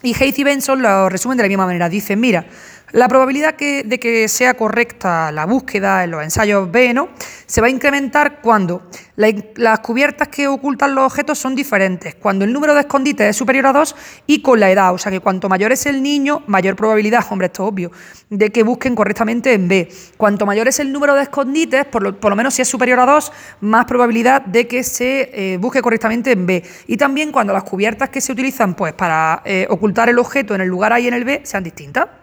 Y 0.02 0.14
Hayes 0.14 0.38
y 0.38 0.44
Benson 0.44 0.82
lo 0.82 1.08
resumen 1.08 1.36
de 1.38 1.44
la 1.44 1.48
misma 1.48 1.64
manera. 1.64 1.88
Dicen, 1.88 2.20
mira, 2.20 2.44
la 2.92 3.08
probabilidad 3.08 3.56
de 3.56 3.98
que 3.98 4.28
sea 4.28 4.54
correcta 4.54 5.32
la 5.32 5.46
búsqueda 5.46 6.04
en 6.04 6.10
los 6.10 6.22
ensayos 6.22 6.70
B 6.70 6.92
¿no? 6.92 7.08
se 7.46 7.60
va 7.60 7.66
a 7.66 7.70
incrementar 7.70 8.40
cuando 8.40 8.82
las 9.16 9.80
cubiertas 9.80 10.28
que 10.28 10.48
ocultan 10.48 10.94
los 10.94 11.04
objetos 11.04 11.38
son 11.38 11.54
diferentes, 11.54 12.14
cuando 12.14 12.44
el 12.44 12.52
número 12.52 12.74
de 12.74 12.80
escondites 12.80 13.28
es 13.28 13.36
superior 13.36 13.66
a 13.66 13.72
2 13.72 13.94
y 14.26 14.40
con 14.40 14.58
la 14.58 14.70
edad. 14.70 14.94
O 14.94 14.98
sea 14.98 15.12
que 15.12 15.20
cuanto 15.20 15.48
mayor 15.48 15.70
es 15.70 15.84
el 15.86 16.02
niño, 16.02 16.42
mayor 16.46 16.76
probabilidad, 16.76 17.24
hombre, 17.30 17.46
esto 17.46 17.64
es 17.64 17.68
obvio, 17.68 17.92
de 18.30 18.50
que 18.50 18.62
busquen 18.62 18.94
correctamente 18.94 19.52
en 19.52 19.68
B. 19.68 19.88
Cuanto 20.16 20.46
mayor 20.46 20.66
es 20.68 20.80
el 20.80 20.92
número 20.92 21.14
de 21.14 21.22
escondites, 21.22 21.84
por 21.84 22.02
lo, 22.02 22.36
menos 22.36 22.54
si 22.54 22.62
es 22.62 22.68
superior 22.68 23.00
a 23.00 23.06
2, 23.06 23.32
más 23.60 23.84
probabilidad 23.84 24.42
de 24.42 24.66
que 24.66 24.82
se 24.82 25.30
eh, 25.32 25.56
busque 25.58 25.82
correctamente 25.82 26.32
en 26.32 26.46
B. 26.46 26.62
Y 26.86 26.96
también 26.96 27.32
cuando 27.32 27.52
las 27.52 27.64
cubiertas 27.64 28.08
que 28.08 28.20
se 28.20 28.32
utilizan 28.32 28.74
pues, 28.74 28.94
para 28.94 29.42
eh, 29.44 29.66
ocultar 29.68 30.08
el 30.08 30.18
objeto 30.18 30.54
en 30.54 30.62
el 30.62 30.68
lugar 30.68 30.92
A 30.92 31.00
y 31.00 31.06
en 31.06 31.14
el 31.14 31.24
B 31.24 31.42
sean 31.44 31.62
distintas. 31.62 32.21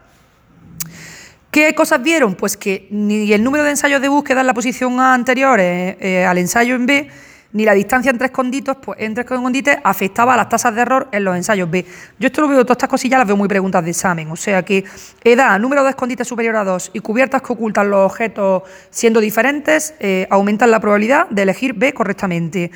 ¿Qué 1.51 1.73
cosas 1.73 2.03
vieron? 2.03 2.35
Pues 2.35 2.55
que 2.57 2.87
ni 2.91 3.33
el 3.33 3.43
número 3.43 3.63
de 3.63 3.71
ensayos 3.71 3.99
de 4.01 4.07
búsqueda 4.07 4.41
en 4.41 4.47
la 4.47 4.53
posición 4.53 4.99
A 4.99 5.15
anterior 5.15 5.59
eh, 5.59 5.97
eh, 5.99 6.23
al 6.23 6.37
ensayo 6.37 6.75
en 6.75 6.85
B, 6.85 7.09
ni 7.53 7.65
la 7.65 7.73
distancia 7.73 8.11
entre 8.11 8.27
esconditos, 8.27 8.77
pues, 8.77 8.99
entre 9.01 9.23
escondites 9.23 9.79
afectaba 9.83 10.35
a 10.35 10.37
las 10.37 10.47
tasas 10.47 10.75
de 10.75 10.81
error 10.81 11.09
en 11.11 11.23
los 11.23 11.35
ensayos 11.35 11.67
B. 11.71 11.83
Yo 12.19 12.27
esto 12.27 12.41
lo 12.41 12.49
veo, 12.49 12.63
todas 12.63 12.75
estas 12.75 12.89
cosillas 12.89 13.17
las 13.17 13.27
veo 13.27 13.35
muy 13.35 13.47
preguntas 13.47 13.83
de 13.83 13.89
examen. 13.89 14.29
O 14.29 14.35
sea 14.35 14.63
que 14.63 14.83
edad, 15.23 15.59
número 15.59 15.83
de 15.83 15.89
escondites 15.89 16.27
superior 16.27 16.55
a 16.55 16.63
2 16.63 16.91
y 16.93 16.99
cubiertas 16.99 17.41
que 17.41 17.51
ocultan 17.51 17.89
los 17.89 18.11
objetos 18.11 18.61
siendo 18.91 19.19
diferentes, 19.19 19.95
eh, 19.99 20.27
aumentan 20.29 20.69
la 20.69 20.79
probabilidad 20.79 21.27
de 21.29 21.41
elegir 21.41 21.73
B 21.73 21.95
correctamente. 21.95 22.69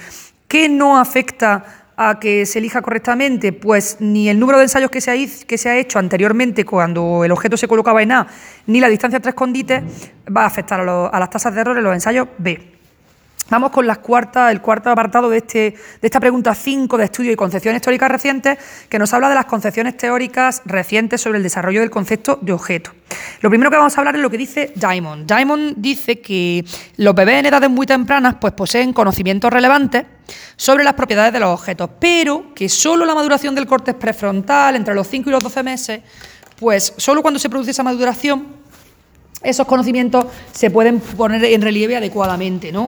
¿Qué 0.48 0.68
no 0.68 0.98
afecta 1.00 1.83
a 1.96 2.20
que 2.20 2.46
se 2.46 2.60
elija 2.60 2.82
correctamente, 2.82 3.54
pues 3.54 3.98
ni 4.00 4.30
el 4.30 4.40
número 4.40 4.58
de 4.58 4.66
ensayos 4.66 4.90
que 4.90 5.02
se 5.02 5.12
ha, 5.12 5.46
que 5.46 5.58
se 5.58 5.70
ha 5.70 5.78
hecho 5.78 6.00
anteriormente 6.00 6.66
cuando 6.66 7.24
el 7.24 7.32
objeto 7.32 7.58
se 7.58 7.68
colocaba 7.68 8.02
en 8.02 8.12
A, 8.12 8.28
ni 8.68 8.80
la 8.80 8.90
distancia 8.90 9.18
entre 9.18 9.30
escondites 9.30 9.84
va 10.36 10.44
a 10.44 10.46
afectar 10.48 10.80
a, 10.80 11.20
las 11.20 11.30
tasas 11.30 11.54
de 11.54 11.62
error 11.62 11.78
en 11.78 11.84
los 11.84 11.94
ensayos 11.94 12.28
B. 12.38 12.74
Vamos 13.50 13.72
con 13.72 13.86
las 13.86 14.00
cuartas, 14.00 14.52
el 14.52 14.62
cuarto 14.62 14.90
apartado 14.90 15.30
de, 15.30 15.38
este, 15.38 15.60
de 15.60 15.76
esta 16.02 16.20
pregunta 16.20 16.56
5 16.56 16.98
de 16.98 17.04
estudio 17.04 17.32
y 17.32 17.36
concepciones 17.36 17.82
históricas 17.82 18.10
recientes, 18.10 18.58
que 18.90 18.98
nos 18.98 19.14
habla 19.14 19.30
de 19.30 19.36
las 19.36 19.46
concepciones 19.46 19.96
teóricas 19.96 20.64
recientes 20.66 21.22
sobre 21.22 21.38
el 21.38 21.44
desarrollo 21.44 21.82
del 21.82 21.92
concepto 21.92 22.40
de 22.42 22.54
objeto. 22.54 22.92
Lo 23.42 23.50
primero 23.50 23.70
que 23.70 23.78
vamos 23.78 23.96
a 23.96 24.02
hablar 24.02 24.16
es 24.16 24.22
lo 24.22 24.30
que 24.30 24.38
dice 24.38 24.72
Diamond. 24.76 25.32
Diamond 25.32 25.76
dice 25.78 26.20
que 26.20 26.66
los 26.98 27.14
bebés 27.14 27.42
en 27.42 27.46
edades 27.46 27.70
muy 27.70 27.86
tempranas 27.86 28.38
pues, 28.40 28.54
poseen 28.54 28.94
conocimientos 28.94 29.52
relevantes 29.52 30.06
sobre 30.56 30.84
las 30.84 30.94
propiedades 30.94 31.34
de 31.34 31.40
los 31.40 31.50
objetos, 31.50 31.92
pero 32.00 32.56
que 32.56 32.70
solo 32.70 33.06
la 33.06 33.14
maduración 33.14 33.54
del 33.54 33.68
córtex 33.68 34.00
prefrontal 34.00 34.76
entre 34.78 34.96
los 34.96 35.08
5 35.08 35.30
y 35.30 35.32
los 35.32 35.44
12 35.44 35.64
meses, 35.64 36.02
pues 36.60 36.94
solo 36.98 37.22
cuando 37.22 37.40
se 37.40 37.50
produce 37.50 37.72
esa 37.72 37.84
maduración, 37.84 38.48
esos 39.44 39.68
conocimientos 39.68 40.26
se 40.54 40.72
pueden 40.72 41.02
poner 41.02 41.44
en 41.44 41.62
relieve 41.62 41.98
adecuadamente, 41.98 42.72
¿no? 42.72 42.88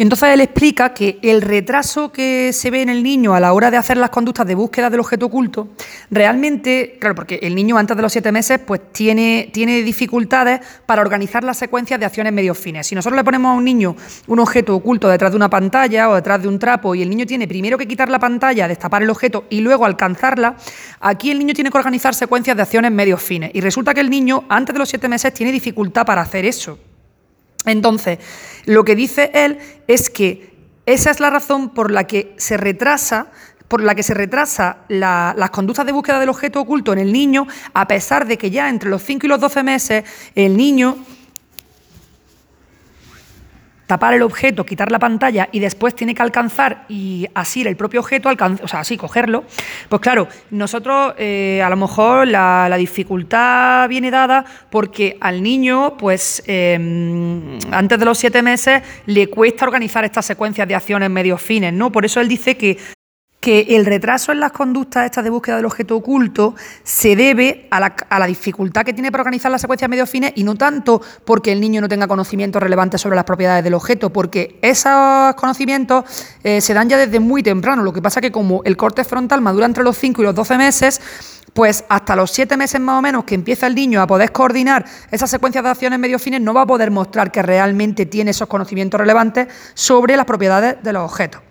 Entonces 0.00 0.30
él 0.30 0.40
explica 0.40 0.94
que 0.94 1.18
el 1.20 1.42
retraso 1.42 2.10
que 2.10 2.54
se 2.54 2.70
ve 2.70 2.80
en 2.80 2.88
el 2.88 3.02
niño 3.02 3.34
a 3.34 3.40
la 3.40 3.52
hora 3.52 3.70
de 3.70 3.76
hacer 3.76 3.98
las 3.98 4.08
conductas 4.08 4.46
de 4.46 4.54
búsqueda 4.54 4.88
del 4.88 5.00
objeto 5.00 5.26
oculto, 5.26 5.68
realmente, 6.10 6.96
claro, 6.98 7.14
porque 7.14 7.38
el 7.42 7.54
niño 7.54 7.76
antes 7.76 7.94
de 7.94 8.02
los 8.02 8.10
siete 8.10 8.32
meses 8.32 8.60
pues 8.60 8.80
tiene, 8.92 9.50
tiene 9.52 9.82
dificultades 9.82 10.62
para 10.86 11.02
organizar 11.02 11.44
las 11.44 11.58
secuencias 11.58 12.00
de 12.00 12.06
acciones 12.06 12.32
medio 12.32 12.54
fines. 12.54 12.86
Si 12.86 12.94
nosotros 12.94 13.14
le 13.14 13.24
ponemos 13.24 13.50
a 13.50 13.52
un 13.52 13.64
niño 13.64 13.94
un 14.26 14.38
objeto 14.38 14.74
oculto 14.74 15.06
detrás 15.06 15.32
de 15.32 15.36
una 15.36 15.50
pantalla 15.50 16.08
o 16.08 16.14
detrás 16.14 16.40
de 16.40 16.48
un 16.48 16.58
trapo 16.58 16.94
y 16.94 17.02
el 17.02 17.10
niño 17.10 17.26
tiene 17.26 17.46
primero 17.46 17.76
que 17.76 17.86
quitar 17.86 18.08
la 18.08 18.18
pantalla, 18.18 18.68
destapar 18.68 19.02
el 19.02 19.10
objeto 19.10 19.44
y 19.50 19.60
luego 19.60 19.84
alcanzarla, 19.84 20.56
aquí 21.00 21.30
el 21.30 21.38
niño 21.38 21.52
tiene 21.52 21.70
que 21.70 21.76
organizar 21.76 22.14
secuencias 22.14 22.56
de 22.56 22.62
acciones 22.62 22.90
medio 22.90 23.18
fines. 23.18 23.50
Y 23.52 23.60
resulta 23.60 23.92
que 23.92 24.00
el 24.00 24.08
niño 24.08 24.44
antes 24.48 24.72
de 24.72 24.78
los 24.78 24.88
siete 24.88 25.08
meses 25.08 25.34
tiene 25.34 25.52
dificultad 25.52 26.06
para 26.06 26.22
hacer 26.22 26.46
eso. 26.46 26.78
Entonces, 27.66 28.18
lo 28.66 28.84
que 28.84 28.94
dice 28.94 29.30
él 29.34 29.58
es 29.86 30.10
que 30.10 30.50
esa 30.86 31.10
es 31.10 31.20
la 31.20 31.30
razón 31.30 31.70
por 31.70 31.90
la 31.90 32.04
que 32.04 32.34
se 32.36 32.56
retrasa 32.56 33.28
por 33.68 33.84
la 33.84 33.94
que 33.94 34.02
se 34.02 34.14
retrasa 34.14 34.78
las 34.88 35.50
conductas 35.50 35.86
de 35.86 35.92
búsqueda 35.92 36.18
del 36.18 36.28
objeto 36.28 36.60
oculto 36.60 36.92
en 36.92 36.98
el 36.98 37.12
niño, 37.12 37.46
a 37.72 37.86
pesar 37.86 38.26
de 38.26 38.36
que 38.36 38.50
ya 38.50 38.68
entre 38.68 38.90
los 38.90 39.00
5 39.00 39.26
y 39.26 39.28
los 39.28 39.38
12 39.38 39.62
meses 39.62 40.04
el 40.34 40.56
niño 40.56 40.98
tapar 43.90 44.14
el 44.14 44.22
objeto, 44.22 44.64
quitar 44.64 44.92
la 44.92 45.00
pantalla 45.00 45.48
y 45.50 45.58
después 45.58 45.96
tiene 45.96 46.14
que 46.14 46.22
alcanzar 46.22 46.84
y 46.88 47.26
así 47.34 47.62
el 47.62 47.74
propio 47.74 47.98
objeto, 47.98 48.28
o 48.62 48.68
sea, 48.68 48.78
así 48.78 48.96
cogerlo, 48.96 49.42
pues 49.88 50.00
claro, 50.00 50.28
nosotros 50.52 51.14
eh, 51.18 51.60
a 51.60 51.68
lo 51.68 51.74
mejor 51.76 52.28
la, 52.28 52.72
dificultad 52.78 53.88
viene 53.88 54.12
dada 54.12 54.44
porque 54.70 55.18
al 55.20 55.42
niño, 55.42 55.96
pues 55.96 56.40
em, 56.46 57.58
antes 57.72 57.98
de 57.98 58.04
los 58.04 58.16
siete 58.16 58.42
meses, 58.42 58.80
le 59.06 59.26
cuesta 59.26 59.64
organizar 59.64 60.04
estas 60.04 60.24
secuencias 60.24 60.68
de 60.68 60.76
acciones 60.76 61.10
medios 61.10 61.42
fines, 61.42 61.72
¿no? 61.72 61.90
Por 61.90 62.04
eso 62.04 62.20
él 62.20 62.28
dice 62.28 62.56
que 62.56 62.78
que 63.40 63.60
el 63.70 63.86
retraso 63.86 64.32
en 64.32 64.40
las 64.40 64.52
conductas 64.52 65.06
estas 65.06 65.24
de 65.24 65.30
búsqueda 65.30 65.56
del 65.56 65.64
objeto 65.64 65.96
oculto 65.96 66.54
se 66.84 67.16
debe 67.16 67.68
a 67.70 67.80
la, 67.80 68.26
dificultad 68.26 68.84
que 68.84 68.92
tiene 68.92 69.10
para 69.10 69.22
organizar 69.22 69.50
las 69.50 69.62
secuencias 69.62 69.88
medio 69.88 70.06
fines 70.06 70.32
y 70.36 70.44
no 70.44 70.56
tanto 70.56 71.00
porque 71.24 71.50
el 71.50 71.60
niño 71.60 71.80
no 71.80 71.88
tenga 71.88 72.06
conocimientos 72.06 72.62
relevantes 72.62 73.00
sobre 73.00 73.16
las 73.16 73.24
propiedades 73.24 73.64
del 73.64 73.74
objeto, 73.74 74.12
porque 74.12 74.58
esos 74.60 75.34
conocimientos 75.36 76.04
eh, 76.44 76.60
se 76.60 76.74
dan 76.74 76.90
ya 76.90 76.98
desde 76.98 77.18
muy 77.18 77.42
temprano. 77.42 77.82
Lo 77.82 77.94
que 77.94 78.02
pasa 78.02 78.20
que 78.20 78.30
como 78.30 78.62
el 78.64 78.76
corte 78.76 79.04
frontal 79.04 79.40
madura 79.40 79.64
entre 79.64 79.84
los 79.84 79.96
5 79.96 80.20
y 80.20 80.24
los 80.26 80.34
12 80.34 80.58
meses, 80.58 81.00
pues 81.54 81.84
hasta 81.88 82.14
los 82.14 82.30
7 82.30 82.58
meses 82.58 82.78
más 82.78 82.98
o 82.98 83.02
menos 83.02 83.24
que 83.24 83.34
empieza 83.34 83.66
el 83.66 83.74
niño 83.74 84.02
a 84.02 84.06
poder 84.06 84.32
coordinar 84.32 84.84
esas 85.10 85.30
secuencias 85.30 85.64
de 85.64 85.70
acciones 85.70 85.98
medio 85.98 86.18
fines, 86.18 86.42
no 86.42 86.52
va 86.52 86.62
a 86.62 86.66
poder 86.66 86.90
mostrar 86.90 87.32
que 87.32 87.40
realmente 87.40 88.04
tiene 88.04 88.32
esos 88.32 88.48
conocimientos 88.48 89.00
relevantes 89.00 89.48
sobre 89.72 90.16
las 90.16 90.26
propiedades 90.26 90.76
de 90.82 90.92
los 90.92 91.10
objetos. 91.10 91.49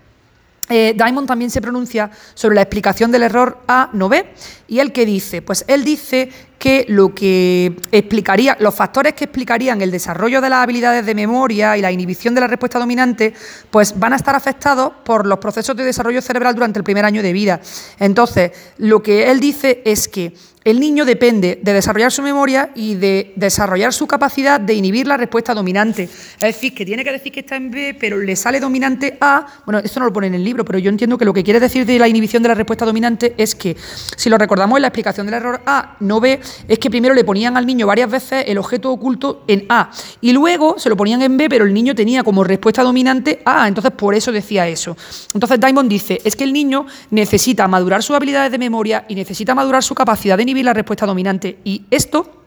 Eh, 0.72 0.94
Diamond 0.96 1.26
también 1.26 1.50
se 1.50 1.60
pronuncia 1.60 2.10
sobre 2.34 2.54
la 2.54 2.62
explicación 2.62 3.10
del 3.10 3.24
error 3.24 3.58
A 3.66 3.90
no 3.92 4.08
B 4.08 4.24
y 4.68 4.78
él 4.78 4.92
que 4.92 5.04
dice, 5.04 5.42
pues 5.42 5.64
él 5.66 5.84
dice 5.84 6.30
que 6.60 6.84
lo 6.88 7.12
que 7.12 7.74
explicaría, 7.90 8.56
los 8.60 8.74
factores 8.74 9.14
que 9.14 9.24
explicarían 9.24 9.80
el 9.80 9.90
desarrollo 9.90 10.40
de 10.40 10.48
las 10.48 10.62
habilidades 10.62 11.04
de 11.06 11.14
memoria 11.14 11.76
y 11.76 11.80
la 11.80 11.90
inhibición 11.90 12.34
de 12.34 12.42
la 12.42 12.46
respuesta 12.46 12.78
dominante, 12.78 13.34
pues 13.70 13.98
van 13.98 14.12
a 14.12 14.16
estar 14.16 14.36
afectados 14.36 14.92
por 15.04 15.26
los 15.26 15.38
procesos 15.38 15.74
de 15.74 15.84
desarrollo 15.84 16.22
cerebral 16.22 16.54
durante 16.54 16.78
el 16.78 16.84
primer 16.84 17.04
año 17.04 17.22
de 17.22 17.32
vida. 17.32 17.60
Entonces, 17.98 18.52
lo 18.78 19.02
que 19.02 19.30
él 19.30 19.40
dice 19.40 19.82
es 19.84 20.06
que 20.06 20.34
el 20.62 20.78
niño 20.78 21.04
depende 21.04 21.58
de 21.62 21.72
desarrollar 21.72 22.12
su 22.12 22.22
memoria 22.22 22.70
y 22.74 22.94
de 22.94 23.32
desarrollar 23.36 23.94
su 23.94 24.06
capacidad 24.06 24.60
de 24.60 24.74
inhibir 24.74 25.06
la 25.06 25.16
respuesta 25.16 25.54
dominante. 25.54 26.02
Es 26.04 26.38
decir, 26.38 26.74
que 26.74 26.84
tiene 26.84 27.02
que 27.02 27.12
decir 27.12 27.32
que 27.32 27.40
está 27.40 27.56
en 27.56 27.70
B, 27.70 27.96
pero 27.98 28.18
le 28.18 28.36
sale 28.36 28.60
dominante 28.60 29.16
A. 29.20 29.46
Bueno, 29.64 29.78
esto 29.78 30.00
no 30.00 30.06
lo 30.06 30.12
pone 30.12 30.26
en 30.26 30.34
el 30.34 30.44
libro, 30.44 30.64
pero 30.64 30.78
yo 30.78 30.90
entiendo 30.90 31.16
que 31.16 31.24
lo 31.24 31.32
que 31.32 31.42
quiere 31.42 31.60
decir 31.60 31.86
de 31.86 31.98
la 31.98 32.08
inhibición 32.08 32.42
de 32.42 32.50
la 32.50 32.54
respuesta 32.54 32.84
dominante 32.84 33.34
es 33.38 33.54
que, 33.54 33.74
si 34.16 34.28
lo 34.28 34.36
recordamos 34.36 34.76
en 34.76 34.82
la 34.82 34.88
explicación 34.88 35.26
del 35.26 35.36
error 35.36 35.62
A, 35.64 35.96
no 36.00 36.20
B, 36.20 36.38
es 36.68 36.78
que 36.78 36.90
primero 36.90 37.14
le 37.14 37.24
ponían 37.24 37.56
al 37.56 37.64
niño 37.64 37.86
varias 37.86 38.10
veces 38.10 38.44
el 38.46 38.58
objeto 38.58 38.90
oculto 38.90 39.44
en 39.48 39.64
A 39.70 39.90
y 40.20 40.32
luego 40.32 40.78
se 40.78 40.90
lo 40.90 40.96
ponían 40.96 41.22
en 41.22 41.38
B, 41.38 41.48
pero 41.48 41.64
el 41.64 41.72
niño 41.72 41.94
tenía 41.94 42.22
como 42.22 42.44
respuesta 42.44 42.82
dominante 42.82 43.40
A. 43.46 43.66
Entonces, 43.66 43.92
por 43.92 44.14
eso 44.14 44.30
decía 44.30 44.68
eso. 44.68 44.94
Entonces, 45.32 45.58
Diamond 45.58 45.88
dice: 45.88 46.20
es 46.22 46.36
que 46.36 46.44
el 46.44 46.52
niño 46.52 46.86
necesita 47.10 47.66
madurar 47.66 48.02
sus 48.02 48.14
habilidades 48.14 48.52
de 48.52 48.58
memoria 48.58 49.06
y 49.08 49.14
necesita 49.14 49.54
madurar 49.54 49.82
su 49.82 49.94
capacidad 49.94 50.36
de 50.36 50.49
la 50.62 50.72
respuesta 50.72 51.06
dominante. 51.06 51.58
Y 51.64 51.84
esto 51.90 52.42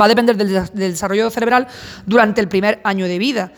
va 0.00 0.06
a 0.06 0.08
depender 0.08 0.36
del, 0.36 0.68
desarrollo 0.72 1.30
cerebral 1.30 1.68
durante 2.06 2.40
el 2.40 2.48
primer 2.48 2.80
año 2.84 3.06
de 3.06 3.18
vida. 3.18 3.52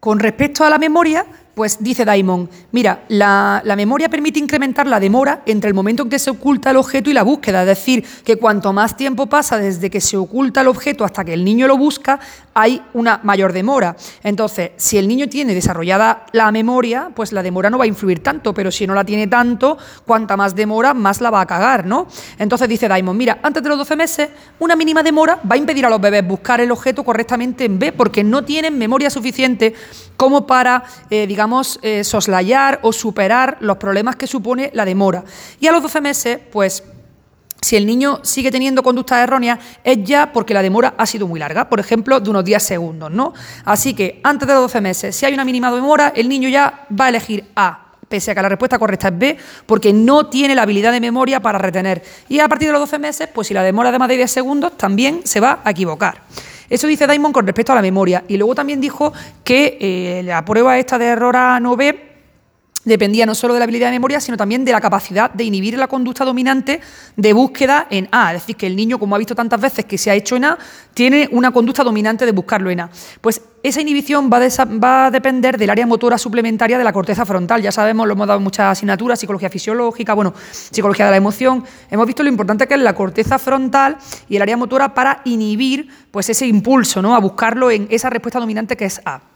Con 0.00 0.18
respecto 0.18 0.64
a 0.64 0.70
la 0.70 0.78
memoria, 0.78 1.26
pues 1.56 1.78
dice 1.80 2.04
Daimon, 2.04 2.50
mira, 2.72 3.06
la, 3.08 3.62
memoria 3.78 4.10
permite 4.10 4.38
incrementar 4.38 4.86
la 4.86 5.00
demora 5.00 5.40
entre 5.46 5.68
el 5.68 5.74
momento 5.74 6.02
en 6.02 6.10
que 6.10 6.18
se 6.18 6.28
oculta 6.28 6.70
el 6.70 6.76
objeto 6.76 7.08
y 7.08 7.14
la 7.14 7.22
búsqueda, 7.22 7.62
es 7.62 7.66
decir, 7.66 8.04
que 8.26 8.36
cuanto 8.36 8.74
más 8.74 8.94
tiempo 8.94 9.24
pasa 9.24 9.56
desde 9.56 9.88
que 9.88 10.02
se 10.02 10.18
oculta 10.18 10.60
el 10.60 10.68
objeto 10.68 11.02
hasta 11.02 11.24
que 11.24 11.32
el 11.32 11.46
niño 11.46 11.66
lo 11.66 11.78
busca, 11.78 12.20
hay 12.52 12.82
una 12.92 13.20
mayor 13.22 13.54
demora. 13.54 13.96
Entonces, 14.22 14.72
si 14.76 14.98
el 14.98 15.08
niño 15.08 15.30
tiene 15.30 15.54
desarrollada 15.54 16.26
la 16.32 16.52
memoria, 16.52 17.10
pues 17.14 17.32
la 17.32 17.42
demora 17.42 17.70
no 17.70 17.78
va 17.78 17.84
a 17.84 17.86
influir 17.86 18.22
tanto, 18.22 18.52
pero 18.52 18.70
si 18.70 18.86
no 18.86 18.94
la 18.94 19.04
tiene 19.04 19.26
tanto, 19.26 19.78
cuanta 20.04 20.36
más 20.36 20.54
demora, 20.54 20.92
más 20.92 21.22
la 21.22 21.30
va 21.30 21.40
a 21.40 21.46
cagar, 21.46 21.86
¿no? 21.86 22.06
Entonces 22.38 22.68
dice 22.68 22.86
Daimon, 22.86 23.16
mira, 23.16 23.38
antes 23.42 23.62
de 23.62 23.68
los 23.70 23.78
12 23.78 23.96
meses, 23.96 24.28
una 24.58 24.76
mínima 24.76 25.02
demora 25.02 25.40
va 25.50 25.54
a 25.54 25.58
impedir 25.58 25.86
a 25.86 25.90
los 25.90 26.02
bebés 26.02 26.26
buscar 26.26 26.60
el 26.60 26.70
objeto 26.70 27.02
correctamente 27.02 27.64
en 27.64 27.78
B, 27.78 27.92
porque 27.92 28.22
no 28.22 28.44
tienen 28.44 28.76
memoria 28.76 29.08
suficiente 29.08 29.74
como 30.18 30.46
para, 30.46 30.84
eh, 31.10 31.26
digamos, 31.26 31.45
eh, 31.82 32.04
soslayar 32.04 32.80
o 32.82 32.92
superar 32.92 33.58
los 33.60 33.76
problemas 33.76 34.16
que 34.16 34.26
supone 34.26 34.70
la 34.74 34.84
demora. 34.84 35.24
Y 35.60 35.66
a 35.66 35.72
los 35.72 35.82
12 35.82 36.00
meses, 36.00 36.38
pues 36.52 36.82
si 37.60 37.74
el 37.76 37.86
niño 37.86 38.20
sigue 38.22 38.50
teniendo 38.50 38.82
conductas 38.82 39.22
erróneas, 39.22 39.58
es 39.82 39.98
ya 40.04 40.32
porque 40.32 40.54
la 40.54 40.62
demora 40.62 40.94
ha 40.96 41.06
sido 41.06 41.26
muy 41.26 41.40
larga, 41.40 41.68
por 41.68 41.80
ejemplo, 41.80 42.20
de 42.20 42.30
unos 42.30 42.44
10 42.44 42.62
segundos, 42.62 43.10
¿no? 43.10 43.32
Así 43.64 43.94
que 43.94 44.20
antes 44.22 44.46
de 44.46 44.54
los 44.54 44.64
12 44.64 44.80
meses, 44.80 45.16
si 45.16 45.26
hay 45.26 45.34
una 45.34 45.44
mínima 45.44 45.70
demora, 45.72 46.12
el 46.14 46.28
niño 46.28 46.48
ya 46.48 46.86
va 46.98 47.06
a 47.06 47.08
elegir 47.08 47.50
A, 47.56 47.92
pese 48.08 48.30
a 48.30 48.34
que 48.34 48.42
la 48.42 48.48
respuesta 48.48 48.78
correcta 48.78 49.08
es 49.08 49.18
B, 49.18 49.36
porque 49.66 49.92
no 49.92 50.26
tiene 50.26 50.54
la 50.54 50.62
habilidad 50.62 50.92
de 50.92 51.00
memoria 51.00 51.40
para 51.40 51.58
retener. 51.58 52.02
Y 52.28 52.38
a 52.38 52.48
partir 52.48 52.68
de 52.68 52.72
los 52.72 52.82
12 52.82 52.98
meses, 52.98 53.28
pues 53.34 53.48
si 53.48 53.54
la 53.54 53.62
demora 53.62 53.90
de 53.90 53.98
más 53.98 54.08
de 54.08 54.16
10 54.16 54.30
segundos, 54.30 54.76
también 54.76 55.22
se 55.24 55.40
va 55.40 55.60
a 55.64 55.70
equivocar. 55.70 56.22
Eso 56.68 56.86
dice 56.86 57.06
Daimon 57.06 57.32
con 57.32 57.46
respecto 57.46 57.72
a 57.72 57.76
la 57.76 57.82
memoria. 57.82 58.24
Y 58.28 58.36
luego 58.36 58.54
también 58.54 58.80
dijo 58.80 59.12
que 59.44 59.78
eh, 59.80 60.22
la 60.24 60.44
prueba 60.44 60.78
esta 60.78 60.98
de 60.98 61.06
error 61.06 61.36
A 61.36 61.60
no 61.60 61.76
B 61.76 62.05
dependía 62.86 63.26
no 63.26 63.34
solo 63.34 63.54
de 63.54 63.60
la 63.60 63.64
habilidad 63.64 63.88
de 63.88 63.92
memoria, 63.92 64.20
sino 64.20 64.36
también 64.36 64.64
de 64.64 64.72
la 64.72 64.80
capacidad 64.80 65.30
de 65.30 65.44
inhibir 65.44 65.76
la 65.76 65.88
conducta 65.88 66.24
dominante 66.24 66.80
de 67.16 67.32
búsqueda 67.32 67.86
en 67.90 68.08
A. 68.12 68.32
Es 68.32 68.42
decir, 68.42 68.56
que 68.56 68.66
el 68.66 68.76
niño, 68.76 68.98
como 68.98 69.14
ha 69.14 69.18
visto 69.18 69.34
tantas 69.34 69.60
veces 69.60 69.84
que 69.84 69.98
se 69.98 70.10
ha 70.10 70.14
hecho 70.14 70.36
en 70.36 70.46
A, 70.46 70.58
tiene 70.94 71.28
una 71.32 71.50
conducta 71.50 71.82
dominante 71.84 72.24
de 72.24 72.32
buscarlo 72.32 72.70
en 72.70 72.80
A. 72.80 72.90
Pues 73.20 73.42
esa 73.62 73.80
inhibición 73.80 74.30
va, 74.32 75.06
a 75.06 75.10
depender 75.10 75.58
del 75.58 75.70
área 75.70 75.86
motora 75.86 76.18
suplementaria 76.18 76.78
de 76.78 76.84
la 76.84 76.92
corteza 76.92 77.26
frontal. 77.26 77.60
Ya 77.60 77.72
sabemos, 77.72 78.06
lo 78.06 78.12
hemos 78.12 78.28
dado 78.28 78.38
muchas 78.38 78.66
asignaturas, 78.70 79.18
psicología 79.18 79.50
fisiológica, 79.50 80.14
bueno, 80.14 80.32
psicología 80.52 81.06
de 81.06 81.10
la 81.10 81.16
emoción. 81.16 81.64
Hemos 81.90 82.06
visto 82.06 82.22
lo 82.22 82.28
importante 82.28 82.68
que 82.68 82.74
es 82.74 82.80
la 82.80 82.94
corteza 82.94 83.38
frontal 83.38 83.96
y 84.28 84.36
el 84.36 84.42
área 84.42 84.56
motora 84.56 84.94
para 84.94 85.22
inhibir 85.24 85.88
pues, 86.12 86.28
ese 86.28 86.46
impulso 86.46 87.02
¿no? 87.02 87.16
a 87.16 87.18
buscarlo 87.18 87.70
en 87.70 87.88
esa 87.90 88.08
respuesta 88.08 88.38
dominante 88.38 88.76
que 88.76 88.84
es 88.84 89.00
A. 89.04 89.35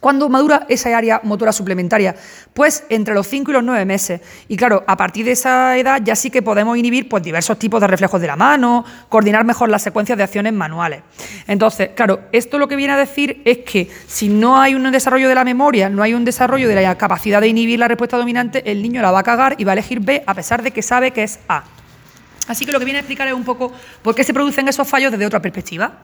¿Cuándo 0.00 0.28
madura 0.28 0.66
esa 0.68 0.96
área 0.96 1.20
motora 1.22 1.52
suplementaria? 1.52 2.14
Pues 2.52 2.84
entre 2.88 3.14
los 3.14 3.26
5 3.26 3.50
y 3.50 3.54
los 3.54 3.64
9 3.64 3.84
meses. 3.84 4.20
Y 4.48 4.56
claro, 4.56 4.84
a 4.86 4.96
partir 4.96 5.24
de 5.24 5.32
esa 5.32 5.76
edad 5.76 6.00
ya 6.02 6.16
sí 6.16 6.30
que 6.30 6.42
podemos 6.42 6.76
inhibir 6.76 7.08
pues, 7.08 7.22
diversos 7.22 7.58
tipos 7.58 7.80
de 7.80 7.86
reflejos 7.86 8.20
de 8.20 8.26
la 8.26 8.36
mano, 8.36 8.84
coordinar 9.08 9.44
mejor 9.44 9.68
las 9.68 9.82
secuencias 9.82 10.18
de 10.18 10.24
acciones 10.24 10.52
manuales. 10.52 11.02
Entonces, 11.46 11.90
claro, 11.94 12.20
esto 12.32 12.58
lo 12.58 12.68
que 12.68 12.76
viene 12.76 12.92
a 12.92 12.96
decir 12.96 13.42
es 13.44 13.58
que 13.58 13.90
si 14.06 14.28
no 14.28 14.60
hay 14.60 14.74
un 14.74 14.90
desarrollo 14.90 15.28
de 15.28 15.34
la 15.34 15.44
memoria, 15.44 15.88
no 15.88 16.02
hay 16.02 16.14
un 16.14 16.24
desarrollo 16.24 16.68
de 16.68 16.74
la 16.74 16.96
capacidad 16.96 17.40
de 17.40 17.48
inhibir 17.48 17.78
la 17.78 17.88
respuesta 17.88 18.16
dominante, 18.16 18.70
el 18.70 18.82
niño 18.82 19.02
la 19.02 19.10
va 19.10 19.20
a 19.20 19.22
cagar 19.22 19.54
y 19.58 19.64
va 19.64 19.72
a 19.72 19.74
elegir 19.74 20.00
B 20.00 20.22
a 20.26 20.34
pesar 20.34 20.62
de 20.62 20.70
que 20.70 20.82
sabe 20.82 21.12
que 21.12 21.22
es 21.22 21.38
A. 21.48 21.64
Así 22.46 22.66
que 22.66 22.72
lo 22.72 22.78
que 22.78 22.84
viene 22.84 22.98
a 22.98 23.00
explicar 23.00 23.26
es 23.26 23.34
un 23.34 23.44
poco 23.44 23.72
por 24.02 24.14
qué 24.14 24.24
se 24.24 24.34
producen 24.34 24.68
esos 24.68 24.86
fallos 24.86 25.10
desde 25.10 25.26
otra 25.26 25.40
perspectiva. 25.40 26.03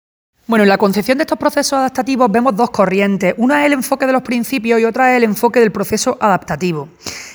Bueno, 0.50 0.64
en 0.64 0.68
la 0.68 0.78
concepción 0.78 1.16
de 1.16 1.22
estos 1.22 1.38
procesos 1.38 1.74
adaptativos 1.74 2.28
vemos 2.28 2.56
dos 2.56 2.70
corrientes. 2.70 3.34
Una 3.36 3.60
es 3.60 3.66
el 3.66 3.74
enfoque 3.74 4.04
de 4.04 4.12
los 4.12 4.22
principios 4.22 4.80
y 4.80 4.84
otra 4.84 5.12
es 5.12 5.18
el 5.18 5.22
enfoque 5.22 5.60
del 5.60 5.70
proceso 5.70 6.18
adaptativo. 6.20 6.88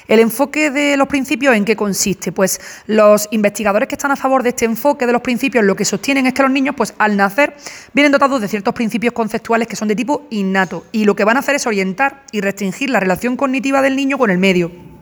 El 0.09 0.19
enfoque 0.19 0.69
de 0.69 0.97
los 0.97 1.07
principios, 1.07 1.55
¿en 1.55 1.63
qué 1.63 1.77
consiste? 1.77 2.33
Pues 2.33 2.59
los 2.87 3.29
investigadores 3.31 3.87
que 3.87 3.95
están 3.95 4.11
a 4.11 4.17
favor 4.17 4.43
de 4.43 4.49
este 4.49 4.65
enfoque 4.65 5.05
de 5.07 5.13
los 5.13 5.21
principios 5.21 5.63
lo 5.63 5.77
que 5.77 5.85
sostienen 5.85 6.25
es 6.25 6.33
que 6.33 6.41
los 6.41 6.51
niños, 6.51 6.75
pues 6.75 6.93
al 6.97 7.15
nacer, 7.15 7.55
vienen 7.93 8.11
dotados 8.11 8.41
de 8.41 8.49
ciertos 8.49 8.73
principios 8.73 9.13
conceptuales 9.13 9.69
que 9.69 9.77
son 9.77 9.87
de 9.87 9.95
tipo 9.95 10.27
innato 10.29 10.83
y 10.91 11.05
lo 11.05 11.15
que 11.15 11.23
van 11.23 11.37
a 11.37 11.39
hacer 11.39 11.55
es 11.55 11.65
orientar 11.65 12.23
y 12.33 12.41
restringir 12.41 12.89
la 12.89 12.99
relación 12.99 13.37
cognitiva 13.37 13.81
del 13.81 13.95
niño 13.95 14.17
con 14.17 14.29
el 14.29 14.39
medio. 14.39 14.94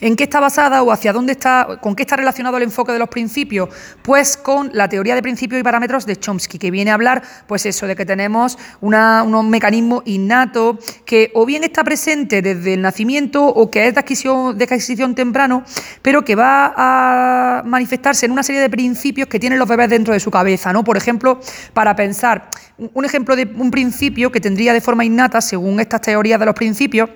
¿En 0.00 0.14
qué 0.14 0.24
está 0.24 0.38
basada 0.38 0.82
o 0.82 0.92
hacia 0.92 1.12
dónde 1.12 1.32
está, 1.32 1.78
con 1.80 1.96
qué 1.96 2.04
está 2.04 2.14
relacionado 2.14 2.56
el 2.56 2.62
enfoque 2.62 2.92
de 2.92 3.00
los 3.00 3.08
principios? 3.08 3.68
Pues 4.02 4.36
con 4.36 4.70
la 4.72 4.88
teoría 4.88 5.16
de 5.16 5.22
principios 5.22 5.60
y 5.60 5.64
parámetros 5.64 6.06
de 6.06 6.14
Chomsky, 6.16 6.56
que 6.56 6.70
viene 6.70 6.92
a 6.92 6.94
hablar, 6.94 7.22
pues 7.48 7.66
eso, 7.66 7.86
de 7.86 7.96
que 7.96 8.06
tenemos 8.06 8.56
unos 8.80 9.44
mecanismos 9.44 10.02
innatos 10.06 10.76
que 11.04 11.32
o 11.34 11.44
bien 11.44 11.64
está 11.64 11.82
presente 11.82 12.42
desde 12.42 12.74
el 12.74 12.82
nacimiento 12.82 13.44
o 13.44 13.70
que 13.72 13.88
es 13.88 13.94
de 13.94 14.00
adquisición, 14.00 14.56
de 14.56 14.64
adquisición 14.64 15.16
temprano, 15.16 15.64
pero 16.00 16.24
que 16.24 16.36
va 16.36 16.72
a 16.76 17.62
manifestarse 17.64 18.26
en 18.26 18.32
una 18.32 18.44
serie 18.44 18.60
de 18.60 18.70
principios 18.70 19.28
que 19.28 19.40
tienen 19.40 19.58
los 19.58 19.68
bebés 19.68 19.90
dentro 19.90 20.14
de 20.14 20.20
su 20.20 20.30
cabeza, 20.30 20.72
¿no? 20.72 20.84
Por 20.84 20.96
ejemplo, 20.96 21.40
para 21.72 21.96
pensar, 21.96 22.50
un 22.78 23.04
ejemplo 23.04 23.34
de 23.34 23.50
un 23.56 23.72
principio 23.72 24.30
que 24.30 24.40
tendría 24.40 24.72
de 24.72 24.80
forma 24.80 25.04
innata, 25.04 25.40
según 25.40 25.80
estas 25.80 26.02
teorías 26.02 26.38
de 26.38 26.46
los 26.46 26.54
principios, 26.54 27.10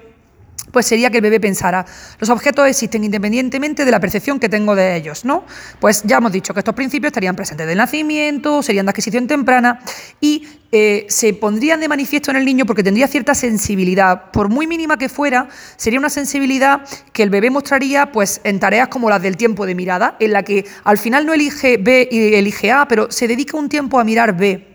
pues 0.72 0.86
sería 0.86 1.10
que 1.10 1.18
el 1.18 1.22
bebé 1.22 1.38
pensara, 1.38 1.86
los 2.18 2.30
objetos 2.30 2.66
existen 2.66 3.04
independientemente 3.04 3.84
de 3.84 3.90
la 3.90 4.00
percepción 4.00 4.40
que 4.40 4.48
tengo 4.48 4.74
de 4.74 4.96
ellos, 4.96 5.24
¿no? 5.24 5.44
Pues 5.78 6.02
ya 6.04 6.16
hemos 6.16 6.32
dicho 6.32 6.52
que 6.52 6.60
estos 6.60 6.74
principios 6.74 7.10
estarían 7.10 7.36
presentes 7.36 7.66
del 7.66 7.78
nacimiento, 7.78 8.62
serían 8.62 8.86
de 8.86 8.90
adquisición 8.90 9.26
temprana 9.26 9.80
y 10.20 10.48
eh, 10.72 11.04
se 11.10 11.34
pondrían 11.34 11.80
de 11.80 11.88
manifiesto 11.88 12.30
en 12.30 12.38
el 12.38 12.46
niño 12.46 12.64
porque 12.64 12.82
tendría 12.82 13.06
cierta 13.06 13.34
sensibilidad, 13.34 14.30
por 14.30 14.48
muy 14.48 14.66
mínima 14.66 14.96
que 14.96 15.10
fuera, 15.10 15.48
sería 15.76 15.98
una 15.98 16.08
sensibilidad 16.08 16.80
que 17.12 17.22
el 17.22 17.30
bebé 17.30 17.50
mostraría 17.50 18.10
pues 18.10 18.40
en 18.44 18.58
tareas 18.58 18.88
como 18.88 19.10
las 19.10 19.20
del 19.20 19.36
tiempo 19.36 19.66
de 19.66 19.74
mirada, 19.74 20.16
en 20.18 20.32
la 20.32 20.42
que 20.42 20.64
al 20.84 20.96
final 20.96 21.26
no 21.26 21.34
elige 21.34 21.76
B 21.76 22.08
y 22.10 22.34
elige 22.34 22.72
A, 22.72 22.88
pero 22.88 23.10
se 23.10 23.28
dedica 23.28 23.58
un 23.58 23.68
tiempo 23.68 24.00
a 24.00 24.04
mirar 24.04 24.34
B 24.34 24.71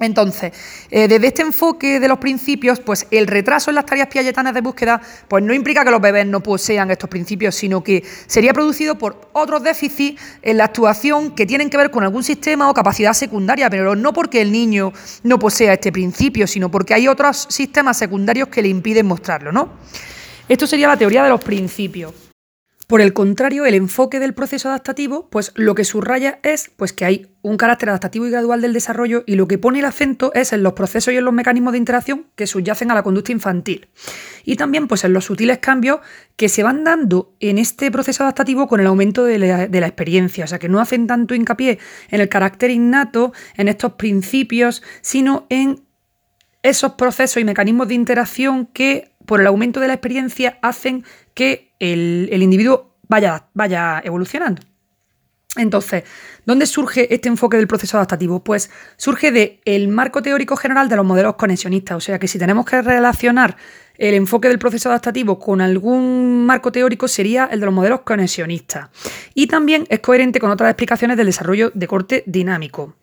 entonces, 0.00 0.52
eh, 0.90 1.06
desde 1.06 1.28
este 1.28 1.42
enfoque 1.42 2.00
de 2.00 2.08
los 2.08 2.18
principios, 2.18 2.80
pues 2.80 3.06
el 3.12 3.28
retraso 3.28 3.70
en 3.70 3.76
las 3.76 3.86
tareas 3.86 4.08
piagetanas 4.08 4.52
de 4.52 4.60
búsqueda, 4.60 5.00
pues 5.28 5.44
no 5.44 5.54
implica 5.54 5.84
que 5.84 5.90
los 5.92 6.00
bebés 6.00 6.26
no 6.26 6.42
posean 6.42 6.90
estos 6.90 7.08
principios, 7.08 7.54
sino 7.54 7.84
que 7.84 8.02
sería 8.26 8.52
producido 8.52 8.98
por 8.98 9.30
otros 9.32 9.62
déficits 9.62 10.20
en 10.42 10.56
la 10.56 10.64
actuación 10.64 11.34
que 11.36 11.46
tienen 11.46 11.70
que 11.70 11.76
ver 11.76 11.92
con 11.92 12.02
algún 12.02 12.24
sistema 12.24 12.68
o 12.68 12.74
capacidad 12.74 13.12
secundaria, 13.12 13.70
pero 13.70 13.94
no 13.94 14.12
porque 14.12 14.40
el 14.40 14.50
niño 14.50 14.92
no 15.22 15.38
posea 15.38 15.74
este 15.74 15.92
principio, 15.92 16.48
sino 16.48 16.70
porque 16.70 16.94
hay 16.94 17.06
otros 17.06 17.46
sistemas 17.48 17.96
secundarios 17.96 18.48
que 18.48 18.62
le 18.62 18.68
impiden 18.68 19.06
mostrarlo, 19.06 19.52
¿no? 19.52 19.74
Esto 20.48 20.66
sería 20.66 20.88
la 20.88 20.96
teoría 20.96 21.22
de 21.22 21.30
los 21.30 21.42
principios. 21.42 22.33
Por 22.86 23.00
el 23.00 23.12
contrario, 23.12 23.64
el 23.64 23.74
enfoque 23.74 24.20
del 24.20 24.34
proceso 24.34 24.68
adaptativo, 24.68 25.28
pues 25.30 25.52
lo 25.54 25.74
que 25.74 25.84
subraya 25.84 26.38
es 26.42 26.70
pues, 26.76 26.92
que 26.92 27.04
hay 27.04 27.28
un 27.40 27.56
carácter 27.56 27.88
adaptativo 27.88 28.26
y 28.26 28.30
gradual 28.30 28.60
del 28.60 28.72
desarrollo 28.72 29.24
y 29.26 29.36
lo 29.36 29.48
que 29.48 29.58
pone 29.58 29.78
el 29.78 29.84
acento 29.86 30.32
es 30.34 30.52
en 30.52 30.62
los 30.62 30.74
procesos 30.74 31.12
y 31.12 31.16
en 31.16 31.24
los 31.24 31.32
mecanismos 31.32 31.72
de 31.72 31.78
interacción 31.78 32.26
que 32.34 32.46
subyacen 32.46 32.90
a 32.90 32.94
la 32.94 33.02
conducta 33.02 33.32
infantil. 33.32 33.88
Y 34.44 34.56
también 34.56 34.86
pues, 34.86 35.04
en 35.04 35.12
los 35.14 35.24
sutiles 35.24 35.58
cambios 35.58 36.00
que 36.36 36.48
se 36.48 36.62
van 36.62 36.84
dando 36.84 37.34
en 37.40 37.58
este 37.58 37.90
proceso 37.90 38.22
adaptativo 38.22 38.66
con 38.66 38.80
el 38.80 38.86
aumento 38.86 39.24
de 39.24 39.38
la, 39.38 39.66
de 39.66 39.80
la 39.80 39.86
experiencia. 39.86 40.44
O 40.44 40.48
sea, 40.48 40.58
que 40.58 40.68
no 40.68 40.80
hacen 40.80 41.06
tanto 41.06 41.34
hincapié 41.34 41.78
en 42.10 42.20
el 42.20 42.28
carácter 42.28 42.70
innato, 42.70 43.32
en 43.56 43.68
estos 43.68 43.94
principios, 43.94 44.82
sino 45.00 45.46
en 45.48 45.84
esos 46.62 46.92
procesos 46.94 47.40
y 47.40 47.44
mecanismos 47.44 47.88
de 47.88 47.94
interacción 47.94 48.66
que 48.66 49.12
por 49.26 49.40
el 49.40 49.46
aumento 49.46 49.80
de 49.80 49.88
la 49.88 49.94
experiencia 49.94 50.58
hacen 50.62 51.04
que 51.34 51.73
el, 51.92 52.42
individuo 52.42 52.96
vaya, 53.08 53.48
vaya 53.54 54.00
evolucionando. 54.04 54.62
Entonces, 55.56 56.02
¿dónde 56.44 56.66
surge 56.66 57.14
este 57.14 57.28
enfoque 57.28 57.56
del 57.56 57.68
proceso 57.68 57.96
adaptativo? 57.96 58.42
Pues 58.42 58.70
surge 58.96 59.30
del 59.30 59.88
marco 59.88 60.20
teórico 60.20 60.56
general 60.56 60.88
de 60.88 60.96
los 60.96 61.04
modelos 61.04 61.36
conexionistas. 61.36 61.96
O 61.96 62.00
sea 62.00 62.18
que 62.18 62.26
si 62.26 62.38
tenemos 62.38 62.66
que 62.66 62.82
relacionar 62.82 63.56
el 63.96 64.14
enfoque 64.14 64.48
del 64.48 64.58
proceso 64.58 64.88
adaptativo 64.88 65.38
con 65.38 65.60
algún 65.60 66.44
marco 66.44 66.72
teórico 66.72 67.06
sería 67.06 67.48
el 67.50 67.60
de 67.60 67.66
los 67.66 67.74
modelos 67.74 68.00
conexionistas. 68.00 68.90
Y 69.34 69.46
también 69.46 69.86
es 69.90 70.00
coherente 70.00 70.40
con 70.40 70.50
otras 70.50 70.70
explicaciones 70.70 71.16
del 71.16 71.26
desarrollo 71.26 71.70
de 71.74 71.86
corte 71.86 72.24
dinámico. 72.26 72.96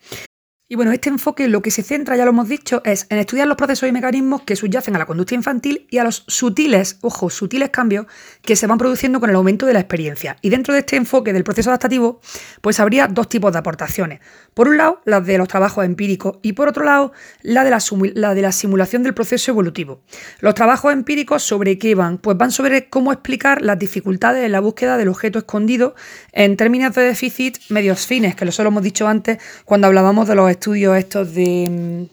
Y 0.71 0.75
bueno, 0.75 0.93
este 0.93 1.09
enfoque 1.09 1.49
lo 1.49 1.61
que 1.61 1.69
se 1.69 1.83
centra, 1.83 2.15
ya 2.15 2.23
lo 2.23 2.31
hemos 2.31 2.47
dicho, 2.47 2.81
es 2.85 3.05
en 3.09 3.17
estudiar 3.17 3.45
los 3.45 3.57
procesos 3.57 3.89
y 3.89 3.91
mecanismos 3.91 4.43
que 4.43 4.55
subyacen 4.55 4.95
a 4.95 4.99
la 4.99 5.05
conducta 5.05 5.35
infantil 5.35 5.85
y 5.89 5.97
a 5.97 6.05
los 6.05 6.23
sutiles, 6.27 6.97
ojo, 7.01 7.29
sutiles 7.29 7.71
cambios 7.71 8.05
que 8.41 8.55
se 8.55 8.67
van 8.67 8.77
produciendo 8.77 9.19
con 9.19 9.29
el 9.29 9.35
aumento 9.35 9.65
de 9.65 9.73
la 9.73 9.81
experiencia. 9.81 10.37
Y 10.41 10.49
dentro 10.49 10.73
de 10.73 10.79
este 10.79 10.95
enfoque 10.95 11.33
del 11.33 11.43
proceso 11.43 11.71
adaptativo, 11.71 12.21
pues 12.61 12.79
habría 12.79 13.07
dos 13.07 13.27
tipos 13.27 13.51
de 13.51 13.59
aportaciones. 13.59 14.21
Por 14.53 14.67
un 14.67 14.77
lado, 14.77 15.01
las 15.05 15.25
de 15.25 15.37
los 15.37 15.47
trabajos 15.47 15.85
empíricos 15.85 16.37
y 16.41 16.53
por 16.53 16.67
otro 16.67 16.83
lado, 16.83 17.13
la 17.41 17.63
de 17.63 17.69
la, 17.69 17.79
la 18.15 18.33
de 18.33 18.41
la 18.41 18.51
simulación 18.51 19.01
del 19.03 19.13
proceso 19.13 19.51
evolutivo. 19.51 20.01
Los 20.39 20.55
trabajos 20.55 20.91
empíricos 20.91 21.43
sobre 21.43 21.77
qué 21.77 21.95
van? 21.95 22.17
Pues 22.17 22.37
van 22.37 22.51
sobre 22.51 22.89
cómo 22.89 23.13
explicar 23.13 23.61
las 23.61 23.79
dificultades 23.79 24.45
en 24.45 24.51
la 24.51 24.59
búsqueda 24.59 24.97
del 24.97 25.07
objeto 25.07 25.39
escondido 25.39 25.95
en 26.33 26.57
términos 26.57 26.93
de 26.95 27.03
déficit 27.03 27.59
medios 27.69 28.05
fines, 28.05 28.35
que 28.35 28.45
lo 28.45 28.51
solo 28.51 28.69
hemos 28.69 28.83
dicho 28.83 29.07
antes 29.07 29.37
cuando 29.63 29.87
hablábamos 29.87 30.27
de 30.27 30.35
los 30.35 30.49
estudios 30.51 30.97
estos 30.97 31.33
de, 31.33 32.09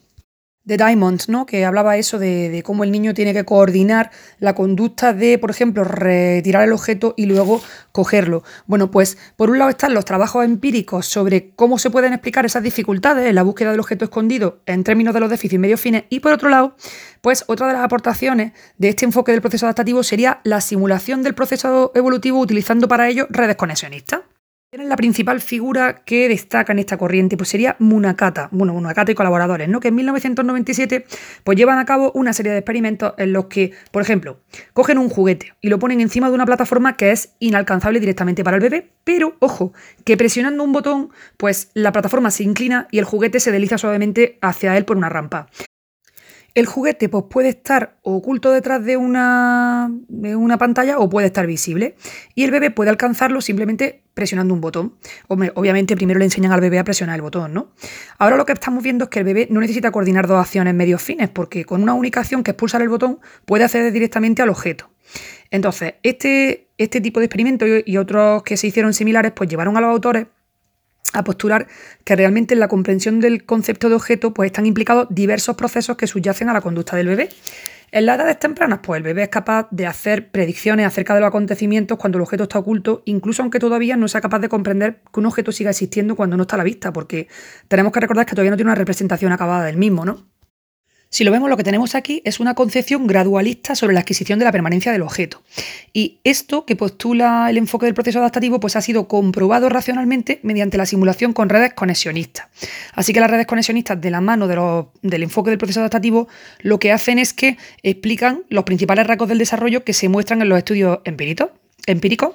de 0.68 0.76
Diamond, 0.76 1.22
¿no? 1.28 1.46
que 1.46 1.64
hablaba 1.64 1.96
eso 1.96 2.18
de, 2.18 2.62
cómo 2.62 2.84
el 2.84 2.92
niño 2.92 3.14
tiene 3.14 3.32
que 3.32 3.46
coordinar 3.46 4.10
la 4.38 4.54
conducta 4.54 5.14
de, 5.14 5.38
por 5.38 5.50
ejemplo, 5.50 5.82
retirar 5.82 6.62
el 6.62 6.74
objeto 6.74 7.14
y 7.16 7.24
luego 7.24 7.62
cogerlo. 7.90 8.44
Bueno, 8.66 8.90
pues 8.90 9.16
por 9.36 9.48
un 9.48 9.58
lado 9.58 9.70
están 9.70 9.94
los 9.94 10.04
trabajos 10.04 10.44
empíricos 10.44 11.06
sobre 11.06 11.52
cómo 11.56 11.78
se 11.78 11.88
pueden 11.88 12.12
explicar 12.12 12.44
esas 12.44 12.62
dificultades 12.62 13.26
en 13.26 13.34
la 13.34 13.42
búsqueda 13.44 13.70
del 13.70 13.80
objeto 13.80 14.04
escondido 14.04 14.60
en 14.66 14.84
términos 14.84 15.14
de 15.14 15.20
los 15.20 15.30
déficits 15.30 15.58
medio 15.58 15.78
fines 15.78 16.04
y 16.10 16.20
por 16.20 16.32
otro 16.32 16.50
lado, 16.50 16.76
pues 17.22 17.44
otra 17.46 17.66
de 17.68 17.72
las 17.72 17.82
aportaciones 17.82 18.52
de 18.76 18.90
este 18.90 19.06
enfoque 19.06 19.32
del 19.32 19.40
proceso 19.40 19.64
adaptativo 19.64 20.02
sería 20.02 20.40
la 20.44 20.60
simulación 20.60 21.22
del 21.22 21.34
proceso 21.34 21.92
evolutivo 21.94 22.38
utilizando 22.38 22.88
para 22.88 23.08
ello 23.08 23.26
redes 23.30 23.56
conexionistas. 23.56 24.20
La 24.70 24.96
principal 24.96 25.40
figura 25.40 26.02
que 26.04 26.28
destaca 26.28 26.74
en 26.74 26.78
esta 26.78 26.98
corriente 26.98 27.38
pues 27.38 27.48
sería 27.48 27.76
Munakata, 27.78 28.50
bueno, 28.52 28.74
Munakata 28.74 29.10
y 29.10 29.14
colaboradores, 29.14 29.66
¿no? 29.66 29.80
que 29.80 29.88
en 29.88 29.94
1997 29.94 31.06
pues 31.42 31.56
llevan 31.56 31.78
a 31.78 31.86
cabo 31.86 32.12
una 32.14 32.34
serie 32.34 32.52
de 32.52 32.58
experimentos 32.58 33.14
en 33.16 33.32
los 33.32 33.46
que, 33.46 33.72
por 33.90 34.02
ejemplo, 34.02 34.40
cogen 34.74 34.98
un 34.98 35.08
juguete 35.08 35.54
y 35.62 35.70
lo 35.70 35.78
ponen 35.78 36.02
encima 36.02 36.28
de 36.28 36.34
una 36.34 36.44
plataforma 36.44 36.98
que 36.98 37.12
es 37.12 37.32
inalcanzable 37.38 37.98
directamente 37.98 38.44
para 38.44 38.58
el 38.58 38.62
bebé, 38.62 38.90
pero 39.04 39.36
ojo, 39.38 39.72
que 40.04 40.18
presionando 40.18 40.62
un 40.62 40.72
botón, 40.72 41.12
pues 41.38 41.70
la 41.72 41.90
plataforma 41.90 42.30
se 42.30 42.44
inclina 42.44 42.88
y 42.90 42.98
el 42.98 43.06
juguete 43.06 43.40
se 43.40 43.50
desliza 43.52 43.78
suavemente 43.78 44.38
hacia 44.42 44.76
él 44.76 44.84
por 44.84 44.98
una 44.98 45.08
rampa. 45.08 45.48
El 46.58 46.66
juguete 46.66 47.08
pues, 47.08 47.26
puede 47.30 47.50
estar 47.50 47.98
oculto 48.02 48.50
detrás 48.50 48.84
de 48.84 48.96
una, 48.96 49.92
una, 50.08 50.58
pantalla 50.58 50.98
o 50.98 51.08
puede 51.08 51.28
estar 51.28 51.46
visible. 51.46 51.94
Y 52.34 52.42
el 52.42 52.50
bebé 52.50 52.72
puede 52.72 52.90
alcanzarlo 52.90 53.40
simplemente 53.40 54.02
presionando 54.12 54.54
un 54.54 54.60
botón. 54.60 54.94
Obviamente 55.28 55.94
primero 55.94 56.18
le 56.18 56.24
enseñan 56.24 56.50
al 56.50 56.60
bebé 56.60 56.80
a 56.80 56.82
presionar 56.82 57.14
el 57.14 57.22
botón, 57.22 57.54
¿no? 57.54 57.70
Ahora 58.18 58.36
lo 58.36 58.44
que 58.44 58.54
estamos 58.54 58.82
viendo 58.82 59.04
es 59.04 59.10
que 59.10 59.20
el 59.20 59.24
bebé 59.24 59.46
no 59.52 59.60
necesita 59.60 59.92
coordinar 59.92 60.26
dos 60.26 60.40
acciones 60.40 60.74
medios 60.74 61.00
fines, 61.00 61.28
porque 61.28 61.64
con 61.64 61.80
una 61.80 61.94
única 61.94 62.18
acción 62.18 62.42
que 62.42 62.50
es 62.50 62.56
pulsar 62.56 62.82
el 62.82 62.88
botón 62.88 63.20
puede 63.44 63.62
acceder 63.62 63.92
directamente 63.92 64.42
al 64.42 64.48
objeto. 64.48 64.90
Entonces, 65.52 65.94
este, 66.02 66.70
este 66.76 67.00
tipo 67.00 67.20
de 67.20 67.26
experimentos 67.26 67.68
y 67.86 67.96
otros 67.98 68.42
que 68.42 68.56
se 68.56 68.66
hicieron 68.66 68.94
similares, 68.94 69.30
pues 69.30 69.48
llevaron 69.48 69.76
a 69.76 69.80
los 69.80 69.90
autores 69.90 70.26
a 71.12 71.24
postular 71.24 71.66
que 72.04 72.16
realmente 72.16 72.54
en 72.54 72.60
la 72.60 72.68
comprensión 72.68 73.20
del 73.20 73.44
concepto 73.44 73.88
de 73.88 73.94
objeto 73.94 74.34
pues 74.34 74.48
están 74.48 74.66
implicados 74.66 75.08
diversos 75.10 75.56
procesos 75.56 75.96
que 75.96 76.06
subyacen 76.06 76.48
a 76.48 76.52
la 76.52 76.60
conducta 76.60 76.96
del 76.96 77.08
bebé. 77.08 77.30
En 77.90 78.04
las 78.04 78.18
edades 78.18 78.38
tempranas, 78.38 78.80
pues 78.82 78.98
el 78.98 79.02
bebé 79.02 79.22
es 79.22 79.28
capaz 79.30 79.66
de 79.70 79.86
hacer 79.86 80.30
predicciones 80.30 80.86
acerca 80.86 81.14
de 81.14 81.20
los 81.20 81.28
acontecimientos 81.28 81.96
cuando 81.96 82.18
el 82.18 82.22
objeto 82.22 82.42
está 82.42 82.58
oculto, 82.58 83.02
incluso 83.06 83.40
aunque 83.40 83.58
todavía 83.58 83.96
no 83.96 84.08
sea 84.08 84.20
capaz 84.20 84.40
de 84.40 84.50
comprender 84.50 85.00
que 85.10 85.20
un 85.20 85.26
objeto 85.26 85.52
siga 85.52 85.70
existiendo 85.70 86.14
cuando 86.14 86.36
no 86.36 86.42
está 86.42 86.56
a 86.56 86.58
la 86.58 86.64
vista, 86.64 86.92
porque 86.92 87.28
tenemos 87.66 87.92
que 87.92 88.00
recordar 88.00 88.26
que 88.26 88.32
todavía 88.32 88.50
no 88.50 88.58
tiene 88.58 88.70
una 88.70 88.74
representación 88.74 89.32
acabada 89.32 89.64
del 89.64 89.78
mismo, 89.78 90.04
¿no? 90.04 90.26
Si 91.10 91.24
lo 91.24 91.32
vemos, 91.32 91.48
lo 91.48 91.56
que 91.56 91.64
tenemos 91.64 91.94
aquí 91.94 92.20
es 92.24 92.38
una 92.38 92.54
concepción 92.54 93.06
gradualista 93.06 93.74
sobre 93.74 93.94
la 93.94 94.00
adquisición 94.00 94.38
de 94.38 94.44
la 94.44 94.52
permanencia 94.52 94.92
del 94.92 95.00
objeto. 95.00 95.42
Y 95.94 96.20
esto 96.22 96.66
que 96.66 96.76
postula 96.76 97.48
el 97.48 97.56
enfoque 97.56 97.86
del 97.86 97.94
proceso 97.94 98.18
adaptativo 98.18 98.60
pues 98.60 98.76
ha 98.76 98.82
sido 98.82 99.08
comprobado 99.08 99.70
racionalmente 99.70 100.38
mediante 100.42 100.76
la 100.76 100.84
simulación 100.84 101.32
con 101.32 101.48
redes 101.48 101.72
conexionistas. 101.72 102.48
Así 102.92 103.14
que 103.14 103.20
las 103.20 103.30
redes 103.30 103.46
conexionistas 103.46 103.98
de 103.98 104.10
la 104.10 104.20
mano 104.20 104.46
del 105.02 105.22
enfoque 105.22 105.48
del 105.48 105.58
proceso 105.58 105.80
adaptativo 105.80 106.28
lo 106.60 106.78
que 106.78 106.92
hacen 106.92 107.18
es 107.18 107.32
que 107.32 107.56
explican 107.82 108.42
los 108.50 108.64
principales 108.64 109.06
rasgos 109.06 109.28
del 109.28 109.38
desarrollo 109.38 109.84
que 109.84 109.94
se 109.94 110.10
muestran 110.10 110.42
en 110.42 110.50
los 110.50 110.58
estudios 110.58 110.98
empíricos. 111.04 112.32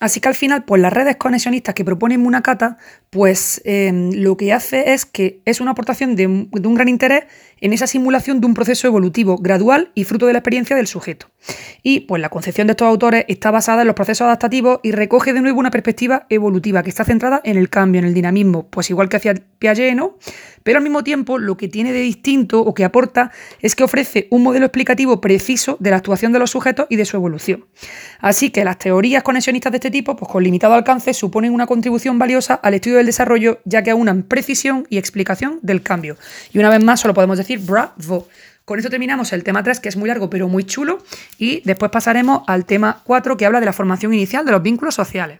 Así 0.00 0.20
que 0.20 0.28
al 0.28 0.34
final, 0.36 0.64
pues 0.64 0.80
las 0.80 0.92
redes 0.92 1.16
conexionistas 1.16 1.74
que 1.74 1.84
propone 1.84 2.18
Munakata, 2.18 2.78
pues 3.10 3.60
em, 3.64 4.12
lo 4.12 4.36
que 4.36 4.52
hace 4.52 4.92
es 4.92 5.04
que 5.04 5.40
es 5.44 5.60
una 5.60 5.72
aportación 5.72 6.14
de, 6.14 6.26
un 6.28 6.74
gran 6.74 6.88
interés 6.88 7.24
en 7.60 7.72
esa 7.72 7.86
simulación 7.86 8.40
de 8.40 8.46
un 8.46 8.54
proceso 8.54 8.86
evolutivo 8.86 9.36
gradual 9.38 9.90
y 9.94 10.04
fruto 10.04 10.26
de 10.26 10.32
la 10.32 10.38
experiencia 10.40 10.76
del 10.76 10.86
sujeto. 10.86 11.28
Y 11.82 12.00
pues 12.00 12.20
la 12.20 12.28
concepción 12.28 12.66
de 12.66 12.72
estos 12.72 12.88
autores 12.88 13.24
está 13.28 13.50
basada 13.50 13.82
en 13.82 13.86
los 13.86 13.96
procesos 13.96 14.26
adaptativos 14.26 14.80
y 14.82 14.92
recoge 14.92 15.32
de 15.32 15.40
nuevo 15.40 15.60
una 15.60 15.70
perspectiva 15.70 16.26
evolutiva 16.28 16.82
que 16.82 16.90
está 16.90 17.04
centrada 17.04 17.40
en 17.44 17.56
el 17.56 17.68
cambio, 17.68 18.00
en 18.00 18.06
el 18.06 18.14
dinamismo, 18.14 18.68
pues 18.68 18.90
igual 18.90 19.08
que 19.08 19.16
hacía 19.16 19.34
Piaget, 19.58 19.94
¿no? 19.94 20.18
Pero 20.62 20.78
al 20.78 20.84
mismo 20.84 21.02
tiempo 21.02 21.38
lo 21.38 21.56
que 21.56 21.68
tiene 21.68 21.92
de 21.92 22.00
distinto 22.00 22.60
o 22.60 22.74
que 22.74 22.84
aporta 22.84 23.30
es 23.60 23.74
que 23.74 23.84
ofrece 23.84 24.28
un 24.30 24.42
modelo 24.42 24.66
explicativo 24.66 25.20
preciso 25.20 25.76
de 25.80 25.90
la 25.90 25.96
actuación 25.96 26.32
de 26.32 26.38
los 26.38 26.50
sujetos 26.50 26.86
y 26.90 26.96
de 26.96 27.04
su 27.04 27.16
evolución. 27.16 27.64
Así 28.20 28.50
que 28.50 28.64
las 28.64 28.78
teorías 28.78 29.22
conexionistas 29.22 29.72
de 29.72 29.78
este 29.78 29.90
tipo, 29.90 30.16
pues 30.16 30.30
con 30.30 30.42
limitado 30.42 30.74
alcance, 30.74 31.14
suponen 31.14 31.54
una 31.54 31.66
contribución 31.66 32.18
valiosa 32.18 32.54
al 32.54 32.74
estudio 32.74 32.98
del 32.98 33.06
desarrollo, 33.06 33.60
ya 33.64 33.82
que 33.82 33.90
aunan 33.90 34.24
precisión 34.24 34.86
y 34.90 34.98
explicación 34.98 35.58
del 35.62 35.82
cambio. 35.82 36.16
Y 36.52 36.58
una 36.58 36.70
vez 36.70 36.82
más, 36.82 37.00
solo 37.00 37.14
podemos 37.14 37.38
bravo. 37.56 38.28
Con 38.64 38.78
esto 38.78 38.90
terminamos 38.90 39.32
el 39.32 39.44
tema 39.44 39.62
3, 39.62 39.80
que 39.80 39.88
es 39.88 39.96
muy 39.96 40.08
largo 40.08 40.28
pero 40.28 40.48
muy 40.48 40.64
chulo, 40.64 40.98
y 41.38 41.62
después 41.64 41.90
pasaremos 41.90 42.42
al 42.46 42.66
tema 42.66 43.00
4, 43.04 43.36
que 43.36 43.46
habla 43.46 43.60
de 43.60 43.66
la 43.66 43.72
formación 43.72 44.12
inicial 44.12 44.44
de 44.44 44.52
los 44.52 44.62
vínculos 44.62 44.94
sociales. 44.94 45.36